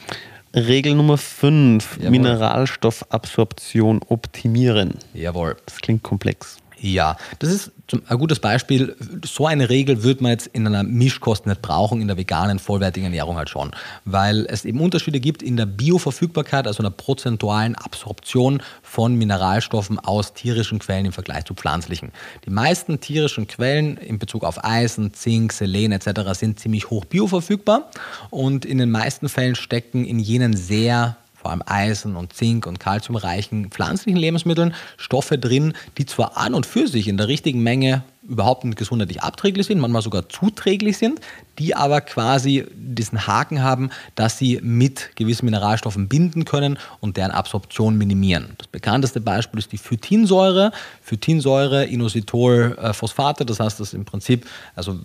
Regel 0.55 0.95
Nummer 0.95 1.17
5, 1.17 1.97
Jawohl. 1.97 2.11
Mineralstoffabsorption 2.11 4.01
optimieren. 4.07 4.99
Jawohl. 5.13 5.57
Das 5.65 5.77
klingt 5.81 6.03
komplex. 6.03 6.57
Ja, 6.85 7.17
das 7.39 7.49
ist 7.49 7.71
ein 8.07 8.17
gutes 8.19 8.39
Beispiel. 8.39 8.95
So 9.25 9.47
eine 9.47 9.69
Regel 9.69 10.03
wird 10.03 10.21
man 10.21 10.29
jetzt 10.29 10.45
in 10.45 10.67
einer 10.67 10.83
Mischkost 10.83 11.47
nicht 11.47 11.63
brauchen, 11.63 11.99
in 11.99 12.07
der 12.07 12.15
veganen, 12.15 12.59
vollwertigen 12.59 13.05
Ernährung 13.05 13.37
halt 13.37 13.49
schon. 13.49 13.71
Weil 14.05 14.45
es 14.45 14.65
eben 14.65 14.79
Unterschiede 14.79 15.19
gibt 15.19 15.41
in 15.41 15.57
der 15.57 15.65
Bioverfügbarkeit, 15.65 16.67
also 16.67 16.83
einer 16.83 16.91
prozentualen 16.91 17.73
Absorption 17.73 18.61
von 18.83 19.15
Mineralstoffen 19.15 19.97
aus 19.97 20.35
tierischen 20.35 20.77
Quellen 20.77 21.07
im 21.07 21.11
Vergleich 21.11 21.45
zu 21.45 21.55
pflanzlichen. 21.55 22.11
Die 22.45 22.51
meisten 22.51 22.99
tierischen 22.99 23.47
Quellen 23.47 23.97
in 23.97 24.19
Bezug 24.19 24.43
auf 24.43 24.63
Eisen, 24.63 25.11
Zink, 25.15 25.53
Selen 25.53 25.91
etc. 25.91 26.33
sind 26.33 26.59
ziemlich 26.59 26.91
hoch 26.91 27.05
bioverfügbar 27.05 27.89
und 28.29 28.63
in 28.63 28.77
den 28.77 28.91
meisten 28.91 29.27
Fällen 29.27 29.55
stecken 29.55 30.05
in 30.05 30.19
jenen 30.19 30.55
sehr 30.55 31.17
vor 31.45 31.51
allem 31.51 31.61
Eisen 31.67 32.15
und 32.15 32.33
Zink 32.33 32.65
und 32.65 32.79
Kalziumreichen 32.79 33.69
pflanzlichen 33.69 34.17
Lebensmitteln 34.17 34.73
Stoffe 34.97 35.37
drin, 35.37 35.73
die 35.99 36.07
zwar 36.07 36.37
an 36.37 36.55
und 36.55 36.65
für 36.65 36.87
sich 36.87 37.07
in 37.07 37.17
der 37.17 37.27
richtigen 37.27 37.61
Menge 37.61 38.03
überhaupt 38.27 38.63
nicht 38.63 38.79
gesundheitlich 38.79 39.21
abträglich 39.21 39.67
sind, 39.67 39.79
manchmal 39.79 40.01
sogar 40.01 40.27
zuträglich 40.27 40.97
sind, 40.97 41.19
die 41.59 41.75
aber 41.75 42.01
quasi 42.01 42.65
diesen 42.73 43.27
Haken 43.27 43.61
haben, 43.61 43.91
dass 44.15 44.39
sie 44.39 44.59
mit 44.63 45.15
gewissen 45.15 45.45
Mineralstoffen 45.45 46.07
binden 46.07 46.45
können 46.45 46.79
und 46.99 47.15
deren 47.15 47.29
Absorption 47.29 47.95
minimieren. 47.95 48.55
Das 48.57 48.65
bekannteste 48.65 49.21
Beispiel 49.21 49.59
ist 49.59 49.71
die 49.71 49.77
Phytinsäure. 49.77 50.71
Phytinsäure, 51.03 51.85
Inositol, 51.85 52.75
äh, 52.81 52.91
Phosphate, 52.91 53.45
das 53.45 53.59
heißt, 53.59 53.79
das 53.79 53.93
im 53.93 54.05
Prinzip, 54.05 54.47
also 54.75 54.97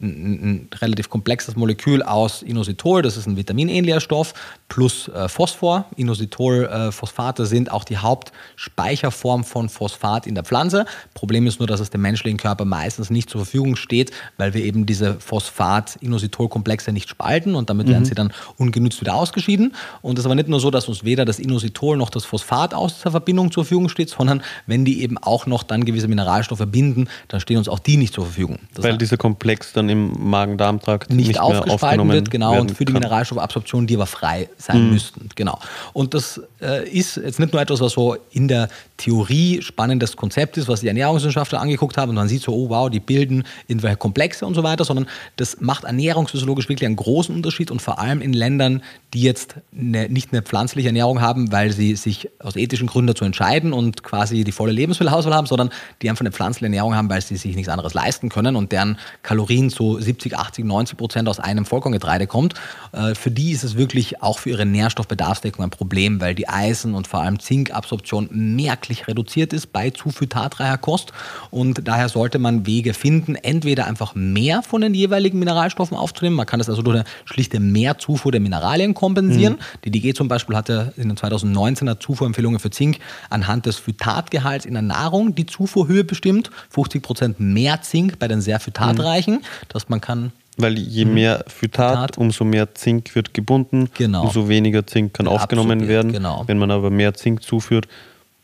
ein, 0.00 0.40
ein 0.42 0.68
relativ 0.80 1.08
komplexes 1.08 1.56
Molekül 1.56 2.02
aus 2.02 2.42
Inositol, 2.42 3.02
das 3.02 3.16
ist 3.16 3.26
ein 3.26 3.36
vitaminähnlicher 3.36 4.00
Stoff, 4.00 4.34
plus 4.68 5.08
äh, 5.08 5.28
Phosphor. 5.28 5.86
Inositol, 5.96 6.64
äh, 6.64 7.44
sind 7.44 7.70
auch 7.70 7.84
die 7.84 7.98
Hauptspeicherform 7.98 9.44
von 9.44 9.68
Phosphat 9.68 10.26
in 10.26 10.34
der 10.34 10.44
Pflanze. 10.44 10.84
Problem 11.14 11.46
ist 11.46 11.58
nur, 11.58 11.66
dass 11.66 11.80
es 11.80 11.90
dem 11.90 12.00
menschlichen 12.00 12.38
Körper 12.38 12.64
meistens 12.64 13.10
nicht 13.10 13.30
zur 13.30 13.42
Verfügung 13.42 13.76
steht, 13.76 14.10
weil 14.36 14.54
wir 14.54 14.64
eben 14.64 14.86
diese 14.86 15.14
Phosphat-Inositol-Komplexe 15.20 16.92
nicht 16.92 17.08
spalten 17.08 17.54
und 17.54 17.70
damit 17.70 17.88
werden 17.88 18.04
sie 18.04 18.14
dann 18.14 18.32
ungenützt 18.56 19.00
wieder 19.00 19.14
ausgeschieden. 19.14 19.74
Und 20.02 20.18
es 20.18 20.20
ist 20.20 20.26
aber 20.26 20.34
nicht 20.34 20.48
nur 20.48 20.60
so, 20.60 20.70
dass 20.70 20.88
uns 20.88 21.04
weder 21.04 21.24
das 21.24 21.38
Inositol 21.38 21.96
noch 21.96 22.10
das 22.10 22.24
Phosphat 22.24 22.74
aus 22.74 23.02
der 23.02 23.10
Verbindung 23.10 23.50
zur 23.50 23.64
Verfügung 23.64 23.88
steht, 23.88 24.10
sondern 24.10 24.42
wenn 24.66 24.84
die 24.84 25.02
eben 25.02 25.18
auch 25.18 25.46
noch 25.46 25.62
dann 25.62 25.84
gewisse 25.84 26.08
Mineralstoffe 26.08 26.64
binden, 26.66 27.08
dann 27.28 27.40
stehen 27.40 27.58
uns 27.58 27.68
auch 27.68 27.78
die 27.78 27.96
nicht 27.96 28.14
zur 28.14 28.24
Verfügung. 28.24 28.58
Das 28.74 28.84
Weil 28.84 28.98
dieser 28.98 29.16
Komplex 29.16 29.72
dann 29.72 29.88
im 29.90 30.12
Magen-Darm-Trakt 30.30 31.10
nicht, 31.10 31.28
nicht, 31.28 31.40
aufgespalten 31.40 32.08
wird, 32.08 32.30
genau, 32.30 32.60
und 32.60 32.70
für 32.70 32.84
die 32.84 32.92
kann. 32.92 33.02
Mineralstoffabsorption, 33.02 33.86
die 33.86 33.96
aber 33.96 34.06
frei 34.06 34.48
sein 34.56 34.90
müssten, 34.90 35.28
genau. 35.34 35.58
Und 35.92 36.14
das 36.14 36.40
äh, 36.60 36.88
ist 36.88 37.16
jetzt 37.16 37.38
nicht 37.38 37.52
nur 37.52 37.60
etwas, 37.60 37.80
was 37.80 37.92
so 37.92 38.16
in 38.30 38.48
der 38.48 38.68
Theorie 38.96 39.62
spannendes 39.62 40.16
Konzept 40.16 40.56
ist, 40.56 40.68
was 40.68 40.80
die 40.80 40.88
Ernährungswissenschaftler 40.88 41.60
angeguckt 41.60 41.96
haben 41.96 42.10
und 42.10 42.16
man 42.16 42.28
sieht 42.28 42.42
so, 42.42 42.52
oh 42.52 42.68
wow, 42.68 42.90
die 42.90 43.00
bilden 43.00 43.44
irgendwelche 43.66 43.96
Komplexe 43.96 44.46
und 44.46 44.54
so 44.54 44.62
weiter, 44.62 44.84
sondern 44.84 45.06
das 45.36 45.60
macht 45.60 45.84
ernährungsphysiologisch 45.84 46.68
wirklich 46.68 46.86
einen 46.86 46.96
großen 46.96 47.34
Unterschied 47.34 47.70
und 47.70 47.80
vor 47.80 47.98
allem 47.98 48.20
in 48.20 48.32
Ländern, 48.32 48.82
die 49.14 49.22
jetzt 49.22 49.56
eine, 49.76 50.08
nicht 50.08 50.32
eine 50.32 50.42
pflanzliche 50.42 50.88
Ernährung 50.88 51.20
haben, 51.20 51.50
weil 51.52 51.72
sie 51.72 51.96
sich 51.96 52.28
aus 52.38 52.56
ethischen 52.56 52.86
Gründen 52.86 53.08
dazu 53.08 53.24
entscheiden 53.24 53.72
und 53.72 54.02
quasi 54.02 54.44
die 54.44 54.52
volle 54.52 54.72
Lebensmittelauswahl 54.72 55.34
haben, 55.34 55.46
sondern 55.46 55.70
die 56.02 56.10
einfach 56.10 56.20
eine 56.20 56.32
pflanzliche 56.32 56.66
Ernährung 56.66 56.94
haben, 56.94 57.08
weil 57.08 57.22
sie 57.22 57.36
sich 57.36 57.56
nichts 57.56 57.68
anderes 57.68 57.94
leisten 57.94 58.28
können 58.28 58.56
und 58.56 58.72
deren 58.72 58.98
Kalorien 59.22 59.70
so 59.80 59.98
70, 59.98 60.36
80, 60.36 60.66
90 60.66 60.98
Prozent 60.98 61.28
aus 61.28 61.40
einem 61.40 61.64
Vollkorngetreide 61.64 62.26
kommt, 62.26 62.52
äh, 62.92 63.14
für 63.14 63.30
die 63.30 63.52
ist 63.52 63.64
es 63.64 63.76
wirklich 63.78 64.22
auch 64.22 64.38
für 64.38 64.50
ihre 64.50 64.66
Nährstoffbedarfsdeckung 64.66 65.64
ein 65.64 65.70
Problem, 65.70 66.20
weil 66.20 66.34
die 66.34 66.48
Eisen- 66.48 66.94
und 66.94 67.06
vor 67.06 67.22
allem 67.22 67.38
Zinkabsorption 67.38 68.28
merklich 68.30 69.08
reduziert 69.08 69.54
ist 69.54 69.72
bei 69.72 69.88
zu 69.88 70.10
phytatreicher 70.10 70.76
Kost. 70.76 71.12
Und 71.50 71.88
daher 71.88 72.10
sollte 72.10 72.38
man 72.38 72.66
Wege 72.66 72.92
finden, 72.92 73.36
entweder 73.36 73.86
einfach 73.86 74.14
mehr 74.14 74.62
von 74.62 74.82
den 74.82 74.92
jeweiligen 74.92 75.38
Mineralstoffen 75.38 75.96
aufzunehmen. 75.96 76.36
Man 76.36 76.46
kann 76.46 76.58
das 76.58 76.68
also 76.68 76.82
durch 76.82 76.96
eine 76.96 77.04
schlichte 77.24 77.58
Mehrzufuhr 77.58 78.32
der 78.32 78.42
Mineralien 78.42 78.92
kompensieren. 78.92 79.54
Mhm. 79.54 79.80
Die 79.84 79.90
DG 79.90 80.12
zum 80.12 80.28
Beispiel 80.28 80.56
hatte 80.56 80.92
in 80.98 81.08
den 81.08 81.16
2019er 81.16 81.98
Zufuhrempfehlungen 81.98 82.60
für 82.60 82.70
Zink 82.70 82.98
anhand 83.30 83.64
des 83.64 83.76
Phytatgehalts 83.76 84.66
in 84.66 84.74
der 84.74 84.82
Nahrung 84.82 85.34
die 85.34 85.46
Zufuhrhöhe 85.46 86.04
bestimmt. 86.04 86.50
50 86.68 87.02
Prozent 87.02 87.40
mehr 87.40 87.80
Zink 87.80 88.18
bei 88.18 88.28
den 88.28 88.42
sehr 88.42 88.60
phytatreichen. 88.60 89.36
Mhm. 89.36 89.69
Dass 89.70 89.88
man 89.88 90.00
kann 90.00 90.32
weil 90.62 90.78
je 90.78 91.04
mhm. 91.04 91.14
mehr 91.14 91.44
Phytat, 91.46 91.90
Phytat, 91.90 92.18
umso 92.18 92.44
mehr 92.44 92.74
Zink 92.74 93.14
wird 93.14 93.34
gebunden, 93.34 93.88
genau. 93.94 94.24
umso 94.24 94.48
weniger 94.48 94.86
Zink 94.86 95.14
kann 95.14 95.26
aufgenommen 95.26 95.88
werden. 95.88 96.12
Genau. 96.12 96.44
Wenn 96.46 96.58
man 96.58 96.70
aber 96.70 96.90
mehr 96.90 97.14
Zink 97.14 97.42
zuführt, 97.42 97.86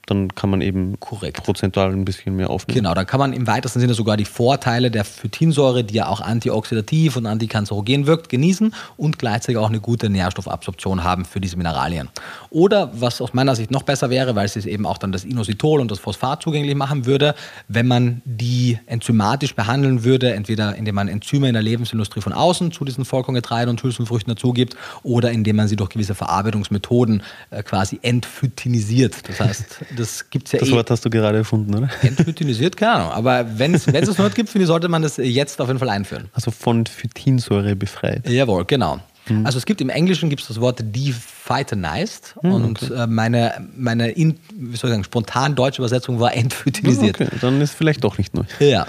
dann 0.07 0.35
kann 0.35 0.51
man 0.51 0.61
eben 0.61 0.99
Korrekt. 1.01 1.43
prozentual 1.43 1.93
ein 1.93 2.05
bisschen 2.05 2.37
mehr 2.37 2.49
aufnehmen. 2.49 2.77
Genau, 2.77 2.95
dann 2.95 3.07
kann 3.07 3.19
man 3.19 3.33
im 3.33 3.47
weitesten 3.47 3.81
Sinne 3.81 3.95
sogar 3.95 4.17
die 4.17 4.25
Vorteile 4.25 4.91
der 4.91 5.05
Phytinsäure, 5.05 5.83
die 5.83 5.95
ja 5.95 6.09
auch 6.09 6.21
antioxidativ 6.21 7.17
und 7.17 7.27
antikanzerogen 7.27 8.07
wirkt, 8.07 8.29
genießen 8.29 8.73
und 8.97 9.19
gleichzeitig 9.19 9.59
auch 9.59 9.69
eine 9.69 9.81
gute 9.81 10.09
Nährstoffabsorption 10.09 11.03
haben 11.03 11.25
für 11.25 11.41
diese 11.41 11.57
Mineralien. 11.57 12.09
Oder 12.51 12.91
was 12.95 13.21
aus 13.21 13.35
meiner 13.35 13.57
Sicht 13.57 13.71
noch 13.73 13.83
besser 13.83 14.09
wäre, 14.09 14.37
weil 14.37 14.47
es 14.47 14.57
eben 14.57 14.87
auch 14.87 14.99
dann 14.99 15.11
das 15.11 15.25
Inositol 15.25 15.81
und 15.81 15.91
das 15.91 15.99
Phosphat 15.99 16.43
zugänglich 16.43 16.77
machen 16.77 17.05
würde, 17.05 17.35
wenn 17.67 17.89
man 17.89 18.23
die 18.25 18.79
enzymatisch 18.87 19.55
behandeln 19.55 20.05
würde, 20.05 20.33
entweder 20.35 20.77
indem 20.77 20.95
man 20.95 21.09
Enzyme 21.09 21.49
in 21.49 21.55
der 21.55 21.63
Lebensindustrie 21.63 22.21
von 22.21 22.33
außen 22.33 22.71
zu 22.71 22.85
diesen 22.85 23.05
Vollkorngetreiden 23.05 23.71
und 23.71 23.83
Hülsenfrüchten 23.83 24.35
dazugibt 24.35 24.77
oder 25.03 25.33
indem 25.33 25.57
man 25.57 25.69
sie 25.69 25.77
durch 25.77 25.91
gewisse 25.91 26.15
Verarbeitungsmethoden 26.15 27.23
äh, 27.51 27.63
quasi 27.65 27.99
entphytinisiert. 28.03 29.29
Das 29.29 29.41
heißt, 29.41 29.85
das 29.97 30.31
gibt 30.31 30.47
es 30.47 30.53
ja 30.53 30.59
Das 30.59 30.69
eh. 30.69 30.73
Wort 30.73 30.91
hast 30.91 31.05
du 31.05 31.11
gerade 31.11 31.39
erfunden, 31.39 31.75
oder? 31.75 31.89
Entphytinisiert, 32.03 32.77
keine 32.77 32.93
Ahnung. 32.93 33.11
Aber 33.13 33.59
wenn 33.59 33.75
es 33.75 33.87
es 33.87 34.19
noch 34.19 34.33
gibt, 34.35 34.49
finde 34.49 34.65
ich, 34.65 34.69
sollte 34.69 34.89
man 34.89 35.03
das 35.03 35.17
jetzt 35.17 35.61
auf 35.61 35.69
jeden 35.69 35.79
Fall 35.79 35.91
einführen. 35.91 36.29
Also 36.33 36.51
von 36.51 36.87
Phytinsäure 36.87 37.75
befreit. 37.75 38.29
Jawohl, 38.29 38.65
genau. 38.65 39.01
Hm. 39.27 39.45
Also 39.45 39.59
es 39.59 39.67
gibt 39.67 39.81
im 39.81 39.89
Englischen 39.89 40.31
gibt 40.31 40.43
es 40.43 40.49
das 40.49 40.61
Wort 40.61 40.81
dephytinized 40.81 42.37
hm, 42.41 42.53
und 42.53 42.83
okay. 42.83 42.95
Äh, 42.95 43.07
meine, 43.07 43.69
meine 43.77 44.11
in, 44.11 44.39
wie 44.55 44.77
soll 44.77 44.91
ich 44.91 44.95
sagen, 44.95 45.05
spontan 45.05 45.55
deutsche 45.55 45.83
Übersetzung 45.83 46.21
war 46.21 46.33
entphytinisiert. 46.35 47.21
Okay, 47.21 47.29
dann 47.41 47.61
ist 47.61 47.75
vielleicht 47.75 48.05
doch 48.05 48.19
nicht 48.19 48.35
neu. 48.35 48.45
Ja. 48.61 48.87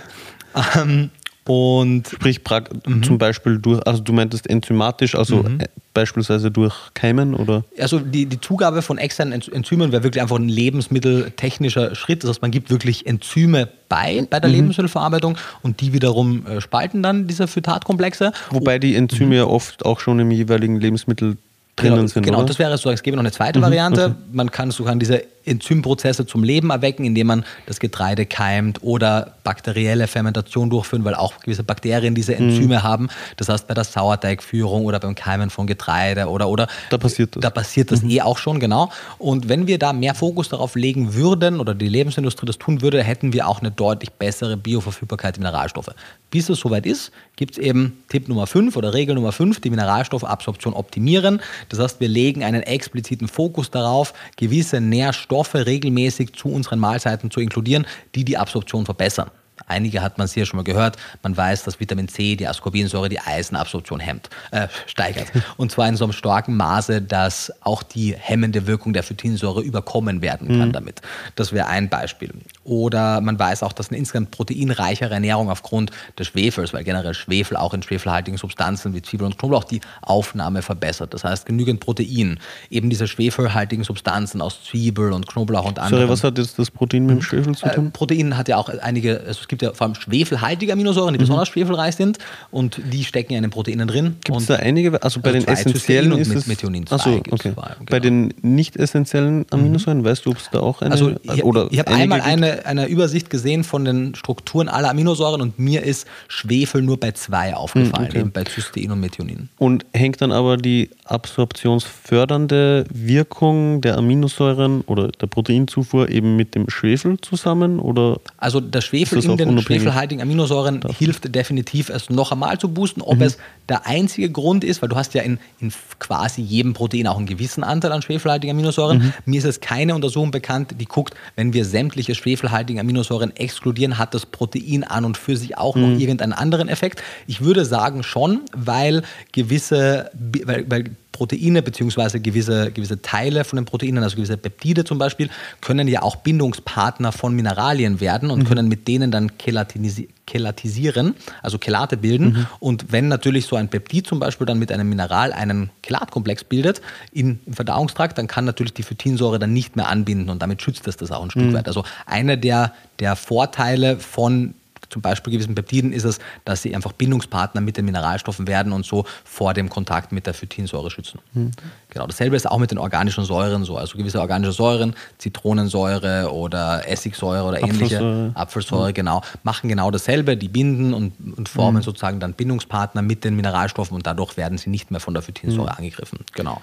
Ähm, 0.76 1.10
und 1.50 2.08
Sprich 2.08 2.42
mhm. 2.86 3.04
zum 3.04 3.18
Beispiel 3.18 3.58
durch, 3.60 3.86
also 3.88 4.02
du 4.02 4.14
meintest 4.14 4.50
enzymatisch, 4.50 5.16
also 5.16 5.44
mhm. 5.44 5.60
Äh, 5.60 5.68
beispielsweise 5.94 6.52
durch 6.52 6.76
Keimen 6.94 7.34
oder? 7.34 7.64
Also 7.80 8.00
die, 8.00 8.26
die 8.26 8.40
Zugabe 8.40 8.82
von 8.82 8.98
externen 8.98 9.42
Enzymen 9.42 9.92
wäre 9.92 10.04
wirklich 10.04 10.22
einfach 10.22 10.36
ein 10.36 10.50
lebensmitteltechnischer 10.50 11.96
Schritt. 11.96 12.24
Das 12.24 12.30
heißt, 12.30 12.42
man 12.42 12.52
gibt 12.52 12.70
wirklich 12.70 13.08
Enzyme 13.08 13.68
bei, 13.90 14.26
bei 14.30 14.40
der 14.40 14.50
mhm. 14.50 14.56
Lebensmittelverarbeitung 14.56 15.38
und 15.64 15.82
die 15.82 15.94
wiederum 15.94 16.46
äh, 16.46 16.62
spalten 16.62 17.02
dann 17.02 17.28
diese 17.28 17.48
Phytatkomplexe. 17.48 18.32
Wobei 18.52 18.78
die 18.80 18.96
Enzyme 18.96 19.36
ja 19.36 19.46
oft 19.46 19.86
auch 19.86 20.00
schon 20.00 20.20
im 20.20 20.32
jeweiligen 20.32 20.80
Lebensmittel 20.80 21.38
drinnen 21.78 21.96
genau, 21.96 22.08
sind. 22.08 22.24
Genau, 22.26 22.38
oder? 22.40 22.48
das 22.48 22.60
wäre 22.60 22.78
so, 22.78 22.90
es 22.90 23.04
gäbe 23.04 23.16
noch 23.16 23.22
eine 23.24 23.32
zweite 23.32 23.60
mhm, 23.60 23.64
Variante. 23.64 24.06
Okay. 24.06 24.16
Man 24.32 24.52
kann 24.52 24.72
sogar 24.72 24.96
diese 24.96 25.24
Enzymprozesse 25.48 26.26
zum 26.26 26.44
Leben 26.44 26.70
erwecken, 26.70 27.06
indem 27.06 27.28
man 27.28 27.46
das 27.66 27.80
Getreide 27.80 28.26
keimt 28.26 28.84
oder 28.84 29.36
bakterielle 29.44 30.08
Fermentation 30.08 30.70
durchführen, 30.70 31.06
weil 31.06 31.16
auch 31.16 31.40
gewisse 31.40 31.64
Bakterien 31.64 32.16
diese 32.16 32.34
mhm. 32.34 32.50
Enzyme 32.50 32.76
mhm. 32.80 32.84
haben. 32.84 33.10
Das 33.38 33.50
heißt, 33.50 33.68
bei 33.68 33.74
der 33.74 33.86
Sauerteigführung 33.86 34.86
oder 34.86 35.00
beim 35.00 35.16
Keimen 35.16 35.50
von 35.50 35.66
Getreide 35.68 36.28
oder 36.28 36.50
oder 36.50 36.68
da 36.90 36.98
passiert 36.98 37.36
das. 37.36 37.42
Da 37.42 37.50
passiert 37.50 37.92
das 37.92 38.02
mhm. 38.02 38.10
eh 38.10 38.22
auch 38.22 38.38
schon, 38.38 38.60
genau. 38.60 38.92
Und 39.18 39.48
wenn 39.48 39.68
wir 39.68 39.80
da 39.80 39.94
mehr 39.94 40.16
Fokus 40.16 40.50
darauf 40.50 40.76
legen 40.76 41.14
würden 41.14 41.60
oder 41.60 41.74
die 41.74 41.88
Lebensindustrie 41.88 42.46
das 42.46 42.58
tun 42.58 42.82
würde, 42.82 43.02
hätten 43.02 43.32
wir 43.32 43.48
auch 43.48 43.62
eine 43.62 43.72
deutlich 43.72 44.12
bessere 44.12 44.58
Bioverfügbarkeit 44.58 45.38
der 45.38 45.44
Mineralstoffe. 45.44 45.92
Bis 46.30 46.50
es 46.50 46.60
soweit 46.60 46.86
ist, 46.86 47.12
gibt 47.38 47.54
es 47.54 47.58
eben 47.58 48.04
Tipp 48.10 48.28
Nummer 48.28 48.48
5 48.48 48.76
oder 48.76 48.94
Regel 48.94 49.16
Nummer 49.16 49.32
5, 49.32 49.62
die 49.62 49.70
Mineralstoffabsorption 49.70 50.74
optimieren. 50.74 51.42
Das 51.70 51.80
heißt, 51.80 52.00
wir 52.00 52.08
legen 52.08 52.44
einen 52.44 52.64
expliziten 52.64 53.28
Fokus 53.28 53.72
darauf, 53.72 54.14
gewisse 54.36 54.82
Nährstoffe 54.82 55.56
regelmäßig 55.56 56.34
zu 56.34 56.50
unseren 56.50 56.80
Mahlzeiten 56.80 57.32
zu 57.32 57.40
inkludieren, 57.40 57.86
die 58.16 58.26
die 58.26 58.38
Absorption 58.38 58.86
verbessern. 58.86 59.32
Einige 59.68 60.02
hat 60.02 60.18
man 60.18 60.28
sicher 60.28 60.46
schon 60.46 60.58
mal 60.58 60.64
gehört. 60.64 60.98
Man 61.24 61.36
weiß, 61.36 61.64
dass 61.64 61.80
Vitamin 61.80 62.08
C, 62.08 62.36
die 62.36 62.48
Ascorbinsäure, 62.48 63.10
die 63.10 63.20
Eisenabsorption 63.20 64.00
hemmt, 64.00 64.30
äh, 64.52 64.68
steigert. 64.86 65.28
Und 65.58 65.72
zwar 65.72 65.88
in 65.88 65.98
so 65.98 66.06
einem 66.06 66.14
starken 66.14 66.56
Maße, 66.56 67.02
dass 67.02 67.52
auch 67.62 67.84
die 67.84 68.16
hemmende 68.18 68.66
Wirkung 68.66 68.94
der 68.94 69.04
Phytinsäure 69.04 69.62
überkommen 69.62 70.22
werden 70.22 70.48
kann 70.48 70.70
mhm. 70.70 70.74
damit. 70.74 71.02
Das 71.36 71.52
wäre 71.52 71.68
ein 71.68 71.90
Beispiel. 71.90 72.34
Oder 72.64 73.22
man 73.22 73.38
weiß 73.38 73.64
auch, 73.64 73.74
dass 73.74 73.90
eine 73.90 73.98
insgesamt 73.98 74.32
proteinreichere 74.32 75.14
Ernährung 75.14 75.50
aufgrund 75.50 75.92
des 76.18 76.28
Schwefels, 76.28 76.74
weil 76.74 76.84
generell 76.84 77.14
Schwefel 77.14 77.58
auch 77.58 77.74
in 77.74 77.84
schwefelhaltigen 77.84 78.38
Substanzen 78.38 78.94
wie 78.94 79.02
Zwiebel 79.02 79.26
und 79.26 79.38
Knoblauch 79.38 79.64
die 79.64 79.82
Aufnahme 80.02 80.62
verbessert. 80.62 81.14
Das 81.14 81.24
heißt, 81.24 81.46
genügend 81.46 81.80
Protein, 81.80 82.40
eben 82.70 82.90
diese 82.90 83.08
schwefelhaltigen 83.08 83.84
Substanzen 83.84 84.42
aus 84.42 84.64
Zwiebel 84.64 85.12
und 85.12 85.28
Knoblauch 85.28 85.66
und 85.66 85.80
anderen. 85.80 86.02
Sorry, 86.02 86.10
was 86.10 86.24
hat 86.24 86.38
jetzt 86.38 86.60
das 86.60 86.72
Protein 86.72 87.06
mit 87.06 87.18
dem 87.18 87.22
Schwefel 87.22 87.56
zu 87.56 87.68
tun? 87.70 87.88
Äh, 87.88 87.92
Protein 87.92 88.38
hat 88.38 88.48
ja 88.48 88.58
auch 88.58 88.70
einige, 88.70 89.20
also 89.20 89.42
es 89.42 89.48
gibt 89.48 89.57
ja 89.62 89.74
vor 89.74 89.88
allem 89.88 89.96
schwefelhaltige 89.96 90.74
Aminosäuren, 90.74 91.14
die 91.14 91.18
mhm. 91.18 91.24
besonders 91.24 91.50
schwefelreich 91.50 91.96
sind 91.96 92.18
und 92.52 92.80
die 92.92 93.04
stecken 93.04 93.34
ja 93.34 93.38
in 93.38 93.44
den 93.44 93.52
Proteinen 93.52 93.88
drin. 93.88 94.16
Gibt 94.24 94.40
es 94.40 94.46
da 94.48 94.56
einige? 94.56 95.02
Also 95.02 95.20
bei 95.22 95.34
also 95.34 95.46
den 95.46 95.54
essentiellen 95.54 96.18
ist 96.18 96.34
es... 96.34 96.48
Methionin 96.48 96.86
achso, 96.90 97.16
okay. 97.30 97.38
Zwei, 97.38 97.52
genau. 97.52 97.76
Bei 97.90 98.00
den 98.00 98.34
nicht 98.42 98.76
essentiellen 98.78 99.46
Aminosäuren, 99.50 100.00
mhm. 100.00 100.06
weißt 100.06 100.26
du, 100.26 100.32
ob 100.32 100.38
es 100.38 100.50
da 100.52 100.60
auch 100.60 100.82
eine... 100.82 100.92
Also 100.92 101.16
ich, 101.22 101.44
oder 101.44 101.68
ich 101.72 101.80
habe 101.80 101.92
einmal 101.92 102.22
eine, 102.22 102.66
eine 102.66 102.88
Übersicht 102.88 103.30
gesehen 103.30 103.64
von 103.64 103.86
den 103.86 104.16
Strukturen 104.16 104.70
aller 104.70 104.90
Aminosäuren 104.90 105.42
und 105.42 105.60
mir 105.60 105.84
ist 105.84 106.08
Schwefel 106.28 106.82
nur 106.82 107.00
bei 107.00 107.12
zwei 107.12 107.56
aufgefallen, 107.56 108.08
okay. 108.08 108.20
eben 108.20 108.32
bei 108.32 108.44
Cystein 108.46 108.92
und 108.92 109.00
Methionin. 109.00 109.50
Und 109.58 109.86
hängt 109.94 110.22
dann 110.22 110.32
aber 110.32 110.58
die 110.58 110.90
absorptionsfördernde 111.06 112.86
Wirkung 112.94 113.82
der 113.82 113.98
Aminosäuren 113.98 114.82
oder 114.82 115.10
der 115.10 115.28
Proteinzufuhr 115.28 116.10
eben 116.10 116.36
mit 116.36 116.56
dem 116.56 116.70
Schwefel 116.70 117.20
zusammen? 117.22 117.80
Oder 117.80 118.20
also 118.38 118.60
der 118.60 118.82
Schwefel 118.82 119.24
in 119.24 119.38
den 119.38 119.47
schwefelhaltigen 119.62 120.22
Aminosäuren 120.22 120.82
das. 120.82 120.98
hilft 120.98 121.34
definitiv, 121.34 121.90
es 121.90 122.10
noch 122.10 122.32
einmal 122.32 122.58
zu 122.58 122.70
boosten. 122.70 123.02
Ob 123.02 123.18
mhm. 123.18 123.24
es 123.24 123.38
der 123.70 123.86
einzige 123.86 124.30
Grund 124.30 124.64
ist, 124.64 124.82
weil 124.82 124.90
du 124.90 124.96
hast 124.96 125.14
ja 125.14 125.22
in, 125.22 125.40
in, 125.60 125.72
quasi 126.00 126.42
jedem 126.42 126.74
Protein 126.74 127.08
auch 127.08 127.18
einen 127.18 127.26
gewissen 127.26 127.64
Anteil 127.64 127.92
an 127.92 128.02
schwefelhaltigen 128.02 128.56
Aminosäuren. 128.56 129.00
Mhm. 129.00 129.14
Mir 129.26 129.40
ist 129.40 129.46
es 129.46 129.60
keine 129.60 129.96
Untersuchung 129.96 130.32
bekannt, 130.32 130.76
die 130.80 130.86
guckt, 130.86 131.16
wenn 131.36 131.54
wir 131.54 131.66
sämtliche 131.66 132.16
schwefelhaltigen 132.16 132.80
Aminosäuren 132.80 133.36
exkludieren, 133.36 133.98
hat 133.98 134.14
das 134.14 134.26
Protein 134.26 134.84
an 134.84 135.06
und 135.06 135.18
für 135.18 135.38
sich 135.38 135.58
auch 135.58 135.76
mhm. 135.76 135.82
noch 135.82 136.00
irgendeinen 136.00 136.34
anderen 136.34 136.70
Effekt. 136.70 137.04
Ich 137.28 137.42
würde 137.42 137.66
sagen 137.66 138.04
schon, 138.04 138.42
weil 138.56 139.04
gewisse, 139.32 140.10
weil, 140.14 140.70
weil 140.70 140.84
Proteine 141.18 141.64
beziehungsweise 141.64 142.20
gewisse, 142.20 142.72
gewisse 142.72 143.02
Teile 143.02 143.44
von 143.44 143.58
den 143.58 143.66
Proteinen, 143.66 144.04
also 144.04 144.16
gewisse 144.16 144.38
Peptide 144.38 144.84
zum 144.84 145.00
Beispiel, 145.00 145.30
können 145.62 145.88
ja 145.88 146.04
auch 146.04 146.18
Bindungspartner 146.18 147.12
von 147.12 147.34
Mineralien 147.34 148.00
werden 148.00 148.30
und 148.30 148.42
mhm. 148.42 148.46
können 148.46 148.68
mit 148.68 148.88
denen 148.88 149.10
dann 149.10 149.32
chelatisieren, 149.40 151.16
also 151.42 151.58
Chelate 151.58 151.98
bilden. 151.98 152.26
Mhm. 152.26 152.48
Und 152.60 152.92
wenn 152.92 153.08
natürlich 153.08 153.48
so 153.48 153.56
ein 153.56 153.68
Peptid 153.68 154.06
zum 154.06 154.20
Beispiel 154.20 154.46
dann 154.46 154.60
mit 154.60 154.72
einem 154.72 154.88
Mineral 154.88 155.34
einen 155.34 155.72
Chelatkomplex 155.82 156.44
bildet 156.44 156.82
in, 157.12 157.40
im 157.48 157.54
Verdauungstrakt, 157.54 158.16
dann 158.20 158.28
kann 158.28 158.46
natürlich 158.46 158.76
die 158.76 158.84
Phytinsäure 158.84 159.40
dann 159.40 159.54
nicht 159.54 159.76
mehr 159.76 159.88
anbinden 159.88 160.30
und 160.30 160.44
damit 160.44 160.62
schützt 160.62 160.88
es 160.88 160.98
das 160.98 161.12
auch 161.12 161.24
ein 161.24 161.32
Stück 161.32 161.46
mhm. 161.46 161.54
weit. 161.54 161.68
Also 161.68 161.84
einer 162.06 162.38
der, 162.38 162.74
der 163.00 163.16
Vorteile 163.16 163.98
von 163.98 164.54
zum 164.90 165.02
Beispiel 165.02 165.34
gewissen 165.34 165.56
Peptiden 165.56 165.94
ist 165.94 166.04
es, 166.04 166.20
dass 166.46 166.62
sie 166.62 166.76
einfach 166.76 166.94
Bindungspartner 166.94 167.62
mit 167.62 167.78
den 167.78 167.86
Mineralstoffen 167.86 168.48
werden 168.48 168.74
und 168.74 168.86
so 168.86 169.06
vor 169.24 169.54
dem 169.54 169.70
Kontakt 169.70 170.12
mit 170.12 170.26
der 170.26 170.34
Phytinsäure 170.34 170.90
schützen. 170.92 171.20
Mhm. 171.34 171.52
Genau, 171.98 172.06
dasselbe 172.06 172.36
ist 172.36 172.48
auch 172.48 172.60
mit 172.60 172.70
den 172.70 172.78
organischen 172.78 173.24
Säuren 173.24 173.64
so. 173.64 173.76
Also 173.76 173.98
gewisse 173.98 174.22
organische 174.22 174.52
Säuren, 174.52 174.94
Zitronensäure 175.18 176.32
oder 176.32 176.88
Essigsäure 176.88 177.44
oder 177.44 177.58
ähnliche, 177.58 177.98
Apfelsäure, 177.98 178.32
Apfelsäure 178.36 178.90
mhm. 178.90 178.94
genau, 178.94 179.22
machen 179.42 179.68
genau 179.68 179.90
dasselbe. 179.90 180.38
Die 180.38 180.48
binden 180.48 180.94
und, 180.94 181.14
und 181.36 181.50
formen 181.50 181.78
mhm. 181.78 181.82
sozusagen 181.82 182.20
dann 182.20 182.34
Bindungspartner 182.34 183.02
mit 183.02 183.24
den 183.24 183.36
Mineralstoffen 183.36 183.96
und 183.96 184.06
dadurch 184.06 184.38
werden 184.38 184.60
sie 184.60 184.70
nicht 184.70 184.92
mehr 184.92 185.00
von 185.00 185.16
der 185.16 185.24
Phytinsäure 185.24 185.72
hm. 185.72 185.78
angegriffen. 185.78 186.20
Genau. 186.34 186.62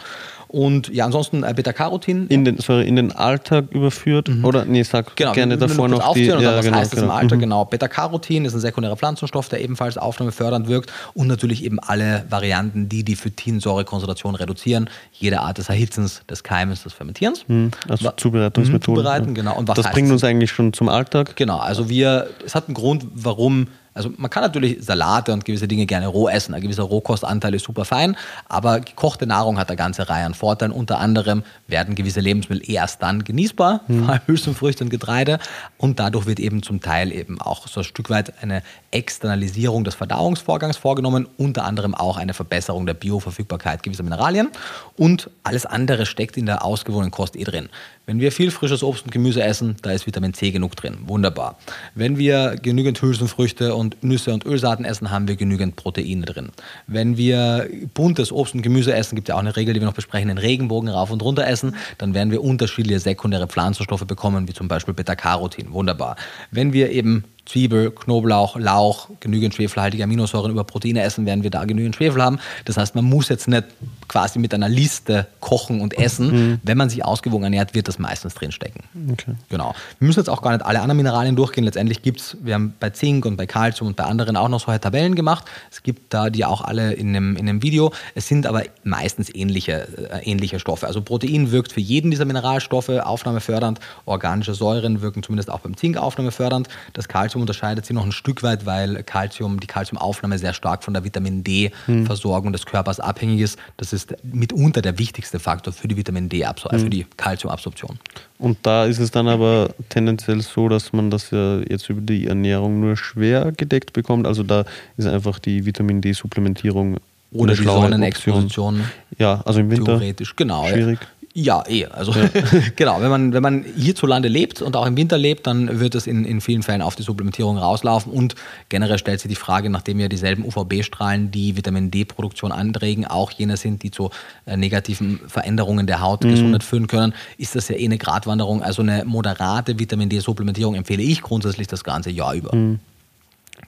Und 0.55 0.89
ja, 0.95 1.05
ansonsten 1.05 1.43
äh, 1.43 1.53
Beta-Carotin. 1.53 2.29
In 2.29 2.45
den, 2.45 2.59
sorry, 2.59 2.87
in 2.87 2.95
den 2.95 3.11
Alltag 3.11 3.73
überführt? 3.73 4.29
Mhm. 4.29 4.45
Oder, 4.45 4.65
nee, 4.65 4.85
sag 4.85 5.17
genau, 5.17 5.33
gerne 5.33 5.59
davor 5.59 5.89
noch 5.89 6.15
die... 6.15 6.27
Ja, 6.27 6.37
was 6.37 6.65
genau, 6.65 6.77
heißt 6.77 6.93
das 6.93 7.01
genau. 7.01 7.13
im 7.13 7.19
Alltag? 7.19 7.39
Mhm. 7.39 7.43
Genau, 7.43 7.65
Beta-Carotin 7.65 8.45
ist 8.45 8.55
ein 8.55 8.61
sekundärer 8.61 8.97
Pflanzenstoff, 8.97 9.49
der 9.49 9.61
ebenfalls 9.61 9.99
aufnahmefördernd 9.99 10.69
wirkt 10.69 10.93
und 11.15 11.27
natürlich 11.27 11.65
eben 11.65 11.81
alle 11.81 12.25
Varianten, 12.31 12.89
die 12.89 13.03
die 13.03 13.17
Phytinsäurekonzentration 13.17 14.37
reduzieren. 14.37 14.89
Jede 15.25 15.41
Art 15.41 15.57
des 15.57 15.71
Erhitzens, 15.71 16.21
des 16.29 16.43
Keimens, 16.43 16.83
des 16.83 16.93
Fermentierens. 16.93 17.49
Mhm. 17.49 17.71
Also 17.89 18.11
Zubereitungsmethoden. 18.15 18.97
Zubereiten, 19.03 19.35
genau. 19.35 19.57
Und 19.57 19.69
was 19.69 19.77
das 19.77 19.91
bringt 19.91 20.13
uns 20.13 20.23
eigentlich 20.23 20.51
schon 20.51 20.75
zum 20.75 20.91
Alltag? 20.91 21.35
Genau, 21.37 21.57
also 21.57 21.89
wir, 21.89 22.29
es 22.45 22.55
hat 22.55 22.69
einen 22.69 22.75
Grund, 22.75 23.07
warum 23.15 23.69
Also 23.95 24.11
man 24.17 24.29
kann 24.29 24.43
natürlich 24.43 24.85
Salate 24.85 25.33
und 25.33 25.45
gewisse 25.45 25.69
Dinge 25.69 25.87
gerne 25.87 26.09
roh 26.09 26.29
essen. 26.29 26.55
Ein 26.55 26.61
gewisser 26.61 26.83
Rohkostanteil 26.83 27.55
ist 27.55 27.65
super 27.65 27.85
fein, 27.85 28.17
aber 28.49 28.81
gekochte 28.81 29.27
Nahrung 29.27 29.59
hat 29.59 29.69
eine 29.69 29.77
ganze 29.77 30.09
Reihe 30.09 30.27
an 30.27 30.35
Vorteilen. 30.35 30.73
Unter 30.73 30.99
anderem 30.99 31.45
werden 31.69 31.95
gewisse 31.95 32.21
Lebensmittel 32.21 32.69
erst 32.69 33.03
dann 33.03 33.25
genießbar, 33.25 33.81
mhm. 33.87 34.05
vor 34.05 34.13
allem 34.13 34.23
Hülsenfrüchte 34.27 34.85
und 34.85 34.91
Getreide. 34.91 35.39
Und 35.79 36.01
dadurch 36.01 36.27
wird 36.27 36.41
eben 36.41 36.63
zum 36.63 36.81
Teil 36.81 37.13
eben 37.13 37.41
auch 37.41 37.69
so 37.69 37.81
ein 37.81 37.85
Stück 37.85 38.11
weit 38.11 38.43
eine 38.43 38.63
Externalisierung 38.91 39.85
des 39.85 39.95
Verdauungsvorgangs 39.95 40.77
vorgenommen, 40.77 41.29
unter 41.37 41.65
anderem 41.65 41.95
auch 41.95 42.17
eine 42.17 42.35
Verbesserung 42.35 42.87
der 42.87 42.95
Bioverfügbarkeit 42.95 43.83
gewisser 43.83 44.03
Mineralien. 44.03 44.51
Und 44.97 45.31
alles 45.45 45.67
andere 45.67 46.07
steckt 46.07 46.37
in 46.37 46.47
der 46.47 46.65
ausgewogenen 46.65 47.11
Kost 47.11 47.37
eh 47.37 47.45
drin. 47.45 47.69
Wenn 48.07 48.21
wir 48.21 48.33
viel 48.33 48.51
frisches 48.51 48.83
Obst 48.83 49.05
und 49.05 49.13
Gemüse 49.13 49.43
essen, 49.43 49.77
da 49.81 49.91
ist 49.93 50.07
Vitamin 50.07 50.35
C 50.35 50.51
genug 50.51 50.77
drin. 50.77 50.99
Wunderbar. 51.07 51.59
Wenn 51.95 52.19
wir 52.19 52.57
genügend 52.61 53.01
Hülsenfrüchte 53.01 53.75
und 53.75 54.03
Nüsse 54.05 54.35
und 54.35 54.45
Ölsaaten 54.45 54.85
essen, 54.85 55.11
haben 55.11 55.27
wir 55.27 55.37
genügend 55.37 55.77
Proteine 55.77 56.27
drin. 56.27 56.51
Wenn 56.87 57.17
wir 57.17 57.67
buntes 57.95 58.31
Obst 58.31 58.55
und 58.55 58.61
Gemüse 58.61 58.95
essen, 58.95 59.15
gibt 59.15 59.29
es 59.29 59.33
ja 59.33 59.37
auch 59.37 59.41
eine 59.41 59.57
Regel, 59.57 59.73
die 59.73 59.81
wir 59.81 59.87
noch 59.87 59.95
besprechen, 59.95 60.29
den 60.29 60.37
Regenbogen 60.37 60.91
rauf 60.91 61.11
und 61.11 61.23
runter 61.23 61.47
essen, 61.47 61.77
dann 61.97 62.13
werden 62.13 62.31
wir 62.31 62.45
unterschiedliche 62.45 63.01
sekundäre 63.01 63.47
Pflanzenstoffe 63.47 64.07
bekommen, 64.07 64.49
wie 64.49 64.53
zum 64.53 64.69
Beispiel 64.69 64.93
Beta-Carotin. 64.93 65.73
Wunderbar. 65.73 66.17
Wenn 66.51 66.75
wir 66.75 66.91
eben 66.91 67.25
Zwiebel, 67.47 67.91
Knoblauch, 67.91 68.57
Lauch, 68.57 69.09
genügend 69.21 69.55
schwefelhaltige 69.55 70.05
Aminosäuren 70.05 70.51
über 70.51 70.65
Proteine 70.65 71.03
essen, 71.03 71.27
werden 71.27 71.43
wir 71.43 71.51
da 71.51 71.65
genügend 71.65 71.95
Schwefel 71.95 72.23
haben. 72.23 72.39
Das 72.65 72.77
heißt, 72.77 72.95
man 72.95 73.05
muss 73.05 73.29
jetzt 73.29 73.49
nicht 73.49 73.65
quasi 74.09 74.39
mit 74.39 74.55
einer 74.55 74.69
Liste 74.69 75.27
kochen 75.41 75.81
und 75.81 75.99
essen. 75.99 76.33
Mhm. 76.33 76.61
Wenn 76.63 76.79
man 76.79 76.89
sich 76.89 77.05
ausgewogen 77.05 77.45
ernährt, 77.45 77.75
wird 77.75 77.89
das 77.89 77.99
meistens 77.99 78.35
drinstecken. 78.35 78.83
Okay. 79.13 79.35
Genau. 79.49 79.75
Wir 79.99 80.07
müssen 80.07 80.21
jetzt 80.21 80.29
auch 80.29 80.43
gar 80.43 80.53
nicht 80.53 80.65
alle 80.65 80.81
anderen 80.81 80.97
Mineralien 80.97 81.37
durchgehen. 81.37 81.65
Letztendlich 81.65 82.03
gibt 82.03 82.21
es, 82.21 82.37
wir 82.41 82.55
haben 82.55 82.75
bei 82.81 82.91
Zink 82.91 83.27
und 83.27 83.37
bei 83.37 83.47
Kalzium 83.47 83.89
und 83.89 83.97
bei 83.97 84.05
anderen 84.05 84.37
auch 84.37 84.49
noch 84.49 84.61
solche 84.61 84.81
Tabellen 84.81 85.15
gemacht. 85.15 85.45
Es 85.71 85.83
gibt 85.83 86.15
da 86.15 86.31
die 86.31 86.45
auch 86.45 86.63
alle 86.63 86.95
in 86.95 87.09
einem, 87.09 87.37
in 87.37 87.49
einem 87.49 87.63
Video. 87.63 87.93
Es 88.15 88.27
sind 88.27 88.47
aber 88.47 88.63
meistens 88.85 89.35
ähnliche, 89.35 89.87
äh, 90.11 90.25
ähnliche 90.25 90.59
Stoffe. 90.59 90.87
Also 90.87 91.03
Protein 91.03 91.51
wirkt 91.51 91.73
für 91.73 91.81
jeden 91.81 92.11
dieser 92.11 92.25
Mineralstoffe 92.25 92.89
aufnahmefördernd. 92.89 93.81
Organische 94.07 94.55
Säuren 94.55 95.03
wirken 95.03 95.23
zumindest 95.23 95.51
auch 95.51 95.61
beim 95.61 95.77
Zink 95.77 95.97
aufnahmefördernd. 95.97 96.69
Das 96.93 97.09
Kalzium 97.09 97.34
Calcium 97.35 97.43
unterscheidet 97.43 97.87
sich 97.87 97.95
noch 97.95 98.05
ein 98.05 98.13
Stück 98.13 98.43
weit, 98.43 98.65
weil 98.65 99.03
Calcium, 99.03 99.59
die 99.59 99.67
Calciumaufnahme 99.67 100.39
sehr 100.39 100.55
stark 100.55 100.85
von 100.85 100.95
der 100.95 101.05
Vitamin 101.05 101.43
D-Versorgung 101.43 102.49
hm. 102.49 102.53
des 102.53 102.65
Körpers 102.65 103.01
abhängig 103.01 103.41
ist. 103.41 103.59
Das 103.77 103.93
ist 103.93 104.15
mitunter 104.23 104.83
der 104.83 104.99
wichtigste 104.99 105.41
Faktor 105.41 105.73
für 105.73 105.89
die 105.89 105.97
Vitamin 105.97 106.29
D, 106.29 106.45
hm. 106.47 106.79
für 106.79 106.91
die 106.91 107.07
Calciumabsorption. 107.17 107.99
Und 108.39 108.59
da 108.63 108.85
ist 108.85 109.01
es 109.01 109.11
dann 109.11 109.27
aber 109.27 109.71
tendenziell 109.89 110.41
so, 110.43 110.69
dass 110.69 110.93
man 110.93 111.11
das 111.11 111.31
ja 111.31 111.61
jetzt 111.69 111.89
über 111.89 112.01
die 112.01 112.27
Ernährung 112.27 112.81
nur 112.81 112.97
schwer 112.97 113.53
gedeckt 113.53 113.93
bekommt. 113.93 114.27
Also 114.27 114.43
da 114.43 114.65
ist 114.97 115.07
einfach 115.07 115.39
die 115.39 115.65
Vitamin 115.65 116.01
D-Supplementierung 116.01 116.99
oder 117.33 117.55
die 117.55 117.65
Sonnenexposition. 117.65 118.85
Ja, 119.19 119.43
also 119.45 119.59
im 119.59 119.71
Winter. 119.71 119.99
Theoretisch, 119.99 120.37
genau. 120.37 120.67
Schwierig. 120.69 121.01
Ja, 121.37 121.65
eh. 121.67 121.87
Also 121.87 122.13
ja. 122.13 122.29
genau, 122.77 123.01
wenn 123.01 123.11
man, 123.11 123.33
wenn 123.33 123.43
man 123.43 123.65
hierzulande 123.65 124.29
lebt 124.29 124.63
und 124.63 124.77
auch 124.77 124.87
im 124.87 124.97
Winter 124.97 125.19
lebt, 125.19 125.49
dann 125.49 125.81
wird 125.81 125.97
es 125.97 126.07
in, 126.07 126.25
in 126.25 126.41
vielen 126.41 126.63
Fällen 126.63 126.81
auf 126.81 126.95
die 126.95 127.03
Supplementierung 127.03 127.59
rauslaufen. 127.59 128.13
Und 128.13 128.37
generell 128.69 128.99
stellt 128.99 129.19
sich 129.19 129.29
die 129.29 129.35
Frage, 129.35 129.69
nachdem 129.69 129.99
ja 129.99 130.07
dieselben 130.07 130.45
UVB-Strahlen, 130.45 131.33
die 131.33 131.57
Vitamin 131.57 131.91
D-Produktion 131.91 132.53
anregen, 132.53 133.05
auch 133.05 133.33
jene 133.33 133.57
sind, 133.57 133.83
die 133.83 133.91
zu 133.91 134.11
äh, 134.47 134.57
negativen 134.57 135.19
Veränderungen 135.27 135.89
der 135.89 136.01
Hautgesundheit 136.01 136.63
mhm. 136.63 136.67
führen 136.67 136.87
können, 136.87 137.15
ist 137.37 137.57
das 137.57 137.69
ja 137.69 137.75
eh 137.75 137.85
eine 137.85 137.99
Gratwanderung. 137.99 138.63
Also 138.63 138.83
eine 138.83 139.05
moderate 139.05 139.81
Vitamin 139.81 140.09
D-Supplementierung 140.09 140.77
empfehle 140.77 141.03
ich 141.03 141.21
grundsätzlich 141.21 141.67
das 141.67 141.83
ganze 141.83 142.11
Jahr 142.11 142.35
über. 142.35 142.55
Mhm. 142.55 142.79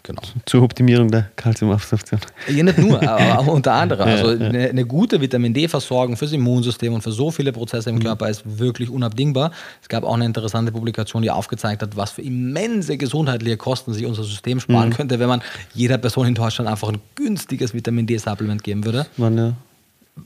Genau. 0.03 0.23
Zur 0.45 0.63
Optimierung 0.63 1.11
der 1.11 1.31
Kalziumabsorption. 1.37 2.21
Ja, 2.49 2.63
nicht 2.63 2.79
nur, 2.79 3.03
aber 3.09 3.39
auch 3.39 3.47
unter 3.47 3.73
anderem. 3.73 4.09
Also 4.09 4.29
eine, 4.29 4.69
eine, 4.69 4.85
gute 4.85 5.21
Vitamin 5.21 5.53
D-Versorgung 5.53 6.17
fürs 6.17 6.33
Immunsystem 6.33 6.93
und 6.93 7.03
für 7.03 7.13
so 7.13 7.31
viele 7.31 7.53
Prozesse 7.53 7.91
im 7.91 7.97
mhm. 7.97 8.05
Körper 8.05 8.29
ist 8.29 8.43
wirklich 8.45 8.91
unabdingbar. 8.91 9.51
Es 9.83 9.89
gab 9.89 10.05
auch 10.05 10.15
eine 10.15 10.25
interessante 10.25 10.73
Publikation, 10.73 11.23
die 11.23 11.31
aufgezeigt 11.31 11.83
hat, 11.83 11.97
was 11.97 12.13
für 12.13 12.23
immense 12.23 12.97
gesundheitliche 12.97 13.57
Kosten 13.57 13.93
sich 13.93 14.07
unser 14.07 14.25
System 14.25 14.61
sparen 14.61 14.91
mhm. 14.91 14.95
könnte, 14.95 15.19
wenn 15.19 15.29
man 15.29 15.43
jeder 15.75 15.99
Person 15.99 16.27
in 16.27 16.35
Deutschland 16.35 16.71
einfach 16.71 16.89
ein 16.89 16.99
günstiges 17.15 17.75
Vitamin 17.75 18.07
D-Supplement 18.07 18.63
geben 18.63 18.85
würde. 18.85 19.07
Man, 19.17 19.37
ja. 19.37 19.53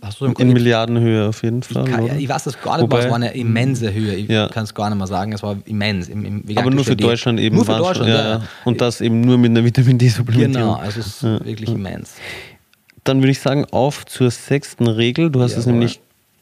Hast 0.02 0.20
du 0.20 0.26
in 0.26 0.34
Kopf? 0.34 0.46
Milliardenhöhe 0.46 1.28
auf 1.28 1.42
jeden 1.42 1.62
Fall. 1.62 1.84
Ich, 1.84 1.94
kann, 1.94 2.06
ja, 2.06 2.14
ich 2.14 2.28
weiß 2.28 2.44
das 2.44 2.60
gar 2.60 2.76
nicht, 2.76 2.82
Wobei, 2.82 3.00
es 3.00 3.08
war 3.08 3.16
eine 3.16 3.34
immense 3.34 3.92
Höhe. 3.92 4.14
Ich 4.14 4.28
ja. 4.28 4.48
kann 4.48 4.64
es 4.64 4.72
gar 4.72 4.88
nicht 4.88 4.98
mehr 4.98 5.06
sagen, 5.08 5.32
es 5.32 5.42
war 5.42 5.56
immens. 5.64 6.08
Im, 6.08 6.24
im 6.24 6.58
Aber 6.58 6.70
nur 6.70 6.84
für 6.84 6.96
Deutschland 6.96 7.40
eben. 7.40 7.56
Nur 7.56 7.64
für 7.64 7.76
Deutschland, 7.76 8.08
ja, 8.08 8.28
ja. 8.28 8.42
Und 8.64 8.80
das 8.80 9.00
eben 9.00 9.20
nur 9.20 9.36
mit 9.36 9.50
einer 9.50 9.64
Vitamin 9.64 9.98
D-Supplementierung. 9.98 10.74
Genau, 10.74 10.80
also 10.80 11.00
es 11.00 11.06
ist 11.06 11.22
wirklich 11.22 11.70
immens. 11.70 12.14
Dann 13.02 13.18
würde 13.18 13.32
ich 13.32 13.40
sagen, 13.40 13.66
auf 13.72 14.06
zur 14.06 14.30
sechsten 14.30 14.86
Regel. 14.86 15.30
Du 15.30 15.42
hast 15.42 15.56
es 15.56 15.66
nämlich 15.66 16.00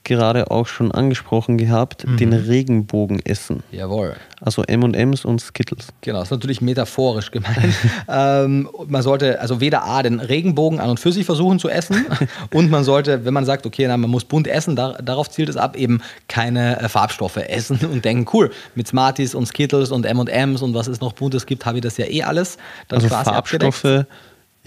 gerade 0.09 0.51
auch 0.51 0.67
schon 0.67 0.91
angesprochen 0.91 1.57
gehabt, 1.59 2.05
mhm. 2.05 2.17
den 2.17 2.33
Regenbogen 2.33 3.25
essen. 3.25 3.63
Jawohl. 3.71 4.17
Also 4.41 4.65
M&M's 4.65 5.25
und 5.25 5.41
Skittles. 5.41 5.89
Genau, 6.01 6.19
das 6.19 6.29
ist 6.29 6.33
natürlich 6.33 6.61
metaphorisch 6.61 7.31
gemeint. 7.31 7.57
ähm, 8.09 8.69
man 8.89 9.03
sollte 9.03 9.41
also 9.41 9.61
weder 9.61 9.85
A, 9.85 10.03
den 10.03 10.19
Regenbogen 10.19 10.81
an 10.81 10.91
und 10.91 10.99
für 10.99 11.13
sich 11.13 11.25
versuchen 11.25 11.61
zu 11.61 11.69
essen 11.69 12.07
und 12.53 12.71
man 12.71 12.83
sollte, 12.83 13.25
wenn 13.25 13.35
man 13.35 13.45
sagt, 13.45 13.67
okay, 13.67 13.87
na, 13.87 13.97
man 13.97 14.11
muss 14.11 14.25
bunt 14.25 14.49
essen, 14.49 14.75
da, 14.75 14.95
darauf 14.95 15.31
zielt 15.31 15.49
es 15.49 15.57
ab, 15.57 15.77
eben 15.77 16.01
keine 16.27 16.81
äh, 16.81 16.89
Farbstoffe 16.89 17.37
essen 17.37 17.79
und 17.93 18.05
denken, 18.05 18.27
cool, 18.33 18.51
mit 18.75 18.89
Smarties 18.89 19.35
und 19.35 19.47
Skittles 19.47 19.93
und 19.93 20.05
M&M's 20.05 20.63
und 20.63 20.75
was 20.75 20.89
es 20.89 21.01
noch 21.01 21.13
buntes 21.13 21.47
gibt, 21.47 21.67
habe 21.67 21.79
ich 21.79 21.83
das 21.83 21.97
ja 21.97 22.07
eh 22.07 22.23
alles. 22.23 22.57
Dann 22.89 22.99
also 22.99 23.09
Farbstoffe 23.09 23.37
abgedeckt. 23.37 24.07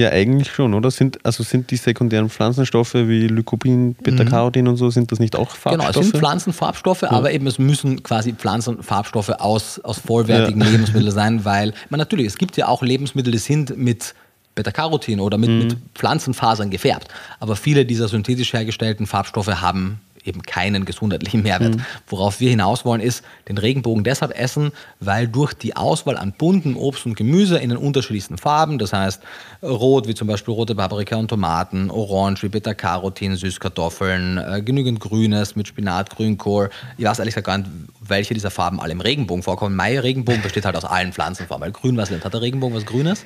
Ja, 0.01 0.09
eigentlich 0.09 0.51
schon, 0.51 0.73
oder? 0.73 0.89
Sind, 0.89 1.23
also 1.23 1.43
sind 1.43 1.69
die 1.69 1.77
sekundären 1.77 2.27
Pflanzenstoffe 2.27 2.95
wie 2.95 3.27
Lycopin, 3.27 3.93
Beta-Carotin 3.93 4.67
und 4.67 4.77
so, 4.77 4.89
sind 4.89 5.11
das 5.11 5.19
nicht 5.19 5.35
auch 5.35 5.51
Farbstoffe? 5.51 5.73
Genau, 5.73 5.89
es 6.01 6.09
sind 6.09 6.17
Pflanzenfarbstoffe, 6.17 7.03
ja. 7.03 7.11
aber 7.11 7.31
eben 7.31 7.45
es 7.45 7.59
müssen 7.59 8.01
quasi 8.01 8.33
Pflanzenfarbstoffe 8.33 9.29
aus, 9.29 9.79
aus 9.81 9.99
vollwertigen 9.99 10.59
ja. 10.59 10.69
Lebensmitteln 10.69 11.11
sein, 11.11 11.45
weil, 11.45 11.75
man 11.91 11.99
natürlich, 11.99 12.25
es 12.25 12.39
gibt 12.39 12.57
ja 12.57 12.67
auch 12.67 12.81
Lebensmittel, 12.81 13.31
die 13.31 13.37
sind 13.37 13.77
mit 13.77 14.15
Beta-Carotin 14.55 15.19
oder 15.19 15.37
mit, 15.37 15.51
mhm. 15.51 15.57
mit 15.59 15.77
Pflanzenfasern 15.93 16.71
gefärbt, 16.71 17.09
aber 17.39 17.55
viele 17.55 17.85
dieser 17.85 18.07
synthetisch 18.07 18.53
hergestellten 18.53 19.05
Farbstoffe 19.05 19.61
haben 19.61 20.01
eben 20.25 20.41
keinen 20.43 20.85
gesundheitlichen 20.85 21.43
Mehrwert. 21.43 21.75
Mhm. 21.75 21.85
Worauf 22.07 22.39
wir 22.39 22.49
hinaus 22.49 22.85
wollen, 22.85 23.01
ist 23.01 23.23
den 23.47 23.57
Regenbogen 23.57 24.03
deshalb 24.03 24.37
essen, 24.37 24.71
weil 24.99 25.27
durch 25.27 25.53
die 25.53 25.75
Auswahl 25.75 26.17
an 26.17 26.33
bunten 26.37 26.75
Obst 26.75 27.05
und 27.05 27.15
Gemüse 27.15 27.57
in 27.57 27.69
den 27.69 27.77
unterschiedlichsten 27.77 28.37
Farben, 28.37 28.77
das 28.77 28.93
heißt 28.93 29.21
rot 29.63 30.07
wie 30.07 30.15
zum 30.15 30.27
Beispiel 30.27 30.53
rote 30.53 30.75
Paprika 30.75 31.15
und 31.15 31.27
Tomaten, 31.27 31.91
orange 31.91 32.43
wie 32.43 32.49
Beta-Carotin, 32.49 33.35
Süßkartoffeln, 33.35 34.37
äh, 34.37 34.61
genügend 34.61 34.99
Grünes 34.99 35.55
mit 35.55 35.67
Spinat, 35.67 36.09
Grünkohl. 36.09 36.69
Ich 36.97 37.05
weiß 37.05 37.19
ehrlich 37.19 37.33
gesagt 37.33 37.47
gar 37.47 37.57
nicht, 37.57 37.69
welche 38.01 38.33
dieser 38.33 38.51
Farben 38.51 38.79
alle 38.79 38.91
im 38.91 39.01
Regenbogen 39.01 39.43
vorkommen. 39.43 39.75
Mein 39.75 39.97
Regenbogen 39.97 40.41
besteht 40.41 40.65
halt 40.65 40.75
aus 40.75 40.85
allen 40.85 41.13
Pflanzenfarben, 41.13 41.65
weil 41.65 41.71
grün 41.71 41.97
was 41.97 42.09
nicht. 42.09 42.25
Hat 42.25 42.33
der 42.33 42.41
Regenbogen 42.41 42.75
was 42.75 42.85
Grünes? 42.85 43.25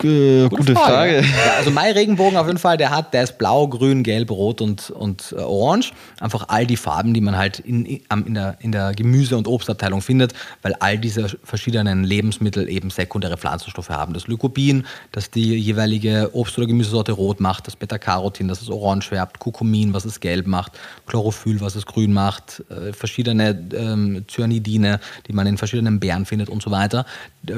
Gute, 0.00 0.48
gute 0.48 0.74
Frage. 0.74 0.90
Frage. 0.90 1.16
Ja, 1.20 1.52
also 1.58 1.70
mein 1.70 1.92
Regenbogen 1.92 2.38
auf 2.38 2.46
jeden 2.46 2.58
Fall, 2.58 2.78
der 2.78 2.90
hat, 2.90 3.12
der 3.12 3.24
ist 3.24 3.36
blau, 3.36 3.68
grün, 3.68 4.02
gelb, 4.02 4.30
rot 4.30 4.62
und, 4.62 4.90
und 4.90 5.34
äh, 5.36 5.40
orange. 5.42 5.92
Einfach 6.20 6.46
all 6.48 6.66
die 6.66 6.78
Farben, 6.78 7.12
die 7.12 7.20
man 7.20 7.36
halt 7.36 7.58
in, 7.58 7.84
in, 7.84 8.34
der, 8.34 8.56
in 8.60 8.72
der 8.72 8.94
Gemüse- 8.94 9.36
und 9.36 9.46
Obstabteilung 9.46 10.00
findet, 10.00 10.32
weil 10.62 10.74
all 10.80 10.96
diese 10.96 11.28
verschiedenen 11.44 12.04
Lebensmittel 12.04 12.68
eben 12.70 12.88
sekundäre 12.88 13.36
Pflanzenstoffe 13.36 13.90
haben. 13.90 14.14
Das 14.14 14.26
Lycopin, 14.26 14.86
das 15.12 15.30
die 15.30 15.54
jeweilige 15.56 16.30
Obst- 16.32 16.56
oder 16.56 16.66
Gemüsesorte 16.66 17.12
rot 17.12 17.40
macht, 17.40 17.66
das 17.66 17.76
Beta-Carotin, 17.76 18.48
das 18.48 18.62
es 18.62 18.70
orange 18.70 19.08
färbt, 19.08 19.38
Kurkumin, 19.38 19.92
was 19.92 20.06
es 20.06 20.20
gelb 20.20 20.46
macht, 20.46 20.72
Chlorophyll, 21.06 21.60
was 21.60 21.74
es 21.74 21.84
grün 21.84 22.14
macht, 22.14 22.64
äh, 22.70 22.94
verschiedene 22.94 23.68
ähm, 23.74 24.24
Cyanidine, 24.28 24.98
die 25.26 25.34
man 25.34 25.46
in 25.46 25.58
verschiedenen 25.58 26.00
Beeren 26.00 26.24
findet 26.24 26.48
und 26.48 26.62
so 26.62 26.70
weiter. 26.70 27.04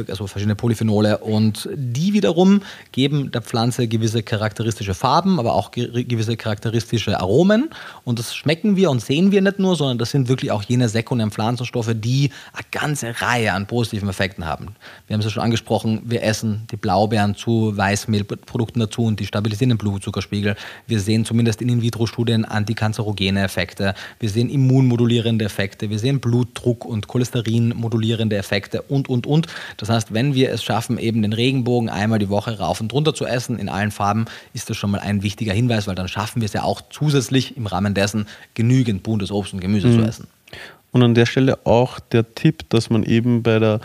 Also 0.09 0.27
verschiedene 0.27 0.57
Polyphenole 0.57 1.19
und 1.19 1.69
die 1.75 2.13
wieder 2.13 2.32
wiederum 2.33 2.63
geben 2.93 3.31
der 3.31 3.43
Pflanze 3.43 3.89
gewisse 3.89 4.23
charakteristische 4.23 4.95
Farben, 4.95 5.39
aber 5.39 5.55
auch 5.55 5.71
gewisse 5.71 6.37
charakteristische 6.37 7.21
Aromen. 7.21 7.71
Und 8.05 8.19
das 8.19 8.35
schmecken 8.35 8.77
wir 8.77 8.91
und 8.91 9.01
sehen 9.01 9.33
wir 9.33 9.43
nicht 9.43 9.59
nur, 9.59 9.77
sondern 9.77 9.99
das 9.99 10.11
sind 10.11 10.29
wirklich 10.29 10.51
auch 10.51 10.63
jene 10.63 10.89
sekundären 10.89 11.31
Pflanzenstoffe, 11.31 11.93
die 11.95 12.31
eine 12.53 12.65
ganze 12.71 13.21
Reihe 13.21 13.53
an 13.53 13.67
positiven 13.67 14.09
Effekten 14.09 14.47
haben. 14.47 14.75
Wir 15.07 15.15
haben 15.15 15.21
es 15.21 15.27
ja 15.27 15.31
schon 15.31 15.43
angesprochen, 15.43 16.03
wir 16.05 16.23
essen 16.23 16.67
die 16.71 16.77
Blaubeeren 16.77 17.35
zu 17.35 17.77
Weißmehlprodukten 17.77 18.81
dazu 18.81 19.05
und 19.05 19.21
die 19.21 19.27
stabilisieren 19.27 19.71
den 19.71 19.79
Blutzuckerspiegel. 19.79 20.57
Wir 20.87 21.01
sehen 21.01 21.25
zumindest 21.25 21.61
in 21.61 21.69
In-vitro-Studien 21.69 22.45
antikanzerogene 22.45 23.43
Effekte. 23.43 23.95
Wir 24.21 24.31
sehen 24.31 24.49
immunmodulierende 24.49 25.45
Effekte. 25.45 25.91
Wir 25.91 25.99
sehen 25.99 26.21
Blutdruck- 26.21 26.85
und 26.85 27.09
Cholesterinmodulierende 27.09 28.37
Effekte 28.37 28.83
und, 28.83 29.09
und, 29.09 29.27
und. 29.27 29.47
Das 29.77 29.89
heißt, 29.89 30.15
wenn 30.15 30.35
wir 30.35 30.51
es 30.51 30.63
schaffen, 30.63 30.99
eben 30.99 31.23
den 31.23 31.33
Regenbogen 31.33 31.89
einmal 31.89 32.22
die 32.23 32.31
Woche 32.31 32.59
rauf 32.59 32.81
und 32.81 32.93
runter 32.93 33.15
zu 33.15 33.27
essen 33.27 33.59
in 33.59 33.69
allen 33.69 33.91
Farben, 33.91 34.25
ist 34.55 34.71
das 34.71 34.77
schon 34.77 34.91
mal 34.91 35.01
ein 35.01 35.23
wichtiger 35.23 35.53
Hinweis, 35.53 35.87
weil 35.87 35.95
dann 35.95 36.09
schaffen 36.09 36.41
wir 36.41 36.47
es 36.47 36.53
ja 36.53 36.63
auch 36.63 36.81
zusätzlich 36.91 37.57
im 37.57 37.67
Rahmen 37.67 37.95
dessen 37.95 38.27
genügend 38.55 39.03
buntes 39.03 39.31
Obst 39.31 39.53
und 39.53 39.61
Gemüse 39.61 39.89
mhm. 39.89 40.01
zu 40.01 40.07
essen. 40.07 40.27
Und 40.93 41.03
an 41.03 41.15
der 41.15 41.27
Stelle 41.27 41.59
auch 41.65 42.01
der 42.01 42.35
Tipp, 42.35 42.65
dass 42.69 42.91
man 42.91 43.03
eben 43.03 43.43
bei 43.43 43.59
der 43.59 43.81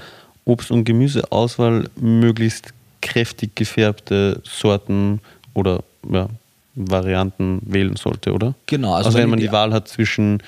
Obst- 0.46 0.72
und 0.72 0.84
Gemüseauswahl 0.86 1.90
möglichst 1.96 2.74
kräftig 3.02 3.56
gefärbte 3.56 4.42
Sorten 4.44 5.22
oder 5.54 5.84
ja, 6.10 6.28
Varianten 6.76 7.62
wählen 7.66 7.96
sollte, 7.96 8.34
oder? 8.34 8.54
Genau, 8.68 8.94
Also, 8.94 9.08
also 9.08 9.18
wenn 9.18 9.24
wenn 9.24 9.30
man 9.32 9.40
die- 9.40 9.48
die 9.48 9.52
Wahl 9.52 9.74
hat 9.74 9.88
zwischen, 9.88 10.42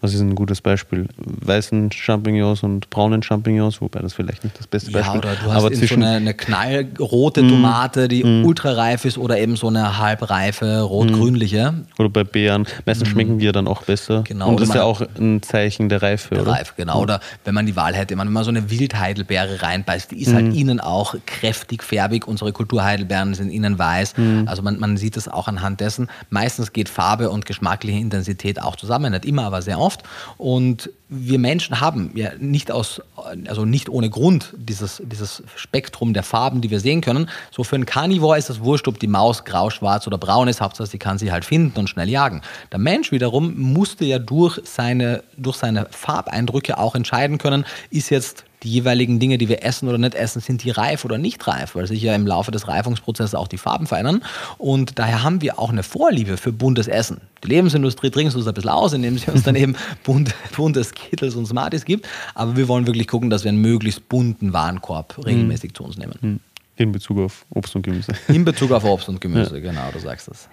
was 0.00 0.14
ist 0.14 0.20
ein 0.20 0.34
gutes 0.34 0.60
Beispiel, 0.60 1.08
weißen 1.16 1.90
Champignons 1.90 2.62
und 2.62 2.88
braunen 2.90 3.22
Champignons, 3.22 3.80
wobei 3.80 4.00
das 4.00 4.14
vielleicht 4.14 4.44
nicht 4.44 4.58
das 4.58 4.66
beste 4.66 4.92
Ja, 4.92 4.98
Beispiel 4.98 5.18
oder 5.18 5.34
du 5.34 5.50
hast 5.50 5.56
aber 5.56 5.66
eben 5.66 5.74
so 5.74 5.80
zwischen, 5.80 6.02
eine, 6.02 6.16
eine 6.16 6.34
knallrote 6.34 7.46
Tomate, 7.46 8.06
die 8.08 8.22
ultrareif 8.24 9.04
ist 9.04 9.18
oder 9.18 9.38
eben 9.38 9.56
so 9.56 9.68
eine 9.68 9.98
halbreife 9.98 10.82
rot-grünliche. 10.82 11.74
oder 11.98 12.08
bei 12.08 12.24
Beeren, 12.24 12.66
meistens 12.86 13.08
schmecken 13.08 13.38
die 13.38 13.46
ja 13.46 13.52
dann 13.52 13.66
auch 13.66 13.82
besser. 13.82 14.22
Genau, 14.22 14.48
und 14.48 14.54
oder 14.54 14.60
das 14.60 14.68
ist 14.70 14.74
ja 14.76 14.84
auch 14.84 15.02
ein 15.18 15.42
Zeichen 15.42 15.88
der 15.88 16.02
Reife, 16.02 16.40
oder? 16.40 16.52
Reif, 16.52 16.74
genau. 16.76 17.00
Oder 17.00 17.20
wenn 17.44 17.54
man 17.54 17.66
die 17.66 17.74
Wahl 17.74 17.94
hätte, 17.94 18.16
wenn 18.16 18.32
man 18.32 18.44
so 18.44 18.50
eine 18.50 18.70
Wildheidelbeere 18.70 19.62
reinbeißt, 19.62 20.12
die 20.12 20.22
ist 20.22 20.32
halt 20.32 20.54
innen 20.54 20.80
auch 20.80 21.16
kräftig 21.26 21.82
färbig. 21.82 22.26
Unsere 22.26 22.52
Kulturheidelbeeren 22.52 23.34
sind 23.34 23.50
innen 23.50 23.78
weiß. 23.78 24.14
Also 24.46 24.62
man, 24.62 24.78
man 24.78 24.96
sieht 24.96 25.16
es 25.16 25.28
auch 25.28 25.48
anhand 25.48 25.80
dessen. 25.80 26.08
Meistens 26.30 26.72
geht 26.72 26.88
Farbe 26.88 27.30
und 27.30 27.46
geschmackliche 27.46 27.98
Intensität 27.98 28.62
auch 28.62 28.76
zusammen, 28.76 29.12
nicht 29.12 29.24
immer, 29.24 29.44
aber 29.44 29.62
sehr 29.62 29.78
oft. 29.78 29.87
Und 30.36 30.90
wir 31.08 31.38
Menschen 31.38 31.80
haben 31.80 32.10
ja 32.14 32.32
nicht 32.38 32.70
aus, 32.70 33.00
also 33.46 33.64
nicht 33.64 33.88
ohne 33.88 34.10
Grund 34.10 34.54
dieses, 34.58 35.02
dieses 35.04 35.42
Spektrum 35.56 36.12
der 36.12 36.22
Farben, 36.22 36.60
die 36.60 36.70
wir 36.70 36.80
sehen 36.80 37.00
können. 37.00 37.30
So 37.50 37.64
für 37.64 37.76
einen 37.76 37.86
Carnivore 37.86 38.36
ist 38.36 38.50
es 38.50 38.60
wurscht, 38.60 38.88
ob 38.88 38.98
die 38.98 39.06
Maus 39.06 39.44
grau, 39.44 39.70
schwarz 39.70 40.06
oder 40.06 40.18
braun 40.18 40.48
ist. 40.48 40.60
Hauptsache, 40.60 40.88
sie 40.88 40.98
kann 40.98 41.18
sie 41.18 41.32
halt 41.32 41.44
finden 41.44 41.78
und 41.78 41.88
schnell 41.88 42.08
jagen. 42.08 42.42
Der 42.72 42.78
Mensch 42.78 43.10
wiederum 43.10 43.58
musste 43.58 44.04
ja 44.04 44.18
durch 44.18 44.60
seine, 44.64 45.22
durch 45.36 45.56
seine 45.56 45.86
Farbeindrücke 45.90 46.78
auch 46.78 46.94
entscheiden 46.94 47.38
können, 47.38 47.64
ist 47.90 48.10
jetzt 48.10 48.44
die 48.62 48.70
jeweiligen 48.70 49.18
Dinge, 49.20 49.38
die 49.38 49.48
wir 49.48 49.64
essen 49.64 49.88
oder 49.88 49.98
nicht 49.98 50.14
essen, 50.14 50.40
sind 50.40 50.64
die 50.64 50.70
reif 50.70 51.04
oder 51.04 51.18
nicht 51.18 51.46
reif, 51.46 51.74
weil 51.74 51.86
sich 51.86 52.02
ja 52.02 52.14
im 52.14 52.26
Laufe 52.26 52.50
des 52.50 52.68
Reifungsprozesses 52.68 53.34
auch 53.34 53.48
die 53.48 53.58
Farben 53.58 53.86
verändern. 53.86 54.22
Und 54.58 54.98
daher 54.98 55.22
haben 55.22 55.42
wir 55.42 55.58
auch 55.58 55.70
eine 55.70 55.82
Vorliebe 55.82 56.36
für 56.36 56.52
buntes 56.52 56.88
Essen. 56.88 57.20
Die 57.44 57.48
Lebensindustrie 57.48 58.10
trinkt 58.10 58.34
uns 58.34 58.46
ein 58.46 58.54
bisschen 58.54 58.70
aus, 58.70 58.92
indem 58.92 59.16
sie 59.18 59.30
uns 59.30 59.42
dann 59.42 59.54
eben 59.56 59.76
bunt, 60.02 60.34
bunte 60.56 60.82
Skittles 60.82 61.36
und 61.36 61.46
Smarties 61.46 61.84
gibt. 61.84 62.08
Aber 62.34 62.56
wir 62.56 62.68
wollen 62.68 62.86
wirklich 62.86 63.06
gucken, 63.06 63.30
dass 63.30 63.44
wir 63.44 63.50
einen 63.50 63.60
möglichst 63.60 64.08
bunten 64.08 64.52
Warenkorb 64.52 65.24
regelmäßig 65.24 65.74
zu 65.74 65.84
uns 65.84 65.96
nehmen. 65.96 66.40
In 66.76 66.92
Bezug 66.92 67.18
auf 67.18 67.44
Obst 67.50 67.74
und 67.74 67.82
Gemüse. 67.82 68.12
In 68.28 68.44
Bezug 68.44 68.70
auf 68.72 68.84
Obst 68.84 69.08
und 69.08 69.20
Gemüse, 69.20 69.60
genau, 69.60 69.90
du 69.92 69.98
sagst 69.98 70.28
es. 70.28 70.48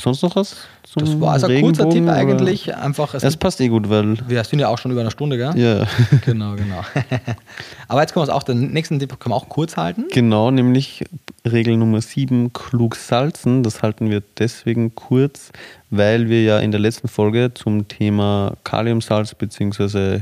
Sonst 0.00 0.22
noch 0.22 0.36
was? 0.36 0.56
Das 0.94 1.20
war 1.20 1.32
also 1.32 1.46
ein 1.46 1.60
kurzer 1.60 1.88
Tipp 1.90 2.04
oder? 2.04 2.12
eigentlich. 2.14 2.74
Einfach, 2.74 3.12
es 3.14 3.22
Das 3.22 3.34
gibt, 3.34 3.42
passt 3.42 3.60
eh 3.60 3.68
gut, 3.68 3.88
weil 3.90 4.16
wir 4.28 4.44
sind 4.44 4.58
ja 4.60 4.68
auch 4.68 4.78
schon 4.78 4.90
über 4.92 5.00
eine 5.02 5.10
Stunde, 5.10 5.36
gell? 5.36 5.52
ja, 5.56 5.86
Genau, 6.24 6.54
genau. 6.54 6.82
Aber 7.88 8.00
jetzt 8.00 8.12
können 8.14 8.26
wir 8.26 8.30
es 8.30 8.34
auch, 8.34 8.42
den 8.42 8.72
nächsten 8.72 8.98
Tipp 8.98 9.18
können 9.20 9.32
wir 9.32 9.36
auch 9.36 9.48
kurz 9.48 9.76
halten. 9.76 10.06
genau, 10.12 10.50
nämlich 10.50 11.04
Regel 11.44 11.76
Nummer 11.76 12.00
7, 12.00 12.52
klug 12.52 12.96
salzen. 12.96 13.62
Das 13.62 13.82
halten 13.82 14.10
wir 14.10 14.22
deswegen 14.38 14.94
kurz, 14.94 15.50
weil 15.90 16.28
wir 16.28 16.42
ja 16.42 16.58
in 16.60 16.70
der 16.70 16.80
letzten 16.80 17.08
Folge 17.08 17.52
zum 17.54 17.88
Thema 17.88 18.54
Kaliumsalz 18.64 19.34
bzw. 19.34 20.20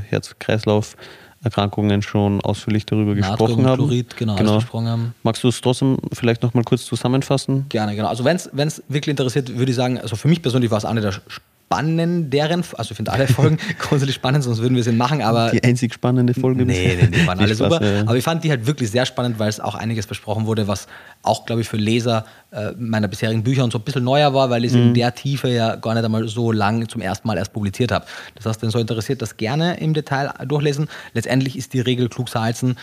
Herz-Kreislauf-Erkrankungen 1.45 2.01
schon 2.01 2.41
ausführlich 2.41 2.85
darüber 2.85 3.15
gesprochen 3.15 3.57
haben. 3.57 3.63
Natriumchlorid, 3.63 4.17
genau, 4.17 4.35
alles 4.35 4.51
besprochen 4.51 4.87
haben. 4.87 5.15
Magst 5.23 5.43
du 5.43 5.47
es 5.47 5.61
trotzdem 5.61 5.97
vielleicht 6.13 6.43
noch 6.43 6.53
mal 6.53 6.63
kurz 6.63 6.85
zusammenfassen? 6.85 7.65
Gerne, 7.69 7.95
genau. 7.95 8.07
Also 8.07 8.25
wenn 8.25 8.37
es 8.37 8.83
wirklich 8.87 9.11
interessiert, 9.11 9.57
würde 9.57 9.71
ich 9.71 9.75
sagen, 9.75 9.99
also 9.99 10.15
für 10.15 10.27
mich 10.27 10.41
persönlich 10.41 10.71
war 10.71 10.77
es 10.77 10.85
eine 10.85 11.01
der 11.01 11.13
spannenderen, 11.65 12.63
also 12.77 12.91
ich 12.91 12.95
finde 12.95 13.11
alle 13.11 13.27
Folgen 13.27 13.57
grundsätzlich 13.79 14.15
spannend, 14.15 14.43
sonst 14.43 14.59
würden 14.59 14.75
wir 14.75 14.83
sie 14.83 14.91
nicht 14.91 14.99
machen, 14.99 15.21
aber 15.21 15.49
Die 15.51 15.63
einzig 15.63 15.93
spannende 15.93 16.33
Folge 16.33 16.65
Nee, 16.65 16.97
nee, 17.01 17.07
die 17.07 17.25
waren 17.27 17.39
alle 17.39 17.55
Spaß, 17.55 17.73
super. 17.73 17.83
ja. 17.85 18.01
Aber 18.01 18.15
ich 18.15 18.23
fand 18.23 18.43
die 18.43 18.49
halt 18.49 18.67
wirklich 18.67 18.91
sehr 18.91 19.05
spannend, 19.05 19.39
weil 19.39 19.49
es 19.49 19.59
auch 19.59 19.75
einiges 19.75 20.05
besprochen 20.07 20.45
wurde, 20.45 20.67
was 20.67 20.87
auch, 21.23 21.45
glaube 21.45 21.61
ich, 21.61 21.67
für 21.67 21.77
Leser 21.77 22.25
äh, 22.51 22.71
meiner 22.77 23.07
bisherigen 23.07 23.43
Bücher 23.43 23.63
und 23.63 23.71
so 23.71 23.79
ein 23.79 23.83
bisschen 23.83 24.03
neuer 24.03 24.33
war, 24.33 24.49
weil 24.49 24.63
ich 24.63 24.71
es 24.71 24.77
Mhm. 24.77 24.83
in 24.89 24.93
der 24.93 25.15
Tiefe 25.15 25.49
ja 25.49 25.75
gar 25.75 25.95
nicht 25.95 26.03
einmal 26.05 26.27
so 26.27 26.51
lang 26.51 26.87
zum 26.87 27.01
ersten 27.01 27.27
Mal 27.27 27.37
erst 27.37 27.51
publiziert 27.53 27.91
habe. 27.91 28.05
Das 28.35 28.45
heißt, 28.45 28.61
wenn 28.61 28.69
so 28.69 28.79
interessiert, 28.79 29.21
das 29.21 29.37
gerne 29.37 29.79
im 29.79 29.93
Detail 29.93 30.31
durchlesen. 30.47 30.87
Letztendlich 31.13 31.57
ist 31.57 31.73
die 31.73 31.79
Regel 31.81 32.09
klug 32.09 32.29
salzen 32.29 32.77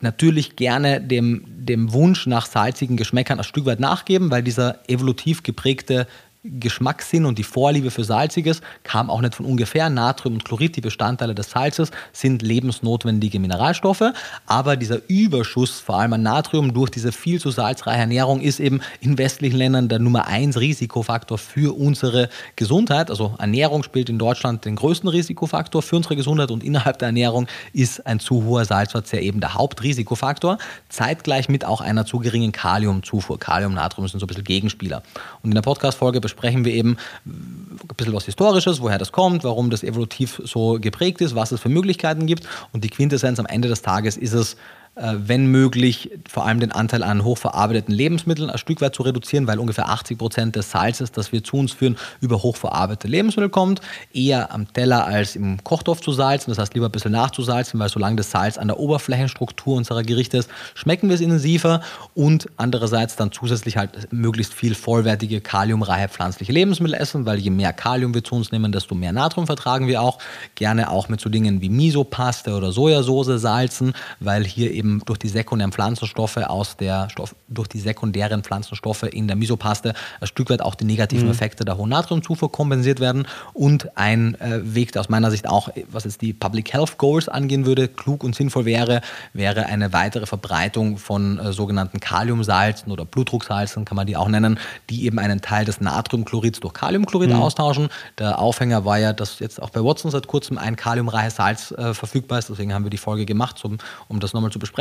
natürlich 0.00 0.56
gerne 0.56 1.00
dem, 1.00 1.44
dem 1.46 1.92
Wunsch 1.92 2.26
nach 2.26 2.46
salzigen 2.46 2.96
Geschmäckern 2.96 3.38
ein 3.38 3.44
Stück 3.44 3.66
weit 3.66 3.78
nachgeben, 3.78 4.32
weil 4.32 4.42
dieser 4.42 4.80
evolutiv 4.88 5.44
geprägte 5.44 6.08
Geschmackssinn 6.44 7.24
und 7.24 7.38
die 7.38 7.44
Vorliebe 7.44 7.92
für 7.92 8.02
Salziges 8.02 8.62
kam 8.82 9.10
auch 9.10 9.20
nicht 9.20 9.36
von 9.36 9.46
ungefähr. 9.46 9.88
Natrium 9.88 10.34
und 10.34 10.44
Chlorid, 10.44 10.74
die 10.74 10.80
Bestandteile 10.80 11.36
des 11.36 11.50
Salzes, 11.50 11.92
sind 12.12 12.42
lebensnotwendige 12.42 13.38
Mineralstoffe. 13.38 14.12
Aber 14.46 14.76
dieser 14.76 15.08
Überschuss, 15.08 15.78
vor 15.78 16.00
allem 16.00 16.14
an 16.14 16.22
Natrium, 16.24 16.74
durch 16.74 16.90
diese 16.90 17.12
viel 17.12 17.40
zu 17.40 17.52
salzreiche 17.52 18.00
Ernährung, 18.00 18.40
ist 18.40 18.58
eben 18.58 18.80
in 19.00 19.18
westlichen 19.18 19.56
Ländern 19.56 19.88
der 19.88 20.00
Nummer 20.00 20.26
eins 20.26 20.58
Risikofaktor 20.58 21.38
für 21.38 21.76
unsere 21.76 22.28
Gesundheit. 22.56 23.10
Also 23.10 23.36
Ernährung 23.38 23.84
spielt 23.84 24.08
in 24.08 24.18
Deutschland 24.18 24.64
den 24.64 24.74
größten 24.74 25.08
Risikofaktor 25.08 25.80
für 25.80 25.94
unsere 25.94 26.16
Gesundheit 26.16 26.50
und 26.50 26.64
innerhalb 26.64 26.98
der 26.98 27.06
Ernährung 27.06 27.46
ist 27.72 28.04
ein 28.04 28.18
zu 28.18 28.44
hoher 28.44 28.64
Salzverzehr 28.64 29.22
eben 29.22 29.38
der 29.38 29.54
Hauptrisikofaktor. 29.54 30.58
Zeitgleich 30.88 31.48
mit 31.48 31.64
auch 31.64 31.80
einer 31.80 32.04
zu 32.04 32.18
geringen 32.18 32.50
Kaliumzufuhr. 32.50 33.38
Kalium, 33.38 33.74
Natrium 33.74 34.08
sind 34.08 34.18
so 34.18 34.26
ein 34.26 34.28
bisschen 34.28 34.42
Gegenspieler. 34.42 35.04
Und 35.42 35.50
in 35.50 35.54
der 35.54 35.62
Podcast-Folge 35.62 36.20
besprechen 36.32 36.64
wir 36.64 36.72
eben 36.72 36.96
ein 37.26 37.78
bisschen 37.96 38.14
was 38.14 38.24
Historisches, 38.24 38.80
woher 38.80 38.98
das 38.98 39.12
kommt, 39.12 39.44
warum 39.44 39.70
das 39.70 39.82
evolutiv 39.82 40.40
so 40.44 40.78
geprägt 40.80 41.20
ist, 41.20 41.34
was 41.34 41.52
es 41.52 41.60
für 41.60 41.68
Möglichkeiten 41.68 42.26
gibt. 42.26 42.48
Und 42.72 42.84
die 42.84 42.88
Quintessenz 42.88 43.38
am 43.38 43.46
Ende 43.46 43.68
des 43.68 43.82
Tages 43.82 44.16
ist 44.16 44.32
es, 44.32 44.56
wenn 44.94 45.46
möglich, 45.46 46.10
vor 46.28 46.44
allem 46.44 46.60
den 46.60 46.70
Anteil 46.70 47.02
an 47.02 47.24
hochverarbeiteten 47.24 47.94
Lebensmitteln 47.94 48.50
ein 48.50 48.58
Stück 48.58 48.82
weit 48.82 48.94
zu 48.94 49.02
reduzieren, 49.02 49.46
weil 49.46 49.58
ungefähr 49.58 49.88
80 49.88 50.18
Prozent 50.18 50.54
des 50.54 50.70
Salzes, 50.70 51.12
das 51.12 51.32
wir 51.32 51.42
zu 51.42 51.56
uns 51.56 51.72
führen, 51.72 51.96
über 52.20 52.42
hochverarbeitete 52.42 53.08
Lebensmittel 53.08 53.48
kommt. 53.48 53.80
Eher 54.12 54.52
am 54.52 54.70
Teller 54.70 55.06
als 55.06 55.34
im 55.34 55.64
Kochtopf 55.64 56.00
zu 56.00 56.12
salzen, 56.12 56.50
das 56.50 56.58
heißt 56.58 56.74
lieber 56.74 56.86
ein 56.86 56.92
bisschen 56.92 57.12
nachzusalzen, 57.12 57.80
weil 57.80 57.88
solange 57.88 58.16
das 58.16 58.30
Salz 58.30 58.58
an 58.58 58.68
der 58.68 58.78
Oberflächenstruktur 58.78 59.76
unserer 59.76 60.02
Gerichte 60.02 60.36
ist, 60.36 60.50
schmecken 60.74 61.08
wir 61.08 61.14
es 61.14 61.22
intensiver 61.22 61.80
und 62.14 62.48
andererseits 62.58 63.16
dann 63.16 63.32
zusätzlich 63.32 63.78
halt 63.78 64.12
möglichst 64.12 64.52
viel 64.52 64.74
vollwertige, 64.74 65.40
kaliumreiche 65.40 66.08
pflanzliche 66.08 66.52
Lebensmittel 66.52 66.94
essen, 66.94 67.24
weil 67.24 67.38
je 67.38 67.50
mehr 67.50 67.72
Kalium 67.72 68.12
wir 68.12 68.24
zu 68.24 68.34
uns 68.34 68.52
nehmen, 68.52 68.72
desto 68.72 68.94
mehr 68.94 69.12
Natrium 69.12 69.46
vertragen 69.46 69.86
wir 69.86 70.02
auch. 70.02 70.18
Gerne 70.54 70.90
auch 70.90 71.08
mit 71.08 71.22
so 71.22 71.30
Dingen 71.30 71.62
wie 71.62 71.70
Misopaste 71.70 72.54
oder 72.54 72.72
Sojasauce 72.72 73.40
salzen, 73.40 73.94
weil 74.20 74.44
hier 74.44 74.70
eben 74.70 74.81
durch 75.04 75.18
die 75.18 75.28
sekundären 75.28 75.72
Pflanzenstoffe 75.72 76.36
aus 76.36 76.76
der 76.76 77.08
Stoff, 77.10 77.34
durch 77.48 77.68
die 77.68 77.80
sekundären 77.80 78.42
Pflanzenstoffe 78.42 79.04
in 79.04 79.26
der 79.26 79.36
Misopaste 79.36 79.94
ein 80.20 80.26
Stück 80.26 80.50
weit 80.50 80.62
auch 80.62 80.74
die 80.74 80.84
negativen 80.84 81.30
Effekte 81.30 81.64
der 81.64 81.76
hohen 81.76 81.90
Natriumzufuhr 81.90 82.50
kompensiert 82.50 83.00
werden. 83.00 83.26
Und 83.52 83.96
ein 83.96 84.34
äh, 84.40 84.60
Weg, 84.62 84.92
der 84.92 85.00
aus 85.00 85.08
meiner 85.08 85.30
Sicht 85.30 85.48
auch, 85.48 85.68
was 85.90 86.04
jetzt 86.04 86.20
die 86.22 86.32
Public 86.32 86.72
Health 86.72 86.98
Goals 86.98 87.28
angehen 87.28 87.66
würde, 87.66 87.88
klug 87.88 88.24
und 88.24 88.34
sinnvoll 88.34 88.64
wäre, 88.64 89.00
wäre 89.32 89.66
eine 89.66 89.92
weitere 89.92 90.26
Verbreitung 90.26 90.98
von 90.98 91.38
äh, 91.38 91.52
sogenannten 91.52 92.00
Kaliumsalzen 92.00 92.92
oder 92.92 93.04
Blutdrucksalzen, 93.04 93.84
kann 93.84 93.96
man 93.96 94.06
die 94.06 94.16
auch 94.16 94.28
nennen, 94.28 94.58
die 94.90 95.04
eben 95.04 95.18
einen 95.18 95.40
Teil 95.40 95.64
des 95.64 95.80
Natriumchlorids 95.80 96.60
durch 96.60 96.74
Kaliumchlorid 96.74 97.32
austauschen. 97.32 97.88
Der 98.18 98.38
Aufhänger 98.38 98.84
war 98.84 98.98
ja, 98.98 99.12
dass 99.12 99.38
jetzt 99.38 99.62
auch 99.62 99.70
bei 99.70 99.82
Watson 99.82 100.10
seit 100.10 100.26
kurzem 100.26 100.58
ein 100.58 100.76
kaliumreiches 100.76 101.36
Salz 101.36 101.70
äh, 101.72 101.94
verfügbar 101.94 102.38
ist. 102.38 102.48
Deswegen 102.48 102.72
haben 102.72 102.84
wir 102.84 102.90
die 102.90 102.98
Folge 102.98 103.26
gemacht, 103.26 103.64
um, 103.64 103.78
um 104.08 104.20
das 104.20 104.32
nochmal 104.32 104.50
zu 104.50 104.58
besprechen. 104.58 104.71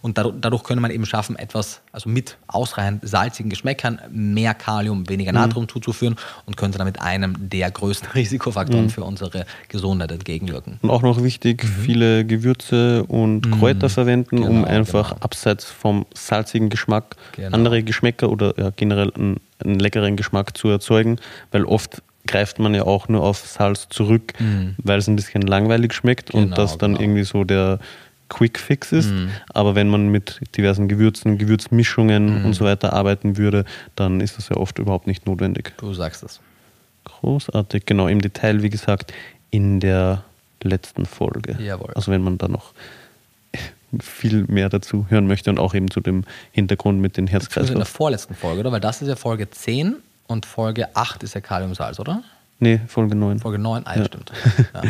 Und 0.00 0.18
dadurch, 0.18 0.34
dadurch 0.40 0.62
könnte 0.64 0.80
man 0.80 0.90
eben 0.90 1.04
schaffen, 1.06 1.36
etwas, 1.36 1.80
also 1.92 2.08
mit 2.08 2.36
ausreichend 2.46 3.06
salzigen 3.06 3.50
Geschmäckern, 3.50 3.98
mehr 4.10 4.54
Kalium, 4.54 5.08
weniger 5.08 5.32
Natrium 5.32 5.68
zuzuführen 5.68 6.16
und 6.46 6.56
könnte 6.56 6.78
damit 6.78 7.00
einem 7.00 7.34
der 7.50 7.70
größten 7.70 8.10
Risikofaktoren 8.14 8.90
für 8.90 9.04
unsere 9.04 9.44
Gesundheit 9.68 10.12
entgegenwirken. 10.12 10.78
Und 10.82 10.90
auch 10.90 11.02
noch 11.02 11.22
wichtig, 11.22 11.64
viele 11.64 12.24
Gewürze 12.24 13.04
und 13.04 13.50
Kräuter 13.58 13.88
verwenden, 13.88 14.38
um 14.38 14.52
Mhm. 14.58 14.62
Genau, 14.64 14.68
einfach 14.68 15.10
genau. 15.10 15.20
abseits 15.22 15.64
vom 15.64 16.06
salzigen 16.14 16.68
Geschmack 16.68 17.16
Genau. 17.32 17.54
andere 17.56 17.82
Geschmäcker 17.82 18.30
oder 18.30 18.54
ja, 18.58 18.70
generell 18.74 19.12
einen, 19.14 19.36
einen 19.64 19.78
leckeren 19.78 20.16
Geschmack 20.16 20.56
zu 20.56 20.68
erzeugen, 20.68 21.18
weil 21.50 21.64
oft 21.64 22.02
greift 22.26 22.58
man 22.60 22.72
ja 22.74 22.84
auch 22.84 23.08
nur 23.08 23.22
auf 23.24 23.38
Salz 23.38 23.88
zurück, 23.88 24.34
weil 24.78 24.98
es 24.98 25.08
ein 25.08 25.16
bisschen 25.16 25.42
langweilig 25.42 25.92
schmeckt 25.92 26.30
und 26.30 26.40
Mhm. 26.40 26.44
Genau, 26.44 26.56
das 26.56 26.78
dann 26.78 26.92
genau. 26.92 27.02
irgendwie 27.02 27.24
so 27.24 27.42
der 27.44 27.80
Quick 28.34 28.58
Fix 28.58 28.92
ist. 28.92 29.10
Aber 29.52 29.74
wenn 29.74 29.88
man 29.90 30.08
mit 30.08 30.40
diversen 30.56 30.88
Gewürzen, 30.88 31.36
Gewürzmischungen 31.36 32.40
Mhm. 32.40 32.44
und 32.46 32.52
so 32.54 32.64
weiter 32.64 32.92
arbeiten 32.94 33.36
würde, 33.36 33.64
dann 33.94 34.20
ist 34.20 34.38
das 34.38 34.48
ja 34.48 34.56
oft 34.56 34.78
überhaupt 34.78 35.06
nicht 35.06 35.26
notwendig. 35.26 35.74
Du 35.76 35.92
sagst 35.92 36.22
es. 36.22 36.40
Großartig, 37.04 37.84
genau, 37.84 38.08
im 38.08 38.20
Detail, 38.20 38.62
wie 38.62 38.70
gesagt, 38.70 39.12
in 39.50 39.80
der 39.80 40.24
letzten 40.62 41.04
Folge. 41.04 41.56
Jawohl. 41.60 41.92
Also 41.94 42.10
wenn 42.10 42.22
man 42.22 42.38
da 42.38 42.48
noch 42.48 42.72
viel 44.00 44.44
mehr 44.48 44.68
dazu 44.70 45.04
hören 45.10 45.26
möchte 45.26 45.50
und 45.50 45.58
auch 45.58 45.74
eben 45.74 45.90
zu 45.90 46.00
dem 46.00 46.24
Hintergrund 46.52 47.00
mit 47.00 47.16
den 47.18 47.24
Also 47.26 47.36
in 47.36 47.40
der 47.40 47.40
Herzkreislauf. 47.42 47.88
vorletzten 47.88 48.34
Folge, 48.34 48.60
oder? 48.60 48.72
Weil 48.72 48.80
das 48.80 49.02
ist 49.02 49.08
ja 49.08 49.16
Folge 49.16 49.50
10 49.50 49.96
und 50.28 50.46
Folge 50.46 50.96
8 50.96 51.22
ist 51.22 51.34
ja 51.34 51.40
Kaliumsalz, 51.42 52.00
oder? 52.00 52.22
Nee, 52.62 52.78
Folge 52.86 53.16
9. 53.16 53.40
Folge 53.40 53.58
9, 53.58 53.82
ah, 53.86 53.96
ja, 53.96 54.04
stimmt. 54.04 54.30
Ja. 54.72 54.82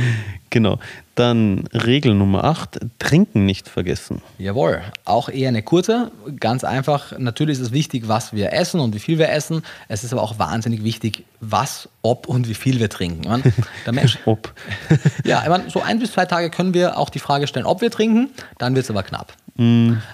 Genau. 0.51 0.79
Dann 1.15 1.65
Regel 1.73 2.13
Nummer 2.15 2.45
8, 2.45 2.81
trinken 2.99 3.47
nicht 3.47 3.67
vergessen. 3.67 4.21
Jawohl, 4.39 4.83
auch 5.07 5.31
eher 5.31 5.49
eine 5.49 5.63
kurze. 5.63 6.11
Ganz 6.39 6.65
einfach, 6.65 7.19
natürlich 7.19 7.59
ist 7.59 7.65
es 7.65 7.73
wichtig, 7.73 8.09
was 8.09 8.35
wir 8.35 8.53
essen 8.53 8.79
und 8.79 8.95
wie 8.95 8.99
viel 8.99 9.17
wir 9.19 9.31
essen. 9.31 9.63
Es 9.89 10.05
ist 10.05 10.13
aber 10.13 10.23
auch 10.23 10.39
wahnsinnig 10.39 10.85
wichtig, 10.85 11.25
was, 11.41 11.89
ob 12.03 12.29
und 12.29 12.47
wie 12.47 12.55
viel 12.55 12.79
wir 12.79 12.91
trinken. 12.91 13.27
Man, 13.27 13.43
der 13.87 13.95
Mensch, 13.95 14.19
Ob. 14.27 14.53
ja, 15.25 15.43
meine, 15.49 15.71
so 15.71 15.81
ein 15.81 15.99
bis 15.99 16.13
zwei 16.13 16.27
Tage 16.27 16.51
können 16.51 16.75
wir 16.75 16.99
auch 16.99 17.09
die 17.09 17.21
Frage 17.21 17.47
stellen, 17.47 17.65
ob 17.65 17.81
wir 17.81 17.91
trinken, 17.91 18.29
dann 18.59 18.75
wird 18.75 18.85
es 18.85 18.91
aber 18.91 19.03
knapp. 19.03 19.33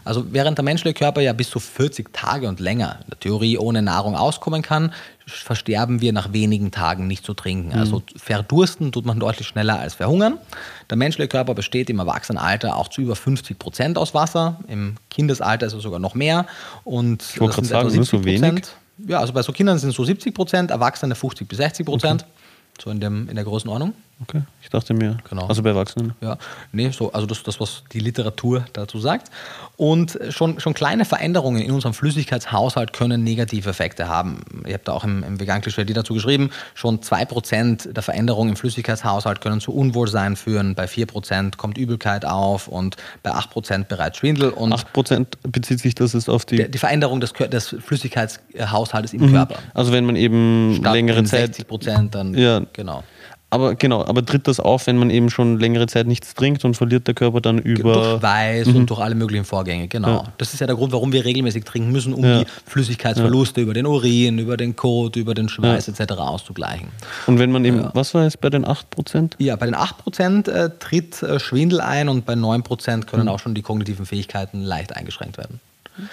Also 0.05 0.32
während 0.32 0.59
der 0.59 0.64
menschliche 0.64 0.94
Körper 0.94 1.20
ja 1.20 1.32
bis 1.32 1.48
zu 1.48 1.60
40 1.60 2.12
Tage 2.12 2.48
und 2.48 2.59
länger 2.59 2.98
in 3.05 3.10
der 3.10 3.20
Theorie 3.20 3.56
ohne 3.56 3.82
Nahrung 3.82 4.16
auskommen 4.16 4.62
kann, 4.62 4.93
versterben 5.28 6.00
wir 6.00 6.12
nach 6.12 6.32
wenigen 6.32 6.70
Tagen 6.70 7.06
nicht 7.06 7.24
zu 7.24 7.34
trinken. 7.34 7.72
Also 7.72 8.02
verdursten 8.16 8.92
tut 8.92 9.05
man 9.06 9.20
deutlich 9.20 9.46
schneller 9.46 9.78
als 9.78 9.94
verhungern. 9.94 10.38
Der 10.90 10.96
menschliche 10.96 11.28
Körper 11.28 11.55
besteht 11.55 11.90
im 11.90 11.98
Erwachsenenalter 11.98 12.76
auch 12.76 12.88
zu 12.88 13.02
über 13.02 13.16
50 13.16 13.59
Prozent 13.59 13.98
aus 13.98 14.14
Wasser. 14.14 14.60
Im 14.68 14.96
Kindesalter 15.10 15.66
ist 15.66 15.74
es 15.74 15.82
sogar 15.82 16.00
noch 16.00 16.14
mehr. 16.14 16.46
Und 16.84 17.22
Ich 17.34 17.40
wollte 17.40 17.56
gerade 17.56 17.66
sagen, 17.66 17.88
etwa 17.88 17.96
nur 17.96 18.05
so 18.05 18.16
70%. 18.18 18.24
wenig? 18.24 18.64
Ja, 19.06 19.20
also 19.20 19.32
bei 19.32 19.42
so 19.42 19.52
Kindern 19.52 19.78
sind 19.78 19.90
es 19.90 19.96
so 19.96 20.05
70 20.05 20.34
Prozent, 20.34 20.70
Erwachsene 20.70 21.14
50 21.14 21.46
bis 21.46 21.59
60 21.59 21.86
Prozent. 21.86 22.26
So 22.82 22.90
in, 22.90 23.00
dem, 23.00 23.28
in 23.28 23.34
der 23.34 23.44
Größenordnung. 23.44 23.92
Okay, 24.20 24.42
ich 24.62 24.68
dachte 24.68 24.94
mir, 24.94 25.18
Genau. 25.30 25.46
also 25.46 25.62
bei 25.62 25.68
Erwachsenen. 25.70 26.12
Ja, 26.20 26.38
nee, 26.72 26.90
so, 26.90 27.12
also 27.12 27.24
das, 27.24 27.44
das, 27.44 27.60
was 27.60 27.84
die 27.92 28.00
Literatur 28.00 28.64
dazu 28.72 28.98
sagt. 28.98 29.30
Und 29.76 30.18
schon, 30.30 30.58
schon 30.58 30.74
kleine 30.74 31.04
Veränderungen 31.04 31.62
in 31.62 31.70
unserem 31.70 31.94
Flüssigkeitshaushalt 31.94 32.92
können 32.92 33.22
negative 33.22 33.70
Effekte 33.70 34.08
haben. 34.08 34.40
Ich 34.66 34.72
habe 34.72 34.82
da 34.84 34.92
auch 34.92 35.04
im, 35.04 35.22
im 35.22 35.38
Vegan 35.38 35.60
Klischee 35.60 35.84
dazu 35.84 36.14
geschrieben, 36.14 36.50
schon 36.74 36.98
2% 36.98 37.92
der 37.92 38.02
Veränderungen 38.02 38.50
im 38.50 38.56
Flüssigkeitshaushalt 38.56 39.40
können 39.40 39.60
zu 39.60 39.72
Unwohlsein 39.72 40.34
führen, 40.34 40.74
bei 40.74 40.86
4% 40.86 41.56
kommt 41.56 41.78
Übelkeit 41.78 42.24
auf 42.24 42.66
und 42.66 42.96
bei 43.22 43.30
8% 43.32 43.84
bereits 43.84 44.18
Schwindel. 44.18 44.50
Und 44.50 44.74
8% 44.74 45.26
bezieht 45.44 45.78
sich 45.78 45.94
das 45.94 46.14
jetzt 46.14 46.28
auf 46.28 46.44
die. 46.44 46.56
der, 46.56 46.68
die 46.68 46.78
Veränderung 46.78 47.20
des, 47.20 47.32
des 47.34 47.76
Flüssigkeitshaushaltes 47.86 49.12
im 49.12 49.30
Körper. 49.30 49.56
also 49.74 49.92
wenn 49.92 50.04
man 50.06 50.16
eben 50.16 50.76
Statt 50.80 50.92
längere 50.92 51.20
in 51.20 51.26
Zeit. 51.26 51.54
60 51.54 51.68
Prozent, 51.68 52.14
dann 52.16 52.34
Ja. 52.34 52.62
genau. 52.72 53.04
Aber 53.50 53.74
genau, 53.76 54.04
aber 54.04 54.24
tritt 54.26 54.46
das 54.46 54.60
auf, 54.60 54.86
wenn 54.86 54.98
man 54.98 55.08
eben 55.08 55.30
schon 55.30 55.58
längere 55.58 55.86
Zeit 55.86 56.06
nichts 56.06 56.34
trinkt 56.34 56.66
und 56.66 56.74
verliert 56.74 57.06
der 57.06 57.14
Körper 57.14 57.40
dann 57.40 57.58
über. 57.58 57.94
durch 57.94 58.18
Schweiß 58.20 58.68
und 58.68 58.90
durch 58.90 59.00
alle 59.00 59.14
möglichen 59.14 59.46
Vorgänge, 59.46 59.88
genau. 59.88 60.08
Ja. 60.08 60.24
Das 60.36 60.52
ist 60.52 60.60
ja 60.60 60.66
der 60.66 60.76
Grund, 60.76 60.92
warum 60.92 61.12
wir 61.14 61.24
regelmäßig 61.24 61.64
trinken 61.64 61.90
müssen, 61.90 62.12
um 62.12 62.22
Ja. 62.24 62.40
die 62.40 62.46
Flüssigkeitsverluste 62.66 63.62
über 63.62 63.72
den 63.72 63.86
Urin, 63.86 64.38
über 64.38 64.58
den 64.58 64.76
Kot, 64.76 65.16
über 65.16 65.32
den 65.32 65.48
Schweiß 65.48 65.88
etc. 65.88 66.12
auszugleichen. 66.18 66.88
Und 67.26 67.38
wenn 67.38 67.50
man 67.50 67.64
eben, 67.64 67.88
was 67.94 68.12
war 68.12 68.24
jetzt 68.24 68.40
bei 68.42 68.50
den 68.50 68.66
8%? 68.66 69.32
Ja, 69.38 69.56
bei 69.56 69.64
den 69.64 69.74
8% 69.76 70.50
äh, 70.50 70.70
tritt 70.78 71.22
äh, 71.22 71.40
Schwindel 71.40 71.80
ein 71.80 72.10
und 72.10 72.26
bei 72.26 72.34
9% 72.34 73.06
können 73.06 73.28
auch 73.28 73.38
schon 73.38 73.54
die 73.54 73.62
kognitiven 73.62 74.04
Fähigkeiten 74.04 74.60
leicht 74.62 74.94
eingeschränkt 74.94 75.38
werden. 75.38 75.60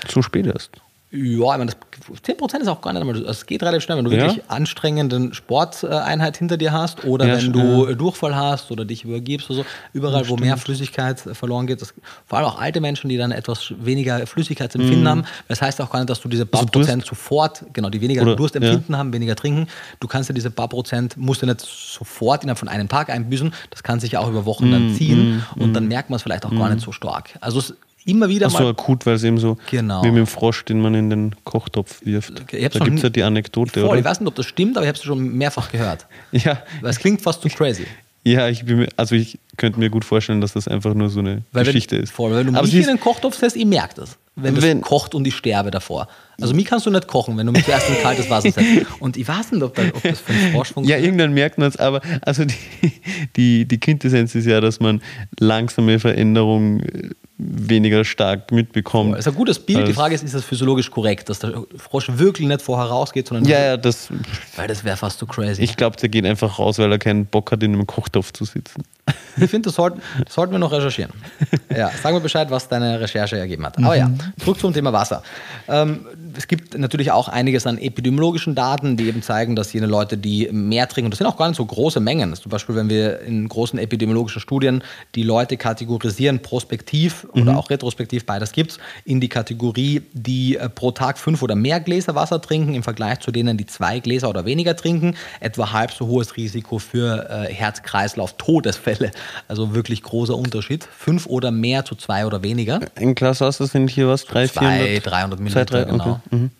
So 0.07 0.21
spät 0.21 0.47
erst. 0.47 0.71
Ja, 1.15 1.51
ich 1.53 1.57
meine, 1.57 1.65
das, 1.67 1.77
10% 2.23 2.61
ist 2.61 2.67
auch 2.67 2.81
gar 2.81 2.91
nicht 2.91 3.25
es 3.27 3.45
geht 3.45 3.63
relativ 3.63 3.83
schnell, 3.83 3.97
wenn 3.97 4.05
du 4.05 4.11
Ja? 4.11 4.23
wirklich 4.27 4.43
anstrengenden 4.49 5.33
Sporteinheit 5.33 6.37
hinter 6.37 6.57
dir 6.57 6.71
hast 6.73 7.03
oder 7.05 7.25
Ja, 7.27 7.37
wenn 7.37 7.53
du 7.53 7.85
äh, 7.85 7.95
Durchfall 7.95 8.35
hast 8.35 8.69
oder 8.71 8.83
dich 8.85 9.05
übergibst 9.05 9.49
oder 9.49 9.59
so. 9.59 9.65
Überall, 9.93 10.27
wo 10.29 10.35
mehr 10.37 10.57
Flüssigkeit 10.57 11.25
äh, 11.25 11.33
verloren 11.33 11.67
geht, 11.67 11.81
das, 11.81 11.93
vor 12.25 12.37
allem 12.37 12.47
auch 12.47 12.59
alte 12.59 12.81
Menschen, 12.81 13.09
die 13.09 13.17
dann 13.17 13.31
etwas 13.31 13.73
weniger 13.79 14.27
Flüssigkeitsempfinden 14.27 15.07
haben. 15.07 15.23
Das 15.47 15.61
heißt 15.61 15.79
auch 15.81 15.89
gar 15.89 15.99
nicht, 15.99 16.09
dass 16.09 16.19
du 16.21 16.27
diese 16.29 16.45
paar 16.45 16.61
Mhm. 16.63 16.67
Also 16.67 16.79
Prozent 16.79 17.05
sofort, 17.05 17.65
genau, 17.73 17.89
die 17.89 18.01
weniger 18.01 18.23
Oder- 18.23 18.35
Durstempfinden 18.35 18.97
haben, 18.97 19.13
weniger 19.13 19.35
trinken. 19.35 19.67
Du 19.99 20.07
kannst 20.07 20.29
ja 20.29 20.35
diese 20.35 20.51
paar 20.51 20.67
Prozent, 20.67 21.15
musst 21.17 21.41
du 21.41 21.45
nicht 21.45 21.61
sofort 21.61 22.43
innerhalb 22.43 22.59
von 22.59 22.67
einem 22.67 22.89
Tag 22.89 23.09
einbüßen. 23.09 23.53
Das 23.69 23.83
kann 23.83 23.99
sich 23.99 24.11
ja 24.13 24.19
auch 24.19 24.27
über 24.29 24.45
Wochen 24.45 24.67
Mhm. 24.67 24.71
dann 24.71 24.93
ziehen 24.95 25.43
und 25.55 25.73
dann 25.73 25.87
merkt 25.87 26.09
man 26.09 26.17
es 26.17 26.23
vielleicht 26.23 26.45
auch 26.45 26.51
gar 26.55 26.69
nicht 26.69 26.81
so 26.81 26.91
stark. 26.91 27.29
Also 27.41 27.59
es 27.59 27.73
immer 28.05 28.29
wieder 28.29 28.47
Ach 28.47 28.53
mal 28.53 28.59
so 28.63 28.67
akut, 28.69 29.05
weil 29.05 29.15
es 29.15 29.23
eben 29.23 29.37
so 29.37 29.57
Genau. 29.69 30.03
wie 30.03 30.07
mit 30.09 30.17
dem 30.17 30.27
Frosch, 30.27 30.63
den 30.65 30.79
man 30.81 30.93
in 30.95 31.09
den 31.09 31.35
Kochtopf 31.43 32.05
wirft. 32.05 32.43
Ich 32.53 32.63
hab's 32.65 32.77
da 32.77 32.85
gibt 32.85 32.97
es 32.97 33.03
ja 33.03 33.09
die 33.09 33.23
Anekdote, 33.23 33.81
Voll, 33.81 33.97
ich 33.97 34.01
oder? 34.01 34.09
weiß 34.09 34.19
nicht, 34.21 34.27
ob 34.27 34.35
das 34.35 34.45
stimmt, 34.45 34.77
aber 34.77 34.85
ich 34.85 34.89
habe 34.89 34.97
es 34.97 35.03
schon 35.03 35.33
mehrfach 35.37 35.71
gehört. 35.71 36.05
Ja, 36.31 36.59
Weil 36.81 36.91
es 36.91 36.99
klingt 36.99 37.21
fast 37.21 37.41
zu 37.41 37.49
crazy. 37.49 37.85
ja 38.23 38.47
ich 38.49 38.65
bin 38.65 38.87
also 38.97 39.15
ich 39.15 39.39
könnte 39.57 39.79
mir 39.79 39.89
gut 39.89 40.05
vorstellen, 40.05 40.41
dass 40.41 40.53
das 40.53 40.67
einfach 40.67 40.93
nur 40.93 41.09
so 41.09 41.19
eine 41.19 41.43
Weil 41.51 41.65
Geschichte 41.65 41.95
wenn, 41.95 42.03
ist. 42.03 42.11
Voll, 42.11 42.31
wenn 42.35 42.47
du 42.47 42.53
Aber 42.57 42.65
mich 42.67 42.75
in 42.75 42.83
den 42.87 42.99
Kochtopf 42.99 43.35
setzt, 43.37 43.55
ich 43.55 43.65
merke 43.65 43.95
das. 43.95 44.17
Wenn 44.37 44.53
das 44.53 44.65
Wenn- 44.65 44.81
kocht 44.81 45.15
und 45.15 45.25
ich 45.25 45.33
sterbe 45.33 45.71
davor. 45.71 46.09
Also 46.41 46.53
mich 46.53 46.65
kannst 46.65 46.85
du 46.85 46.89
nicht 46.91 47.07
kochen, 47.07 47.37
wenn 47.37 47.45
du 47.47 47.53
mich 47.53 47.63
zuerst 47.63 47.89
in 47.89 47.95
kaltes 48.03 48.29
Wasser 48.29 48.51
setzt. 48.51 48.67
Und 48.99 49.15
ich 49.15 49.25
weiß 49.25 49.53
nicht, 49.53 49.63
ob, 49.63 49.73
da, 49.75 49.83
ob 49.83 50.03
das 50.03 50.19
für 50.19 50.33
einen 50.33 50.51
Frosch 50.51 50.67
ja, 50.71 50.73
funktioniert. 50.73 51.05
irgendwann 51.05 51.33
merkt 51.33 51.57
man 51.57 51.69
es, 51.69 51.77
aber 51.77 52.01
also 52.21 52.43
die, 52.43 52.91
die, 53.37 53.65
die 53.65 53.79
Quintessenz 53.79 54.35
ist 54.35 54.45
ja, 54.45 54.59
dass 54.59 54.81
man 54.81 55.01
langsame 55.39 55.99
Veränderung 55.99 56.81
äh, 56.81 57.11
weniger 57.37 58.05
stark 58.05 58.51
mitbekommt. 58.51 59.13
Das 59.13 59.19
ist 59.19 59.27
ein 59.27 59.35
gutes 59.35 59.59
Bild. 59.59 59.79
Die 59.79 59.83
als- 59.83 59.95
Frage 59.95 60.15
ist, 60.15 60.23
ist 60.23 60.33
das 60.33 60.43
physiologisch 60.45 60.89
korrekt, 60.89 61.27
dass 61.29 61.39
der 61.39 61.63
Frosch 61.77 62.09
wirklich 62.13 62.47
nicht 62.47 62.61
vorher 62.61 62.87
rausgeht, 62.87 63.27
sondern 63.27 63.45
Ja, 63.45 63.59
ja, 63.59 63.77
das, 63.77 64.07
weil 64.55 64.67
das 64.69 64.83
wäre 64.85 64.95
fast 64.95 65.19
zu 65.19 65.25
crazy. 65.25 65.61
ich 65.61 65.75
glaube, 65.75 65.97
der 65.97 66.07
geht 66.09 66.25
einfach 66.25 66.57
raus, 66.59 66.79
weil 66.79 66.89
er 66.91 66.97
keinen 66.99 67.25
Bock 67.25 67.51
hat, 67.51 67.61
in 67.63 67.73
einem 67.73 67.85
Kochtopf 67.87 68.31
zu 68.31 68.45
sitzen. 68.45 68.83
Ich 69.37 69.49
finde, 69.49 69.67
das 69.67 69.75
sollten, 69.75 70.01
das 70.23 70.33
sollten 70.33 70.53
wir 70.53 70.59
noch 70.59 70.71
recherchieren. 70.71 71.11
Ja, 71.75 71.91
sag 72.01 72.13
mir 72.13 72.21
Bescheid, 72.21 72.49
was 72.51 72.69
deine 72.69 73.01
Recherche 73.01 73.37
ergeben 73.37 73.65
hat. 73.65 73.77
Aber 73.79 73.95
ja, 73.97 74.09
zurück 74.39 74.57
zum 74.57 74.73
Thema 74.73 74.93
Wasser. 74.93 75.21
Ähm, 75.67 76.05
es 76.37 76.47
gibt 76.47 76.77
natürlich 76.77 77.11
auch 77.11 77.27
einiges 77.27 77.67
an 77.67 77.77
epidemiologischen 77.77 78.55
Daten, 78.55 78.97
die 78.97 79.07
eben 79.07 79.21
zeigen, 79.21 79.55
dass 79.55 79.73
jene 79.73 79.87
Leute, 79.87 80.17
die 80.17 80.49
mehr 80.51 80.87
trinken, 80.87 81.07
und 81.07 81.11
das 81.11 81.19
sind 81.19 81.27
auch 81.27 81.37
gar 81.37 81.47
nicht 81.47 81.57
so 81.57 81.65
große 81.65 81.99
Mengen, 81.99 82.33
zum 82.35 82.49
Beispiel, 82.49 82.75
wenn 82.75 82.89
wir 82.89 83.21
in 83.21 83.47
großen 83.47 83.79
epidemiologischen 83.79 84.41
Studien 84.41 84.83
die 85.15 85.23
Leute 85.23 85.57
kategorisieren, 85.57 86.39
prospektiv 86.39 87.27
oder 87.33 87.57
auch 87.57 87.69
retrospektiv, 87.69 88.25
beides 88.25 88.51
gibt 88.51 88.71
es, 88.71 88.79
in 89.05 89.21
die 89.21 89.29
Kategorie, 89.29 90.01
die 90.13 90.57
äh, 90.57 90.69
pro 90.69 90.91
Tag 90.91 91.17
fünf 91.17 91.41
oder 91.41 91.55
mehr 91.55 91.79
Gläser 91.79 92.15
Wasser 92.15 92.41
trinken, 92.41 92.73
im 92.73 92.83
Vergleich 92.83 93.19
zu 93.19 93.31
denen, 93.31 93.57
die 93.57 93.65
zwei 93.65 93.99
Gläser 93.99 94.29
oder 94.29 94.45
weniger 94.45 94.75
trinken, 94.75 95.15
etwa 95.39 95.71
halb 95.71 95.91
so 95.91 96.07
hohes 96.07 96.37
Risiko 96.37 96.79
für 96.79 97.29
äh, 97.29 97.53
Herz-Kreislauf-Todesfälle. 97.53 99.11
Also 99.47 99.73
wirklich 99.73 100.01
großer 100.03 100.35
Unterschied. 100.35 100.87
Fünf 100.97 101.27
oder 101.27 101.51
mehr 101.51 101.85
zu 101.85 101.95
zwei 101.95 102.25
oder 102.25 102.43
weniger. 102.43 102.79
Ein 102.95 103.15
Glas 103.15 103.41
Wasser 103.41 103.67
sind 103.67 103.89
hier 103.89 104.07
was? 104.07 104.25
300, 104.25 104.53
Zwei, 104.53 104.77
400? 104.77 105.05
300 105.05 105.39
Milliliter, 105.39 105.67
Zwei, 105.67 105.83
drei, 105.83 105.91
genau. 105.91 106.03
okay. 106.03 106.19
Mhm. 106.31 106.51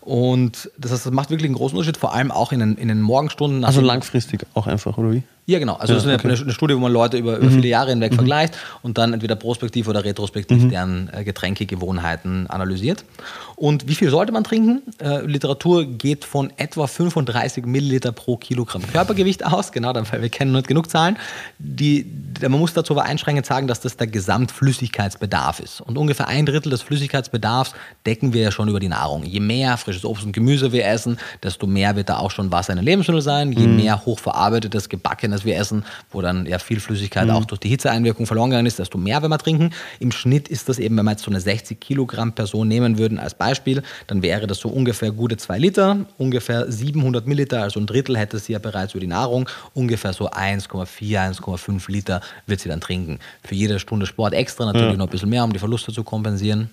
Und 0.00 0.70
das 0.78 0.92
heißt, 0.92 1.06
das 1.06 1.12
macht 1.12 1.30
wirklich 1.30 1.46
einen 1.46 1.54
großen 1.54 1.76
Unterschied, 1.76 1.98
vor 1.98 2.14
allem 2.14 2.30
auch 2.30 2.52
in 2.52 2.60
den, 2.60 2.76
in 2.76 2.88
den 2.88 3.02
Morgenstunden. 3.02 3.64
Also 3.64 3.80
langfristig 3.80 4.46
auch 4.54 4.66
einfach, 4.66 4.96
oder 4.96 5.12
wie? 5.12 5.22
Ja, 5.50 5.58
genau. 5.58 5.76
Also 5.76 5.94
Ja, 5.94 5.96
das 5.96 6.04
ist 6.04 6.08
eine, 6.08 6.18
okay. 6.18 6.28
Mhm. 6.36 6.42
eine 6.42 6.52
Studie, 6.52 6.74
wo 6.76 6.78
man 6.78 6.92
Leute 6.92 7.16
über, 7.16 7.38
über 7.38 7.50
viele 7.50 7.68
Jahre 7.68 7.88
hinweg 7.90 8.14
vergleicht 8.14 8.58
und 8.82 8.98
dann 8.98 9.14
entweder 9.14 9.34
prospektiv 9.34 9.88
oder 9.88 10.04
retrospektiv 10.04 10.62
Mhm. 10.64 10.68
deren 10.70 11.10
äh, 11.12 11.24
Getränkegewohnheiten 11.24 12.46
analysiert. 12.48 13.04
Und 13.56 13.88
wie 13.88 13.94
viel 13.94 14.10
sollte 14.10 14.30
man 14.30 14.44
trinken? 14.44 14.82
Äh, 15.02 15.24
Literatur 15.24 15.86
geht 15.86 16.26
von 16.26 16.52
etwa 16.58 16.86
35 16.86 17.64
Milliliter 17.64 18.12
pro 18.12 18.36
Kilogramm 18.36 18.82
Körpergewicht 18.92 19.44
aus. 19.46 19.72
Genau, 19.72 19.92
dann, 19.94 20.04
weil 20.12 20.20
wir 20.20 20.28
kennen 20.28 20.52
nicht 20.52 20.68
genug 20.68 20.90
Zahlen. 20.90 21.16
Die, 21.58 22.04
man 22.42 22.52
muss 22.52 22.74
dazu 22.74 22.92
aber 22.92 23.04
einschränkend 23.04 23.46
sagen, 23.46 23.66
dass 23.68 23.80
das 23.80 23.96
der 23.96 24.06
Gesamtflüssigkeitsbedarf 24.06 25.60
ist. 25.60 25.80
Und 25.80 25.96
ungefähr 25.98 26.28
ein 26.28 26.46
Drittel 26.46 26.70
des 26.70 26.82
Flüssigkeitsbedarfs 26.82 27.72
decken 28.06 28.32
wir 28.32 28.42
ja 28.42 28.50
schon 28.50 28.68
über 28.68 28.80
die 28.80 28.88
Nahrung. 28.88 29.24
Je 29.24 29.40
mehr 29.40 29.76
frisches 29.76 30.04
Obst 30.04 30.24
und 30.24 30.32
Gemüse 30.32 30.72
wir 30.72 30.86
essen, 30.86 31.18
desto 31.42 31.66
mehr 31.66 31.96
wird 31.96 32.10
da 32.10 32.18
auch 32.18 32.30
schon 32.30 32.52
Wasser 32.52 32.72
in 32.74 32.76
den 32.76 32.84
Lebensmitteln 32.84 33.22
sein. 33.22 33.52
Je 33.52 33.66
mehr 33.66 34.04
hochverarbeitetes, 34.04 34.88
gebackenes 34.88 35.37
wir 35.44 35.56
essen, 35.56 35.84
wo 36.10 36.20
dann 36.22 36.46
ja 36.46 36.58
viel 36.58 36.80
Flüssigkeit 36.80 37.28
auch 37.30 37.44
durch 37.44 37.60
die 37.60 37.68
Hitzeeinwirkung 37.68 38.26
verloren 38.26 38.50
gegangen 38.50 38.66
ist, 38.66 38.78
desto 38.78 38.98
mehr 38.98 39.20
werden 39.22 39.30
wir 39.30 39.38
trinken. 39.38 39.70
Im 40.00 40.12
Schnitt 40.12 40.48
ist 40.48 40.68
das 40.68 40.78
eben, 40.78 40.96
wenn 40.96 41.04
wir 41.04 41.12
jetzt 41.12 41.24
so 41.24 41.30
eine 41.30 41.40
60 41.40 41.80
Kilogramm 41.80 42.32
Person 42.32 42.68
nehmen 42.68 42.98
würden 42.98 43.18
als 43.18 43.34
Beispiel, 43.34 43.82
dann 44.06 44.22
wäre 44.22 44.46
das 44.46 44.58
so 44.58 44.68
ungefähr 44.68 45.10
gute 45.10 45.36
2 45.36 45.58
Liter, 45.58 46.06
ungefähr 46.18 46.70
700 46.70 47.26
Milliliter, 47.26 47.62
also 47.62 47.80
ein 47.80 47.86
Drittel 47.86 48.16
hätte 48.16 48.38
sie 48.38 48.52
ja 48.52 48.58
bereits 48.58 48.94
über 48.94 49.00
die 49.00 49.06
Nahrung, 49.06 49.48
ungefähr 49.74 50.12
so 50.12 50.30
1,4, 50.30 50.88
1,5 51.40 51.90
Liter 51.90 52.20
wird 52.46 52.60
sie 52.60 52.68
dann 52.68 52.80
trinken. 52.80 53.18
Für 53.42 53.54
jede 53.54 53.78
Stunde 53.78 54.06
Sport 54.06 54.34
extra 54.34 54.66
natürlich 54.66 54.96
noch 54.96 55.06
ein 55.06 55.10
bisschen 55.10 55.30
mehr, 55.30 55.44
um 55.44 55.52
die 55.52 55.58
Verluste 55.58 55.92
zu 55.92 56.04
kompensieren. 56.04 56.70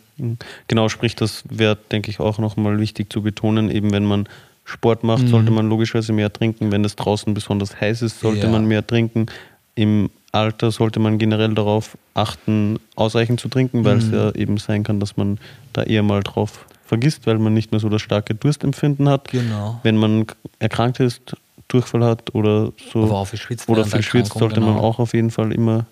Genau, 0.67 0.89
sprich, 0.89 1.15
das 1.15 1.43
wäre, 1.49 1.77
denke 1.91 2.09
ich, 2.09 2.19
auch 2.19 2.37
nochmal 2.37 2.79
wichtig 2.79 3.11
zu 3.11 3.21
betonen. 3.21 3.69
Eben 3.69 3.91
wenn 3.91 4.05
man 4.05 4.27
Sport 4.65 5.03
macht, 5.03 5.27
sollte 5.27 5.51
man 5.51 5.69
logischerweise 5.69 6.11
mehr 6.11 6.33
trinken. 6.33 6.71
Wenn 6.71 6.83
es 6.83 6.95
draußen 6.95 7.33
besonders 7.35 7.79
heiß 7.79 8.01
ist, 8.01 8.19
sollte 8.19 8.47
Ja. 8.47 8.51
man 8.51 8.65
mehr 8.65 8.85
trinken. 8.85 9.27
Im 9.75 10.09
Alter 10.31 10.71
sollte 10.71 10.99
man 10.99 11.17
generell 11.17 11.53
darauf 11.53 11.97
achten, 12.15 12.79
ausreichend 12.95 13.39
zu 13.39 13.47
trinken, 13.47 13.85
weil 13.85 13.97
es 13.97 14.09
ja 14.11 14.33
eben 14.33 14.57
sein 14.57 14.83
kann, 14.83 14.99
dass 14.99 15.17
man 15.17 15.37
da 15.73 15.83
eher 15.83 16.03
mal 16.03 16.21
drauf 16.23 16.65
vergisst, 16.83 17.25
weil 17.27 17.37
man 17.37 17.53
nicht 17.53 17.71
mehr 17.71 17.79
so 17.79 17.89
das 17.89 18.01
starke 18.01 18.33
Durstempfinden 18.35 19.07
hat. 19.07 19.29
Genau. 19.29 19.79
Wenn 19.83 19.97
man 19.97 20.25
erkrankt 20.59 20.99
ist, 20.99 21.35
Durchfall 21.67 22.03
hat 22.03 22.33
oder 22.35 22.71
so 22.91 23.03
Oder 23.03 23.25
schwitzt 23.37 23.67
oder 23.69 23.77
während 23.79 23.93
der 23.93 24.01
viel 24.03 24.09
schwitzt, 24.09 24.33
sollte 24.33 24.61
man 24.61 24.75
genau. 24.75 24.83
auch 24.87 24.99
auf 24.99 25.13
jeden 25.13 25.31
Fall 25.31 25.51
immer 25.51 25.85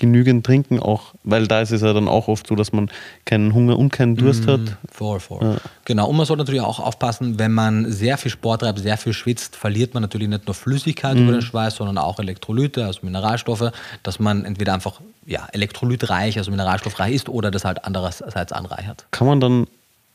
genügend 0.00 0.44
trinken, 0.44 0.80
auch, 0.80 1.14
weil 1.22 1.46
da 1.46 1.60
ist 1.60 1.70
es 1.70 1.82
ja 1.82 1.92
dann 1.92 2.08
auch 2.08 2.26
oft 2.26 2.46
so, 2.46 2.56
dass 2.56 2.72
man 2.72 2.90
keinen 3.24 3.54
Hunger 3.54 3.78
und 3.78 3.90
keinen 3.90 4.16
Durst 4.16 4.48
hat. 4.48 4.60
Voll, 4.90 5.20
voll. 5.20 5.38
Ja. 5.42 5.56
Genau, 5.84 6.08
und 6.08 6.16
man 6.16 6.26
sollte 6.26 6.40
natürlich 6.42 6.62
auch 6.62 6.80
aufpassen, 6.80 7.38
wenn 7.38 7.52
man 7.52 7.90
sehr 7.92 8.18
viel 8.18 8.30
Sport 8.30 8.62
treibt, 8.62 8.80
sehr 8.80 8.96
viel 8.96 9.12
schwitzt, 9.12 9.54
verliert 9.54 9.94
man 9.94 10.02
natürlich 10.02 10.28
nicht 10.28 10.46
nur 10.46 10.54
Flüssigkeit 10.54 11.16
mhm. 11.16 11.22
über 11.22 11.32
den 11.32 11.42
Schweiß, 11.42 11.76
sondern 11.76 11.98
auch 11.98 12.18
Elektrolyte, 12.18 12.84
also 12.84 13.00
Mineralstoffe, 13.02 13.70
dass 14.02 14.18
man 14.18 14.44
entweder 14.44 14.74
einfach 14.74 15.00
ja, 15.26 15.46
elektrolytreich, 15.52 16.38
also 16.38 16.50
mineralstoffreich 16.50 17.14
ist 17.14 17.28
oder 17.28 17.50
das 17.50 17.64
halt 17.64 17.84
andererseits 17.84 18.52
anreichert. 18.52 19.06
Kann 19.12 19.26
man 19.26 19.40
dann, 19.40 19.66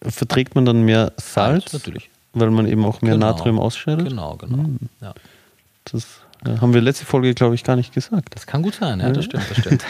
verträgt 0.02 0.56
man 0.56 0.66
dann 0.66 0.82
mehr 0.82 1.14
Salz? 1.18 1.72
Salz 1.72 1.74
natürlich. 1.74 2.10
Weil 2.34 2.52
man 2.52 2.68
eben 2.68 2.84
auch 2.84 3.02
mehr 3.02 3.14
genau. 3.14 3.28
Natrium 3.28 3.60
ausscheidet? 3.60 4.10
Genau, 4.10 4.36
genau. 4.36 4.64
Mhm. 4.64 4.80
Ja. 5.00 5.14
Das 5.86 6.06
ja, 6.48 6.62
haben 6.62 6.74
wir 6.74 6.82
letzte 6.82 7.06
Folge, 7.06 7.34
glaube 7.34 7.56
ich, 7.56 7.64
gar 7.64 7.76
nicht 7.76 7.94
gesagt. 7.94 8.36
Das 8.36 8.46
kann 8.46 8.62
gut 8.62 8.76
sein, 8.76 9.00
ja, 9.00 9.12
das 9.12 9.26
stimmt, 9.26 9.44
das 9.50 9.58
stimmt. 9.58 9.84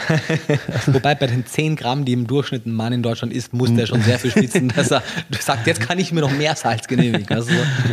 Wobei 0.86 1.14
bei 1.14 1.26
den 1.26 1.46
10 1.46 1.76
Gramm, 1.76 2.04
die 2.04 2.12
im 2.12 2.26
Durchschnitt 2.26 2.66
ein 2.66 2.72
Mann 2.72 2.92
in 2.92 3.02
Deutschland 3.02 3.32
isst, 3.32 3.52
muss 3.52 3.74
der 3.74 3.86
schon 3.86 4.02
sehr 4.02 4.18
viel 4.18 4.30
schwitzen, 4.30 4.68
dass 4.74 4.90
er 4.90 5.02
sagt, 5.38 5.66
jetzt 5.66 5.80
kann 5.80 5.98
ich 5.98 6.12
mir 6.12 6.20
noch 6.20 6.30
mehr 6.30 6.56
Salz 6.56 6.86
genehmigen. 6.88 7.36
Also, 7.36 7.50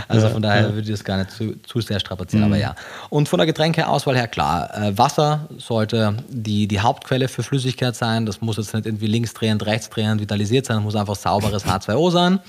also 0.07 0.29
von 0.29 0.41
daher 0.41 0.73
würde 0.73 0.81
ich 0.81 0.89
das 0.89 1.03
gar 1.03 1.17
nicht 1.17 1.31
zu, 1.31 1.55
zu 1.63 1.81
sehr 1.81 1.99
strapazieren, 1.99 2.45
mhm. 2.45 2.53
aber 2.53 2.61
ja. 2.61 2.75
Und 3.09 3.29
von 3.29 3.37
der 3.37 3.45
Getränkeauswahl 3.45 4.15
her, 4.15 4.27
klar, 4.27 4.75
äh, 4.75 4.97
Wasser 4.97 5.49
sollte 5.57 6.17
die, 6.29 6.67
die 6.67 6.79
Hauptquelle 6.79 7.27
für 7.27 7.43
Flüssigkeit 7.43 7.95
sein. 7.95 8.25
Das 8.25 8.41
muss 8.41 8.57
jetzt 8.57 8.73
nicht 8.73 8.85
irgendwie 8.85 9.07
linksdrehend, 9.07 9.65
rechtsdrehend 9.65 10.21
vitalisiert 10.21 10.65
sein, 10.65 10.77
das 10.77 10.83
muss 10.83 10.95
einfach 10.95 11.15
sauberes 11.15 11.65
H2O 11.65 12.11
sein. 12.11 12.39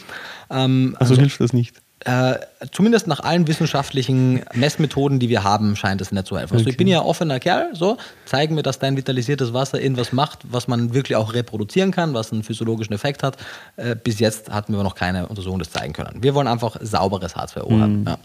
Ähm, 0.50 0.96
also, 0.98 1.14
also 1.14 1.22
hilft 1.22 1.40
das 1.40 1.52
nicht? 1.52 1.83
Äh, 2.04 2.34
zumindest 2.70 3.06
nach 3.06 3.20
allen 3.20 3.46
wissenschaftlichen 3.48 4.42
Messmethoden, 4.52 5.18
die 5.18 5.30
wir 5.30 5.42
haben, 5.42 5.74
scheint 5.74 6.02
es 6.02 6.12
nicht 6.12 6.26
zu 6.26 6.38
helfen. 6.38 6.54
Also 6.54 6.68
ich 6.68 6.76
bin 6.76 6.86
ja 6.86 7.00
offener 7.02 7.40
Kerl, 7.40 7.70
so, 7.72 7.96
zeigen 8.26 8.54
mir, 8.54 8.62
dass 8.62 8.78
dein 8.78 8.96
vitalisiertes 8.98 9.54
Wasser 9.54 9.80
irgendwas 9.80 10.12
macht, 10.12 10.40
was 10.44 10.68
man 10.68 10.92
wirklich 10.92 11.16
auch 11.16 11.32
reproduzieren 11.32 11.92
kann, 11.92 12.12
was 12.12 12.30
einen 12.30 12.42
physiologischen 12.42 12.92
Effekt 12.92 13.22
hat. 13.22 13.38
Äh, 13.76 13.96
bis 13.96 14.18
jetzt 14.20 14.50
hatten 14.50 14.76
wir 14.76 14.82
noch 14.82 14.96
keine 14.96 15.28
Untersuchung, 15.28 15.58
das 15.58 15.70
zeigen 15.70 15.94
können. 15.94 16.22
Wir 16.22 16.34
wollen 16.34 16.46
einfach 16.46 16.76
sauberes 16.82 17.36
H2O 17.36 17.70
mhm. 17.70 17.80
haben. 17.80 18.04
Ja. 18.06 18.18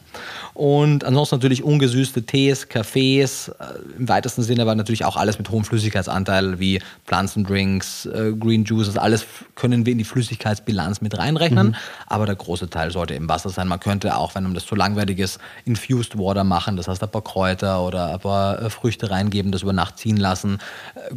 Und 0.53 1.05
ansonsten 1.05 1.35
natürlich 1.35 1.63
ungesüßte 1.63 2.23
Tees, 2.23 2.67
Kaffees, 2.67 3.47
äh, 3.47 3.53
im 3.97 4.09
weitesten 4.09 4.43
Sinne, 4.43 4.63
aber 4.63 4.75
natürlich 4.75 5.05
auch 5.05 5.15
alles 5.15 5.37
mit 5.37 5.49
hohem 5.49 5.63
Flüssigkeitsanteil 5.63 6.59
wie 6.59 6.81
Pflanzendrinks, 7.05 8.07
äh, 8.07 8.33
Green 8.37 8.65
Juices, 8.65 8.97
alles 8.97 9.25
können 9.55 9.85
wir 9.85 9.93
in 9.93 9.99
die 9.99 10.03
Flüssigkeitsbilanz 10.03 10.99
mit 10.99 11.17
reinrechnen, 11.17 11.67
mhm. 11.67 11.75
aber 12.07 12.25
der 12.25 12.35
große 12.35 12.69
Teil 12.69 12.91
sollte 12.91 13.13
im 13.13 13.29
Wasser 13.29 13.49
sein. 13.49 13.68
Man 13.69 13.79
könnte 13.79 14.17
auch, 14.17 14.35
wenn 14.35 14.43
man 14.43 14.53
das 14.53 14.65
zu 14.65 14.75
langweilig 14.75 15.19
ist, 15.19 15.39
Infused 15.65 16.17
Water 16.17 16.43
machen, 16.43 16.75
das 16.75 16.87
heißt 16.87 17.01
ein 17.01 17.09
paar 17.09 17.23
Kräuter 17.23 17.85
oder 17.85 18.13
ein 18.13 18.19
paar 18.19 18.61
äh, 18.61 18.69
Früchte 18.69 19.09
reingeben, 19.09 19.51
das 19.51 19.61
über 19.61 19.73
Nacht 19.73 19.97
ziehen 19.97 20.17
lassen. 20.17 20.57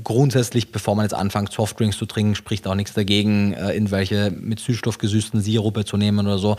Grundsätzlich, 0.04 0.70
bevor 0.70 0.94
man 0.94 1.04
jetzt 1.04 1.14
anfängt, 1.14 1.52
Softdrinks 1.52 1.96
zu 1.96 2.06
trinken, 2.06 2.34
spricht 2.34 2.66
auch 2.66 2.74
nichts 2.74 2.94
dagegen, 2.94 3.54
irgendwelche 3.54 4.30
mit 4.30 4.60
Süßstoff 4.60 4.98
gesüßten 4.98 5.40
Sirupe 5.40 5.84
zu 5.84 5.96
nehmen 5.96 6.26
oder 6.26 6.38
so. 6.38 6.56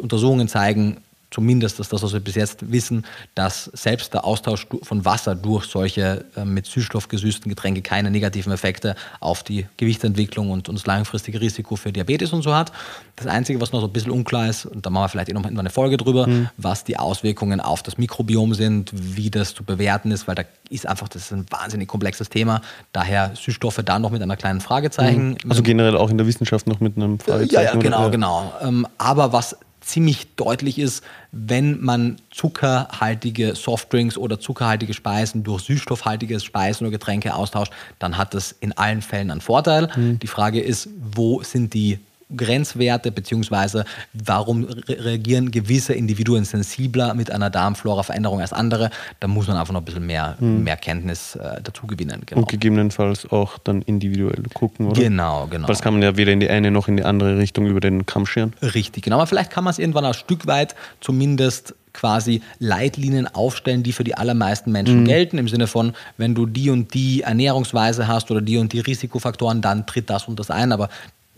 Untersuchungen 0.00 0.48
zeigen, 0.48 0.98
zumindest 1.32 1.80
ist 1.80 1.92
das, 1.92 2.02
was 2.02 2.12
wir 2.12 2.20
bis 2.20 2.34
jetzt 2.34 2.70
wissen, 2.70 3.04
dass 3.34 3.64
selbst 3.64 4.14
der 4.14 4.24
Austausch 4.24 4.66
von 4.82 5.04
Wasser 5.04 5.34
durch 5.34 5.64
solche 5.64 6.24
äh, 6.36 6.44
mit 6.44 6.66
Süßstoff 6.66 7.08
gesüßten 7.08 7.48
Getränke 7.48 7.82
keine 7.82 8.10
negativen 8.10 8.52
Effekte 8.52 8.94
auf 9.20 9.42
die 9.42 9.66
Gewichtsentwicklung 9.78 10.50
und, 10.50 10.68
und 10.68 10.76
das 10.76 10.86
langfristige 10.86 11.40
Risiko 11.40 11.76
für 11.76 11.92
Diabetes 11.92 12.32
und 12.32 12.42
so 12.42 12.54
hat. 12.54 12.72
Das 13.16 13.26
Einzige, 13.26 13.60
was 13.60 13.72
noch 13.72 13.80
so 13.80 13.86
ein 13.86 13.92
bisschen 13.92 14.12
unklar 14.12 14.48
ist, 14.48 14.66
und 14.66 14.84
da 14.84 14.90
machen 14.90 15.04
wir 15.04 15.08
vielleicht 15.08 15.28
eh 15.30 15.32
noch 15.32 15.44
eine 15.44 15.70
Folge 15.70 15.96
drüber, 15.96 16.26
mhm. 16.26 16.48
was 16.56 16.84
die 16.84 16.98
Auswirkungen 16.98 17.60
auf 17.60 17.82
das 17.82 17.98
Mikrobiom 17.98 18.54
sind, 18.54 18.90
wie 18.92 19.30
das 19.30 19.54
zu 19.54 19.64
bewerten 19.64 20.10
ist, 20.10 20.28
weil 20.28 20.34
da 20.34 20.44
ist 20.70 20.86
einfach, 20.86 21.08
das 21.08 21.22
ist 21.22 21.32
ein 21.32 21.46
wahnsinnig 21.50 21.88
komplexes 21.88 22.28
Thema. 22.28 22.62
Daher 22.92 23.32
Süßstoffe 23.34 23.80
da 23.84 23.98
noch 23.98 24.10
mit 24.10 24.22
einer 24.22 24.36
kleinen 24.36 24.60
Fragezeichen. 24.60 25.30
Mhm. 25.30 25.50
Also 25.50 25.62
generell 25.62 25.96
auch 25.96 26.10
in 26.10 26.18
der 26.18 26.26
Wissenschaft 26.26 26.66
noch 26.66 26.80
mit 26.80 26.96
einem 26.96 27.18
Fragezeichen. 27.18 27.54
Ja, 27.54 27.62
ja 27.62 27.74
genau, 27.74 28.10
genau. 28.10 28.52
Ähm, 28.62 28.86
aber 28.98 29.32
was 29.32 29.56
ziemlich 29.82 30.34
deutlich 30.36 30.78
ist, 30.78 31.04
wenn 31.30 31.80
man 31.80 32.16
zuckerhaltige 32.30 33.54
Softdrinks 33.54 34.16
oder 34.16 34.40
zuckerhaltige 34.40 34.94
Speisen 34.94 35.42
durch 35.42 35.62
süßstoffhaltige 35.62 36.40
Speisen 36.40 36.86
oder 36.86 36.92
Getränke 36.92 37.34
austauscht, 37.34 37.72
dann 37.98 38.16
hat 38.16 38.34
das 38.34 38.52
in 38.52 38.72
allen 38.72 39.02
Fällen 39.02 39.30
einen 39.30 39.40
Vorteil. 39.40 39.88
Mhm. 39.94 40.18
Die 40.18 40.26
Frage 40.26 40.60
ist, 40.60 40.88
wo 40.98 41.42
sind 41.42 41.74
die 41.74 41.98
Grenzwerte, 42.36 43.12
beziehungsweise 43.12 43.84
warum 44.12 44.64
reagieren 44.88 45.50
gewisse 45.50 45.94
Individuen 45.94 46.44
sensibler 46.44 47.14
mit 47.14 47.30
einer 47.30 47.50
Darmflora-Veränderung 47.50 48.40
als 48.40 48.52
andere. 48.52 48.90
Da 49.20 49.28
muss 49.28 49.48
man 49.48 49.56
einfach 49.56 49.72
noch 49.72 49.80
ein 49.80 49.84
bisschen 49.84 50.06
mehr, 50.06 50.36
hm. 50.38 50.64
mehr 50.64 50.76
Kenntnis 50.76 51.36
äh, 51.36 51.60
dazu 51.62 51.86
gewinnen. 51.86 52.22
Genau. 52.26 52.42
Und 52.42 52.48
gegebenenfalls 52.48 53.30
auch 53.30 53.58
dann 53.58 53.82
individuell 53.82 54.42
gucken, 54.54 54.86
oder? 54.86 55.00
Genau, 55.00 55.46
genau. 55.46 55.68
Weil 55.68 55.74
das 55.74 55.82
kann 55.82 55.94
man 55.94 56.02
ja 56.02 56.16
weder 56.16 56.32
in 56.32 56.40
die 56.40 56.48
eine 56.48 56.70
noch 56.70 56.88
in 56.88 56.96
die 56.96 57.04
andere 57.04 57.38
Richtung 57.38 57.66
über 57.66 57.80
den 57.80 58.06
Kamm 58.06 58.26
scheren. 58.26 58.54
Richtig, 58.62 59.04
genau. 59.04 59.16
Aber 59.16 59.26
vielleicht 59.26 59.50
kann 59.50 59.64
man 59.64 59.72
es 59.72 59.78
irgendwann 59.78 60.04
ein 60.04 60.14
Stück 60.14 60.46
weit 60.46 60.74
zumindest 61.00 61.74
quasi 61.92 62.42
Leitlinien 62.58 63.26
aufstellen, 63.26 63.82
die 63.82 63.92
für 63.92 64.04
die 64.04 64.16
allermeisten 64.16 64.72
Menschen 64.72 65.00
mhm. 65.00 65.06
gelten, 65.06 65.38
im 65.38 65.48
Sinne 65.48 65.66
von, 65.66 65.92
wenn 66.16 66.34
du 66.34 66.46
die 66.46 66.70
und 66.70 66.94
die 66.94 67.22
Ernährungsweise 67.22 68.08
hast 68.08 68.30
oder 68.30 68.40
die 68.40 68.58
und 68.58 68.72
die 68.72 68.80
Risikofaktoren, 68.80 69.60
dann 69.60 69.86
tritt 69.86 70.10
das 70.10 70.28
und 70.28 70.38
das 70.38 70.50
ein. 70.50 70.72
Aber 70.72 70.88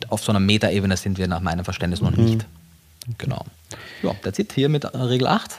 auf 0.09 0.23
so 0.23 0.33
einer 0.33 0.41
Metaebene 0.41 0.97
sind 0.97 1.19
wir 1.19 1.29
nach 1.29 1.41
meinem 1.41 1.65
Verständnis 1.65 2.01
noch 2.01 2.11
mhm. 2.11 2.25
nicht. 2.25 2.47
Genau. 3.19 3.45
Ja, 4.03 4.13
that's 4.23 4.39
it. 4.39 4.53
Hier 4.53 4.69
mit 4.69 4.85
Regel 4.95 5.27
8. 5.27 5.59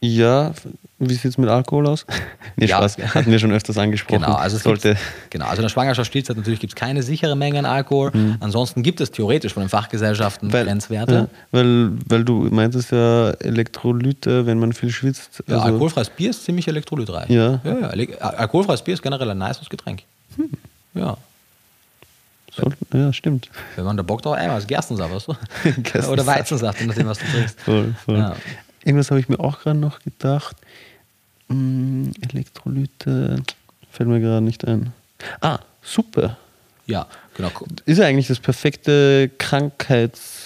Ja, 0.00 0.52
wie 0.98 1.14
sieht 1.14 1.24
es 1.24 1.38
mit 1.38 1.48
Alkohol 1.48 1.86
aus? 1.86 2.04
nee, 2.56 2.66
ja. 2.66 2.76
Spaß, 2.76 2.98
hatten 3.14 3.30
wir 3.30 3.38
schon 3.38 3.52
öfters 3.52 3.78
angesprochen. 3.78 4.22
Genau, 4.22 4.34
also, 4.34 4.58
sollte 4.58 4.96
genau, 5.30 5.46
also 5.46 5.60
in 5.60 5.62
der 5.62 5.68
Schwangerschaftsstillzeit 5.70 6.36
natürlich 6.36 6.60
gibt 6.60 6.72
es 6.72 6.76
keine 6.76 7.02
sichere 7.02 7.36
Menge 7.36 7.60
an 7.60 7.64
Alkohol. 7.64 8.10
Mhm. 8.12 8.36
Ansonsten 8.40 8.82
gibt 8.82 9.00
es 9.00 9.10
theoretisch 9.10 9.54
von 9.54 9.62
den 9.62 9.70
Fachgesellschaften 9.70 10.52
weil, 10.52 10.66
Grenzwerte. 10.66 11.14
Ja, 11.14 11.28
weil, 11.52 11.92
weil 12.06 12.24
du 12.24 12.48
meintest 12.50 12.92
ja 12.92 13.30
Elektrolyte, 13.30 14.46
wenn 14.46 14.58
man 14.58 14.72
viel 14.72 14.90
schwitzt. 14.90 15.42
Ja, 15.46 15.56
also 15.56 15.66
alkoholfreies 15.66 16.10
Bier 16.10 16.30
ist 16.30 16.44
ziemlich 16.44 16.68
elektrolytreich. 16.68 17.30
Ja. 17.30 17.60
ja, 17.64 17.78
ja. 17.80 17.88
Alkoholfreies 18.20 18.82
Bier 18.82 18.94
ist 18.94 19.02
generell 19.02 19.30
ein 19.30 19.38
nices 19.38 19.70
Getränk. 19.70 20.02
Hm. 20.36 20.50
Ja. 20.94 21.16
So, 22.58 22.98
ja, 22.98 23.12
stimmt. 23.12 23.50
Wenn 23.76 23.84
man 23.84 23.96
da 23.96 24.02
Bock 24.02 24.22
drauf 24.22 24.36
hat, 24.36 24.48
was 24.50 24.66
Gerstensaft, 24.66 25.14
weißt 25.14 25.28
du? 25.28 25.32
Gerstensaft. 25.64 26.08
Oder 26.08 26.26
Weizensaft, 26.26 26.80
je 26.80 26.86
nachdem, 26.86 27.06
was 27.06 27.18
du 27.18 27.26
trinkst. 27.26 27.60
Voll, 27.64 27.94
voll. 28.04 28.18
Ja. 28.18 28.36
Irgendwas 28.84 29.10
habe 29.10 29.20
ich 29.20 29.28
mir 29.28 29.40
auch 29.40 29.60
gerade 29.60 29.78
noch 29.78 30.00
gedacht. 30.00 30.56
Hm, 31.48 32.12
Elektrolyte, 32.20 33.42
fällt 33.90 34.08
mir 34.08 34.20
gerade 34.20 34.44
nicht 34.44 34.66
ein. 34.66 34.92
Ah, 35.40 35.58
Suppe. 35.82 36.36
Ja, 36.86 37.06
genau. 37.34 37.50
Ist 37.84 37.98
ja 37.98 38.06
eigentlich 38.06 38.28
das 38.28 38.40
perfekte 38.40 39.30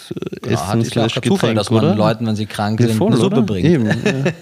Krankheitsessen 0.09 0.43
genau, 0.43 0.61
hat, 0.61 0.81
ist 0.81 0.95
ja 0.95 1.05
auch 1.05 1.23
Zufall, 1.23 1.55
dass 1.55 1.70
man 1.70 1.85
oder? 1.85 1.95
Leuten, 1.95 2.27
wenn 2.27 2.37
sie 2.37 2.47
krank 2.47 2.81
sind, 2.81 2.95
voll, 2.95 3.09
eine 3.09 3.16
Suppe 3.16 3.37
oder? 3.37 3.47
bringt. 3.47 3.69
Eben, 3.69 3.87
ja. 4.05 4.33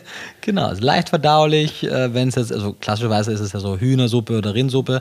genau, 0.40 0.70
ist 0.70 0.82
leicht 0.82 1.10
verdaulich. 1.10 1.84
Äh, 1.84 2.14
wenn 2.14 2.28
es 2.28 2.34
jetzt, 2.34 2.52
also 2.52 2.74
klassischerweise 2.80 3.32
ist 3.32 3.40
es 3.40 3.52
ja 3.52 3.60
so 3.60 3.78
Hühnersuppe 3.78 4.38
oder 4.38 4.54
Rindsuppe 4.54 5.00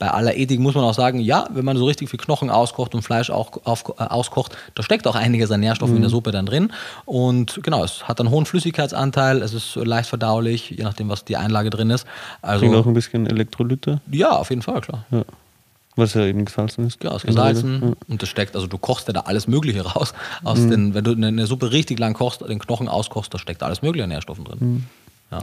bei 0.00 0.10
aller 0.10 0.34
Ethik 0.34 0.58
muss 0.58 0.74
man 0.74 0.82
auch 0.82 0.94
sagen, 0.94 1.20
ja, 1.20 1.46
wenn 1.50 1.64
man 1.64 1.76
so 1.76 1.84
richtig 1.84 2.08
viel 2.08 2.18
Knochen 2.18 2.48
auskocht 2.48 2.94
und 2.94 3.02
Fleisch 3.02 3.30
auch 3.30 3.64
auf, 3.64 3.84
äh, 3.98 4.02
auskocht, 4.02 4.56
da 4.74 4.82
steckt 4.82 5.06
auch 5.06 5.14
einiges 5.14 5.50
an 5.52 5.60
Nährstoffen 5.60 5.92
mhm. 5.92 5.96
in 5.98 6.02
der 6.02 6.08
mhm. 6.08 6.14
Suppe 6.14 6.32
dann 6.32 6.46
drin. 6.46 6.72
Und 7.04 7.60
genau, 7.62 7.84
es 7.84 8.08
hat 8.08 8.18
einen 8.18 8.30
hohen 8.30 8.46
Flüssigkeitsanteil, 8.46 9.42
es 9.42 9.52
ist 9.52 9.76
leicht 9.76 10.08
verdaulich, 10.08 10.70
je 10.70 10.84
nachdem, 10.84 11.10
was 11.10 11.26
die 11.26 11.36
Einlage 11.36 11.68
drin 11.68 11.90
ist. 11.90 12.06
Also, 12.40 12.64
Bringt 12.64 12.76
auch 12.76 12.86
ein 12.86 12.94
bisschen 12.94 13.26
Elektrolyte? 13.26 14.00
Ja, 14.10 14.30
auf 14.30 14.48
jeden 14.48 14.62
Fall, 14.62 14.80
klar. 14.80 15.04
Ja. 15.10 15.22
Was 16.00 16.14
ja 16.14 16.24
eben 16.24 16.44
gesalzen 16.44 16.86
ist. 16.86 17.02
Ja, 17.04 17.14
ist 17.14 17.26
gesalzen. 17.26 17.80
Ja. 17.82 17.92
Und 18.08 18.22
das 18.22 18.28
steckt, 18.28 18.54
also 18.56 18.66
du 18.66 18.78
kochst 18.78 19.06
ja 19.06 19.12
da 19.12 19.20
alles 19.20 19.46
Mögliche 19.46 19.82
raus. 19.82 20.14
Aus 20.42 20.58
mhm. 20.58 20.70
den, 20.70 20.94
wenn 20.94 21.04
du 21.04 21.12
eine 21.12 21.46
Suppe 21.46 21.72
richtig 21.72 21.98
lang 21.98 22.14
kochst, 22.14 22.40
den 22.40 22.58
Knochen 22.58 22.88
auskochst, 22.88 23.32
da 23.32 23.38
steckt 23.38 23.62
alles 23.62 23.82
Mögliche 23.82 24.04
an 24.04 24.10
Nährstoffen 24.10 24.44
drin. 24.44 24.58
Mhm. 24.60 24.84
Ja. 25.30 25.42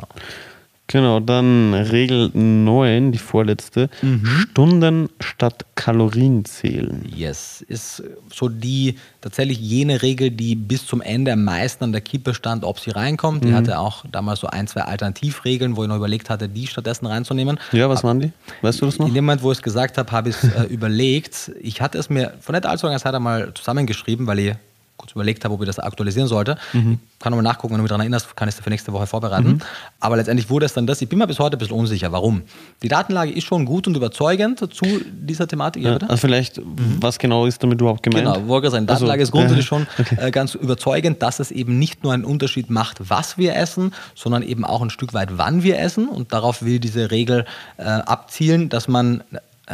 Genau, 0.87 1.19
dann 1.19 1.73
Regel 1.73 2.31
9, 2.33 3.11
die 3.11 3.17
vorletzte. 3.17 3.89
Mhm. 4.01 4.25
Stunden 4.25 5.09
statt 5.19 5.65
Kalorien 5.75 6.45
zählen. 6.45 7.03
Yes, 7.13 7.61
ist 7.67 8.03
so 8.33 8.47
die 8.47 8.97
tatsächlich 9.19 9.59
jene 9.59 10.01
Regel, 10.01 10.31
die 10.31 10.55
bis 10.55 10.85
zum 10.85 11.01
Ende 11.01 11.33
am 11.33 11.43
meisten 11.43 11.83
an 11.83 11.91
der 11.91 11.99
Kippe 11.99 12.33
stand, 12.33 12.63
ob 12.63 12.79
sie 12.79 12.91
reinkommt. 12.91 13.43
Mhm. 13.43 13.47
Die 13.47 13.53
hatte 13.53 13.79
auch 13.79 14.05
damals 14.09 14.39
so 14.39 14.47
ein, 14.47 14.67
zwei 14.67 14.81
Alternativregeln, 14.81 15.75
wo 15.75 15.83
ich 15.83 15.89
noch 15.89 15.97
überlegt 15.97 16.29
hatte, 16.29 16.47
die 16.47 16.67
stattdessen 16.67 17.05
reinzunehmen. 17.05 17.59
Ja, 17.73 17.89
was 17.89 18.05
waren 18.05 18.21
die? 18.21 18.31
Weißt 18.61 18.81
du 18.81 18.85
das 18.85 18.97
noch? 18.97 19.09
In 19.09 19.13
dem 19.13 19.25
Moment, 19.25 19.43
wo 19.43 19.51
ich 19.51 19.57
es 19.57 19.61
gesagt 19.61 19.97
habe, 19.97 20.09
habe 20.13 20.29
ich 20.29 20.41
es 20.41 20.55
äh, 20.55 20.63
überlegt. 20.69 21.51
Ich 21.61 21.81
hatte 21.81 21.97
es 21.97 22.09
mir 22.09 22.33
vor 22.39 22.55
nicht 22.55 22.65
allzu 22.65 22.85
langer 22.85 22.99
Zeit 22.99 23.13
einmal 23.13 23.53
zusammengeschrieben, 23.53 24.25
weil 24.25 24.39
ich 24.39 24.55
kurz 24.97 25.11
überlegt 25.11 25.45
habe, 25.45 25.53
ob 25.53 25.61
ich 25.61 25.67
das 25.67 25.79
aktualisieren 25.79 26.27
sollte. 26.27 26.57
Mhm. 26.73 26.99
Ich 27.13 27.19
kann 27.19 27.31
nochmal 27.31 27.43
nachgucken, 27.43 27.73
wenn 27.73 27.77
du 27.79 27.83
mich 27.83 27.89
daran 27.89 28.01
erinnerst, 28.01 28.35
kann 28.35 28.49
ich 28.49 28.55
es 28.55 28.61
für 28.61 28.69
nächste 28.69 28.91
Woche 28.93 29.07
vorbereiten. 29.07 29.47
Mhm. 29.47 29.61
Aber 29.99 30.17
letztendlich 30.17 30.49
wurde 30.49 30.65
es 30.65 30.73
dann 30.73 30.87
das. 30.87 31.01
Ich 31.01 31.09
bin 31.09 31.19
mir 31.19 31.27
bis 31.27 31.39
heute 31.39 31.57
ein 31.57 31.59
bisschen 31.59 31.77
unsicher. 31.77 32.11
Warum? 32.11 32.43
Die 32.83 32.87
Datenlage 32.87 33.31
ist 33.31 33.45
schon 33.45 33.65
gut 33.65 33.87
und 33.87 33.95
überzeugend 33.95 34.59
zu 34.59 34.85
dieser 35.11 35.47
Thematik. 35.47 35.83
Ja, 35.83 35.97
also 35.97 36.17
vielleicht, 36.17 36.57
mhm. 36.57 36.97
was 36.99 37.19
genau 37.19 37.45
ist 37.45 37.61
damit 37.63 37.79
überhaupt 37.79 38.03
gemeint? 38.03 38.25
Genau, 38.25 38.47
wollte 38.47 38.69
sagen, 38.71 38.87
also, 38.87 39.05
Datenlage 39.05 39.21
also, 39.21 39.29
ist 39.29 39.31
grundsätzlich 39.31 39.65
äh, 39.65 39.67
schon 39.67 39.87
okay. 39.99 40.17
äh, 40.19 40.31
ganz 40.31 40.55
überzeugend, 40.55 41.21
dass 41.21 41.39
es 41.39 41.51
eben 41.51 41.77
nicht 41.79 42.03
nur 42.03 42.13
einen 42.13 42.25
Unterschied 42.25 42.69
macht, 42.69 43.09
was 43.09 43.37
wir 43.37 43.55
essen, 43.55 43.93
sondern 44.15 44.43
eben 44.43 44.65
auch 44.65 44.81
ein 44.81 44.89
Stück 44.89 45.13
weit, 45.13 45.37
wann 45.37 45.63
wir 45.63 45.79
essen. 45.79 46.09
Und 46.09 46.33
darauf 46.33 46.63
will 46.63 46.79
diese 46.79 47.11
Regel 47.11 47.45
äh, 47.77 47.83
abzielen, 47.83 48.69
dass 48.69 48.87
man 48.87 49.23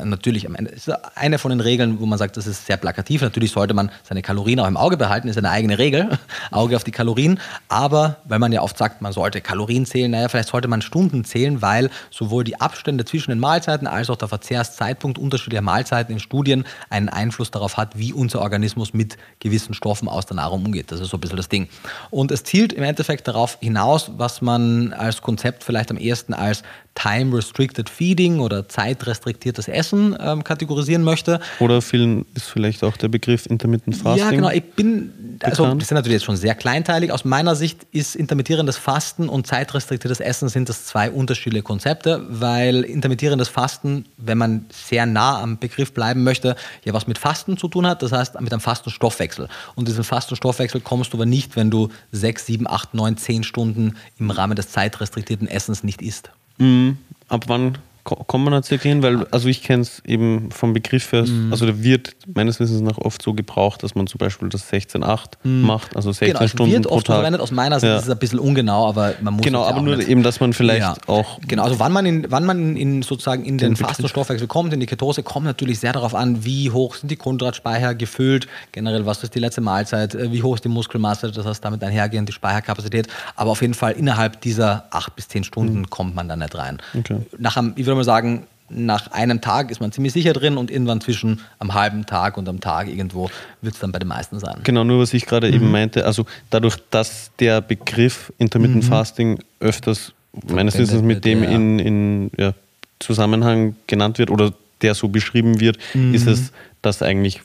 natürlich 0.03 0.47
am 0.47 0.55
Ende 0.55 0.71
ist 0.71 0.89
eine 1.15 1.37
von 1.37 1.51
den 1.51 1.59
Regeln, 1.59 1.99
wo 1.99 2.05
man 2.05 2.17
sagt, 2.17 2.37
das 2.37 2.47
ist 2.47 2.65
sehr 2.65 2.77
plakativ. 2.77 3.21
Natürlich 3.21 3.51
sollte 3.51 3.73
man 3.73 3.91
seine 4.03 4.21
Kalorien 4.21 4.59
auch 4.59 4.67
im 4.67 4.77
Auge 4.77 4.97
behalten, 4.97 5.27
ist 5.27 5.37
eine 5.37 5.51
eigene 5.51 5.77
Regel, 5.77 6.17
Auge 6.51 6.75
auf 6.75 6.83
die 6.83 6.91
Kalorien. 6.91 7.39
Aber 7.67 8.17
weil 8.25 8.39
man 8.39 8.51
ja 8.51 8.61
oft 8.61 8.77
sagt, 8.77 9.01
man 9.01 9.13
sollte 9.13 9.41
Kalorien 9.41 9.85
zählen, 9.85 10.09
naja, 10.09 10.29
vielleicht 10.29 10.49
sollte 10.49 10.67
man 10.67 10.81
Stunden 10.81 11.23
zählen, 11.25 11.61
weil 11.61 11.89
sowohl 12.09 12.43
die 12.43 12.59
Abstände 12.59 13.05
zwischen 13.05 13.31
den 13.31 13.39
Mahlzeiten 13.39 13.85
als 13.85 14.09
auch 14.09 14.15
der 14.15 14.27
Verzehrszeitpunkt 14.27 15.19
unterschiedlicher 15.19 15.61
Mahlzeiten 15.61 16.13
in 16.13 16.19
Studien 16.19 16.65
einen 16.89 17.09
Einfluss 17.09 17.51
darauf 17.51 17.77
hat, 17.77 17.97
wie 17.97 18.13
unser 18.13 18.41
Organismus 18.41 18.93
mit 18.93 19.17
gewissen 19.39 19.75
Stoffen 19.75 20.07
aus 20.07 20.25
der 20.25 20.37
Nahrung 20.37 20.65
umgeht. 20.65 20.91
Das 20.91 20.99
ist 20.99 21.09
so 21.09 21.17
ein 21.17 21.21
bisschen 21.21 21.37
das 21.37 21.49
Ding. 21.49 21.67
Und 22.09 22.31
es 22.31 22.43
zielt 22.43 22.73
im 22.73 22.83
Endeffekt 22.83 23.27
darauf 23.27 23.57
hinaus, 23.59 24.11
was 24.17 24.41
man 24.41 24.91
als 24.93 25.21
Konzept 25.21 25.63
vielleicht 25.63 25.91
am 25.91 25.97
ehesten 25.97 26.33
als 26.33 26.63
Time-Restricted 26.95 27.89
Feeding 27.89 28.39
oder 28.39 28.67
zeitrestriktiertes 28.67 29.67
Essen 29.67 30.15
ähm, 30.19 30.43
kategorisieren 30.43 31.03
möchte. 31.03 31.39
Oder 31.59 31.81
vielen 31.81 32.25
ist 32.35 32.45
vielleicht 32.45 32.83
auch 32.83 32.97
der 32.97 33.07
Begriff 33.07 33.45
Intermittent 33.45 33.95
Fasting. 33.95 34.23
Ja, 34.23 34.31
genau. 34.31 34.49
Ich 34.49 34.63
bin, 34.63 35.37
also 35.41 35.73
das 35.73 35.87
sind 35.87 35.95
natürlich 35.95 36.17
jetzt 36.17 36.25
schon 36.25 36.37
sehr 36.37 36.55
kleinteilig. 36.55 37.11
Aus 37.11 37.25
meiner 37.25 37.55
Sicht 37.55 37.87
ist 37.91 38.15
intermittierendes 38.15 38.77
Fasten 38.77 39.27
und 39.27 39.47
zeitrestriktiertes 39.47 40.19
Essen 40.19 40.49
sind 40.49 40.69
das 40.69 40.85
zwei 40.85 41.09
unterschiedliche 41.09 41.63
Konzepte, 41.63 42.25
weil 42.29 42.83
intermittierendes 42.83 43.49
Fasten, 43.49 44.05
wenn 44.17 44.37
man 44.37 44.65
sehr 44.71 45.05
nah 45.05 45.41
am 45.41 45.57
Begriff 45.57 45.93
bleiben 45.93 46.23
möchte, 46.23 46.55
ja 46.83 46.93
was 46.93 47.07
mit 47.07 47.17
Fasten 47.17 47.57
zu 47.57 47.67
tun 47.67 47.87
hat, 47.87 48.01
das 48.03 48.11
heißt 48.11 48.39
mit 48.39 48.51
einem 48.51 48.61
Fastenstoffwechsel. 48.61 49.47
Und 49.75 49.87
diesen 49.87 50.03
Fastenstoffwechsel 50.03 50.81
kommst 50.81 51.13
du 51.13 51.17
aber 51.17 51.25
nicht, 51.25 51.55
wenn 51.55 51.71
du 51.71 51.89
sechs, 52.11 52.45
sieben, 52.45 52.67
acht, 52.67 52.93
neun, 52.93 53.17
zehn 53.17 53.43
Stunden 53.43 53.95
im 54.19 54.29
Rahmen 54.29 54.55
des 54.55 54.69
zeitrestriktierten 54.69 55.47
Essens 55.47 55.83
nicht 55.83 56.01
isst. 56.01 56.29
Mhm. 56.57 56.97
Ab 57.29 57.45
wann 57.47 57.77
kommt 58.03 58.43
man 58.43 58.53
da 58.53 58.63
circa 58.63 58.89
hin? 58.89 59.01
Weil, 59.01 59.25
also 59.31 59.47
ich 59.47 59.63
kenne 59.63 59.83
es 59.83 60.01
eben 60.05 60.51
vom 60.51 60.73
Begriff 60.73 61.11
her, 61.11 61.25
mhm. 61.25 61.51
also 61.51 61.65
der 61.65 61.83
wird 61.83 62.15
meines 62.33 62.59
Wissens 62.59 62.81
nach 62.81 62.97
oft 62.97 63.21
so 63.21 63.33
gebraucht, 63.33 63.83
dass 63.83 63.95
man 63.95 64.07
zum 64.07 64.17
Beispiel 64.17 64.49
das 64.49 64.71
16-8 64.71 65.23
mhm. 65.43 65.61
macht, 65.61 65.95
also 65.95 66.11
16 66.11 66.27
genau, 66.27 66.39
also 66.39 66.51
Stunden 66.51 66.73
wird 66.73 66.87
pro 66.87 66.95
oft 66.95 67.07
Tag. 67.07 67.15
verwendet. 67.17 67.41
Aus 67.41 67.51
meiner 67.51 67.79
Sicht 67.79 67.89
ja. 67.89 67.97
ist 67.97 68.03
es 68.03 68.09
ein 68.09 68.17
bisschen 68.17 68.39
ungenau, 68.39 68.87
aber 68.89 69.13
man 69.21 69.35
muss 69.35 69.43
Genau, 69.43 69.63
aber 69.63 69.81
nur 69.81 69.97
nicht. 69.97 70.09
eben, 70.09 70.23
dass 70.23 70.39
man 70.39 70.53
vielleicht 70.53 70.81
ja. 70.81 70.95
auch... 71.07 71.39
Genau, 71.47 71.63
also 71.63 71.79
wann 71.79 71.91
man, 71.91 72.05
in, 72.05 72.25
wann 72.29 72.45
man 72.45 72.75
in 72.75 73.01
sozusagen 73.01 73.45
in 73.45 73.57
den, 73.57 73.73
den 73.73 73.75
Fastenstoffwechsel 73.77 74.47
kommt, 74.47 74.73
in 74.73 74.79
die 74.79 74.85
Ketose, 74.85 75.23
kommt 75.23 75.45
natürlich 75.45 75.79
sehr 75.79 75.93
darauf 75.93 76.13
an, 76.13 76.43
wie 76.43 76.71
hoch 76.71 76.95
sind 76.95 77.09
die 77.09 77.15
Kohlenhydratspeicher 77.15 77.95
gefüllt, 77.95 78.47
generell 78.71 79.05
was 79.05 79.23
ist 79.23 79.35
die 79.35 79.39
letzte 79.39 79.61
Mahlzeit, 79.61 80.15
äh, 80.15 80.31
wie 80.31 80.43
hoch 80.43 80.55
ist 80.55 80.65
die 80.65 80.69
Muskelmasse, 80.69 81.31
das 81.31 81.45
heißt 81.45 81.63
damit 81.63 81.83
einhergehend 81.83 82.27
die 82.27 82.33
Speicherkapazität, 82.33 83.07
aber 83.35 83.51
auf 83.51 83.61
jeden 83.61 83.73
Fall 83.73 83.93
innerhalb 83.93 84.41
dieser 84.41 84.85
8 84.91 85.15
bis 85.15 85.27
10 85.29 85.45
Stunden 85.45 85.79
mhm. 85.79 85.89
kommt 85.89 86.15
man 86.15 86.27
da 86.27 86.35
nicht 86.35 86.55
rein. 86.55 86.79
Okay. 86.97 87.17
Nach 87.37 87.57
einem, 87.57 87.73
ich 87.75 87.85
würde 87.93 87.99
mal 87.99 88.03
sagen, 88.03 88.47
nach 88.69 89.11
einem 89.11 89.41
Tag 89.41 89.71
ist 89.71 89.81
man 89.81 89.91
ziemlich 89.91 90.13
sicher 90.13 90.33
drin 90.33 90.57
und 90.57 90.71
irgendwann 90.71 90.99
zwischen 91.01 91.41
am 91.59 91.73
halben 91.73 92.05
Tag 92.05 92.37
und 92.37 92.49
am 92.49 92.59
Tag 92.59 92.87
irgendwo 92.87 93.29
wird 93.61 93.75
es 93.75 93.79
dann 93.79 93.91
bei 93.91 93.99
den 93.99 94.07
meisten 94.07 94.39
sein. 94.39 94.61
Genau, 94.63 94.83
nur 94.83 94.99
was 94.99 95.13
ich 95.13 95.25
gerade 95.25 95.47
mhm. 95.47 95.53
eben 95.53 95.71
meinte, 95.71 96.05
also 96.05 96.25
dadurch, 96.49 96.77
dass 96.89 97.31
der 97.39 97.61
Begriff 97.61 98.33
Intermittent 98.37 98.83
mhm. 98.83 98.87
Fasting 98.87 99.39
öfters 99.59 100.13
meines 100.47 100.77
Wissens 100.77 101.03
mit 101.03 101.23
dem 101.25 101.43
ja. 101.43 101.49
in, 101.49 101.79
in 101.79 102.31
ja, 102.37 102.53
Zusammenhang 102.99 103.75
genannt 103.85 104.17
wird 104.17 104.31
oder 104.31 104.53
der 104.81 104.95
so 104.95 105.07
beschrieben 105.07 105.59
wird, 105.59 105.77
mhm. 105.93 106.13
ist 106.13 106.27
es 106.27 106.51
das 106.81 107.01
eigentlich 107.03 107.41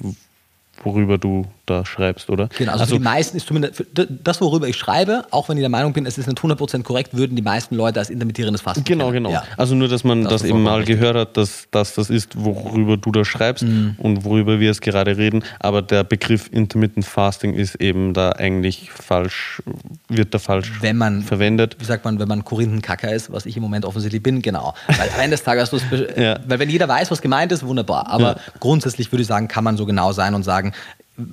worüber 0.83 1.19
du 1.19 1.47
da 1.69 1.85
schreibst, 1.85 2.31
oder? 2.31 2.49
Genau, 2.57 2.73
also, 2.73 2.85
also 2.85 2.97
die 2.97 3.03
meisten 3.03 3.36
ist 3.36 3.47
zumindest 3.47 3.85
das, 3.93 4.40
worüber 4.40 4.69
ich 4.69 4.77
schreibe, 4.77 5.24
auch 5.31 5.49
wenn 5.49 5.57
ich 5.57 5.62
der 5.62 5.69
Meinung 5.69 5.93
bin, 5.93 6.07
es 6.07 6.19
ist 6.19 6.27
nicht 6.27 6.39
100% 6.39 6.82
korrekt, 6.82 7.16
würden 7.16 7.36
die 7.36 7.43
meisten 7.43 7.74
Leute 7.74 7.99
als 7.99 8.11
intermittierendes 8.11 8.61
Fasten 8.61 8.85
Genau, 8.85 9.07
kennen. 9.07 9.24
genau. 9.24 9.31
Ja. 9.31 9.45
Also 9.57 9.74
nur, 9.74 9.89
dass 9.89 10.05
man 10.05 10.24
das, 10.24 10.43
das 10.43 10.45
eben 10.45 10.62
mal 10.62 10.78
richtig. 10.78 10.99
gehört 10.99 11.16
hat, 11.16 11.36
dass, 11.36 11.69
dass 11.70 11.95
das 11.95 12.11
ist, 12.11 12.43
worüber 12.43 12.97
du 12.97 13.12
da 13.12 13.24
schreibst 13.24 13.65
mhm. 13.65 13.97
und 13.99 14.24
worüber 14.24 14.61
wir 14.61 14.70
es 14.70 14.81
gerade 14.81 15.16
reden, 15.16 15.45
aber 15.61 15.82
der 15.82 16.05
Begriff 16.05 16.49
Intermittent 16.53 17.05
Fasting 17.05 17.55
ist 17.55 17.77
eben 17.77 18.15
da 18.15 18.32
eigentlich 18.32 18.90
falsch, 18.90 19.62
wird 20.09 20.35
da 20.35 20.39
falsch 20.39 20.73
wenn 20.81 20.97
man, 20.97 21.23
verwendet. 21.23 21.77
Wie 21.78 21.85
sagt 21.85 22.05
man, 22.05 22.19
wenn 22.19 22.28
man 22.28 22.45
Korinthenkacker 22.45 23.12
ist, 23.12 23.32
was 23.32 23.47
ich 23.47 23.57
im 23.57 23.62
Moment 23.62 23.85
offensichtlich 23.85 24.23
bin, 24.23 24.43
genau. 24.43 24.74
Weil 24.86 25.11
am 25.15 25.20
Ende 25.20 25.36
des 25.36 25.45
Tages, 25.45 25.70
ja. 26.16 26.39
weil 26.47 26.59
wenn 26.59 26.70
jeder 26.70 26.89
weiß, 26.89 27.11
was 27.11 27.23
gemeint 27.23 27.53
ist, 27.53 27.65
wunderbar, 27.65 28.07
aber 28.09 28.36
ja. 28.36 28.36
grundsätzlich 28.61 29.12
würde 29.12 29.23
ich 29.23 29.28
sagen, 29.28 29.49
kann 29.49 29.65
man 29.65 29.77
so 29.77 29.86
genau 29.86 30.12
sein 30.12 30.35
und 30.35 30.43
sagen, 30.43 30.73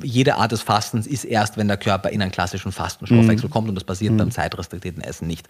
jede 0.01 0.35
Art 0.35 0.51
des 0.51 0.61
Fastens 0.61 1.05
ist 1.05 1.25
erst, 1.25 1.57
wenn 1.57 1.67
der 1.67 1.77
Körper 1.77 2.09
in 2.09 2.21
einen 2.21 2.31
klassischen 2.31 2.71
Fastenstoffwechsel 2.71 3.49
mhm. 3.49 3.53
kommt 3.53 3.69
und 3.69 3.75
das 3.75 3.83
passiert 3.83 4.13
mhm. 4.13 4.17
beim 4.17 4.31
zeitrestriktierten 4.31 5.03
Essen 5.03 5.27
nicht. 5.27 5.47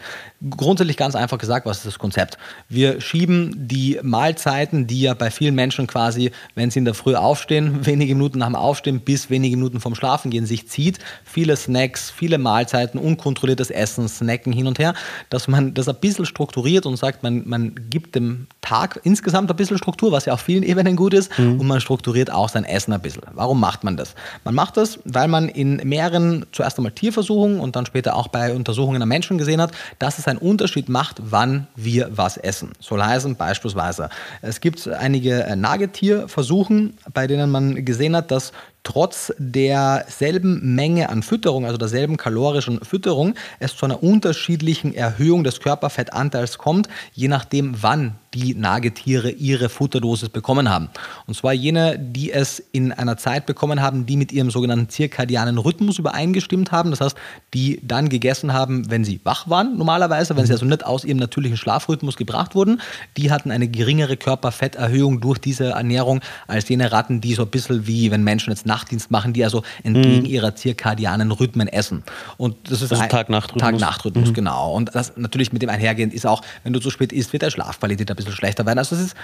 Grundsätzlich 0.49 0.97
ganz 0.97 1.15
einfach 1.15 1.37
gesagt, 1.37 1.65
was 1.65 1.77
ist 1.77 1.85
das 1.85 1.99
Konzept? 1.99 2.37
Wir 2.67 2.99
schieben 2.99 3.53
die 3.55 3.99
Mahlzeiten, 4.01 4.87
die 4.87 5.01
ja 5.01 5.13
bei 5.13 5.31
vielen 5.31 5.55
Menschen 5.55 5.87
quasi, 5.87 6.31
wenn 6.53 6.69
sie 6.69 6.79
in 6.79 6.85
der 6.85 6.93
Früh 6.93 7.15
aufstehen, 7.15 7.85
wenige 7.85 8.13
Minuten 8.13 8.39
nach 8.39 8.47
dem 8.47 8.55
Aufstehen 8.55 8.99
bis 8.99 9.29
wenige 9.29 9.55
Minuten 9.55 9.79
vom 9.79 9.95
Schlafengehen 9.95 10.45
sich 10.45 10.67
zieht, 10.67 10.99
viele 11.23 11.55
Snacks, 11.55 12.11
viele 12.11 12.37
Mahlzeiten, 12.37 12.99
unkontrolliertes 12.99 13.69
Essen, 13.69 14.09
Snacken 14.09 14.51
hin 14.51 14.67
und 14.67 14.79
her, 14.79 14.93
dass 15.29 15.47
man 15.47 15.73
das 15.73 15.87
ein 15.87 15.95
bisschen 16.01 16.25
strukturiert 16.25 16.85
und 16.85 16.97
sagt, 16.97 17.23
man, 17.23 17.47
man 17.47 17.75
gibt 17.89 18.15
dem 18.15 18.47
Tag 18.61 18.99
insgesamt 19.03 19.49
ein 19.49 19.55
bisschen 19.55 19.77
Struktur, 19.77 20.11
was 20.11 20.25
ja 20.25 20.33
auf 20.33 20.41
vielen 20.41 20.63
Ebenen 20.75 20.95
gut 20.95 21.13
ist, 21.13 21.37
mhm. 21.39 21.59
und 21.59 21.67
man 21.67 21.79
strukturiert 21.79 22.31
auch 22.31 22.49
sein 22.49 22.65
Essen 22.65 22.91
ein 22.91 23.01
bisschen. 23.01 23.23
Warum 23.33 23.59
macht 23.59 23.83
man 23.83 23.95
das? 23.95 24.15
Man 24.43 24.55
macht 24.55 24.77
das, 24.77 24.99
weil 25.05 25.27
man 25.27 25.49
in 25.49 25.77
mehreren, 25.77 26.45
zuerst 26.51 26.77
einmal 26.77 26.91
Tierversuchen 26.91 27.59
und 27.59 27.75
dann 27.75 27.85
später 27.85 28.15
auch 28.15 28.27
bei 28.27 28.53
Untersuchungen 28.53 29.01
am 29.01 29.09
Menschen 29.09 29.37
gesehen 29.37 29.61
hat, 29.61 29.71
dass 29.99 30.19
es 30.19 30.27
einen 30.27 30.39
Unterschied 30.39 30.89
macht, 30.89 31.17
wann 31.23 31.67
wir 31.75 32.09
was 32.11 32.37
essen. 32.37 32.71
Soll 32.79 33.01
heißen 33.01 33.35
beispielsweise, 33.35 34.09
es 34.41 34.61
gibt 34.61 34.87
einige 34.87 35.53
Nagetierversuchen, 35.55 36.97
bei 37.13 37.27
denen 37.27 37.51
man 37.51 37.85
gesehen 37.85 38.15
hat, 38.15 38.31
dass 38.31 38.51
trotz 38.85 39.33
derselben 39.37 40.75
Menge 40.75 41.09
an 41.09 41.23
Fütterung, 41.23 41.65
also 41.65 41.77
derselben 41.77 42.15
kalorischen 42.15 42.79
Fütterung, 42.85 43.33
es 43.59 43.75
zu 43.75 43.85
einer 43.85 44.01
unterschiedlichen 44.01 44.93
Erhöhung 44.93 45.43
des 45.43 45.59
Körperfettanteils 45.59 46.57
kommt, 46.57 46.87
je 47.13 47.27
nachdem, 47.27 47.75
wann 47.81 48.15
die 48.35 48.53
Nagetiere 48.53 49.31
ihre 49.31 49.69
Futterdosis 49.69 50.29
bekommen 50.29 50.69
haben. 50.69 50.89
Und 51.25 51.35
zwar 51.35 51.53
jene, 51.53 51.97
die 51.97 52.31
es 52.31 52.59
in 52.71 52.91
einer 52.91 53.17
Zeit 53.17 53.45
bekommen 53.45 53.81
haben, 53.81 54.05
die 54.05 54.17
mit 54.17 54.31
ihrem 54.31 54.51
sogenannten 54.51 54.89
zirkadianen 54.89 55.57
Rhythmus 55.57 55.97
übereingestimmt 55.97 56.71
haben. 56.71 56.91
Das 56.91 57.01
heißt, 57.01 57.17
die 57.53 57.79
dann 57.81 58.09
gegessen 58.09 58.53
haben, 58.53 58.89
wenn 58.91 59.05
sie 59.05 59.21
wach 59.23 59.49
waren, 59.49 59.77
normalerweise, 59.77 60.35
wenn 60.35 60.45
sie 60.45 60.51
also 60.51 60.65
nicht 60.65 60.85
aus 60.85 61.05
ihrem 61.05 61.17
natürlichen 61.17 61.57
Schlafrhythmus 61.57 62.17
gebracht 62.17 62.55
wurden. 62.55 62.81
Die 63.15 63.31
hatten 63.31 63.51
eine 63.51 63.69
geringere 63.69 64.17
Körperfetterhöhung 64.17 65.21
durch 65.21 65.39
diese 65.39 65.69
Ernährung 65.69 66.19
als 66.47 66.67
jene 66.67 66.91
Ratten, 66.91 67.21
die 67.21 67.35
so 67.35 67.43
ein 67.43 67.49
bisschen 67.49 67.87
wie, 67.87 68.11
wenn 68.11 68.23
Menschen 68.23 68.51
jetzt 68.51 68.65
Nachtdienst 68.75 69.09
machen, 69.09 69.33
die 69.33 69.43
also 69.43 69.63
entgegen 69.83 70.21
mhm. 70.21 70.25
ihrer 70.25 70.55
zirkadianen 70.55 71.31
Rhythmen 71.31 71.67
essen. 71.67 72.03
Und 72.37 72.55
das 72.69 72.81
ist 72.81 72.91
also 72.91 73.05
Tag-Nacht-Rhythmus. 73.05 73.61
Tag-Nacht-Rhythmus, 73.61 74.29
mhm. 74.29 74.33
genau. 74.33 74.73
Und 74.73 74.93
das 74.93 75.13
natürlich 75.15 75.53
mit 75.53 75.61
dem 75.61 75.69
einhergehend 75.69 76.13
ist 76.13 76.25
auch, 76.25 76.41
wenn 76.63 76.73
du 76.73 76.79
zu 76.79 76.89
spät 76.89 77.13
isst, 77.13 77.31
wird 77.31 77.43
der 77.43 77.51
Schlafqualität 77.51 78.09
ein 78.09 78.15
bisschen 78.15 78.33
schlechter 78.33 78.65
werden. 78.65 78.79
Also 78.79 78.95
es 78.95 79.01
ist, 79.01 79.15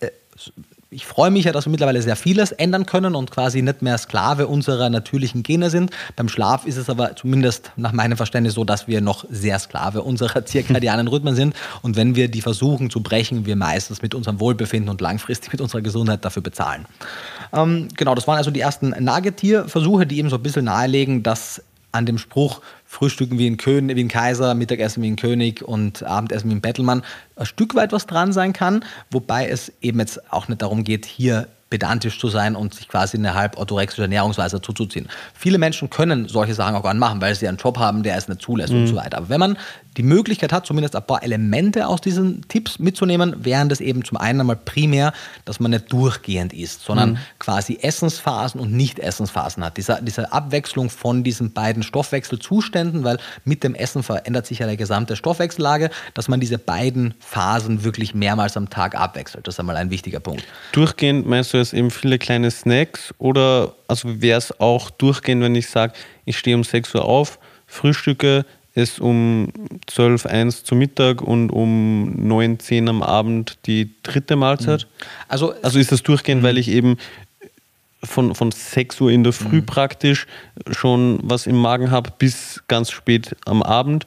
äh, 0.00 0.08
ich 0.92 1.06
freue 1.06 1.30
mich 1.30 1.44
ja, 1.44 1.52
dass 1.52 1.66
wir 1.66 1.70
mittlerweile 1.70 2.02
sehr 2.02 2.16
vieles 2.16 2.50
ändern 2.50 2.84
können 2.84 3.14
und 3.14 3.30
quasi 3.30 3.62
nicht 3.62 3.80
mehr 3.80 3.96
Sklave 3.96 4.48
unserer 4.48 4.90
natürlichen 4.90 5.44
Gene 5.44 5.70
sind. 5.70 5.92
Beim 6.16 6.28
Schlaf 6.28 6.66
ist 6.66 6.76
es 6.76 6.90
aber 6.90 7.14
zumindest 7.14 7.70
nach 7.76 7.92
meinem 7.92 8.16
Verständnis 8.16 8.54
so, 8.54 8.64
dass 8.64 8.88
wir 8.88 9.00
noch 9.00 9.24
sehr 9.30 9.58
Sklave 9.60 10.02
unserer 10.02 10.44
zirkadianen 10.44 11.06
Rhythmen 11.06 11.36
sind. 11.36 11.54
Und 11.82 11.96
wenn 11.96 12.16
wir 12.16 12.28
die 12.28 12.40
versuchen 12.40 12.90
zu 12.90 13.02
brechen, 13.02 13.46
wir 13.46 13.54
meistens 13.54 14.02
mit 14.02 14.16
unserem 14.16 14.40
Wohlbefinden 14.40 14.90
und 14.90 15.00
langfristig 15.00 15.52
mit 15.52 15.60
unserer 15.60 15.80
Gesundheit 15.80 16.24
dafür 16.24 16.42
bezahlen. 16.42 16.86
Ähm, 17.52 17.88
genau, 17.96 18.16
das 18.16 18.26
waren 18.26 18.38
also 18.38 18.50
die 18.50 18.60
ersten 18.60 18.88
Nagetierversuche, 18.88 20.06
die 20.06 20.18
eben 20.18 20.28
so 20.28 20.36
ein 20.36 20.42
bisschen 20.42 20.64
nahelegen, 20.64 21.22
dass 21.22 21.62
an 21.92 22.06
dem 22.06 22.18
Spruch 22.18 22.60
Frühstücken 22.92 23.38
wie 23.38 23.46
ein, 23.46 23.56
König, 23.56 23.96
wie 23.96 24.02
ein 24.02 24.08
Kaiser, 24.08 24.52
Mittagessen 24.54 25.00
wie 25.04 25.08
ein 25.12 25.14
König 25.14 25.62
und 25.62 26.02
Abendessen 26.02 26.50
wie 26.50 26.56
ein 26.56 26.60
Bettelmann 26.60 27.04
ein 27.36 27.46
Stück 27.46 27.76
weit 27.76 27.92
was 27.92 28.06
dran 28.06 28.32
sein 28.32 28.52
kann, 28.52 28.84
wobei 29.12 29.48
es 29.48 29.72
eben 29.80 30.00
jetzt 30.00 30.32
auch 30.32 30.48
nicht 30.48 30.60
darum 30.60 30.82
geht, 30.82 31.06
hier 31.06 31.46
pedantisch 31.70 32.18
zu 32.18 32.26
sein 32.26 32.56
und 32.56 32.74
sich 32.74 32.88
quasi 32.88 33.16
eine 33.16 33.34
halb 33.34 33.56
orthorexische 33.56 34.02
Ernährungsweise 34.02 34.60
zuzuziehen. 34.60 35.08
Viele 35.34 35.58
Menschen 35.58 35.88
können 35.88 36.26
solche 36.26 36.54
Sachen 36.54 36.74
auch 36.74 36.84
anmachen, 36.84 37.20
weil 37.20 37.36
sie 37.36 37.46
einen 37.46 37.58
Job 37.58 37.78
haben, 37.78 38.02
der 38.02 38.16
es 38.16 38.26
nicht 38.26 38.42
zulässt 38.42 38.72
mhm. 38.72 38.80
und 38.80 38.86
so 38.88 38.96
weiter. 38.96 39.18
Aber 39.18 39.28
wenn 39.28 39.38
man 39.38 39.56
die 39.96 40.02
Möglichkeit 40.02 40.52
hat, 40.52 40.66
zumindest 40.66 40.94
ein 40.94 41.04
paar 41.04 41.22
Elemente 41.22 41.86
aus 41.86 42.00
diesen 42.00 42.46
Tipps 42.48 42.78
mitzunehmen, 42.78 43.44
wären 43.44 43.68
das 43.68 43.80
eben 43.80 44.04
zum 44.04 44.18
einen 44.18 44.40
einmal 44.40 44.56
primär, 44.56 45.12
dass 45.44 45.58
man 45.58 45.72
nicht 45.72 45.92
durchgehend 45.92 46.52
isst, 46.52 46.82
sondern 46.82 47.12
mhm. 47.12 47.18
quasi 47.38 47.78
Essensphasen 47.82 48.60
und 48.60 48.72
Nicht-Essensphasen 48.72 49.64
hat. 49.64 49.76
Diese, 49.76 49.98
diese 50.02 50.32
Abwechslung 50.32 50.90
von 50.90 51.24
diesen 51.24 51.52
beiden 51.52 51.82
Stoffwechselzuständen, 51.82 53.02
weil 53.02 53.18
mit 53.44 53.64
dem 53.64 53.74
Essen 53.74 54.02
verändert 54.02 54.46
sich 54.46 54.60
ja 54.60 54.66
der 54.66 54.76
gesamte 54.76 55.16
Stoffwechsellage, 55.16 55.90
dass 56.14 56.28
man 56.28 56.38
diese 56.38 56.58
beiden 56.58 57.14
Phasen 57.18 57.82
wirklich 57.82 58.14
mehrmals 58.14 58.56
am 58.56 58.70
Tag 58.70 58.94
abwechselt. 58.94 59.46
Das 59.46 59.56
ist 59.56 59.60
einmal 59.60 59.76
ein 59.76 59.90
wichtiger 59.90 60.20
Punkt. 60.20 60.44
Durchgehend 60.72 61.26
meinst 61.26 61.52
du 61.52 61.58
jetzt 61.58 61.74
eben 61.74 61.90
viele 61.90 62.18
kleine 62.18 62.50
Snacks 62.50 63.12
oder 63.18 63.74
also 63.88 64.20
wäre 64.20 64.38
es 64.38 64.60
auch 64.60 64.90
durchgehend, 64.90 65.42
wenn 65.42 65.54
ich 65.56 65.68
sage, 65.68 65.94
ich 66.24 66.38
stehe 66.38 66.54
um 66.54 66.62
6 66.62 66.94
Uhr 66.94 67.04
auf, 67.04 67.40
frühstücke, 67.66 68.44
es 68.74 68.98
um 68.98 69.48
12, 69.86 70.26
1 70.26 70.64
zu 70.64 70.74
Mittag 70.74 71.22
und 71.22 71.50
um 71.50 72.12
9, 72.26 72.58
10 72.58 72.88
am 72.88 73.02
Abend 73.02 73.58
die 73.66 73.90
dritte 74.02 74.36
Mahlzeit. 74.36 74.86
Mhm. 74.86 75.06
Also, 75.28 75.54
also 75.62 75.78
ist 75.78 75.92
das 75.92 76.02
durchgehend, 76.02 76.42
weil 76.42 76.54
mhm. 76.54 76.60
ich 76.60 76.68
eben 76.68 76.96
von, 78.02 78.34
von 78.34 78.50
6 78.50 79.00
Uhr 79.00 79.10
in 79.10 79.24
der 79.24 79.32
Früh 79.32 79.60
mhm. 79.60 79.66
praktisch 79.66 80.26
schon 80.70 81.18
was 81.22 81.46
im 81.46 81.56
Magen 81.56 81.90
habe 81.90 82.12
bis 82.18 82.62
ganz 82.68 82.90
spät 82.90 83.36
am 83.44 83.62
Abend. 83.62 84.06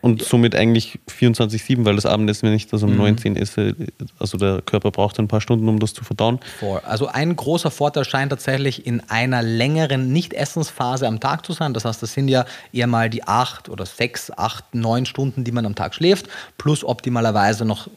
Und 0.00 0.22
somit 0.22 0.54
eigentlich 0.54 0.98
24-7, 1.10 1.84
weil 1.84 1.96
das 1.96 2.06
Abendessen, 2.06 2.48
wenn 2.48 2.54
ich 2.54 2.66
das 2.66 2.82
um 2.82 2.92
mhm. 2.92 2.98
19 2.98 3.36
esse, 3.36 3.74
also 4.18 4.38
der 4.38 4.62
Körper 4.62 4.90
braucht 4.90 5.18
ein 5.18 5.28
paar 5.28 5.40
Stunden, 5.40 5.68
um 5.68 5.78
das 5.78 5.94
zu 5.94 6.04
verdauen. 6.04 6.38
Also 6.84 7.08
ein 7.08 7.34
großer 7.34 7.70
Vorteil 7.70 8.04
scheint 8.04 8.30
tatsächlich 8.30 8.86
in 8.86 9.00
einer 9.08 9.42
längeren 9.42 10.12
Nicht-Essensphase 10.12 11.06
am 11.06 11.20
Tag 11.20 11.44
zu 11.44 11.52
sein. 11.52 11.74
Das 11.74 11.84
heißt, 11.84 12.02
das 12.02 12.12
sind 12.12 12.28
ja 12.28 12.44
eher 12.72 12.86
mal 12.86 13.10
die 13.10 13.24
acht 13.24 13.68
oder 13.68 13.86
sechs, 13.86 14.30
acht, 14.30 14.74
neun 14.74 15.06
Stunden, 15.06 15.44
die 15.44 15.52
man 15.52 15.66
am 15.66 15.74
Tag 15.74 15.94
schläft, 15.94 16.28
plus 16.58 16.84
optimalerweise 16.84 17.64
noch 17.64 17.88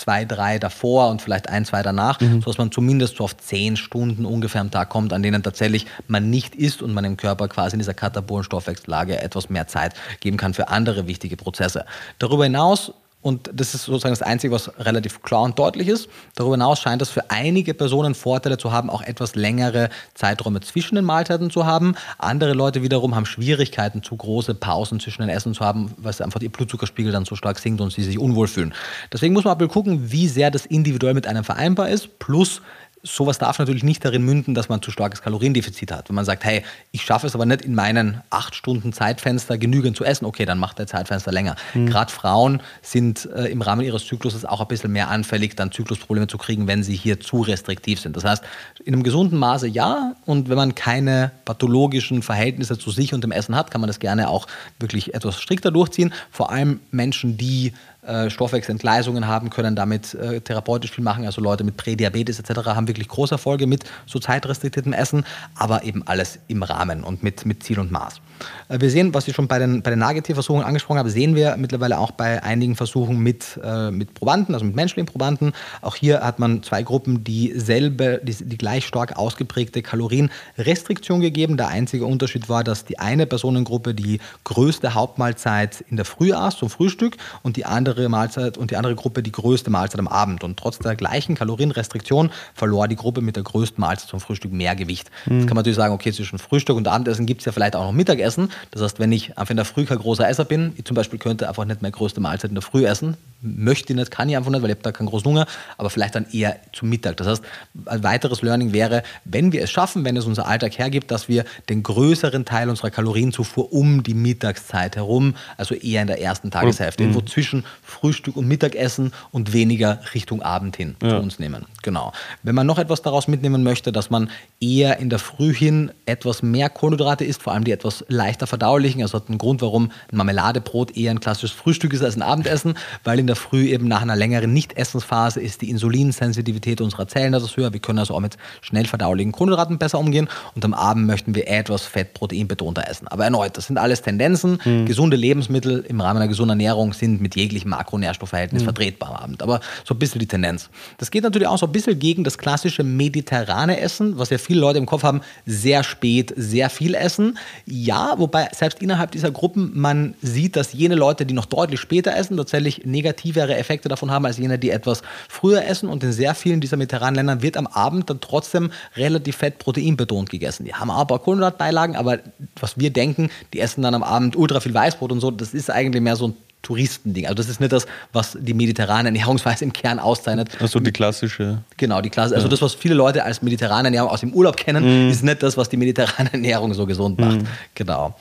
zwei, 0.00 0.24
drei 0.24 0.58
davor 0.58 1.10
und 1.10 1.20
vielleicht 1.22 1.48
ein, 1.48 1.64
zwei 1.64 1.82
danach, 1.82 2.20
mhm. 2.20 2.40
sodass 2.40 2.58
man 2.58 2.72
zumindest 2.72 3.16
so 3.16 3.24
auf 3.24 3.36
zehn 3.36 3.76
Stunden 3.76 4.24
ungefähr 4.24 4.60
am 4.60 4.70
Tag 4.70 4.88
kommt, 4.88 5.12
an 5.12 5.22
denen 5.22 5.42
tatsächlich 5.42 5.86
man 6.08 6.30
nicht 6.30 6.54
isst 6.54 6.82
und 6.82 6.92
man 6.92 7.04
dem 7.04 7.16
Körper 7.16 7.48
quasi 7.48 7.74
in 7.74 7.80
dieser 7.80 7.94
katabolen 7.94 8.44
Stoffwechsellage 8.44 9.20
etwas 9.20 9.50
mehr 9.50 9.66
Zeit 9.66 9.94
geben 10.20 10.36
kann 10.36 10.54
für 10.54 10.68
andere 10.68 11.06
wichtige 11.06 11.36
Prozesse. 11.36 11.84
Darüber 12.18 12.44
hinaus 12.44 12.92
und 13.22 13.50
das 13.52 13.74
ist 13.74 13.84
sozusagen 13.84 14.12
das 14.12 14.22
Einzige, 14.22 14.54
was 14.54 14.70
relativ 14.78 15.22
klar 15.22 15.42
und 15.42 15.58
deutlich 15.58 15.88
ist. 15.88 16.08
Darüber 16.36 16.54
hinaus 16.54 16.80
scheint 16.80 17.02
es 17.02 17.10
für 17.10 17.30
einige 17.30 17.74
Personen 17.74 18.14
Vorteile 18.14 18.56
zu 18.56 18.72
haben, 18.72 18.88
auch 18.88 19.02
etwas 19.02 19.34
längere 19.34 19.90
Zeiträume 20.14 20.60
zwischen 20.60 20.94
den 20.94 21.04
Mahlzeiten 21.04 21.50
zu 21.50 21.66
haben. 21.66 21.96
Andere 22.16 22.54
Leute 22.54 22.82
wiederum 22.82 23.14
haben 23.14 23.26
Schwierigkeiten, 23.26 24.02
zu 24.02 24.16
große 24.16 24.54
Pausen 24.54 25.00
zwischen 25.00 25.20
den 25.20 25.28
Essen 25.28 25.52
zu 25.52 25.64
haben, 25.64 25.92
weil 25.98 26.14
einfach 26.20 26.40
ihr 26.40 26.50
Blutzuckerspiegel 26.50 27.12
dann 27.12 27.26
so 27.26 27.36
stark 27.36 27.58
sinkt 27.58 27.80
und 27.82 27.92
sie 27.92 28.04
sich 28.04 28.18
unwohl 28.18 28.48
fühlen. 28.48 28.72
Deswegen 29.12 29.34
muss 29.34 29.44
man 29.44 29.52
aber 29.52 29.68
gucken, 29.68 30.10
wie 30.10 30.26
sehr 30.26 30.50
das 30.50 30.64
individuell 30.64 31.14
mit 31.14 31.26
einem 31.26 31.44
vereinbar 31.44 31.90
ist, 31.90 32.18
plus 32.18 32.62
sowas 33.02 33.38
darf 33.38 33.58
natürlich 33.58 33.82
nicht 33.82 34.04
darin 34.04 34.24
münden, 34.24 34.54
dass 34.54 34.68
man 34.68 34.82
zu 34.82 34.90
starkes 34.90 35.22
Kaloriendefizit 35.22 35.92
hat. 35.92 36.08
Wenn 36.08 36.16
man 36.16 36.24
sagt, 36.24 36.44
hey, 36.44 36.62
ich 36.92 37.02
schaffe 37.02 37.26
es 37.26 37.34
aber 37.34 37.46
nicht 37.46 37.62
in 37.62 37.74
meinen 37.74 38.20
acht 38.30 38.54
Stunden 38.54 38.92
Zeitfenster 38.92 39.58
genügend 39.58 39.96
zu 39.96 40.04
essen, 40.04 40.26
okay, 40.26 40.44
dann 40.44 40.58
macht 40.58 40.78
der 40.78 40.86
Zeitfenster 40.86 41.32
länger. 41.32 41.56
Mhm. 41.74 41.86
Gerade 41.86 42.12
Frauen 42.12 42.62
sind 42.82 43.28
äh, 43.34 43.46
im 43.46 43.62
Rahmen 43.62 43.84
ihres 43.84 44.06
Zykluses 44.06 44.44
auch 44.44 44.60
ein 44.60 44.68
bisschen 44.68 44.92
mehr 44.92 45.08
anfällig, 45.08 45.56
dann 45.56 45.72
Zyklusprobleme 45.72 46.26
zu 46.26 46.38
kriegen, 46.38 46.66
wenn 46.66 46.82
sie 46.82 46.94
hier 46.94 47.20
zu 47.20 47.40
restriktiv 47.40 48.00
sind. 48.00 48.16
Das 48.16 48.24
heißt, 48.24 48.44
in 48.84 48.94
einem 48.94 49.02
gesunden 49.02 49.38
Maße 49.38 49.66
ja, 49.66 50.14
und 50.26 50.48
wenn 50.48 50.56
man 50.56 50.74
keine 50.74 51.30
pathologischen 51.44 52.22
Verhältnisse 52.22 52.78
zu 52.78 52.90
sich 52.90 53.14
und 53.14 53.24
dem 53.24 53.32
Essen 53.32 53.56
hat, 53.56 53.70
kann 53.70 53.80
man 53.80 53.88
das 53.88 53.98
gerne 53.98 54.28
auch 54.28 54.46
wirklich 54.78 55.14
etwas 55.14 55.40
strikter 55.40 55.70
durchziehen. 55.70 56.12
Vor 56.30 56.50
allem 56.50 56.80
Menschen, 56.90 57.36
die 57.36 57.72
äh, 58.02 58.30
Stoffwechselentgleisungen 58.30 59.26
haben, 59.26 59.50
können 59.50 59.76
damit 59.76 60.14
äh, 60.14 60.40
therapeutisch 60.40 60.92
viel 60.92 61.04
machen. 61.04 61.26
Also 61.26 61.40
Leute 61.40 61.64
mit 61.64 61.76
Prädiabetes 61.76 62.38
etc. 62.38 62.66
haben 62.66 62.88
wirklich 62.88 63.08
große 63.08 63.34
Erfolge 63.34 63.66
mit 63.66 63.84
so 64.06 64.18
zeitrestriktiertem 64.18 64.92
Essen, 64.92 65.24
aber 65.54 65.84
eben 65.84 66.06
alles 66.06 66.38
im 66.48 66.62
Rahmen 66.62 67.04
und 67.04 67.22
mit, 67.22 67.44
mit 67.44 67.62
Ziel 67.62 67.78
und 67.78 67.90
Maß. 67.90 68.20
Äh, 68.68 68.80
wir 68.80 68.90
sehen, 68.90 69.14
was 69.14 69.28
ich 69.28 69.34
schon 69.34 69.48
bei 69.48 69.58
den, 69.58 69.82
bei 69.82 69.90
den 69.90 69.98
Nagetierversuchen 69.98 70.62
angesprochen 70.62 70.98
habe, 70.98 71.10
sehen 71.10 71.34
wir 71.34 71.56
mittlerweile 71.56 71.98
auch 71.98 72.12
bei 72.12 72.42
einigen 72.42 72.76
Versuchen 72.76 73.18
mit, 73.18 73.58
äh, 73.62 73.90
mit 73.90 74.14
Probanden, 74.14 74.54
also 74.54 74.64
mit 74.64 74.74
menschlichen 74.74 75.06
Probanden. 75.06 75.52
Auch 75.82 75.96
hier 75.96 76.20
hat 76.20 76.38
man 76.38 76.62
zwei 76.62 76.82
Gruppen 76.82 77.24
dieselbe, 77.24 78.20
die, 78.22 78.34
die 78.34 78.58
gleich 78.58 78.86
stark 78.86 79.16
ausgeprägte 79.16 79.82
Kalorienrestriktion 79.82 81.20
gegeben. 81.20 81.56
Der 81.56 81.68
einzige 81.68 82.06
Unterschied 82.06 82.48
war, 82.48 82.64
dass 82.64 82.84
die 82.84 82.98
eine 82.98 83.26
Personengruppe 83.26 83.94
die 83.94 84.20
größte 84.44 84.94
Hauptmahlzeit 84.94 85.84
in 85.88 85.96
der 85.96 86.04
Früh 86.04 86.32
aß, 86.32 86.56
zum 86.56 86.70
Frühstück, 86.70 87.16
und 87.42 87.56
die 87.56 87.64
andere 87.64 88.08
Mahlzeit 88.08 88.56
und 88.58 88.70
die 88.70 88.76
andere 88.76 88.94
Gruppe 88.94 89.22
die 89.22 89.32
größte 89.32 89.70
Mahlzeit 89.70 89.98
am 89.98 90.08
Abend. 90.08 90.44
Und 90.44 90.58
trotz 90.58 90.78
der 90.78 90.96
gleichen 90.96 91.34
Kalorienrestriktion 91.34 92.30
verlor 92.54 92.88
die 92.88 92.96
Gruppe 92.96 93.20
mit 93.20 93.36
der 93.36 93.42
größten 93.42 93.80
Mahlzeit 93.80 94.08
zum 94.08 94.20
Frühstück 94.20 94.52
mehr 94.52 94.76
Gewicht. 94.76 95.10
Mhm. 95.26 95.40
Jetzt 95.40 95.46
kann 95.46 95.54
man 95.54 95.62
natürlich 95.62 95.76
sagen, 95.76 95.94
okay, 95.94 96.12
zwischen 96.12 96.38
Frühstück 96.38 96.76
und 96.76 96.88
Abendessen 96.88 97.26
gibt 97.26 97.40
es 97.40 97.44
ja 97.44 97.52
vielleicht 97.52 97.76
auch 97.76 97.84
noch 97.84 97.92
Mittagessen 97.92 98.29
essen. 98.30 98.50
Das 98.70 98.82
heißt, 98.82 99.00
wenn 99.00 99.10
ich 99.12 99.36
einfach 99.36 99.50
in 99.50 99.56
der 99.56 99.64
Früh 99.64 99.84
kein 99.84 99.98
großer 99.98 100.28
Esser 100.28 100.44
bin, 100.44 100.72
ich 100.76 100.84
zum 100.84 100.94
Beispiel 100.94 101.18
könnte 101.18 101.48
einfach 101.48 101.64
nicht 101.64 101.82
meine 101.82 101.92
größte 101.92 102.20
Mahlzeit 102.20 102.50
in 102.50 102.54
der 102.54 102.62
Früh 102.62 102.86
essen, 102.86 103.16
möchte 103.42 103.92
ich 103.92 103.96
nicht, 103.96 104.10
kann 104.10 104.28
ich 104.28 104.36
einfach 104.36 104.50
nicht, 104.50 104.62
weil 104.62 104.70
ich 104.70 104.76
habe 104.76 104.82
da 104.82 104.92
keinen 104.92 105.06
großen 105.06 105.26
Hunger, 105.26 105.46
aber 105.78 105.90
vielleicht 105.90 106.14
dann 106.14 106.26
eher 106.30 106.56
zum 106.72 106.88
Mittag. 106.88 107.16
Das 107.16 107.26
heißt, 107.26 107.42
ein 107.86 108.02
weiteres 108.02 108.42
Learning 108.42 108.72
wäre, 108.72 109.02
wenn 109.24 109.52
wir 109.52 109.62
es 109.62 109.70
schaffen, 109.70 110.04
wenn 110.04 110.16
es 110.16 110.26
unser 110.26 110.46
Alltag 110.46 110.78
hergibt, 110.78 111.10
dass 111.10 111.28
wir 111.28 111.44
den 111.68 111.82
größeren 111.82 112.44
Teil 112.44 112.68
unserer 112.68 112.90
Kalorienzufuhr 112.90 113.72
um 113.72 114.02
die 114.02 114.14
Mittagszeit 114.14 114.96
herum, 114.96 115.34
also 115.56 115.74
eher 115.74 116.02
in 116.02 116.08
der 116.08 116.20
ersten 116.20 116.50
Tageshälfte, 116.50 117.02
mhm. 117.02 117.10
irgendwo 117.10 117.26
zwischen 117.26 117.64
Frühstück 117.82 118.36
und 118.36 118.46
Mittagessen 118.46 119.12
und 119.32 119.52
weniger 119.52 120.00
Richtung 120.14 120.42
Abend 120.42 120.76
hin 120.76 120.96
ja. 121.02 121.10
zu 121.10 121.16
uns 121.16 121.38
nehmen. 121.38 121.66
Genau. 121.82 122.12
Wenn 122.42 122.54
man 122.54 122.66
noch 122.66 122.78
etwas 122.78 123.02
daraus 123.02 123.28
mitnehmen 123.28 123.62
möchte, 123.62 123.92
dass 123.92 124.10
man 124.10 124.30
eher 124.60 124.98
in 124.98 125.08
der 125.08 125.18
Früh 125.18 125.54
hin 125.54 125.92
etwas 126.06 126.42
mehr 126.42 126.68
Kohlenhydrate 126.68 127.24
isst, 127.24 127.42
vor 127.42 127.54
allem 127.54 127.64
die 127.64 127.72
etwas 127.72 128.04
leichter 128.20 128.46
verdaulichen. 128.46 129.02
Also 129.02 129.18
hat 129.18 129.28
einen 129.28 129.38
Grund, 129.38 129.62
warum 129.62 129.90
ein 130.10 130.16
Marmeladebrot 130.16 130.96
eher 130.96 131.10
ein 131.10 131.20
klassisches 131.20 131.52
Frühstück 131.52 131.92
ist 131.92 132.02
als 132.02 132.16
ein 132.16 132.22
Abendessen, 132.22 132.74
weil 133.04 133.18
in 133.18 133.26
der 133.26 133.36
Früh 133.36 133.68
eben 133.68 133.88
nach 133.88 134.02
einer 134.02 134.16
längeren 134.16 134.52
Nicht-Essensphase 134.52 135.40
ist 135.40 135.62
die 135.62 135.70
Insulinsensitivität 135.70 136.80
unserer 136.80 137.08
Zellen 137.08 137.34
etwas 137.34 137.56
höher. 137.56 137.72
Wir 137.72 137.80
können 137.80 137.98
also 137.98 138.14
auch 138.14 138.20
mit 138.20 138.36
schnell 138.60 138.86
verdaulichen 138.86 139.32
Kohlenhydraten 139.32 139.78
besser 139.78 139.98
umgehen 139.98 140.28
und 140.54 140.64
am 140.64 140.74
Abend 140.74 141.06
möchten 141.06 141.34
wir 141.34 141.48
etwas 141.48 141.82
Fett, 141.86 142.14
Protein 142.14 142.46
betonter 142.46 142.88
essen. 142.88 143.08
Aber 143.08 143.24
erneut, 143.24 143.56
das 143.56 143.66
sind 143.66 143.78
alles 143.78 144.02
Tendenzen. 144.02 144.58
Mhm. 144.64 144.86
Gesunde 144.86 145.16
Lebensmittel 145.16 145.84
im 145.88 146.00
Rahmen 146.00 146.18
einer 146.18 146.28
gesunden 146.28 146.60
Ernährung 146.60 146.92
sind 146.92 147.20
mit 147.20 147.36
jeglichem 147.36 147.70
Makronährstoffverhältnis 147.70 148.62
mhm. 148.62 148.66
vertretbar 148.66 149.10
am 149.10 149.16
Abend. 149.16 149.42
Aber 149.42 149.60
so 149.84 149.94
ein 149.94 149.98
bisschen 149.98 150.18
die 150.18 150.26
Tendenz. 150.26 150.68
Das 150.98 151.10
geht 151.10 151.22
natürlich 151.22 151.48
auch 151.48 151.58
so 151.58 151.66
ein 151.66 151.72
bisschen 151.72 151.98
gegen 151.98 152.24
das 152.24 152.36
klassische 152.36 152.84
mediterrane 152.84 153.80
Essen, 153.80 154.18
was 154.18 154.30
ja 154.30 154.38
viele 154.38 154.60
Leute 154.60 154.78
im 154.78 154.86
Kopf 154.86 155.02
haben, 155.02 155.20
sehr 155.46 155.82
spät, 155.82 156.32
sehr 156.36 156.70
viel 156.70 156.94
essen. 156.94 157.38
Ja, 157.66 158.09
wobei 158.18 158.48
selbst 158.52 158.82
innerhalb 158.82 159.10
dieser 159.10 159.30
Gruppen 159.30 159.70
man 159.74 160.14
sieht, 160.22 160.56
dass 160.56 160.72
jene 160.72 160.94
Leute, 160.94 161.26
die 161.26 161.34
noch 161.34 161.46
deutlich 161.46 161.80
später 161.80 162.16
essen, 162.16 162.36
tatsächlich 162.36 162.84
negativere 162.84 163.56
Effekte 163.56 163.88
davon 163.88 164.10
haben 164.10 164.26
als 164.26 164.38
jene, 164.38 164.58
die 164.58 164.70
etwas 164.70 165.02
früher 165.28 165.64
essen. 165.64 165.88
Und 165.88 166.02
in 166.02 166.12
sehr 166.12 166.34
vielen 166.34 166.60
dieser 166.60 166.76
mediterranen 166.76 167.16
Ländern 167.16 167.42
wird 167.42 167.56
am 167.56 167.66
Abend 167.66 168.10
dann 168.10 168.20
trotzdem 168.20 168.70
relativ 168.96 169.36
fett 169.36 169.58
proteinbetont 169.58 170.30
gegessen. 170.30 170.64
Die 170.64 170.74
haben 170.74 170.90
aber 170.90 171.18
Kohlenhydratbeilagen, 171.18 171.96
aber 171.96 172.18
was 172.58 172.78
wir 172.78 172.90
denken, 172.90 173.30
die 173.52 173.60
essen 173.60 173.82
dann 173.82 173.94
am 173.94 174.02
Abend 174.02 174.36
ultra 174.36 174.60
viel 174.60 174.74
Weißbrot 174.74 175.12
und 175.12 175.20
so, 175.20 175.30
das 175.30 175.54
ist 175.54 175.70
eigentlich 175.70 176.02
mehr 176.02 176.16
so 176.16 176.28
ein 176.28 176.34
Touristending. 176.62 177.26
Also 177.26 177.36
das 177.36 177.48
ist 177.48 177.60
nicht 177.60 177.72
das, 177.72 177.86
was 178.12 178.36
die 178.40 178.54
mediterrane 178.54 179.08
Ernährungsweise 179.08 179.64
im 179.64 179.72
Kern 179.72 179.98
auszeichnet. 179.98 180.60
Also 180.60 180.78
die 180.78 180.92
klassische. 180.92 181.62
Genau, 181.76 182.00
die 182.00 182.10
klassische. 182.10 182.36
Also 182.36 182.48
das, 182.48 182.60
was 182.60 182.74
viele 182.74 182.94
Leute 182.94 183.24
als 183.24 183.42
mediterrane 183.42 183.88
Ernährung 183.88 184.10
aus 184.10 184.20
dem 184.20 184.32
Urlaub 184.34 184.56
kennen, 184.56 185.08
mm. 185.08 185.10
ist 185.10 185.22
nicht 185.22 185.42
das, 185.42 185.56
was 185.56 185.68
die 185.68 185.76
mediterrane 185.76 186.30
Ernährung 186.32 186.74
so 186.74 186.86
gesund 186.86 187.18
macht. 187.18 187.42
Mm. 187.42 187.46
Genau. 187.74 188.14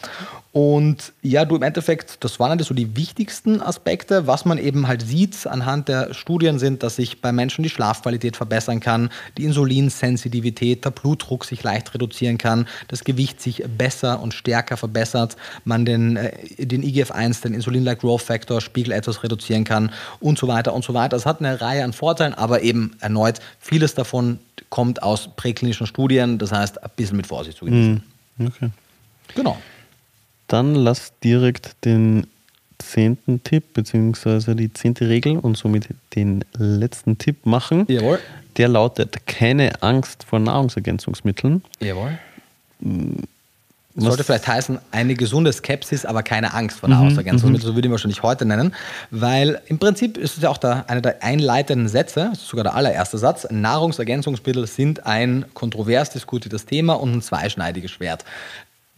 Und 0.51 1.13
ja, 1.21 1.45
du 1.45 1.55
im 1.55 1.61
Endeffekt, 1.61 2.23
das 2.23 2.39
waren 2.39 2.49
halt 2.49 2.63
so 2.63 2.73
die 2.73 2.95
wichtigsten 2.95 3.61
Aspekte. 3.61 4.25
Was 4.25 4.45
man 4.45 4.57
eben 4.57 4.87
halt 4.87 5.03
sieht 5.03 5.45
anhand 5.45 5.87
der 5.87 6.15
Studien 6.15 6.57
sind, 6.57 6.81
dass 6.81 6.95
sich 6.95 7.21
bei 7.21 7.31
Menschen 7.31 7.61
die 7.61 7.69
Schlafqualität 7.69 8.35
verbessern 8.35 8.79
kann, 8.79 9.09
die 9.37 9.43
Insulinsensitivität, 9.43 10.85
der 10.85 10.89
Blutdruck 10.89 11.45
sich 11.45 11.61
leicht 11.61 11.93
reduzieren 11.93 12.39
kann, 12.39 12.67
das 12.87 13.03
Gewicht 13.03 13.39
sich 13.41 13.63
besser 13.77 14.19
und 14.21 14.33
stärker 14.33 14.75
verbessert, 14.75 15.37
man 15.65 15.85
den, 15.85 16.17
äh, 16.17 16.31
den 16.57 16.83
IGF-1, 16.83 17.43
den 17.43 17.53
Insulin-like 17.53 17.99
Growth 17.99 18.23
Factor, 18.23 18.59
Spiegel 18.59 18.91
etwas 18.91 19.23
reduzieren 19.23 19.65
kann 19.65 19.91
und 20.19 20.39
so 20.39 20.47
weiter 20.47 20.73
und 20.73 20.83
so 20.83 20.95
weiter. 20.95 21.09
Das 21.09 21.27
hat 21.27 21.41
eine 21.41 21.61
Reihe 21.61 21.83
an 21.83 21.93
Vorteilen, 21.93 22.33
aber 22.33 22.63
eben 22.63 22.95
erneut, 23.01 23.39
vieles 23.59 23.93
davon 23.93 24.39
kommt 24.69 25.03
aus 25.03 25.29
präklinischen 25.35 25.85
Studien, 25.85 26.39
das 26.39 26.51
heißt, 26.51 26.83
ein 26.83 26.89
bisschen 26.95 27.17
mit 27.17 27.27
Vorsicht 27.27 27.59
zu 27.59 27.65
genießen. 27.65 28.03
Mhm. 28.37 28.47
Okay. 28.47 28.69
Genau. 29.35 29.57
Dann 30.49 30.75
lass 30.75 31.13
direkt 31.23 31.85
den 31.85 32.27
zehnten 32.79 33.43
Tipp 33.43 33.73
beziehungsweise 33.73 34.55
die 34.55 34.73
zehnte 34.73 35.07
Regel 35.07 35.37
und 35.37 35.57
somit 35.57 35.89
den 36.15 36.43
letzten 36.57 37.17
Tipp 37.17 37.45
machen. 37.45 37.85
Jawohl. 37.87 38.19
der 38.57 38.67
lautet 38.67 39.27
keine 39.27 39.81
Angst 39.83 40.23
vor 40.23 40.39
Nahrungsergänzungsmitteln. 40.39 41.63
Jawohl. 41.79 42.17
Das 43.95 44.05
sollte 44.05 44.23
vielleicht 44.23 44.47
heißen, 44.47 44.79
eine 44.91 45.15
gesunde 45.15 45.51
Skepsis, 45.51 46.05
aber 46.05 46.23
keine 46.23 46.53
Angst 46.53 46.79
vor 46.79 46.87
Nahrungsergänzungsmitteln, 46.89 47.67
so 47.67 47.75
würde 47.75 47.87
ich 47.87 47.91
wahrscheinlich 47.91 48.23
heute 48.23 48.45
nennen. 48.45 48.73
Weil 49.11 49.61
im 49.67 49.77
Prinzip 49.77 50.17
ist 50.17 50.37
es 50.37 50.43
ja 50.43 50.49
auch 50.49 50.57
der, 50.57 50.89
einer 50.89 51.01
der 51.01 51.21
einleitenden 51.21 51.89
Sätze, 51.89 52.31
sogar 52.35 52.63
der 52.63 52.75
allererste 52.75 53.17
Satz, 53.17 53.47
Nahrungsergänzungsmittel 53.51 54.67
sind 54.67 55.05
ein 55.05 55.45
kontrovers 55.53 56.11
diskutiertes 56.11 56.65
Thema 56.65 56.93
und 56.93 57.13
ein 57.13 57.21
zweischneidiges 57.21 57.91
Schwert 57.91 58.23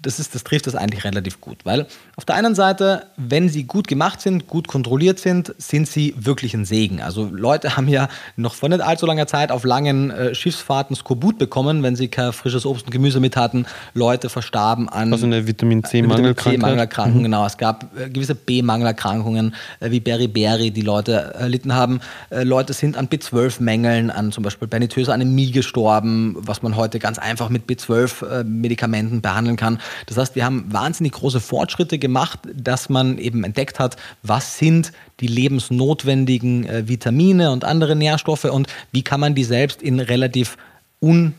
das, 0.02 0.20
ist, 0.20 0.34
das 0.34 0.44
trifft 0.44 0.68
das 0.68 0.76
eigentlich 0.76 1.04
relativ 1.04 1.42
gut. 1.42 1.60
Weil 1.64 1.86
auf 2.16 2.26
der 2.26 2.36
einen 2.36 2.56
Seite, 2.56 3.06
wenn 3.18 3.50
sie 3.50 3.64
gut 3.64 3.88
gemacht 3.88 4.22
sind, 4.22 4.48
gut 4.48 4.68
kontrolliert 4.68 5.20
sind, 5.20 5.54
sind 5.58 5.88
sie 5.88 6.16
wirklich 6.18 6.54
ein 6.54 6.66
Segen. 6.66 7.02
Also 7.02 7.30
Leute 7.32 7.78
haben 7.78 7.88
ja 7.88 8.10
noch 8.36 8.56
vor 8.56 8.70
nicht 8.70 8.82
allzu 8.82 9.06
langer 9.06 9.28
Zeit 9.28 9.52
auf 9.52 9.64
langen 9.64 10.10
äh, 10.10 10.34
Schiffsfahrten 10.34 10.96
Skorbut 10.96 11.38
bekommen, 11.38 11.84
wenn 11.84 11.96
sie 11.96 12.08
kein 12.08 12.34
frisches 12.34 12.66
Obst 12.66 12.86
und 12.86 12.92
Gemüse 12.92 13.20
mit 13.20 13.38
hatten. 13.38 13.66
Leute 13.94 14.30
verstarben 14.30 14.90
an 14.90 15.12
also 15.12 15.26
eine 15.26 15.46
Vitamin 15.46 15.84
C-Mangelerkrankung. 15.84 17.20
Mhm. 17.20 17.24
Genau, 17.24 17.46
es 17.46 17.58
gab 17.58 17.96
äh, 17.98 18.10
gewisse 18.10 18.36
B-Mangelerkrankungen 18.36 19.56
äh, 19.80 19.92
wie 19.92 20.00
Beriberi, 20.00 20.72
die 20.72 20.82
Leute 20.82 21.34
erlitten 21.36 21.74
haben. 21.74 22.02
Äh, 22.30 22.44
Leute 22.44 22.74
sind 22.74 22.98
an 22.98 23.08
B12-Mängeln, 23.08 24.10
an 24.10 24.32
zum 24.32 24.44
Beispiel 24.44 24.68
pernitöser 24.68 25.14
Anämie 25.14 25.52
gestorben, 25.52 26.36
was 26.40 26.64
man 26.64 26.76
heute 26.76 26.98
ganz 27.00 27.20
einfach 27.20 27.50
mit 27.50 27.70
B12-Medikamenten 27.70 29.18
äh, 29.18 29.22
behandeln 29.22 29.58
kann. 29.58 29.80
Das 30.06 30.18
heißt, 30.18 30.36
wir 30.36 30.46
haben 30.46 30.66
wahnsinnig 30.72 31.14
große 31.14 31.40
Fortschritte 31.40 32.00
gemacht, 32.00 32.40
dass 32.54 32.90
man 32.90 33.18
eben 33.18 33.44
entdeckt 33.44 33.80
hat, 33.80 33.98
was 34.24 34.58
sind 34.58 34.92
die 35.20 35.28
lebensnotwendigen 35.28 36.66
äh, 36.66 36.88
Vitamine 36.88 37.52
und 37.52 37.64
andere 37.64 37.96
Nährstoffe 37.96 38.46
und 38.46 38.68
wie 38.92 39.04
kann 39.04 39.20
man 39.20 39.36
die 39.36 39.44
selbst 39.44 39.82
in 39.82 40.00
relativ 40.00 40.58
un, 41.02 41.34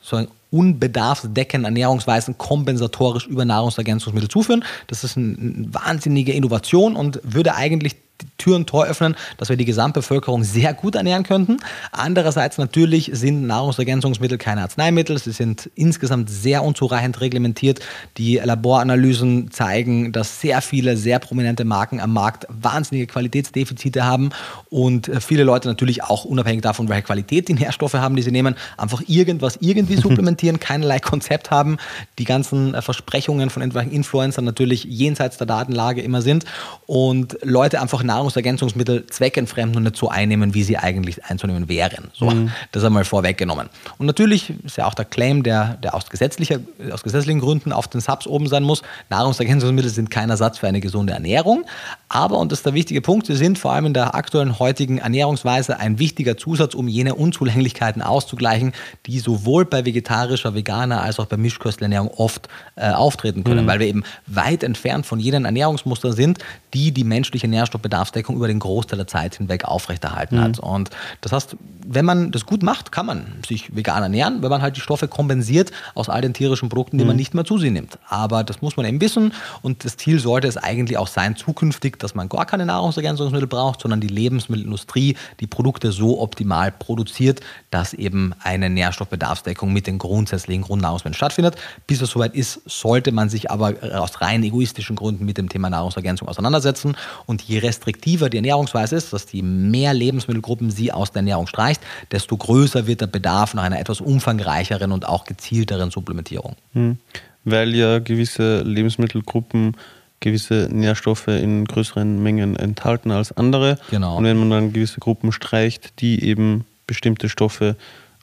so 0.00 0.26
unbedarfsdeckenden 0.50 1.64
Ernährungsweisen 1.64 2.38
kompensatorisch 2.38 3.26
über 3.26 3.44
Nahrungsergänzungsmittel 3.44 4.30
zuführen. 4.30 4.64
Das 4.86 5.02
ist 5.02 5.16
eine 5.16 5.66
wahnsinnige 5.72 6.32
Innovation 6.32 6.94
und 6.94 7.20
würde 7.24 7.56
eigentlich 7.56 7.96
Tür 8.44 8.56
und 8.56 8.66
Tor 8.66 8.84
öffnen, 8.84 9.16
dass 9.38 9.48
wir 9.48 9.56
die 9.56 9.64
Gesamtbevölkerung 9.64 10.44
sehr 10.44 10.74
gut 10.74 10.96
ernähren 10.96 11.22
könnten. 11.22 11.56
Andererseits 11.92 12.58
natürlich 12.58 13.10
sind 13.14 13.46
Nahrungsergänzungsmittel 13.46 14.36
keine 14.36 14.60
Arzneimittel. 14.60 15.16
Sie 15.16 15.32
sind 15.32 15.70
insgesamt 15.74 16.28
sehr 16.28 16.62
unzureichend 16.62 17.22
reglementiert. 17.22 17.80
Die 18.18 18.36
Laboranalysen 18.36 19.50
zeigen, 19.50 20.12
dass 20.12 20.42
sehr 20.42 20.60
viele 20.60 20.98
sehr 20.98 21.20
prominente 21.20 21.64
Marken 21.64 22.00
am 22.00 22.12
Markt 22.12 22.46
wahnsinnige 22.50 23.06
Qualitätsdefizite 23.06 24.04
haben 24.04 24.28
und 24.68 25.10
viele 25.20 25.44
Leute 25.44 25.68
natürlich 25.68 26.02
auch 26.02 26.26
unabhängig 26.26 26.60
davon, 26.60 26.90
welche 26.90 27.04
Qualität 27.04 27.48
die 27.48 27.54
Nährstoffe 27.54 27.94
haben, 27.94 28.14
die 28.14 28.22
sie 28.22 28.30
nehmen, 28.30 28.56
einfach 28.76 29.02
irgendwas 29.06 29.56
irgendwie 29.60 29.96
supplementieren, 30.02 30.60
keinerlei 30.60 30.98
Konzept 30.98 31.50
haben, 31.50 31.78
die 32.18 32.24
ganzen 32.24 32.80
Versprechungen 32.82 33.48
von 33.48 33.62
irgendwelchen 33.62 33.92
Influencern 33.92 34.44
natürlich 34.44 34.84
jenseits 34.84 35.38
der 35.38 35.46
Datenlage 35.46 36.02
immer 36.02 36.20
sind 36.20 36.44
und 36.86 37.38
Leute 37.42 37.80
einfach 37.80 38.02
Nahrungsergänzungsmittel 38.02 38.33
zweckentfremden 38.34 39.76
und 39.76 39.82
nicht 39.84 39.96
so 39.96 40.08
einnehmen, 40.08 40.54
wie 40.54 40.62
sie 40.62 40.76
eigentlich 40.76 41.24
einzunehmen 41.24 41.68
wären. 41.68 42.08
So, 42.12 42.30
mhm. 42.30 42.50
das 42.72 42.84
einmal 42.84 43.04
vorweggenommen. 43.04 43.68
Und 43.98 44.06
natürlich 44.06 44.52
ist 44.64 44.76
ja 44.76 44.86
auch 44.86 44.94
der 44.94 45.04
Claim, 45.04 45.42
der, 45.42 45.78
der 45.82 45.94
aus, 45.94 46.10
gesetzlicher, 46.10 46.60
aus 46.92 47.02
gesetzlichen 47.02 47.40
Gründen 47.40 47.72
auf 47.72 47.88
den 47.88 48.00
Subs 48.00 48.26
oben 48.26 48.48
sein 48.48 48.62
muss, 48.62 48.82
Nahrungsergänzungsmittel 49.10 49.90
sind 49.90 50.10
kein 50.10 50.30
Ersatz 50.30 50.58
für 50.58 50.68
eine 50.68 50.80
gesunde 50.80 51.12
Ernährung. 51.12 51.64
Aber, 52.08 52.38
und 52.38 52.52
das 52.52 52.60
ist 52.60 52.66
der 52.66 52.74
wichtige 52.74 53.00
Punkt, 53.00 53.26
sie 53.26 53.34
sind 53.36 53.58
vor 53.58 53.72
allem 53.72 53.86
in 53.86 53.94
der 53.94 54.14
aktuellen 54.14 54.58
heutigen 54.58 54.98
Ernährungsweise 54.98 55.78
ein 55.78 55.98
wichtiger 55.98 56.36
Zusatz, 56.36 56.74
um 56.74 56.86
jene 56.88 57.14
Unzulänglichkeiten 57.14 58.02
auszugleichen, 58.02 58.72
die 59.06 59.18
sowohl 59.18 59.64
bei 59.64 59.84
vegetarischer, 59.84 60.54
veganer 60.54 61.02
als 61.02 61.18
auch 61.18 61.26
bei 61.26 61.36
Mischköstlerernährung 61.36 62.08
oft 62.08 62.48
äh, 62.76 62.90
auftreten 62.90 63.42
können, 63.42 63.64
mhm. 63.64 63.68
weil 63.68 63.80
wir 63.80 63.86
eben 63.86 64.04
weit 64.26 64.62
entfernt 64.62 65.06
von 65.06 65.18
jenen 65.18 65.44
Ernährungsmustern 65.44 66.12
sind, 66.12 66.38
die 66.72 66.92
die 66.92 67.04
menschliche 67.04 67.48
Nährstoffbedarfsdeckung 67.48 68.23
über 68.30 68.48
den 68.48 68.58
Großteil 68.58 68.96
der 68.96 69.06
Zeit 69.06 69.36
hinweg 69.36 69.64
aufrechterhalten 69.64 70.36
mhm. 70.36 70.42
hat. 70.42 70.58
Und 70.58 70.90
das 71.20 71.32
heißt, 71.32 71.56
wenn 71.86 72.04
man 72.04 72.30
das 72.30 72.46
gut 72.46 72.62
macht, 72.62 72.92
kann 72.92 73.06
man 73.06 73.26
sich 73.46 73.74
vegan 73.76 74.02
ernähren, 74.02 74.42
wenn 74.42 74.50
man 74.50 74.62
halt 74.62 74.76
die 74.76 74.80
Stoffe 74.80 75.08
kompensiert 75.08 75.70
aus 75.94 76.08
all 76.08 76.22
den 76.22 76.32
tierischen 76.32 76.68
Produkten, 76.68 76.98
die 76.98 77.04
mhm. 77.04 77.08
man 77.08 77.16
nicht 77.16 77.34
mehr 77.34 77.44
zu 77.44 77.58
sich 77.58 77.70
nimmt. 77.70 77.98
Aber 78.08 78.44
das 78.44 78.62
muss 78.62 78.76
man 78.76 78.86
eben 78.86 79.00
wissen 79.00 79.32
und 79.62 79.84
das 79.84 79.96
Ziel 79.96 80.18
sollte 80.18 80.48
es 80.48 80.56
eigentlich 80.56 80.98
auch 80.98 81.08
sein, 81.08 81.36
zukünftig, 81.36 81.98
dass 81.98 82.14
man 82.14 82.28
gar 82.28 82.46
keine 82.46 82.66
Nahrungsergänzungsmittel 82.66 83.48
braucht, 83.48 83.80
sondern 83.80 84.00
die 84.00 84.08
Lebensmittelindustrie 84.08 85.16
die 85.40 85.46
Produkte 85.46 85.92
so 85.92 86.20
optimal 86.20 86.72
produziert, 86.72 87.40
dass 87.70 87.92
eben 87.92 88.34
eine 88.42 88.70
Nährstoffbedarfsdeckung 88.70 89.72
mit 89.72 89.86
den 89.86 89.98
grundsätzlichen 89.98 90.62
Grundnahrungsmitteln 90.62 91.14
stattfindet. 91.14 91.56
Bis 91.86 92.00
es 92.00 92.10
soweit 92.10 92.34
ist, 92.34 92.60
sollte 92.66 93.12
man 93.12 93.28
sich 93.28 93.50
aber 93.50 93.74
aus 93.94 94.20
rein 94.20 94.42
egoistischen 94.42 94.96
Gründen 94.96 95.24
mit 95.24 95.38
dem 95.38 95.48
Thema 95.48 95.70
Nahrungsergänzung 95.70 96.28
auseinandersetzen. 96.28 96.96
Und 97.26 97.42
je 97.42 97.58
restriktiver 97.58 98.03
die 98.04 98.36
Ernährungsweise 98.36 98.96
ist, 98.96 99.12
dass 99.12 99.30
je 99.32 99.42
mehr 99.42 99.94
Lebensmittelgruppen 99.94 100.70
sie 100.70 100.92
aus 100.92 101.10
der 101.12 101.20
Ernährung 101.20 101.46
streicht, 101.46 101.80
desto 102.12 102.36
größer 102.36 102.86
wird 102.86 103.00
der 103.00 103.06
Bedarf 103.06 103.54
nach 103.54 103.62
einer 103.62 103.80
etwas 103.80 104.00
umfangreicheren 104.00 104.92
und 104.92 105.08
auch 105.08 105.24
gezielteren 105.24 105.90
Supplementierung. 105.90 106.56
Hm. 106.72 106.98
Weil 107.44 107.74
ja 107.74 107.98
gewisse 107.98 108.62
Lebensmittelgruppen 108.62 109.76
gewisse 110.20 110.68
Nährstoffe 110.72 111.28
in 111.28 111.66
größeren 111.66 112.22
Mengen 112.22 112.56
enthalten 112.56 113.10
als 113.10 113.30
andere. 113.36 113.78
Genau. 113.90 114.16
Und 114.16 114.24
wenn 114.24 114.38
man 114.38 114.50
dann 114.50 114.72
gewisse 114.72 114.98
Gruppen 114.98 115.32
streicht, 115.32 116.00
die 116.00 116.24
eben 116.24 116.64
bestimmte 116.86 117.28
Stoffe 117.28 117.76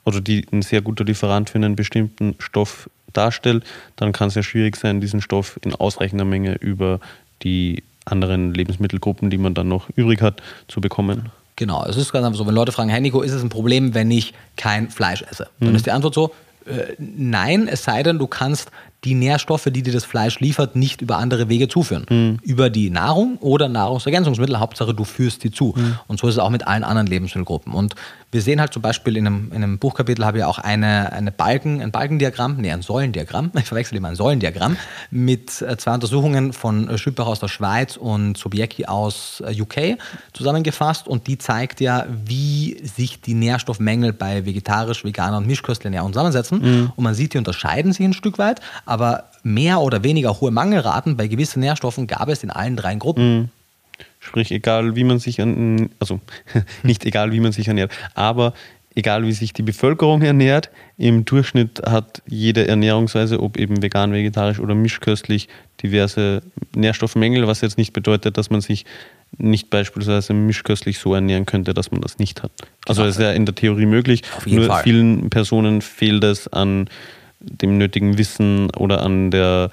oder 0.04 0.20
die 0.20 0.44
ein 0.52 0.62
sehr 0.62 0.82
guter 0.82 1.04
Lieferant 1.04 1.50
für 1.50 1.58
einen 1.58 1.76
bestimmten 1.76 2.34
Stoff 2.40 2.90
darstellt, 3.12 3.64
dann 3.94 4.12
kann 4.12 4.28
es 4.28 4.34
ja 4.34 4.42
schwierig 4.42 4.76
sein, 4.76 5.00
diesen 5.00 5.20
Stoff 5.20 5.60
in 5.64 5.74
ausreichender 5.74 6.24
Menge 6.24 6.54
über 6.54 6.98
die 7.44 7.84
anderen 8.04 8.54
Lebensmittelgruppen, 8.54 9.30
die 9.30 9.38
man 9.38 9.54
dann 9.54 9.68
noch 9.68 9.88
übrig 9.96 10.22
hat, 10.22 10.42
zu 10.68 10.80
bekommen. 10.80 11.30
Genau, 11.56 11.84
es 11.86 11.96
ist 11.96 12.12
ganz 12.12 12.26
einfach 12.26 12.38
so, 12.38 12.46
wenn 12.46 12.54
Leute 12.54 12.72
fragen, 12.72 12.88
hey 12.88 13.00
Nico, 13.00 13.22
ist 13.22 13.32
es 13.32 13.42
ein 13.42 13.48
Problem, 13.48 13.94
wenn 13.94 14.10
ich 14.10 14.32
kein 14.56 14.90
Fleisch 14.90 15.22
esse? 15.30 15.48
Dann 15.60 15.70
mhm. 15.70 15.76
ist 15.76 15.86
die 15.86 15.90
Antwort 15.90 16.14
so, 16.14 16.32
äh, 16.66 16.94
nein, 16.98 17.68
es 17.68 17.84
sei 17.84 18.02
denn, 18.02 18.18
du 18.18 18.26
kannst 18.26 18.70
die 19.04 19.14
Nährstoffe, 19.14 19.64
die 19.64 19.82
dir 19.82 19.92
das 19.92 20.04
Fleisch 20.04 20.38
liefert, 20.38 20.76
nicht 20.76 21.02
über 21.02 21.18
andere 21.18 21.48
Wege 21.48 21.68
zuführen. 21.68 22.06
Mhm. 22.08 22.38
Über 22.42 22.70
die 22.70 22.90
Nahrung 22.90 23.36
oder 23.38 23.68
Nahrungsergänzungsmittel. 23.68 24.60
Hauptsache, 24.60 24.94
du 24.94 25.04
führst 25.04 25.42
die 25.42 25.50
zu. 25.50 25.74
Mhm. 25.76 25.98
Und 26.06 26.20
so 26.20 26.28
ist 26.28 26.34
es 26.34 26.38
auch 26.38 26.50
mit 26.50 26.66
allen 26.66 26.84
anderen 26.84 27.08
Lebensmittelgruppen. 27.08 27.72
Und 27.72 27.96
wir 28.30 28.40
sehen 28.40 28.60
halt 28.60 28.72
zum 28.72 28.80
Beispiel 28.80 29.16
in 29.16 29.26
einem, 29.26 29.52
in 29.52 29.62
einem 29.62 29.78
Buchkapitel 29.78 30.24
habe 30.24 30.38
ich 30.38 30.44
auch 30.44 30.58
eine, 30.58 31.12
eine 31.12 31.30
Balken, 31.30 31.82
ein 31.82 31.90
Balkendiagramm, 31.90 32.56
nee, 32.56 32.72
ein 32.72 32.80
Säulendiagramm, 32.80 33.50
ich 33.58 33.66
verwechsel 33.66 33.98
immer 33.98 34.08
ein 34.08 34.16
Säulendiagramm, 34.16 34.76
mit 35.10 35.60
äh, 35.60 35.76
zwei 35.76 35.94
Untersuchungen 35.94 36.52
von 36.52 36.88
äh, 36.88 36.96
Schüppach 36.96 37.26
aus 37.26 37.40
der 37.40 37.48
Schweiz 37.48 37.96
und 37.96 38.38
Sobiecki 38.38 38.86
aus 38.86 39.42
äh, 39.46 39.60
UK 39.60 39.98
zusammengefasst. 40.32 41.08
Und 41.08 41.26
die 41.26 41.38
zeigt 41.38 41.80
ja, 41.80 42.06
wie 42.24 42.80
sich 42.86 43.20
die 43.20 43.34
Nährstoffmängel 43.34 44.12
bei 44.12 44.46
vegetarisch, 44.46 45.04
veganer 45.04 45.36
und 45.36 45.46
Mischköstlerernährung 45.46 46.12
zusammensetzen. 46.12 46.60
Mhm. 46.62 46.92
Und 46.96 47.04
man 47.04 47.14
sieht, 47.14 47.34
die 47.34 47.38
unterscheiden 47.38 47.92
sich 47.92 48.06
ein 48.06 48.14
Stück 48.14 48.38
weit 48.38 48.60
aber 48.92 49.24
mehr 49.42 49.80
oder 49.80 50.04
weniger 50.04 50.38
hohe 50.38 50.50
Mangelraten 50.50 51.16
bei 51.16 51.26
gewissen 51.26 51.60
Nährstoffen 51.60 52.06
gab 52.06 52.28
es 52.28 52.42
in 52.42 52.50
allen 52.50 52.76
drei 52.76 52.94
Gruppen. 52.96 53.38
Mhm. 53.38 53.48
Sprich, 54.20 54.52
egal 54.52 54.94
wie 54.96 55.04
man 55.04 55.18
sich 55.18 55.40
an, 55.40 55.88
also 55.98 56.20
nicht 56.82 57.06
egal 57.06 57.32
wie 57.32 57.40
man 57.40 57.52
sich 57.52 57.68
ernährt, 57.68 57.90
aber 58.14 58.52
egal 58.94 59.24
wie 59.26 59.32
sich 59.32 59.54
die 59.54 59.62
Bevölkerung 59.62 60.20
ernährt, 60.20 60.68
im 60.98 61.24
Durchschnitt 61.24 61.80
hat 61.86 62.20
jede 62.26 62.68
Ernährungsweise, 62.68 63.40
ob 63.40 63.56
eben 63.56 63.82
vegan, 63.82 64.12
vegetarisch 64.12 64.60
oder 64.60 64.74
mischköstlich, 64.74 65.48
diverse 65.82 66.42
Nährstoffmängel, 66.76 67.46
was 67.46 67.62
jetzt 67.62 67.78
nicht 67.78 67.94
bedeutet, 67.94 68.36
dass 68.36 68.50
man 68.50 68.60
sich 68.60 68.84
nicht 69.38 69.70
beispielsweise 69.70 70.34
mischköstlich 70.34 70.98
so 70.98 71.14
ernähren 71.14 71.46
könnte, 71.46 71.72
dass 71.72 71.90
man 71.90 72.02
das 72.02 72.18
nicht 72.18 72.42
hat. 72.42 72.52
Also 72.86 73.00
genau. 73.00 73.10
ist 73.10 73.18
ja 73.18 73.32
in 73.32 73.46
der 73.46 73.54
Theorie 73.54 73.86
möglich. 73.86 74.22
Nur 74.44 74.66
Fall. 74.66 74.82
vielen 74.82 75.30
Personen 75.30 75.80
fehlt 75.80 76.22
es 76.24 76.46
an 76.48 76.90
dem 77.44 77.78
nötigen 77.78 78.18
Wissen 78.18 78.70
oder 78.70 79.02
an 79.02 79.30
der 79.30 79.70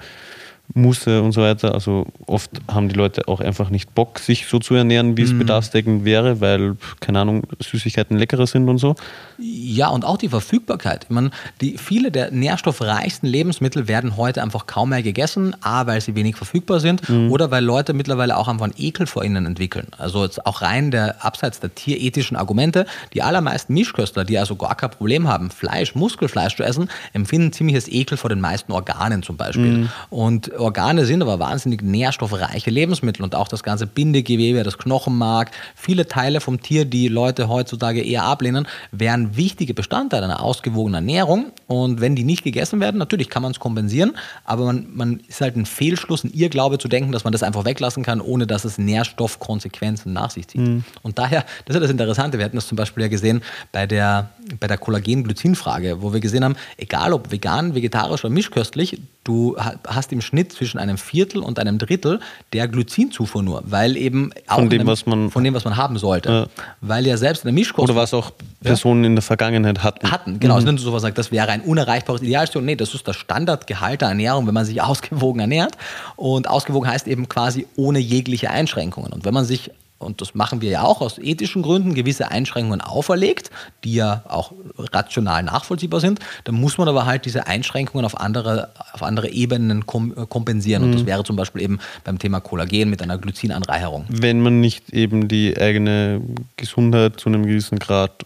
Musse 0.74 1.22
und 1.22 1.32
so 1.32 1.42
weiter. 1.42 1.74
Also 1.74 2.06
oft 2.26 2.50
haben 2.68 2.88
die 2.88 2.94
Leute 2.94 3.28
auch 3.28 3.40
einfach 3.40 3.70
nicht 3.70 3.94
Bock, 3.94 4.18
sich 4.18 4.46
so 4.46 4.58
zu 4.58 4.74
ernähren, 4.74 5.16
wie 5.16 5.22
es 5.22 5.32
mhm. 5.32 5.40
bedarfsdeckend 5.40 6.04
wäre, 6.04 6.40
weil, 6.40 6.76
keine 7.00 7.20
Ahnung, 7.20 7.42
Süßigkeiten 7.60 8.16
leckerer 8.16 8.46
sind 8.46 8.68
und 8.68 8.78
so. 8.78 8.94
Ja, 9.38 9.88
und 9.88 10.04
auch 10.04 10.18
die 10.18 10.28
Verfügbarkeit. 10.28 11.04
Ich 11.04 11.10
meine, 11.10 11.30
die, 11.60 11.78
viele 11.78 12.10
der 12.10 12.30
nährstoffreichsten 12.30 13.28
Lebensmittel 13.28 13.88
werden 13.88 14.16
heute 14.16 14.42
einfach 14.42 14.66
kaum 14.66 14.90
mehr 14.90 15.02
gegessen, 15.02 15.56
A, 15.60 15.86
weil 15.86 16.00
sie 16.00 16.14
wenig 16.14 16.36
verfügbar 16.36 16.80
sind 16.80 17.08
mhm. 17.08 17.30
oder 17.30 17.50
weil 17.50 17.64
Leute 17.64 17.92
mittlerweile 17.92 18.36
auch 18.36 18.48
einfach 18.48 18.64
einen 18.64 18.74
Ekel 18.76 19.06
vor 19.06 19.24
ihnen 19.24 19.46
entwickeln. 19.46 19.88
Also 19.98 20.24
jetzt 20.24 20.46
auch 20.46 20.62
rein 20.62 20.90
der 20.90 21.24
abseits 21.24 21.60
der 21.60 21.74
tierethischen 21.74 22.36
Argumente, 22.36 22.86
die 23.14 23.22
allermeisten 23.22 23.74
Mischköstler, 23.74 24.24
die 24.24 24.38
also 24.38 24.56
gar 24.56 24.74
kein 24.74 24.90
Problem 24.90 25.26
haben, 25.26 25.50
Fleisch, 25.50 25.94
Muskelfleisch 25.94 26.56
zu 26.56 26.62
essen, 26.62 26.90
empfinden 27.12 27.52
ziemliches 27.52 27.88
Ekel 27.88 28.16
vor 28.16 28.30
den 28.30 28.40
meisten 28.40 28.72
Organen 28.72 29.22
zum 29.22 29.36
Beispiel. 29.36 29.78
Mhm. 29.78 29.88
Und 30.10 30.50
Organe 30.60 31.04
sind 31.06 31.22
aber 31.22 31.38
wahnsinnig 31.38 31.82
nährstoffreiche 31.82 32.70
Lebensmittel 32.70 33.22
und 33.22 33.34
auch 33.34 33.48
das 33.48 33.62
ganze 33.62 33.86
Bindegewebe, 33.86 34.62
das 34.62 34.78
Knochenmark, 34.78 35.50
viele 35.74 36.06
Teile 36.06 36.40
vom 36.40 36.60
Tier, 36.60 36.84
die 36.84 37.08
Leute 37.08 37.48
heutzutage 37.48 38.02
eher 38.02 38.24
ablehnen, 38.24 38.66
wären 38.92 39.36
wichtige 39.36 39.74
Bestandteile 39.74 40.24
einer 40.24 40.42
ausgewogenen 40.42 40.94
Ernährung. 40.94 41.52
Und 41.66 42.00
wenn 42.00 42.16
die 42.16 42.24
nicht 42.24 42.44
gegessen 42.44 42.80
werden, 42.80 42.98
natürlich 42.98 43.28
kann 43.30 43.42
man 43.42 43.52
es 43.52 43.60
kompensieren, 43.60 44.12
aber 44.44 44.64
man, 44.64 44.86
man 44.92 45.20
ist 45.28 45.40
halt 45.40 45.56
ein 45.56 45.66
Fehlschluss, 45.66 46.24
ein 46.24 46.32
Irrglaube 46.32 46.78
zu 46.78 46.88
denken, 46.88 47.12
dass 47.12 47.24
man 47.24 47.32
das 47.32 47.42
einfach 47.42 47.64
weglassen 47.64 48.02
kann, 48.02 48.20
ohne 48.20 48.46
dass 48.46 48.64
es 48.64 48.78
Nährstoffkonsequenzen 48.78 50.12
nach 50.12 50.30
sich 50.30 50.48
zieht. 50.48 50.60
Mhm. 50.60 50.84
Und 51.02 51.18
daher, 51.18 51.44
das 51.64 51.76
ist 51.76 51.82
das 51.82 51.90
Interessante, 51.90 52.38
wir 52.38 52.44
hatten 52.44 52.56
das 52.56 52.68
zum 52.68 52.76
Beispiel 52.76 53.02
ja 53.04 53.08
gesehen 53.08 53.42
bei 53.72 53.86
der, 53.86 54.30
bei 54.58 54.66
der 54.66 54.78
Kollagen-Glycin-Frage, 54.78 56.02
wo 56.02 56.12
wir 56.12 56.20
gesehen 56.20 56.44
haben, 56.44 56.56
egal 56.76 57.12
ob 57.12 57.30
vegan, 57.30 57.74
vegetarisch 57.74 58.24
oder 58.24 58.32
mischköstlich, 58.32 58.98
du 59.24 59.56
hast 59.86 60.12
im 60.12 60.20
Schnitt 60.20 60.52
zwischen 60.52 60.78
einem 60.78 60.96
Viertel 60.96 61.42
und 61.42 61.58
einem 61.58 61.78
Drittel 61.78 62.20
der 62.52 62.68
Glycinzufuhr 62.68 63.42
nur, 63.42 63.62
weil 63.66 63.96
eben 63.96 64.32
auch 64.46 64.56
von 64.56 64.70
dem, 64.70 64.80
einem, 64.80 64.88
was 64.88 65.06
man, 65.06 65.30
von 65.30 65.44
dem, 65.44 65.54
was 65.54 65.64
man 65.64 65.76
haben 65.76 65.98
sollte. 65.98 66.30
Ja. 66.30 66.46
Weil 66.80 67.06
ja 67.06 67.16
selbst 67.16 67.44
in 67.44 67.48
der 67.48 67.52
Mischkost. 67.52 67.90
Oder 67.90 68.00
was 68.00 68.14
auch 68.14 68.32
Personen 68.62 69.04
ja, 69.04 69.08
in 69.08 69.16
der 69.16 69.22
Vergangenheit 69.22 69.82
hatten. 69.82 70.10
Hatten, 70.10 70.40
genau. 70.40 70.54
Mhm. 70.54 70.56
Also 70.56 70.66
wenn 70.68 70.76
du 70.76 70.82
sowas 70.82 71.02
sagst, 71.02 71.18
das 71.18 71.30
wäre 71.30 71.48
ein 71.48 71.60
unerreichbares 71.60 72.22
Idealstation. 72.22 72.64
Nee, 72.64 72.76
das 72.76 72.94
ist 72.94 73.06
das 73.06 73.16
Standardgehalt 73.16 74.00
der 74.00 74.08
Ernährung, 74.08 74.46
wenn 74.46 74.54
man 74.54 74.64
sich 74.64 74.80
ausgewogen 74.82 75.40
ernährt. 75.40 75.76
Und 76.16 76.48
ausgewogen 76.48 76.88
heißt 76.88 77.06
eben 77.06 77.28
quasi 77.28 77.66
ohne 77.76 77.98
jegliche 77.98 78.50
Einschränkungen. 78.50 79.12
Und 79.12 79.24
wenn 79.24 79.34
man 79.34 79.44
sich 79.44 79.70
und 80.00 80.22
das 80.22 80.34
machen 80.34 80.62
wir 80.62 80.70
ja 80.70 80.82
auch 80.82 81.02
aus 81.02 81.18
ethischen 81.18 81.62
Gründen, 81.62 81.94
gewisse 81.94 82.30
Einschränkungen 82.30 82.80
auferlegt, 82.80 83.50
die 83.84 83.94
ja 83.94 84.24
auch 84.26 84.52
rational 84.78 85.42
nachvollziehbar 85.42 86.00
sind, 86.00 86.20
dann 86.44 86.54
muss 86.54 86.78
man 86.78 86.88
aber 86.88 87.04
halt 87.04 87.26
diese 87.26 87.46
Einschränkungen 87.46 88.06
auf 88.06 88.18
andere, 88.18 88.70
auf 88.92 89.02
andere 89.02 89.30
Ebenen 89.30 89.84
kom 89.86 90.14
kompensieren. 90.28 90.82
Mhm. 90.82 90.88
Und 90.88 90.94
das 90.94 91.02
mhm. 91.02 91.06
wäre 91.06 91.24
zum 91.24 91.36
Beispiel 91.36 91.62
eben 91.62 91.78
beim 92.02 92.18
Thema 92.18 92.40
Kollagen 92.40 92.88
mit 92.88 93.02
einer 93.02 93.18
Glycinanreicherung. 93.18 94.06
Wenn 94.08 94.40
man 94.40 94.60
nicht 94.60 94.90
eben 94.90 95.28
die 95.28 95.56
eigene 95.58 96.22
Gesundheit 96.56 97.20
zu 97.20 97.28
einem 97.28 97.44
gewissen 97.44 97.78
Grad 97.78 98.24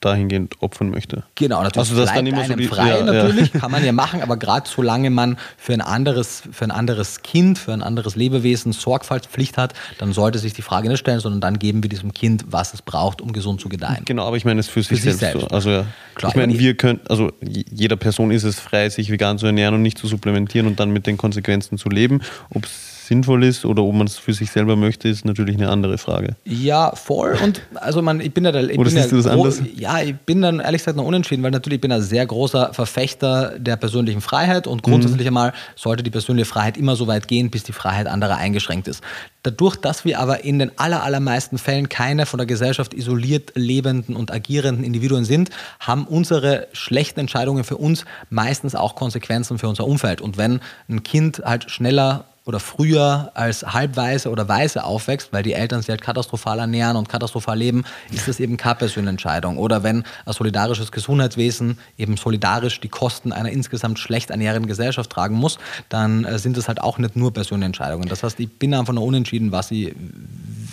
dahingehend 0.00 0.60
opfern 0.60 0.90
möchte. 0.90 1.24
Genau, 1.34 1.62
natürlich. 1.62 1.90
Also 1.90 1.96
das 1.96 2.12
dann 2.12 2.26
immer 2.26 2.44
so 2.44 2.54
die, 2.54 2.66
frei, 2.66 2.88
ja, 2.88 3.04
natürlich, 3.04 3.52
ja. 3.52 3.60
kann 3.60 3.70
man 3.70 3.84
ja 3.84 3.92
machen, 3.92 4.22
aber 4.22 4.36
gerade 4.36 4.68
solange 4.68 5.10
man 5.10 5.36
für 5.56 5.72
ein 5.72 5.80
anderes, 5.80 6.42
für 6.50 6.64
ein 6.64 6.70
anderes 6.70 7.22
Kind, 7.22 7.58
für 7.58 7.72
ein 7.72 7.82
anderes 7.82 8.16
Lebewesen 8.16 8.72
Sorgfaltspflicht 8.72 9.58
hat, 9.58 9.74
dann 9.98 10.12
sollte 10.12 10.38
sich 10.38 10.52
die 10.54 10.62
Frage 10.62 10.88
nicht 10.88 11.00
stellen, 11.00 11.20
sondern 11.20 11.40
dann 11.40 11.58
geben 11.58 11.82
wir 11.82 11.90
diesem 11.90 12.12
Kind, 12.12 12.46
was 12.48 12.74
es 12.74 12.82
braucht, 12.82 13.20
um 13.20 13.32
gesund 13.32 13.60
zu 13.60 13.68
gedeihen. 13.68 14.04
Genau, 14.04 14.26
aber 14.26 14.36
ich 14.36 14.44
meine 14.44 14.60
es 14.60 14.68
für, 14.68 14.82
für 14.82 14.96
sich, 14.96 15.02
selbst. 15.02 15.20
selbst. 15.20 15.40
So. 15.42 15.48
Also 15.48 15.70
ja. 15.70 15.86
Klar, 16.14 16.32
ich 16.32 16.36
meine, 16.36 16.58
wir 16.58 16.76
können, 16.76 17.00
also 17.08 17.32
jeder 17.40 17.96
Person 17.96 18.30
ist 18.30 18.44
es 18.44 18.58
frei, 18.58 18.88
sich 18.88 19.10
vegan 19.10 19.38
zu 19.38 19.46
ernähren 19.46 19.74
und 19.74 19.82
nicht 19.82 19.98
zu 19.98 20.06
supplementieren 20.06 20.66
und 20.66 20.80
dann 20.80 20.90
mit 20.90 21.06
den 21.06 21.16
Konsequenzen 21.16 21.78
zu 21.78 21.88
leben. 21.88 22.20
Ob 22.50 22.64
es 22.64 22.89
sinnvoll 23.10 23.42
ist 23.42 23.64
oder 23.64 23.82
ob 23.82 23.92
man 23.92 24.06
es 24.06 24.16
für 24.16 24.32
sich 24.32 24.52
selber 24.52 24.76
möchte, 24.76 25.08
ist 25.08 25.24
natürlich 25.24 25.56
eine 25.56 25.68
andere 25.68 25.98
Frage. 25.98 26.36
Ja, 26.44 26.94
voll. 26.94 27.36
Und 27.42 27.60
also 27.74 28.02
man, 28.02 28.20
ich 28.20 28.32
bin 28.32 28.44
da, 28.44 28.54
ich 28.54 28.78
oder 28.78 28.88
siehst 28.88 29.10
du 29.10 29.16
das 29.16 29.26
anders? 29.26 29.60
Ja, 29.74 30.00
ich 30.00 30.14
bin 30.14 30.42
dann 30.42 30.60
ehrlich 30.60 30.80
gesagt 30.80 30.96
noch 30.96 31.04
unentschieden, 31.04 31.42
weil 31.42 31.50
natürlich 31.50 31.80
bin 31.80 31.90
ich 31.90 31.96
ein 31.96 32.02
sehr 32.02 32.24
großer 32.24 32.72
Verfechter 32.72 33.58
der 33.58 33.74
persönlichen 33.74 34.20
Freiheit 34.20 34.68
und 34.68 34.84
grundsätzlich 34.84 35.22
mhm. 35.22 35.26
einmal 35.26 35.52
sollte 35.74 36.04
die 36.04 36.10
persönliche 36.10 36.46
Freiheit 36.46 36.76
immer 36.76 36.94
so 36.94 37.08
weit 37.08 37.26
gehen, 37.26 37.50
bis 37.50 37.64
die 37.64 37.72
Freiheit 37.72 38.06
anderer 38.06 38.36
eingeschränkt 38.36 38.86
ist. 38.86 39.02
Dadurch, 39.42 39.74
dass 39.74 40.04
wir 40.04 40.20
aber 40.20 40.44
in 40.44 40.60
den 40.60 40.70
aller, 40.78 41.02
allermeisten 41.02 41.58
Fällen 41.58 41.88
keine 41.88 42.26
von 42.26 42.38
der 42.38 42.46
Gesellschaft 42.46 42.94
isoliert 42.94 43.52
lebenden 43.56 44.14
und 44.14 44.30
agierenden 44.30 44.84
Individuen 44.84 45.24
sind, 45.24 45.50
haben 45.80 46.04
unsere 46.04 46.68
schlechten 46.72 47.18
Entscheidungen 47.18 47.64
für 47.64 47.76
uns 47.76 48.04
meistens 48.28 48.76
auch 48.76 48.94
Konsequenzen 48.94 49.58
für 49.58 49.66
unser 49.66 49.84
Umfeld. 49.84 50.20
Und 50.20 50.38
wenn 50.38 50.60
ein 50.88 51.02
Kind 51.02 51.42
halt 51.44 51.72
schneller 51.72 52.26
oder 52.50 52.58
früher 52.58 53.30
als 53.34 53.62
halbweise 53.62 54.28
oder 54.28 54.48
weiße 54.48 54.82
aufwächst, 54.82 55.32
weil 55.32 55.44
die 55.44 55.52
Eltern 55.52 55.82
sich 55.82 55.88
halt 55.88 56.02
katastrophal 56.02 56.58
ernähren 56.58 56.96
und 56.96 57.08
katastrophal 57.08 57.56
leben, 57.56 57.84
ist 58.10 58.26
das 58.26 58.40
eben 58.40 58.56
keine 58.56 58.74
persönliche 58.74 59.10
Entscheidung. 59.10 59.56
Oder 59.56 59.84
wenn 59.84 60.02
ein 60.26 60.32
solidarisches 60.32 60.90
Gesundheitswesen 60.90 61.78
eben 61.96 62.16
solidarisch 62.16 62.80
die 62.80 62.88
Kosten 62.88 63.32
einer 63.32 63.50
insgesamt 63.50 64.00
schlecht 64.00 64.30
ernährenden 64.30 64.66
Gesellschaft 64.66 65.10
tragen 65.10 65.36
muss, 65.36 65.60
dann 65.88 66.24
äh, 66.24 66.40
sind 66.40 66.56
das 66.56 66.66
halt 66.66 66.80
auch 66.80 66.98
nicht 66.98 67.14
nur 67.14 67.32
persönliche 67.32 67.66
Entscheidungen. 67.66 68.08
Das 68.08 68.24
heißt, 68.24 68.40
ich 68.40 68.50
bin 68.58 68.74
einfach 68.74 68.92
nur 68.92 69.04
unentschieden, 69.04 69.52
was 69.52 69.70
ich, 69.70 69.94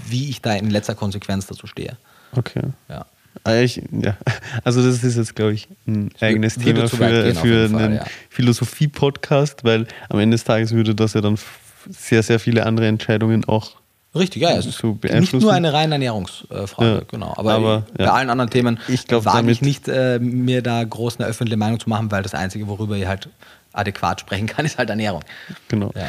wie 0.07 0.31
ich 0.31 0.41
da 0.41 0.53
in 0.53 0.71
letzter 0.71 0.95
Konsequenz 0.95 1.45
dazu 1.45 1.67
stehe. 1.67 1.95
Okay. 2.35 2.63
Ja. 2.89 3.05
Ah, 3.43 3.53
ich, 3.55 3.83
ja. 3.91 4.17
Also 4.63 4.83
das 4.83 5.03
ist 5.03 5.15
jetzt, 5.15 5.35
glaube 5.35 5.53
ich, 5.53 5.67
ein 5.85 6.09
eigenes 6.19 6.55
Thema 6.55 6.89
für, 6.89 7.35
für 7.35 7.65
einen 7.65 7.95
ja. 7.95 8.05
Philosophie-Podcast, 8.29 9.63
weil 9.63 9.85
am 10.09 10.19
Ende 10.19 10.33
des 10.33 10.43
Tages 10.43 10.73
würde 10.73 10.95
das 10.95 11.13
ja 11.13 11.21
dann 11.21 11.37
sehr, 11.89 12.23
sehr 12.23 12.39
viele 12.39 12.65
andere 12.65 12.88
Entscheidungen 12.88 13.45
auch 13.45 13.77
Richtig, 14.15 14.41
ja, 14.41 14.51
es 14.57 14.65
ist 14.65 14.84
nicht 14.84 15.34
nur 15.34 15.53
eine 15.53 15.73
reine 15.73 15.95
Ernährungsfrage, 15.95 16.91
ja, 16.91 17.01
genau. 17.07 17.34
Aber, 17.35 17.53
aber 17.53 17.84
bei 17.95 18.05
ja. 18.05 18.14
allen 18.14 18.30
anderen 18.30 18.49
Themen 18.49 18.80
ich 18.88 19.05
glaub, 19.05 19.26
wage 19.26 19.51
ich 19.51 19.61
nicht, 19.61 19.88
äh, 19.88 20.18
mir 20.19 20.61
da 20.61 20.84
groß 20.84 21.19
eine 21.19 21.27
öffentliche 21.27 21.57
Meinung 21.57 21.80
zu 21.80 21.89
machen, 21.89 22.09
weil 22.09 22.23
das 22.23 22.34
Einzige, 22.34 22.68
worüber 22.68 22.95
ich 22.95 23.05
halt 23.05 23.30
adäquat 23.73 24.22
sprechen 24.22 24.47
kann, 24.47 24.65
ist 24.65 24.77
halt 24.77 24.89
Ernährung. 24.89 25.22
Genau. 25.68 25.91
Ja, 25.95 26.07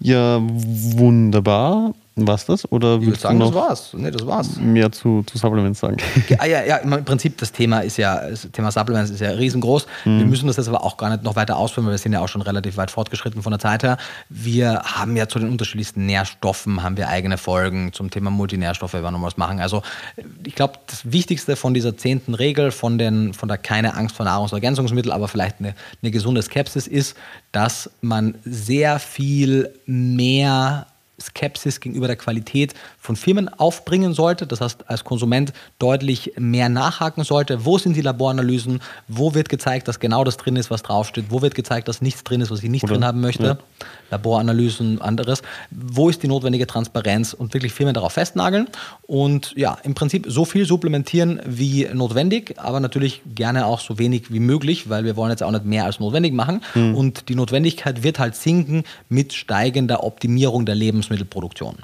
ja 0.00 0.40
wunderbar. 0.42 1.94
Was 2.16 2.46
das? 2.46 2.70
Oder 2.70 2.98
ich 3.00 3.06
würde 3.06 3.18
sagen, 3.18 3.40
das 3.40 3.52
war's. 3.52 3.90
Nee, 3.92 4.10
das 4.10 4.24
war's. 4.24 4.56
Mehr 4.56 4.92
zu, 4.92 5.24
zu 5.24 5.36
Supplements 5.36 5.80
sagen. 5.80 5.96
Ja, 6.28 6.46
ja, 6.46 6.64
ja, 6.64 6.76
im 6.76 7.04
Prinzip 7.04 7.38
das 7.38 7.52
Thema 7.52 7.80
ist 7.80 7.96
ja, 7.96 8.30
das 8.30 8.48
Thema 8.52 8.70
Supplements 8.70 9.10
ist 9.10 9.20
ja 9.20 9.30
riesengroß. 9.30 9.86
Mhm. 10.04 10.18
Wir 10.20 10.26
müssen 10.26 10.46
das 10.46 10.56
jetzt 10.56 10.68
aber 10.68 10.84
auch 10.84 10.96
gar 10.96 11.10
nicht 11.10 11.22
noch 11.22 11.36
weiter 11.36 11.56
ausführen, 11.56 11.86
weil 11.86 11.92
wir 11.92 11.98
sind 11.98 12.12
ja 12.12 12.20
auch 12.20 12.28
schon 12.28 12.42
relativ 12.42 12.76
weit 12.76 12.90
fortgeschritten 12.90 13.42
von 13.42 13.50
der 13.50 13.58
Zeit 13.58 13.82
her. 13.82 13.98
Wir 14.28 14.80
haben 14.84 15.16
ja 15.16 15.28
zu 15.28 15.38
den 15.38 15.50
unterschiedlichsten 15.50 16.06
Nährstoffen 16.06 16.82
haben 16.82 16.96
wir 16.96 17.08
eigene 17.08 17.36
Folgen 17.36 17.92
zum 17.92 18.10
Thema 18.10 18.30
Multinährstoffe, 18.30 18.94
wenn 18.94 19.02
wir 19.02 19.10
noch 19.10 19.22
was 19.22 19.36
machen. 19.36 19.60
Also 19.60 19.82
ich 20.46 20.54
glaube, 20.54 20.74
das 20.86 21.10
Wichtigste 21.10 21.56
von 21.56 21.74
dieser 21.74 21.96
zehnten 21.96 22.34
Regel, 22.34 22.70
von, 22.70 22.96
den, 22.96 23.34
von 23.34 23.48
der 23.48 23.58
keine 23.58 23.94
Angst 23.94 24.16
vor 24.16 24.24
Nahrungsergänzungsmitteln, 24.24 25.12
aber 25.12 25.28
vielleicht 25.28 25.58
eine, 25.58 25.74
eine 26.00 26.10
gesunde 26.12 26.42
Skepsis 26.42 26.86
ist, 26.86 27.16
dass 27.50 27.90
man 28.00 28.36
sehr 28.44 28.98
viel 28.98 29.70
mehr 29.86 30.86
Skepsis 31.20 31.80
gegenüber 31.80 32.06
der 32.06 32.16
Qualität 32.16 32.74
von 32.98 33.16
Firmen 33.16 33.48
aufbringen 33.48 34.14
sollte. 34.14 34.46
Das 34.46 34.60
heißt, 34.60 34.88
als 34.88 35.04
Konsument 35.04 35.52
deutlich 35.78 36.32
mehr 36.36 36.68
nachhaken 36.68 37.24
sollte. 37.24 37.64
Wo 37.64 37.78
sind 37.78 37.96
die 37.96 38.00
Laboranalysen? 38.00 38.80
Wo 39.08 39.34
wird 39.34 39.48
gezeigt, 39.48 39.88
dass 39.88 40.00
genau 40.00 40.24
das 40.24 40.36
drin 40.36 40.56
ist, 40.56 40.70
was 40.70 40.82
draufsteht? 40.82 41.26
Wo 41.28 41.42
wird 41.42 41.54
gezeigt, 41.54 41.88
dass 41.88 42.02
nichts 42.02 42.24
drin 42.24 42.40
ist, 42.40 42.50
was 42.50 42.62
ich 42.62 42.70
nicht 42.70 42.84
Oder, 42.84 42.94
drin 42.94 43.04
haben 43.04 43.20
möchte? 43.20 43.44
Ja. 43.44 43.58
Laboranalysen, 44.10 45.00
anderes. 45.00 45.42
Wo 45.70 46.08
ist 46.08 46.22
die 46.22 46.28
notwendige 46.28 46.66
Transparenz 46.66 47.32
und 47.32 47.54
wirklich 47.54 47.72
Firmen 47.72 47.94
darauf 47.94 48.12
festnageln? 48.12 48.68
Und 49.06 49.52
ja, 49.56 49.78
im 49.82 49.94
Prinzip 49.94 50.26
so 50.28 50.44
viel 50.44 50.66
supplementieren 50.66 51.40
wie 51.46 51.88
notwendig, 51.92 52.54
aber 52.58 52.80
natürlich 52.80 53.22
gerne 53.34 53.66
auch 53.66 53.80
so 53.80 53.98
wenig 53.98 54.32
wie 54.32 54.40
möglich, 54.40 54.88
weil 54.88 55.04
wir 55.04 55.16
wollen 55.16 55.30
jetzt 55.30 55.42
auch 55.42 55.50
nicht 55.50 55.64
mehr 55.64 55.84
als 55.84 56.00
notwendig 56.00 56.32
machen. 56.32 56.62
Mhm. 56.74 56.94
Und 56.94 57.28
die 57.28 57.34
Notwendigkeit 57.34 58.02
wird 58.02 58.18
halt 58.18 58.36
sinken 58.36 58.84
mit 59.08 59.32
steigender 59.32 60.04
Optimierung 60.04 60.66
der 60.66 60.74
Lebensmittelproduktion. 61.04 61.76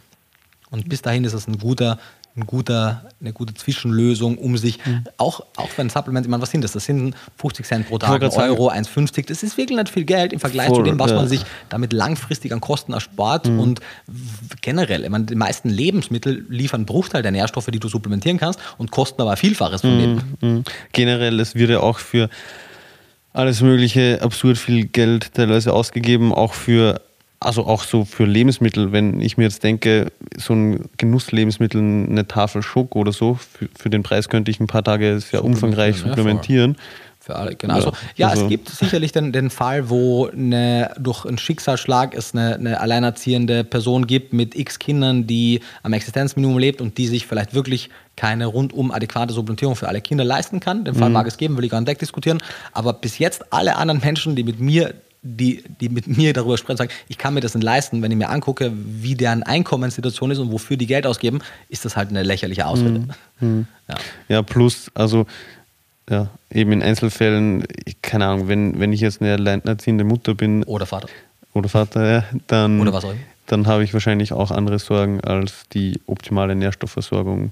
Und 0.71 0.89
bis 0.89 1.03
dahin 1.03 1.25
ist 1.25 1.33
es 1.33 1.47
ein 1.47 1.59
guter 1.59 1.99
ein 2.37 2.47
guter, 2.47 3.09
eine 3.21 3.33
gute 3.33 3.55
Zwischenlösung, 3.55 4.39
um 4.39 4.57
sich 4.57 4.79
mhm. 4.87 5.03
auch, 5.17 5.41
auch 5.57 5.69
wenn 5.77 5.91
Supplements, 5.91 6.27
ich 6.27 6.31
meine, 6.31 6.41
was 6.41 6.53
sind 6.53 6.63
das? 6.63 6.71
Das 6.71 6.85
sind 6.85 7.17
50 7.39 7.67
Cent 7.67 7.89
pro 7.89 7.99
Tag, 7.99 8.23
Euro, 8.23 8.71
1,50. 8.71 9.27
Das 9.27 9.43
ist 9.43 9.57
wirklich 9.57 9.77
nicht 9.77 9.89
viel 9.89 10.05
Geld 10.05 10.33
im 10.33 10.39
Vergleich 10.39 10.69
Voll, 10.69 10.77
zu 10.77 10.83
dem, 10.85 10.99
was 11.01 11.11
ja. 11.11 11.17
man 11.17 11.29
sich 11.29 11.43
damit 11.71 11.93
langfristig 11.93 12.53
an 12.53 12.61
Kosten 12.61 12.93
erspart. 12.93 13.49
Mhm. 13.49 13.59
Und 13.59 13.81
generell, 14.61 15.03
ich 15.03 15.11
meine, 15.11 15.25
die 15.25 15.35
meisten 15.35 15.71
Lebensmittel 15.71 16.47
liefern 16.49 16.79
einen 16.79 16.87
Bruchteil 16.87 17.23
der 17.23 17.33
Nährstoffe, 17.33 17.67
die 17.67 17.81
du 17.81 17.89
supplementieren 17.89 18.39
kannst 18.39 18.61
und 18.79 18.93
kosten 18.93 19.21
aber 19.21 19.37
Vielfaches 19.37 19.81
von. 19.81 20.15
Mhm. 20.15 20.23
mhm. 20.41 20.65
Generell, 20.93 21.41
es 21.41 21.57
wird 21.57 21.71
ja 21.71 21.81
auch 21.81 21.99
für 21.99 22.31
alles 23.33 23.61
Mögliche 23.61 24.21
absurd 24.23 24.57
viel 24.57 24.87
Geld 24.87 25.35
teilweise 25.35 25.73
ausgegeben, 25.73 26.33
auch 26.33 26.55
für 26.55 27.01
also 27.41 27.67
auch 27.67 27.85
so 27.85 28.05
für 28.05 28.27
Lebensmittel, 28.27 28.93
wenn 28.93 29.21
ich 29.23 29.39
mir 29.39 29.45
jetzt 29.45 29.65
denke, 29.65 30.12
so 30.37 30.53
ein 30.55 30.91
Genusslebensmittel, 30.99 31.81
eine 31.81 32.29
Tafel 32.29 32.62
Schoko 32.62 33.01
oder 33.01 33.12
so, 33.12 33.35
für, 33.35 33.69
für 33.77 33.89
den 33.89 34.03
Preis 34.03 34.29
könnte 34.29 34.51
ich 34.51 34.61
ein 34.61 34.67
paar 34.67 34.85
Tage 34.85 35.19
sehr 35.21 35.43
umfangreich 35.43 35.97
supplementieren. 35.97 36.77
Für 37.19 37.37
alle, 37.37 37.55
genau. 37.55 37.75
Also, 37.75 37.93
ja, 38.17 38.29
also. 38.29 38.45
es 38.45 38.49
gibt 38.49 38.69
sicherlich 38.71 39.12
den, 39.12 39.33
den 39.33 39.51
Fall, 39.51 39.91
wo 39.91 40.27
eine, 40.27 40.95
durch 40.99 41.27
einen 41.27 41.37
Schicksalsschlag 41.37 42.15
es 42.15 42.35
eine, 42.35 42.55
eine 42.55 42.81
alleinerziehende 42.81 43.62
Person 43.62 44.07
gibt 44.07 44.33
mit 44.33 44.55
x 44.55 44.79
Kindern, 44.79 45.27
die 45.27 45.61
am 45.83 45.93
Existenzminimum 45.93 46.59
lebt 46.59 46.81
und 46.81 46.97
die 46.97 47.07
sich 47.07 47.27
vielleicht 47.27 47.53
wirklich 47.53 47.91
keine 48.17 48.47
rundum 48.47 48.91
adäquate 48.91 49.35
Supplementierung 49.35 49.77
für 49.77 49.89
alle 49.89 50.01
Kinder 50.01 50.25
leisten 50.25 50.61
kann. 50.61 50.85
Den 50.85 50.95
Fall 50.95 51.09
mhm. 51.09 51.15
mag 51.15 51.27
es 51.27 51.37
geben, 51.37 51.57
will 51.59 51.65
ich 51.65 51.71
gar 51.71 51.81
nicht 51.81 51.89
wegdiskutieren. 51.89 52.43
Aber 52.73 52.95
bis 52.95 53.19
jetzt 53.19 53.53
alle 53.53 53.77
anderen 53.77 54.01
Menschen, 54.01 54.35
die 54.35 54.43
mit 54.43 54.59
mir 54.59 54.95
die, 55.23 55.63
die 55.81 55.89
mit 55.89 56.07
mir 56.07 56.33
darüber 56.33 56.57
sprechen, 56.57 56.79
sagen, 56.79 56.91
ich 57.09 57.19
kann 57.19 57.35
mir 57.35 57.41
das 57.41 57.55
nicht 57.55 57.65
leisten, 57.65 58.03
wenn 58.03 58.11
ich 58.11 58.17
mir 58.17 58.31
angucke, 58.31 58.73
wie 58.75 59.15
deren 59.15 59.43
Einkommenssituation 59.43 60.31
ist 60.31 60.39
und 60.39 60.51
wofür 60.51 60.77
die 60.77 60.87
Geld 60.87 61.07
ausgeben, 61.07 61.41
ist 61.69 61.85
das 61.85 61.97
halt 61.97 62.11
eine 62.11 62.23
lächerliche 62.23 62.67
Ausrede. 62.67 63.03
Mhm. 63.41 63.67
Ja. 63.89 63.95
ja, 64.29 64.43
plus, 64.43 64.91
also 64.95 65.27
ja, 66.09 66.29
eben 66.51 66.73
in 66.73 66.83
Einzelfällen, 66.83 67.65
keine 68.03 68.27
Ahnung, 68.27 68.49
wenn, 68.49 68.81
wenn 68.81 68.93
ich 68.93 69.01
jetzt 69.01 69.21
eine 69.21 69.35
alleinerziehende 69.35 70.05
Mutter 70.05 70.35
bin. 70.35 70.65
Oder 70.65 70.87
Vater. 70.87 71.09
oder 71.53 71.69
Vater, 71.69 72.11
ja, 72.11 72.25
dann, 72.47 72.81
Oder 72.81 72.93
was 72.93 73.05
auch 73.05 73.15
dann 73.47 73.67
habe 73.67 73.83
ich 73.83 73.93
wahrscheinlich 73.93 74.33
auch 74.33 74.53
andere 74.53 74.79
Sorgen 74.79 75.21
als 75.23 75.65
die 75.73 76.01
optimale 76.07 76.55
Nährstoffversorgung. 76.55 77.51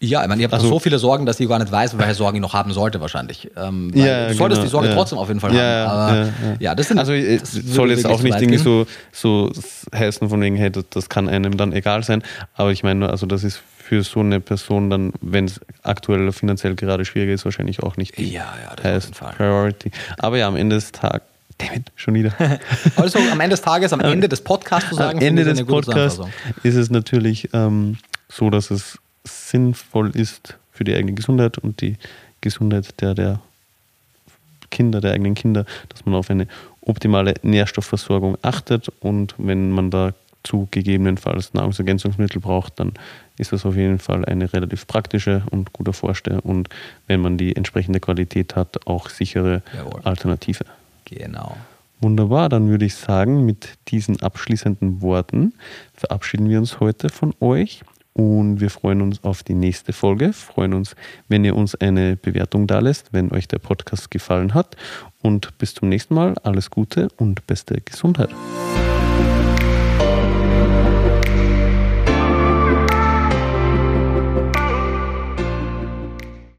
Ja, 0.00 0.22
ich 0.22 0.28
meine, 0.28 0.40
ihr 0.40 0.44
habt 0.46 0.54
Also- 0.54 0.68
so 0.68 0.78
viele 0.78 0.98
Sorgen, 1.00 1.26
dass 1.26 1.40
ich 1.40 1.48
gar 1.48 1.58
nicht 1.58 1.72
weiß, 1.72 1.98
welche 1.98 2.14
Sorgen 2.14 2.36
ich 2.36 2.40
noch 2.42 2.54
haben 2.54 2.72
sollte 2.72 3.00
wahrscheinlich. 3.00 3.50
Ähm, 3.56 3.90
Ja, 3.94 4.28
du 4.28 4.34
solltest 4.34 4.60
genau, 4.60 4.64
die 4.66 4.70
Sorge 4.70 4.88
ja. 4.90 4.94
trotzdem 4.94 5.18
auf 5.18 5.26
jeden 5.26 5.40
Fall 5.40 5.52
Ja, 5.54 5.60
haben. 5.88 5.90
Aber 5.90 6.16
ja, 6.16 6.32
ja, 6.60 6.74
das 6.76 6.86
sind 6.88 6.98
Also 7.00 7.12
es 7.12 7.40
das 7.42 7.52
soll 7.64 7.90
jetzt 7.90 8.06
auch 8.06 8.22
nicht 8.22 8.40
irgendwie 8.40 8.58
so, 8.58 8.86
so 9.10 9.50
heißen 9.92 10.28
von 10.28 10.40
wegen, 10.40 10.54
hey, 10.54 10.70
das, 10.70 10.84
das 10.90 11.08
kann 11.08 11.28
einem 11.28 11.56
dann 11.56 11.72
egal 11.72 12.04
sein. 12.04 12.22
Aber 12.54 12.70
ich 12.70 12.84
meine, 12.84 13.00
nur, 13.00 13.10
also 13.10 13.26
das 13.26 13.42
ist 13.42 13.60
für 13.76 14.04
so 14.04 14.20
eine 14.20 14.38
Person 14.38 14.88
dann, 14.88 15.12
wenn 15.20 15.46
es 15.46 15.60
aktuell 15.82 16.30
finanziell 16.30 16.76
gerade 16.76 17.04
schwieriger 17.04 17.32
ist, 17.32 17.44
wahrscheinlich 17.44 17.82
auch 17.82 17.96
nicht 17.96 18.18
die 18.18 18.30
Ja, 18.30 18.42
ja, 18.62 18.76
das 18.76 18.78
auf 18.78 18.84
highest 18.84 19.06
jeden 19.08 19.14
Fall. 19.16 19.32
Priority. 19.36 19.90
Aber 20.18 20.38
ja, 20.38 20.46
am 20.46 20.54
Ende 20.56 20.76
des 20.76 20.92
Tages, 20.92 21.22
damit 21.56 21.90
schon 21.96 22.14
wieder. 22.14 22.32
Also 22.94 23.18
am 23.18 23.40
Ende 23.40 23.54
des 23.56 23.62
Tages, 23.62 23.92
am 23.92 23.98
Ende 24.02 24.28
des 24.28 24.42
Podcasts 24.42 24.90
zu 24.90 24.94
sagen, 24.94 25.18
Am 25.18 25.24
Ende 25.24 25.42
des 25.42 25.64
Podcasts 25.64 26.16
Zusammenfassung. 26.18 26.30
ist 26.62 26.76
es 26.76 26.88
natürlich 26.90 27.48
ähm, 27.52 27.96
so, 28.28 28.48
dass 28.50 28.70
es 28.70 28.98
sinnvoll 29.28 30.10
ist 30.16 30.58
für 30.72 30.84
die 30.84 30.94
eigene 30.94 31.12
Gesundheit 31.12 31.58
und 31.58 31.80
die 31.80 31.96
Gesundheit 32.40 33.00
der, 33.00 33.14
der 33.14 33.40
Kinder, 34.70 35.00
der 35.00 35.12
eigenen 35.12 35.34
Kinder, 35.34 35.64
dass 35.88 36.04
man 36.04 36.14
auf 36.14 36.30
eine 36.30 36.46
optimale 36.82 37.34
Nährstoffversorgung 37.42 38.38
achtet 38.42 38.88
und 39.00 39.34
wenn 39.38 39.70
man 39.70 39.90
dazu 39.90 40.68
gegebenenfalls 40.70 41.54
Nahrungsergänzungsmittel 41.54 42.40
braucht, 42.40 42.78
dann 42.80 42.92
ist 43.38 43.52
das 43.52 43.66
auf 43.66 43.76
jeden 43.76 43.98
Fall 43.98 44.24
eine 44.24 44.52
relativ 44.52 44.86
praktische 44.86 45.42
und 45.50 45.72
guter 45.72 45.92
Vorsteher 45.92 46.44
und 46.44 46.68
wenn 47.06 47.20
man 47.20 47.38
die 47.38 47.54
entsprechende 47.56 48.00
Qualität 48.00 48.56
hat, 48.56 48.86
auch 48.86 49.08
sichere 49.08 49.62
Jawohl. 49.74 50.00
Alternative. 50.04 50.64
Genau. 51.04 51.56
Wunderbar, 52.00 52.48
dann 52.48 52.68
würde 52.68 52.84
ich 52.84 52.94
sagen, 52.94 53.44
mit 53.44 53.70
diesen 53.88 54.22
abschließenden 54.22 55.02
Worten 55.02 55.54
verabschieden 55.94 56.48
wir 56.48 56.58
uns 56.58 56.78
heute 56.78 57.08
von 57.08 57.34
euch 57.40 57.82
und 58.18 58.60
wir 58.60 58.68
freuen 58.68 59.00
uns 59.00 59.22
auf 59.22 59.44
die 59.44 59.54
nächste 59.54 59.92
Folge. 59.92 60.32
Freuen 60.32 60.74
uns, 60.74 60.96
wenn 61.28 61.44
ihr 61.44 61.54
uns 61.54 61.76
eine 61.76 62.16
Bewertung 62.16 62.66
da 62.66 62.80
lässt, 62.80 63.12
wenn 63.12 63.30
euch 63.30 63.46
der 63.46 63.60
Podcast 63.60 64.10
gefallen 64.10 64.54
hat. 64.54 64.76
Und 65.22 65.56
bis 65.58 65.74
zum 65.74 65.88
nächsten 65.88 66.14
Mal. 66.14 66.34
Alles 66.42 66.68
Gute 66.68 67.10
und 67.16 67.46
beste 67.46 67.80
Gesundheit. 67.80 68.30